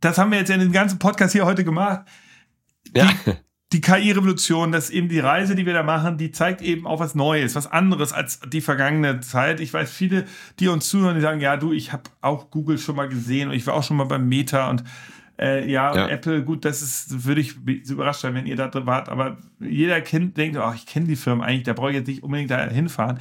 das 0.00 0.18
haben 0.18 0.30
wir 0.30 0.38
jetzt 0.38 0.50
in 0.50 0.60
den 0.60 0.72
ganzen 0.72 0.98
Podcast 0.98 1.32
hier 1.32 1.46
heute 1.46 1.64
gemacht. 1.64 2.06
Die, 2.94 2.98
ja 2.98 3.10
die 3.74 3.80
KI-Revolution, 3.80 4.70
dass 4.70 4.88
eben 4.88 5.08
die 5.08 5.18
Reise, 5.18 5.56
die 5.56 5.66
wir 5.66 5.72
da 5.72 5.82
machen, 5.82 6.16
die 6.16 6.30
zeigt 6.30 6.62
eben 6.62 6.86
auch 6.86 7.00
was 7.00 7.16
Neues, 7.16 7.56
was 7.56 7.66
anderes 7.66 8.12
als 8.12 8.38
die 8.46 8.60
vergangene 8.60 9.18
Zeit. 9.18 9.58
Ich 9.58 9.74
weiß, 9.74 9.90
viele, 9.90 10.26
die 10.60 10.68
uns 10.68 10.88
zuhören, 10.88 11.16
die 11.16 11.20
sagen, 11.20 11.40
ja, 11.40 11.56
du, 11.56 11.72
ich 11.72 11.92
habe 11.92 12.04
auch 12.20 12.52
Google 12.52 12.78
schon 12.78 12.94
mal 12.94 13.08
gesehen 13.08 13.48
und 13.48 13.56
ich 13.56 13.66
war 13.66 13.74
auch 13.74 13.82
schon 13.82 13.96
mal 13.96 14.04
beim 14.04 14.28
Meta 14.28 14.70
und 14.70 14.84
äh, 15.38 15.68
ja, 15.68 15.94
ja, 15.94 16.08
Apple, 16.08 16.44
gut, 16.44 16.64
das 16.64 16.80
ist, 16.80 17.24
würde 17.24 17.40
ich 17.40 17.56
überrascht 17.90 18.20
sein, 18.20 18.34
wenn 18.34 18.46
ihr 18.46 18.54
da 18.54 18.68
drin 18.68 18.86
wart, 18.86 19.08
aber 19.08 19.38
jeder 19.58 20.00
kennt, 20.00 20.36
denkt, 20.36 20.56
oh, 20.58 20.72
ich 20.74 20.86
kenne 20.86 21.06
die 21.06 21.16
Firma 21.16 21.44
eigentlich, 21.44 21.64
da 21.64 21.72
brauche 21.72 21.90
ich 21.90 21.96
jetzt 21.96 22.06
nicht 22.06 22.22
unbedingt 22.22 22.50
da 22.50 22.68
hinfahren. 22.68 23.18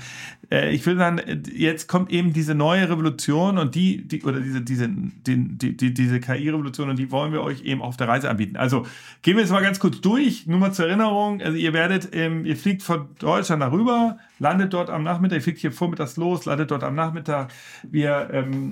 Äh, 0.54 0.72
ich 0.72 0.86
will 0.86 0.98
sagen, 0.98 1.20
jetzt 1.52 1.88
kommt 1.88 2.12
eben 2.12 2.32
diese 2.32 2.54
neue 2.54 2.88
Revolution 2.88 3.58
und 3.58 3.74
die, 3.74 4.08
die 4.08 4.24
oder 4.24 4.40
diese, 4.40 4.62
diese, 4.62 4.88
die, 4.88 5.58
die, 5.58 5.76
die 5.76 5.94
diese 5.94 6.20
KI-Revolution 6.20 6.92
und 6.92 7.00
die 7.00 7.12
wollen 7.12 7.34
wir 7.34 7.42
euch 7.42 7.64
eben 7.64 7.82
auf 7.82 7.98
der 7.98 8.08
Reise 8.08 8.30
anbieten. 8.30 8.56
Also 8.56 8.86
gehen 9.24 9.36
wir 9.36 9.42
jetzt 9.42 9.52
mal 9.52 9.64
ganz 9.64 9.80
kurz 9.80 10.00
durch, 10.02 10.46
nur 10.46 10.60
mal 10.60 10.72
zur 10.72 10.88
Erinnerung, 10.88 11.42
also 11.42 11.58
ihr 11.58 11.74
werdet, 11.74 12.10
ähm, 12.14 12.46
ihr 12.46 12.56
fliegt 12.56 12.84
von 12.84 13.08
Deutschland 13.18 13.64
darüber, 13.64 14.18
landet 14.38 14.74
dort 14.74 14.92
am 14.92 15.04
Nachmittag, 15.04 15.38
ihr 15.38 15.42
fliegt 15.42 15.60
hier 15.60 15.72
vormittags 15.72 16.18
los, 16.18 16.46
landet 16.46 16.70
dort 16.70 16.84
am 16.84 16.94
Nachmittag, 16.94 17.52
wir, 17.90 18.30
ähm, 18.32 18.72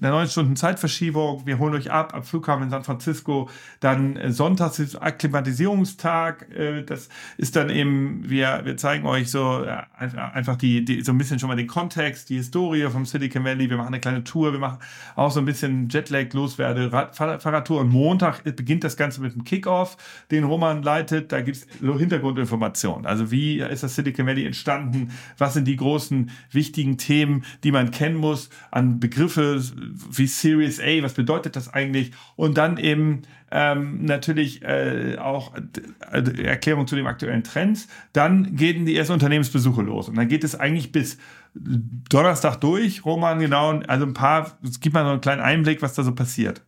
eine 0.00 0.10
neun 0.10 0.28
Stunden 0.28 0.54
Zeitverschiebung, 0.54 1.46
wir 1.46 1.58
holen 1.58 1.74
euch 1.74 1.90
ab 1.90 2.14
am 2.14 2.22
Flughafen 2.22 2.64
in 2.64 2.70
San 2.70 2.84
Francisco, 2.84 3.48
dann 3.80 4.16
äh, 4.16 4.30
Sonntags 4.30 4.78
ist 4.78 4.96
Akklimatisierungstag, 4.96 6.54
äh, 6.54 6.82
das 6.82 7.08
ist 7.38 7.56
dann 7.56 7.70
eben, 7.70 8.28
wir, 8.28 8.60
wir 8.64 8.76
zeigen 8.76 9.06
euch 9.06 9.30
so 9.30 9.64
äh, 9.64 9.82
einfach 9.98 10.56
die, 10.56 10.84
die, 10.84 11.02
so 11.08 11.12
ein 11.12 11.18
bisschen 11.18 11.38
schon 11.38 11.48
mal 11.48 11.56
den 11.56 11.66
Kontext, 11.66 12.28
die 12.28 12.36
Historie 12.36 12.86
vom 12.90 13.06
Silicon 13.06 13.42
Valley, 13.42 13.70
wir 13.70 13.78
machen 13.78 13.88
eine 13.88 14.00
kleine 14.00 14.24
Tour, 14.24 14.52
wir 14.52 14.58
machen 14.58 14.78
auch 15.16 15.30
so 15.30 15.40
ein 15.40 15.46
bisschen 15.46 15.88
Jetlag 15.88 16.34
loswerde, 16.34 16.90
Fahrradtour. 16.90 17.80
Und 17.80 17.88
Montag 17.88 18.44
beginnt 18.44 18.84
das 18.84 18.98
Ganze 18.98 19.22
mit 19.22 19.32
einem 19.32 19.44
Kickoff, 19.44 19.96
den 20.30 20.44
Roman 20.44 20.82
leitet, 20.82 21.32
da 21.32 21.40
gibt 21.40 21.56
es 21.56 21.66
so 21.80 21.98
Hintergrundinformationen, 21.98 23.06
also 23.06 23.30
wie 23.30 23.60
ist 23.60 23.82
das 23.82 23.94
Silicon 23.94 24.26
Valley 24.26 24.44
entstanden, 24.44 25.12
was 25.38 25.54
sind 25.54 25.64
die 25.64 25.76
großen 25.76 26.30
wichtigen 26.52 26.98
Themen, 26.98 27.42
die 27.64 27.72
man 27.72 27.90
kennen 27.90 28.16
muss, 28.16 28.50
an 28.70 29.00
Begriffe 29.00 29.62
wie 30.10 30.26
Series 30.26 30.78
A, 30.78 31.02
was 31.02 31.14
bedeutet 31.14 31.56
das 31.56 31.72
eigentlich? 31.72 32.12
Und 32.36 32.58
dann 32.58 32.76
eben 32.76 33.22
ähm, 33.50 34.04
natürlich 34.04 34.62
äh, 34.62 35.16
auch 35.18 35.54
äh, 35.54 36.42
Erklärung 36.42 36.86
zu 36.86 36.96
den 36.96 37.06
aktuellen 37.06 37.44
Trends. 37.44 37.88
Dann 38.12 38.56
gehen 38.56 38.86
die 38.86 38.96
ersten 38.96 39.14
Unternehmensbesuche 39.14 39.82
los 39.82 40.08
und 40.08 40.16
dann 40.16 40.28
geht 40.28 40.44
es 40.44 40.54
eigentlich 40.54 40.92
bis 40.92 41.18
Donnerstag 41.54 42.56
durch. 42.56 43.04
Roman, 43.04 43.38
genau, 43.38 43.80
also 43.86 44.06
ein 44.06 44.14
paar, 44.14 44.58
es 44.62 44.80
gibt 44.80 44.94
mal 44.94 45.04
so 45.04 45.10
einen 45.10 45.20
kleinen 45.20 45.40
Einblick, 45.40 45.82
was 45.82 45.94
da 45.94 46.02
so 46.02 46.14
passiert. 46.14 46.62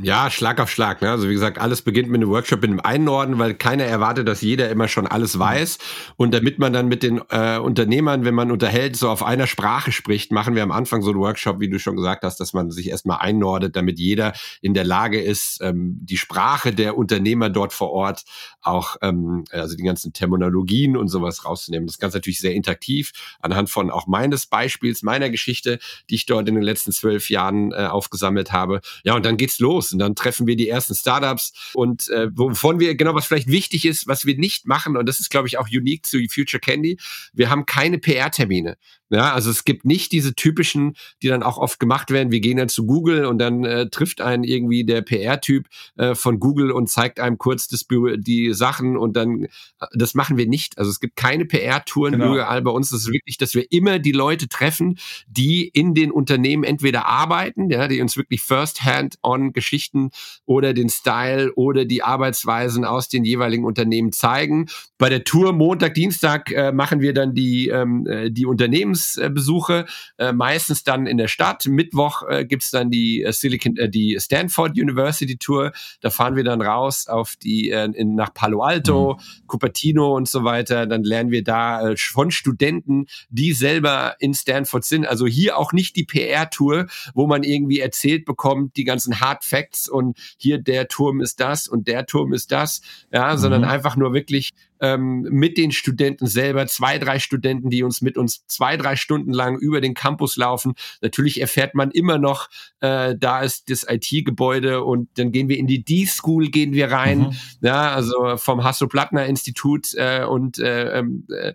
Ja, 0.00 0.30
Schlag 0.30 0.60
auf 0.60 0.70
Schlag. 0.70 1.02
Ne? 1.02 1.10
Also 1.10 1.28
wie 1.28 1.32
gesagt, 1.32 1.58
alles 1.58 1.82
beginnt 1.82 2.08
mit 2.08 2.22
einem 2.22 2.30
Workshop 2.30 2.62
in 2.62 2.70
einem 2.70 2.80
Einnorden, 2.80 3.38
weil 3.38 3.54
keiner 3.54 3.84
erwartet, 3.84 4.28
dass 4.28 4.42
jeder 4.42 4.70
immer 4.70 4.86
schon 4.86 5.06
alles 5.06 5.34
mhm. 5.34 5.40
weiß. 5.40 5.78
Und 6.16 6.32
damit 6.32 6.58
man 6.58 6.72
dann 6.72 6.86
mit 6.86 7.02
den 7.02 7.20
äh, 7.30 7.58
Unternehmern, 7.58 8.24
wenn 8.24 8.34
man 8.34 8.52
unterhält, 8.52 8.96
so 8.96 9.08
auf 9.08 9.24
einer 9.24 9.46
Sprache 9.46 9.90
spricht, 9.90 10.30
machen 10.30 10.54
wir 10.54 10.62
am 10.62 10.70
Anfang 10.70 11.02
so 11.02 11.10
einen 11.10 11.18
Workshop, 11.18 11.58
wie 11.58 11.68
du 11.68 11.78
schon 11.78 11.96
gesagt 11.96 12.22
hast, 12.22 12.38
dass 12.38 12.52
man 12.52 12.70
sich 12.70 12.90
erstmal 12.90 13.18
einnordet, 13.18 13.74
damit 13.74 13.98
jeder 13.98 14.34
in 14.60 14.72
der 14.74 14.84
Lage 14.84 15.20
ist, 15.20 15.60
ähm, 15.62 15.98
die 16.00 16.16
Sprache 16.16 16.72
der 16.72 16.96
Unternehmer 16.96 17.50
dort 17.50 17.72
vor 17.72 17.90
Ort 17.90 18.24
auch, 18.60 18.96
ähm, 19.02 19.44
also 19.50 19.76
die 19.76 19.82
ganzen 19.82 20.12
Terminologien 20.12 20.96
und 20.96 21.08
sowas 21.08 21.44
rauszunehmen. 21.44 21.86
Das 21.86 21.98
Ganze 21.98 22.18
natürlich 22.18 22.40
sehr 22.40 22.54
interaktiv, 22.54 23.12
anhand 23.40 23.70
von 23.70 23.90
auch 23.90 24.06
meines 24.06 24.46
Beispiels, 24.46 25.02
meiner 25.02 25.30
Geschichte, 25.30 25.78
die 26.10 26.16
ich 26.16 26.26
dort 26.26 26.48
in 26.48 26.54
den 26.54 26.64
letzten 26.64 26.92
zwölf 26.92 27.30
Jahren 27.30 27.72
äh, 27.72 27.86
aufgesammelt 27.86 28.52
habe. 28.52 28.80
Ja, 29.04 29.14
und 29.14 29.24
dann 29.24 29.36
geht's 29.36 29.58
los. 29.58 29.92
Und 29.92 29.98
dann 29.98 30.14
treffen 30.14 30.46
wir 30.46 30.56
die 30.56 30.68
ersten 30.68 30.94
Startups 30.94 31.52
und 31.74 32.08
äh, 32.10 32.28
wovon 32.34 32.80
wir, 32.80 32.94
genau 32.94 33.14
was 33.14 33.26
vielleicht 33.26 33.48
wichtig 33.48 33.84
ist, 33.84 34.06
was 34.06 34.26
wir 34.26 34.36
nicht 34.36 34.66
machen, 34.66 34.96
und 34.96 35.06
das 35.06 35.20
ist, 35.20 35.30
glaube 35.30 35.48
ich, 35.48 35.58
auch 35.58 35.68
unique 35.68 36.06
zu 36.06 36.18
Future 36.28 36.60
Candy, 36.60 36.98
wir 37.32 37.50
haben 37.50 37.66
keine 37.66 37.98
PR-Termine. 37.98 38.76
Ja, 39.10 39.32
also 39.32 39.50
es 39.50 39.64
gibt 39.64 39.86
nicht 39.86 40.12
diese 40.12 40.34
typischen, 40.34 40.94
die 41.22 41.28
dann 41.28 41.42
auch 41.42 41.56
oft 41.56 41.80
gemacht 41.80 42.10
werden. 42.10 42.30
Wir 42.30 42.40
gehen 42.40 42.58
dann 42.58 42.68
zu 42.68 42.84
Google 42.84 43.24
und 43.24 43.38
dann 43.38 43.64
äh, 43.64 43.88
trifft 43.88 44.20
einen 44.20 44.44
irgendwie 44.44 44.84
der 44.84 45.00
PR-Typ 45.00 45.66
äh, 45.96 46.14
von 46.14 46.38
Google 46.38 46.70
und 46.70 46.90
zeigt 46.90 47.18
einem 47.18 47.38
kurz 47.38 47.68
das, 47.68 47.86
die 47.88 48.52
Sachen 48.58 48.96
und 48.98 49.16
dann, 49.16 49.46
das 49.94 50.14
machen 50.14 50.36
wir 50.36 50.46
nicht. 50.46 50.76
Also 50.76 50.90
es 50.90 51.00
gibt 51.00 51.16
keine 51.16 51.46
PR-Touren 51.46 52.12
genau. 52.12 52.34
überall 52.34 52.60
bei 52.60 52.70
uns. 52.70 52.90
Das 52.90 53.00
ist 53.00 53.12
wirklich, 53.12 53.38
dass 53.38 53.54
wir 53.54 53.64
immer 53.72 53.98
die 53.98 54.12
Leute 54.12 54.48
treffen, 54.48 54.98
die 55.26 55.66
in 55.66 55.94
den 55.94 56.10
Unternehmen 56.10 56.64
entweder 56.64 57.06
arbeiten, 57.06 57.70
ja, 57.70 57.88
die 57.88 58.02
uns 58.02 58.16
wirklich 58.16 58.42
first-hand-on 58.42 59.52
Geschichten 59.52 60.10
oder 60.44 60.74
den 60.74 60.90
Style 60.90 61.52
oder 61.54 61.86
die 61.86 62.02
Arbeitsweisen 62.02 62.84
aus 62.84 63.08
den 63.08 63.24
jeweiligen 63.24 63.64
Unternehmen 63.64 64.12
zeigen. 64.12 64.66
Bei 64.98 65.08
der 65.08 65.22
Tour 65.22 65.52
Montag, 65.52 65.94
Dienstag 65.94 66.50
äh, 66.50 66.72
machen 66.72 67.00
wir 67.00 67.14
dann 67.14 67.32
die, 67.32 67.68
ähm, 67.68 68.04
äh, 68.06 68.30
die 68.32 68.46
Unternehmensbesuche, 68.46 69.86
äh, 70.18 70.32
meistens 70.32 70.82
dann 70.82 71.06
in 71.06 71.18
der 71.18 71.28
Stadt. 71.28 71.66
Mittwoch 71.66 72.24
äh, 72.28 72.44
gibt's 72.44 72.72
dann 72.72 72.90
die 72.90 73.22
äh, 73.22 73.32
Silicon, 73.32 73.76
äh, 73.76 73.88
die 73.88 74.18
Stanford 74.18 74.72
University 74.72 75.36
Tour. 75.36 75.72
Da 76.00 76.10
fahren 76.10 76.34
wir 76.34 76.42
dann 76.42 76.60
raus 76.60 77.06
auf 77.06 77.36
die 77.36 77.70
äh, 77.70 77.88
in, 77.92 78.16
nach 78.16 78.34
Palo 78.34 78.60
Alto, 78.62 79.14
mhm. 79.14 79.46
Cupertino 79.46 80.16
und 80.16 80.28
so 80.28 80.42
weiter. 80.42 80.86
Dann 80.86 81.04
lernen 81.04 81.30
wir 81.30 81.44
da 81.44 81.90
äh, 81.90 81.96
von 81.96 82.32
Studenten, 82.32 83.06
die 83.30 83.52
selber 83.52 84.16
in 84.18 84.34
Stanford 84.34 84.84
sind. 84.84 85.06
Also 85.06 85.26
hier 85.26 85.58
auch 85.58 85.72
nicht 85.72 85.94
die 85.94 86.04
PR-Tour, 86.04 86.88
wo 87.14 87.28
man 87.28 87.44
irgendwie 87.44 87.78
erzählt 87.78 88.24
bekommt, 88.24 88.76
die 88.76 88.84
ganzen 88.84 89.20
Hard 89.20 89.44
Facts 89.44 89.88
und 89.88 90.18
hier 90.38 90.58
der 90.58 90.88
Turm 90.88 91.20
ist 91.20 91.38
das 91.38 91.68
und 91.68 91.86
der 91.86 92.06
Turm 92.06 92.32
ist 92.32 92.50
das, 92.50 92.80
ja, 93.12 93.34
mhm. 93.34 93.38
sondern 93.38 93.64
einfach 93.64 93.94
nur 93.96 94.12
wirklich 94.12 94.50
ähm, 94.80 95.22
mit 95.30 95.58
den 95.58 95.72
Studenten 95.72 96.26
selber, 96.26 96.66
zwei, 96.66 96.98
drei 96.98 97.18
Studenten, 97.18 97.70
die 97.70 97.82
uns 97.82 98.00
mit 98.00 98.16
uns 98.16 98.46
zwei, 98.46 98.76
drei 98.76 98.96
Stunden 98.96 99.32
lang 99.32 99.58
über 99.58 99.80
den 99.80 99.94
Campus 99.94 100.36
laufen. 100.36 100.74
Natürlich 101.00 101.40
erfährt 101.40 101.74
man 101.74 101.90
immer 101.90 102.18
noch, 102.18 102.48
äh, 102.80 103.14
da 103.18 103.40
ist 103.40 103.70
das 103.70 103.86
IT-Gebäude 103.88 104.84
und 104.84 105.08
dann 105.18 105.32
gehen 105.32 105.48
wir 105.48 105.58
in 105.58 105.66
die 105.66 105.84
D-School, 105.84 106.48
gehen 106.48 106.72
wir 106.72 106.90
rein, 106.90 107.18
mhm. 107.18 107.32
ja, 107.62 107.92
also 107.92 108.36
vom 108.36 108.64
Hasso-Plattner-Institut 108.64 109.94
äh, 109.94 110.24
und 110.24 110.58
äh, 110.58 110.98
ähm, 110.98 111.26
äh, 111.30 111.54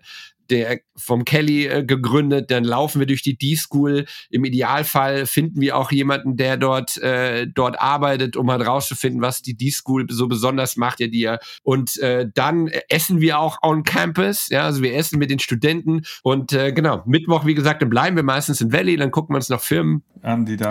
der 0.50 0.80
vom 0.96 1.24
Kelly 1.24 1.66
äh, 1.66 1.84
gegründet, 1.84 2.50
dann 2.50 2.64
laufen 2.64 3.00
wir 3.00 3.06
durch 3.06 3.22
die 3.22 3.36
D-School. 3.36 4.06
Im 4.30 4.44
Idealfall 4.44 5.26
finden 5.26 5.60
wir 5.60 5.76
auch 5.76 5.90
jemanden, 5.90 6.36
der 6.36 6.56
dort 6.56 6.96
äh, 6.98 7.46
dort 7.46 7.80
arbeitet, 7.80 8.36
um 8.36 8.46
mal 8.46 8.60
rauszufinden, 8.60 9.20
was 9.20 9.42
die 9.42 9.56
D-School 9.56 10.06
so 10.10 10.28
besonders 10.28 10.76
macht, 10.76 11.00
ja 11.00 11.06
die 11.06 11.20
ja. 11.20 11.38
Und 11.62 11.98
äh, 11.98 12.26
dann 12.32 12.68
essen 12.88 13.20
wir 13.20 13.38
auch 13.38 13.58
on 13.62 13.82
Campus, 13.82 14.48
ja, 14.50 14.62
also 14.62 14.82
wir 14.82 14.94
essen 14.94 15.18
mit 15.18 15.30
den 15.30 15.38
Studenten 15.38 16.02
und 16.22 16.52
äh, 16.52 16.72
genau 16.72 17.02
Mittwoch, 17.06 17.46
wie 17.46 17.54
gesagt, 17.54 17.82
dann 17.82 17.90
bleiben 17.90 18.16
wir 18.16 18.22
meistens 18.22 18.60
in 18.60 18.72
Valley, 18.72 18.96
dann 18.96 19.10
gucken 19.10 19.34
wir 19.34 19.38
uns 19.38 19.48
noch 19.48 19.60
Filme 19.60 20.00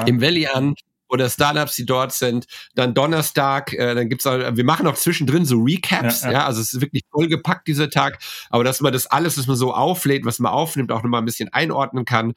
im 0.05 0.21
Valley 0.21 0.47
an 0.47 0.75
oder 1.13 1.29
Startups, 1.29 1.75
die 1.75 1.85
dort 1.85 2.11
sind. 2.11 2.47
Dann 2.73 2.95
Donnerstag, 2.95 3.71
äh, 3.73 3.93
dann 3.93 4.09
gibt's 4.09 4.25
auch, 4.25 4.39
wir 4.55 4.63
machen 4.65 4.87
auch 4.87 4.95
zwischendrin 4.95 5.45
so 5.45 5.61
Recaps, 5.61 6.23
ja, 6.23 6.27
ja. 6.27 6.33
ja, 6.39 6.45
also 6.45 6.59
es 6.59 6.73
ist 6.73 6.81
wirklich 6.81 7.03
vollgepackt 7.11 7.67
dieser 7.67 7.89
Tag, 7.89 8.17
aber 8.49 8.63
dass 8.63 8.81
man 8.81 8.91
das 8.91 9.05
alles, 9.05 9.37
was 9.37 9.45
man 9.45 9.55
so 9.55 9.73
auflädt, 9.73 10.25
was 10.25 10.39
man 10.39 10.51
aufnimmt, 10.51 10.91
auch 10.91 11.03
nochmal 11.03 11.21
ein 11.21 11.25
bisschen 11.25 11.53
einordnen 11.53 12.03
kann. 12.03 12.33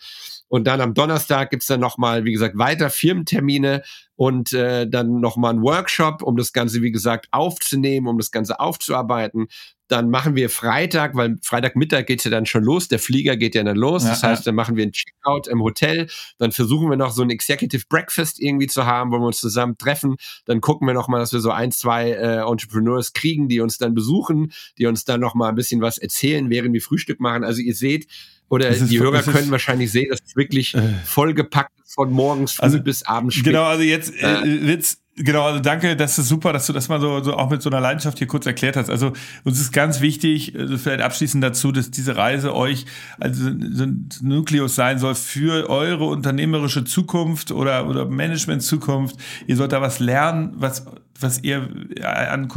Und 0.49 0.67
dann 0.67 0.81
am 0.81 0.95
Donnerstag 0.95 1.51
gibt's 1.51 1.67
dann 1.67 1.81
nochmal, 1.81 2.25
wie 2.25 2.33
gesagt, 2.33 2.57
weiter 2.59 2.91
Firmentermine 2.91 3.83
und 4.17 4.53
äh, 4.55 4.89
dann 4.89 5.21
nochmal 5.21 5.55
ein 5.55 5.63
Workshop, 5.63 6.23
um 6.23 6.37
das 6.37 6.53
Ganze, 6.53 6.83
wie 6.83 6.91
gesagt, 6.91 7.29
aufzunehmen, 7.31 8.09
um 8.09 8.19
das 8.19 8.31
Ganze 8.31 8.59
aufzuarbeiten. 8.59 9.49
dann 9.89 10.11
machen 10.11 10.35
wir 10.35 10.51
Freitag, 10.51 11.15
weil 11.15 11.37
Freitagmittag 11.43 12.07
geht's 12.07 12.25
ja 12.25 12.31
dann 12.31 12.45
schon 12.45 12.65
los, 12.65 12.89
der 12.89 12.99
Flieger 12.99 13.37
geht 13.37 13.55
ja 13.55 13.63
dann 13.63 13.77
los. 13.77 14.03
Ja, 14.03 14.11
das 14.11 14.23
heißt, 14.25 14.47
dann 14.47 14.57
machen 14.57 14.75
wir 14.75 14.85
ein 14.85 14.91
Checkout 14.91 15.47
im 15.47 15.63
Hotel, 15.63 16.09
dann 16.39 16.51
versuchen 16.51 16.91
wir 16.91 16.97
noch 16.97 17.13
so 17.13 17.23
ein 17.23 17.31
Executive 17.31 17.85
Breakfast 17.89 18.41
irgendwie 18.41 18.67
zu 18.67 18.85
haben, 18.85 19.13
wo 19.13 19.19
wir 19.19 19.27
uns 19.27 19.39
zusammen 19.39 19.79
treffen. 19.79 20.17
Dann 20.47 20.61
gucken 20.61 20.89
wir 20.89 20.95
noch 20.95 21.07
mal, 21.07 21.19
dass 21.21 21.33
wir 21.33 21.41
so 21.41 21.53
ein, 21.53 21.71
zwei 21.71 22.11
äh, 22.11 22.39
Entrepreneurs 22.39 23.13
kriegen, 23.13 23.49
die 23.49 23.61
uns 23.61 23.79
dann 23.79 23.95
besuchen, 23.95 24.53
die 24.79 24.87
uns 24.87 25.05
dann 25.05 25.21
noch 25.21 25.35
mal 25.35 25.51
ein 25.51 25.55
bisschen 25.55 25.81
was 25.81 25.99
erzählen, 25.99 26.51
während 26.51 26.73
wir 26.73 26.83
Frühstück 26.83 27.21
machen. 27.21 27.45
Also 27.45 27.61
ihr 27.61 27.75
seht, 27.75 28.09
oder 28.49 28.69
ist, 28.69 28.89
die 28.91 28.99
Hörer 28.99 29.23
können 29.23 29.51
wahrscheinlich 29.51 29.91
sehen, 29.91 30.11
dass 30.11 30.21
es 30.25 30.37
wirklich 30.37 30.75
äh, 30.75 30.83
vollgepackt 31.05 31.73
von 31.87 32.13
morgens 32.13 32.53
früh 32.53 32.65
also, 32.65 32.81
bis 32.81 33.05
abends 33.05 33.35
spät. 33.35 33.53
Genau, 33.53 33.65
also 33.65 33.83
jetzt 33.83 34.15
äh, 34.15 34.43
äh 34.43 34.67
wird's 34.67 34.99
Genau, 35.19 35.47
also 35.47 35.61
danke, 35.61 35.97
das 35.97 36.19
ist 36.19 36.29
super, 36.29 36.53
dass 36.53 36.67
du 36.67 36.75
das 36.75 36.91
mal 36.91 37.01
so, 37.01 37.23
so 37.23 37.33
auch 37.33 37.49
mit 37.49 37.63
so 37.63 37.71
einer 37.71 37.81
Leidenschaft 37.81 38.19
hier 38.19 38.27
kurz 38.27 38.45
erklärt 38.45 38.77
hast. 38.77 38.91
Also 38.91 39.15
uns 39.45 39.59
ist 39.59 39.73
ganz 39.73 40.03
wichtig, 40.03 40.55
also 40.55 40.77
vielleicht 40.77 41.01
abschließend 41.01 41.43
dazu, 41.43 41.73
dass 41.73 41.91
diese 41.91 42.19
Reise 42.19 42.55
euch 42.55 42.85
also 43.19 43.45
so 43.45 43.85
ein 43.85 44.11
Nukleus 44.21 44.75
sein 44.75 44.99
soll 44.99 45.15
für 45.15 45.71
eure 45.71 46.05
unternehmerische 46.05 46.85
Zukunft 46.85 47.51
oder, 47.51 47.89
oder 47.89 48.05
Management-Zukunft. 48.05 49.17
Ihr 49.47 49.57
sollt 49.57 49.73
da 49.73 49.81
was 49.81 50.01
lernen, 50.01 50.53
was 50.57 50.85
was 51.21 51.43
ihr 51.43 51.69
an, 52.03 52.49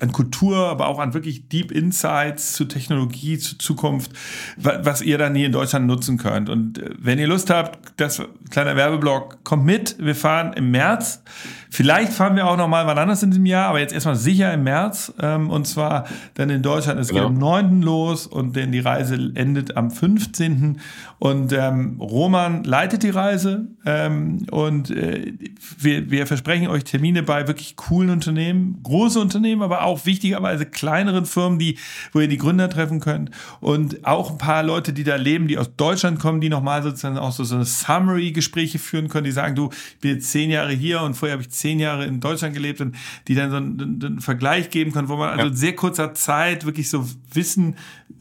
an 0.00 0.12
Kultur, 0.12 0.68
aber 0.68 0.88
auch 0.88 0.98
an 0.98 1.14
wirklich 1.14 1.48
Deep 1.48 1.72
Insights 1.72 2.54
zu 2.54 2.64
Technologie, 2.64 3.38
zu 3.38 3.58
Zukunft, 3.58 4.12
was 4.56 5.02
ihr 5.02 5.18
dann 5.18 5.34
hier 5.34 5.46
in 5.46 5.52
Deutschland 5.52 5.86
nutzen 5.86 6.18
könnt. 6.18 6.48
Und 6.48 6.78
äh, 6.78 6.90
wenn 6.98 7.18
ihr 7.18 7.26
Lust 7.26 7.50
habt, 7.50 8.00
das 8.00 8.22
kleiner 8.50 8.76
Werbeblock, 8.76 9.44
kommt 9.44 9.64
mit. 9.64 9.96
Wir 9.98 10.14
fahren 10.14 10.52
im 10.54 10.70
März. 10.70 11.22
Vielleicht 11.70 12.12
fahren 12.12 12.36
wir 12.36 12.46
auch 12.46 12.56
noch 12.56 12.68
mal 12.68 12.86
wann 12.86 12.98
anders 12.98 13.22
in 13.22 13.30
diesem 13.30 13.46
Jahr, 13.46 13.68
aber 13.68 13.80
jetzt 13.80 13.92
erstmal 13.92 14.16
sicher 14.16 14.52
im 14.52 14.62
März. 14.62 15.12
Ähm, 15.20 15.50
und 15.50 15.66
zwar 15.66 16.06
dann 16.34 16.50
in 16.50 16.62
Deutschland. 16.62 17.00
Es 17.00 17.08
genau. 17.08 17.22
geht 17.22 17.28
am 17.30 17.38
9. 17.38 17.82
los 17.82 18.26
und 18.26 18.54
denn 18.54 18.70
die 18.70 18.80
Reise 18.80 19.32
endet 19.34 19.76
am 19.76 19.90
15. 19.90 20.78
Und 21.18 21.52
ähm, 21.52 22.00
Roman 22.00 22.64
leitet 22.64 23.02
die 23.02 23.10
Reise. 23.10 23.66
Ähm, 23.84 24.46
und 24.50 24.90
äh, 24.90 25.32
wir, 25.78 26.10
wir 26.10 26.26
versprechen 26.26 26.68
euch 26.68 26.84
Termine 26.84 27.22
bei 27.22 27.48
wirklich 27.48 27.76
coolen 27.86 28.08
Unternehmen, 28.08 28.80
große 28.82 29.20
Unternehmen, 29.20 29.60
aber 29.60 29.84
auch 29.84 30.06
wichtigerweise 30.06 30.64
kleineren 30.64 31.26
Firmen, 31.26 31.58
die, 31.58 31.76
wo 32.12 32.20
ihr 32.20 32.28
die 32.28 32.38
Gründer 32.38 32.70
treffen 32.70 32.98
könnt 32.98 33.30
und 33.60 34.06
auch 34.06 34.30
ein 34.30 34.38
paar 34.38 34.62
Leute, 34.62 34.94
die 34.94 35.04
da 35.04 35.16
leben, 35.16 35.48
die 35.48 35.58
aus 35.58 35.76
Deutschland 35.76 36.18
kommen, 36.18 36.40
die 36.40 36.48
nochmal 36.48 36.82
sozusagen 36.82 37.18
auch 37.18 37.32
so, 37.32 37.44
so 37.44 37.56
eine 37.56 37.66
Summary-Gespräche 37.66 38.78
führen 38.78 39.08
können, 39.08 39.24
die 39.24 39.32
sagen, 39.32 39.54
du, 39.54 39.68
ich 39.70 40.00
bin 40.00 40.12
jetzt 40.12 40.30
zehn 40.30 40.50
Jahre 40.50 40.72
hier 40.72 41.02
und 41.02 41.14
vorher 41.14 41.34
habe 41.34 41.42
ich 41.42 41.50
zehn 41.50 41.78
Jahre 41.78 42.06
in 42.06 42.20
Deutschland 42.20 42.54
gelebt 42.54 42.80
und 42.80 42.96
die 43.28 43.34
dann 43.34 43.50
so 43.50 43.56
einen, 43.58 44.00
einen 44.02 44.20
Vergleich 44.20 44.70
geben 44.70 44.92
können, 44.92 45.08
wo 45.08 45.16
man 45.16 45.28
also 45.28 45.48
in 45.48 45.56
sehr 45.56 45.76
kurzer 45.76 46.14
Zeit 46.14 46.64
wirklich 46.64 46.88
so 46.88 47.06
Wissen 47.34 47.76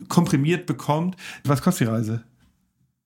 komprimiert 0.10 0.66
bekommt. 0.66 1.16
Was 1.46 1.62
kostet 1.62 1.88
die 1.88 1.92
Reise? 1.92 2.24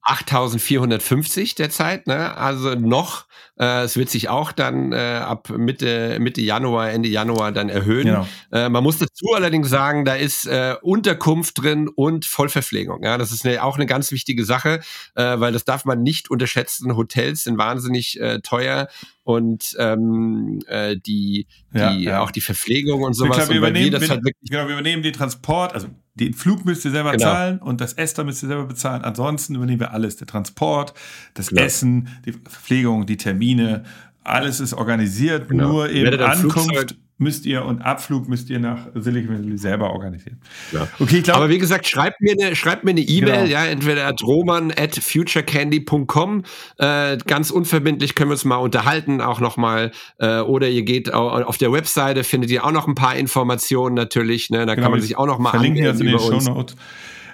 8450 0.08 1.56
derzeit, 1.56 2.08
ne? 2.08 2.36
Also 2.38 2.76
noch, 2.76 3.26
äh, 3.60 3.84
es 3.84 3.98
wird 3.98 4.10
sich 4.10 4.30
auch 4.30 4.54
dann 4.54 4.94
äh, 4.94 4.96
ab 4.96 5.50
Mitte, 5.50 6.18
Mitte 6.22 6.40
Januar, 6.42 6.92
Ende 6.92 7.10
Januar 7.10 7.52
dann 7.52 7.68
erhöhen. 7.68 8.06
Genau. 8.06 8.28
Äh, 8.52 8.70
man 8.70 8.84
muss 8.84 9.00
dazu 9.00 9.34
allerdings 9.36 9.70
sagen, 9.70 10.06
da 10.06 10.16
ist 10.16 10.46
äh, 10.46 10.76
Unterkunft 10.82 11.62
drin 11.62 11.90
und 11.90 12.26
Vollverpflegung. 12.26 13.04
Ja, 13.04 13.18
das 13.18 13.34
ist 13.34 13.46
eine, 13.46 13.62
auch 13.64 13.76
eine 13.76 13.86
ganz 13.86 14.12
wichtige 14.12 14.46
Sache, 14.46 14.80
äh, 15.16 15.40
weil 15.40 15.52
das 15.52 15.66
darf 15.66 15.84
man 15.84 16.04
nicht 16.04 16.32
unterschätzen. 16.32 16.96
Hotels 16.96 17.44
sind 17.44 17.58
wahnsinnig 17.58 18.18
äh, 18.22 18.40
teuer 18.40 18.88
und 19.24 19.76
ähm, 19.78 20.60
äh, 20.68 20.96
die, 20.96 21.48
die 21.74 21.80
ja, 21.80 21.92
ja. 21.92 22.20
auch 22.22 22.32
die 22.32 22.42
Verpflegung 22.42 23.04
und 23.04 23.14
sowas. 23.14 23.36
Klar, 23.36 23.50
wir, 23.50 23.58
übernehmen, 23.58 24.00
wir, 24.00 24.10
halt 24.10 24.24
genau, 24.24 24.68
wir 24.68 24.74
übernehmen 24.74 25.04
den 25.04 25.14
Transport, 25.14 25.74
also 25.74 25.90
den 26.20 26.34
Flug 26.34 26.66
müsst 26.66 26.86
ihr 26.86 26.92
selber 26.92 27.12
genau. 27.12 27.24
zahlen 27.24 27.60
und 27.60 27.82
das 27.82 27.94
Essen 27.94 28.26
müsst 28.26 28.44
ihr 28.44 28.48
selber 28.48 28.66
bezahlen. 28.66 29.04
Ansonsten 29.04 29.56
übernehmen 29.56 29.80
wir 29.80 29.94
alles. 29.94 30.18
Der 30.18 30.28
Transport, 30.28 30.94
das 31.34 31.50
genau. 31.50 31.62
Essen, 31.62 32.10
die 32.26 32.34
Verpflegung, 32.34 33.06
die 33.06 33.18
Termine, 33.18 33.84
alles 34.24 34.60
ist 34.60 34.74
organisiert. 34.74 35.50
Genau. 35.50 35.68
Nur 35.70 35.90
eben 35.90 36.20
Ankunft. 36.20 36.66
Flugzeug 36.66 36.96
müsst 37.20 37.46
ihr 37.46 37.66
und 37.66 37.82
Abflug 37.82 38.28
müsst 38.28 38.50
ihr 38.50 38.60
nach 38.60 38.88
Silicon 38.94 39.38
Valley 39.38 39.58
selber 39.58 39.92
organisieren. 39.92 40.40
Ja. 40.72 40.88
Okay, 41.00 41.18
ich 41.18 41.24
glaub, 41.24 41.38
Aber 41.38 41.50
wie 41.50 41.58
gesagt, 41.58 41.88
schreibt 41.88 42.22
mir 42.22 42.36
eine, 42.40 42.56
schreibt 42.56 42.84
mir 42.84 42.92
eine 42.92 43.02
E-Mail, 43.02 43.46
genau. 43.46 43.46
ja, 43.46 43.66
entweder 43.66 44.06
at 44.06 44.22
roman 44.22 44.72
at 44.72 44.96
futurecandy.com. 44.96 46.44
Äh, 46.78 47.18
ganz 47.26 47.50
unverbindlich 47.50 48.16
können 48.16 48.30
wir 48.30 48.34
uns 48.34 48.46
mal 48.46 48.58
unterhalten, 48.58 49.22
auch 49.22 49.40
nochmal. 49.40 49.92
Äh, 50.20 50.42
oder 50.42 50.70
ihr 50.70 50.84
geht 50.84 51.14
auf 51.14 51.58
der 51.58 51.72
Webseite, 51.72 52.24
findet 52.24 52.52
ihr 52.52 52.64
auch 52.64 52.72
noch 52.72 52.88
ein 52.88 52.96
paar 52.96 53.16
Informationen 53.16 53.96
natürlich. 53.96 54.50
Ne? 54.50 54.66
Da 54.66 54.76
genau, 54.76 54.86
kann 54.86 54.92
man 54.92 55.02
sich 55.02 55.18
auch 55.18 55.28
noch 55.28 55.40
mal 55.40 55.52
verlinken 55.52 55.84
das 55.84 56.00
in 56.00 56.08
den 56.08 56.20
Show 56.20 56.40
Notes. 56.40 56.76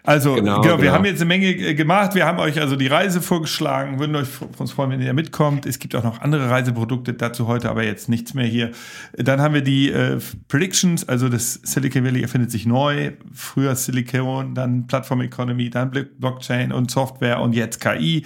Also, 0.06 0.36
genau, 0.36 0.60
genau 0.60 0.74
wir 0.76 0.84
genau. 0.84 0.93
haben 0.93 1.06
jetzt 1.06 1.22
eine 1.22 1.30
Menge 1.30 1.47
äh, 1.47 1.74
gemacht. 1.76 2.14
Wir 2.14 2.26
haben 2.26 2.38
euch 2.39 2.60
also 2.60 2.76
die 2.76 2.88
Reise 2.88 3.22
vorgeschlagen. 3.22 3.99
Würden 3.99 4.18
euch 4.18 4.28
uns 4.58 4.74
freuen, 4.74 4.91
wenn 4.91 5.01
ihr 5.01 5.14
mitkommt. 5.14 5.66
Es 5.66 5.80
gibt 5.80 5.95
auch 5.95 6.04
noch 6.04 6.20
andere 6.20 6.49
Reiseprodukte, 6.49 7.14
dazu 7.14 7.47
heute 7.47 7.70
aber 7.70 7.84
jetzt 7.84 8.10
nichts 8.10 8.34
mehr 8.34 8.45
hier. 8.45 8.72
Dann 9.14 9.39
haben 9.39 9.54
wir 9.54 9.62
die 9.62 9.89
äh, 9.89 10.20
Predictions, 10.49 11.08
also 11.08 11.30
das 11.30 11.54
Silicon 11.64 12.04
Valley 12.04 12.22
erfindet 12.22 12.51
sich 12.51 12.66
neu. 12.66 13.14
Früher 13.34 13.76
Silicon, 13.76 14.54
dann 14.56 14.88
Plattform 14.88 15.22
Economy, 15.22 15.70
dann 15.70 15.91
Blockchain 15.91 16.74
und 16.74 16.91
Software 16.91 17.39
und 17.39 17.54
jetzt 17.54 17.80
KI. 17.80 18.26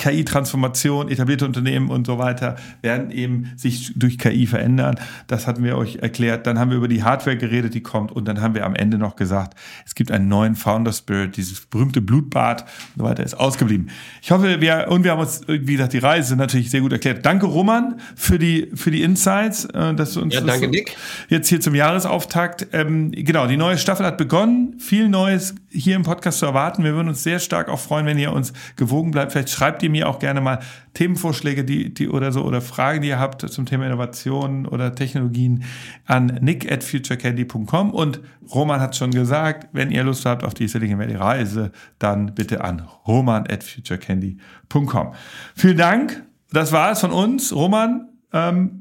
KI-Transformation, 0.00 1.10
etablierte 1.10 1.44
Unternehmen 1.44 1.90
und 1.90 2.06
so 2.06 2.16
weiter 2.16 2.56
werden 2.80 3.10
eben 3.10 3.52
sich 3.56 3.92
durch 3.96 4.16
KI 4.16 4.46
verändern. 4.46 4.96
Das 5.26 5.46
hatten 5.46 5.62
wir 5.62 5.76
euch 5.76 5.96
erklärt. 5.96 6.46
Dann 6.46 6.58
haben 6.58 6.70
wir 6.70 6.78
über 6.78 6.88
die 6.88 7.04
Hardware 7.04 7.36
geredet, 7.36 7.74
die 7.74 7.82
kommt. 7.82 8.10
Und 8.10 8.26
dann 8.26 8.40
haben 8.40 8.54
wir 8.54 8.64
am 8.64 8.74
Ende 8.74 8.96
noch 8.96 9.14
gesagt, 9.14 9.58
es 9.84 9.94
gibt 9.94 10.10
einen 10.10 10.28
neuen 10.28 10.56
Founder 10.56 10.94
Spirit, 10.94 11.36
dieses 11.36 11.60
berühmte 11.66 12.00
Blutbad 12.00 12.62
und 12.62 13.02
so 13.02 13.04
weiter 13.04 13.22
ist 13.22 13.34
ausgeblieben. 13.34 13.90
Ich 14.22 14.30
hoffe, 14.30 14.62
wir, 14.62 14.86
und 14.88 15.04
wir 15.04 15.10
haben 15.10 15.20
uns, 15.20 15.42
wie 15.46 15.72
gesagt, 15.72 15.92
die 15.92 15.98
Reise 15.98 16.34
natürlich 16.34 16.70
sehr 16.70 16.80
gut 16.80 16.92
erklärt. 16.92 17.26
Danke, 17.26 17.44
Roman, 17.44 18.00
für 18.16 18.38
die, 18.38 18.70
für 18.74 18.90
die 18.90 19.02
Insights, 19.02 19.66
äh, 19.66 19.94
dass 19.94 20.14
du 20.14 20.22
uns 20.22 20.32
ja, 20.32 20.40
danke, 20.40 20.68
Nick. 20.68 20.96
jetzt 21.28 21.48
hier 21.48 21.60
zum 21.60 21.74
Jahresauftakt. 21.74 22.68
Ähm, 22.72 23.10
genau, 23.10 23.46
die 23.46 23.58
neue 23.58 23.76
Staffel 23.76 24.06
hat 24.06 24.16
begonnen. 24.16 24.78
Viel 24.78 25.10
Neues 25.10 25.54
hier 25.68 25.94
im 25.94 26.04
Podcast 26.04 26.38
zu 26.38 26.46
erwarten. 26.46 26.84
Wir 26.84 26.94
würden 26.94 27.08
uns 27.08 27.22
sehr 27.22 27.38
stark 27.38 27.68
auch 27.68 27.78
freuen, 27.78 28.06
wenn 28.06 28.18
ihr 28.18 28.32
uns 28.32 28.54
gewogen 28.76 29.10
bleibt. 29.10 29.32
Vielleicht 29.32 29.50
schreibt 29.50 29.82
ihr 29.82 29.89
ihr 29.89 29.89
mir 29.90 30.08
auch 30.08 30.18
gerne 30.18 30.40
mal 30.40 30.60
Themenvorschläge, 30.94 31.64
die, 31.64 31.92
die 31.92 32.08
oder 32.08 32.32
so 32.32 32.42
oder 32.42 32.60
Fragen, 32.60 33.02
die 33.02 33.08
ihr 33.08 33.18
habt 33.18 33.42
zum 33.42 33.66
Thema 33.66 33.86
Innovation 33.86 34.66
oder 34.66 34.94
Technologien 34.94 35.64
an 36.06 36.38
nick 36.40 36.70
at 36.70 36.82
futurecandy.com. 36.82 37.90
Und 37.90 38.20
Roman 38.52 38.80
hat 38.80 38.96
schon 38.96 39.10
gesagt, 39.10 39.68
wenn 39.72 39.90
ihr 39.90 40.04
Lust 40.04 40.26
habt 40.26 40.44
auf 40.44 40.54
die 40.54 40.68
Silicon 40.68 40.98
Valley 40.98 41.16
Reise, 41.16 41.72
dann 41.98 42.34
bitte 42.34 42.62
an 42.64 42.82
roman 43.06 43.44
at 43.48 43.64
futurecandy.com. 43.64 45.14
Vielen 45.54 45.76
Dank. 45.76 46.24
Das 46.52 46.72
war 46.72 46.92
es 46.92 47.00
von 47.00 47.12
uns. 47.12 47.54
Roman, 47.54 48.08
ähm, 48.32 48.79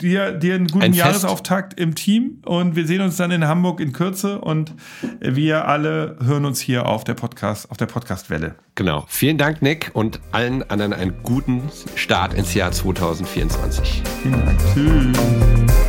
dir, 0.00 0.32
dir 0.32 0.54
einen 0.54 0.68
guten 0.68 0.84
ein 0.84 0.92
Jahresauftakt 0.92 1.78
im 1.78 1.94
Team 1.94 2.38
und 2.44 2.76
wir 2.76 2.86
sehen 2.86 3.00
uns 3.00 3.16
dann 3.16 3.30
in 3.30 3.46
Hamburg 3.46 3.80
in 3.80 3.92
Kürze 3.92 4.40
und 4.40 4.74
wir 5.20 5.68
alle 5.68 6.16
hören 6.22 6.44
uns 6.44 6.60
hier 6.60 6.86
auf 6.86 7.04
der 7.04 7.14
Podcast, 7.14 7.70
auf 7.70 7.76
der 7.76 7.86
Podcastwelle. 7.86 8.54
Genau. 8.74 9.04
Vielen 9.08 9.38
Dank, 9.38 9.62
Nick, 9.62 9.90
und 9.94 10.20
allen 10.32 10.68
anderen 10.68 10.92
einen 10.92 11.14
guten 11.22 11.62
Start 11.94 12.34
ins 12.34 12.54
Jahr 12.54 12.72
2024. 12.72 14.02
Vielen 14.22 14.44
Dank. 14.44 14.58
Tschüss. 14.74 15.83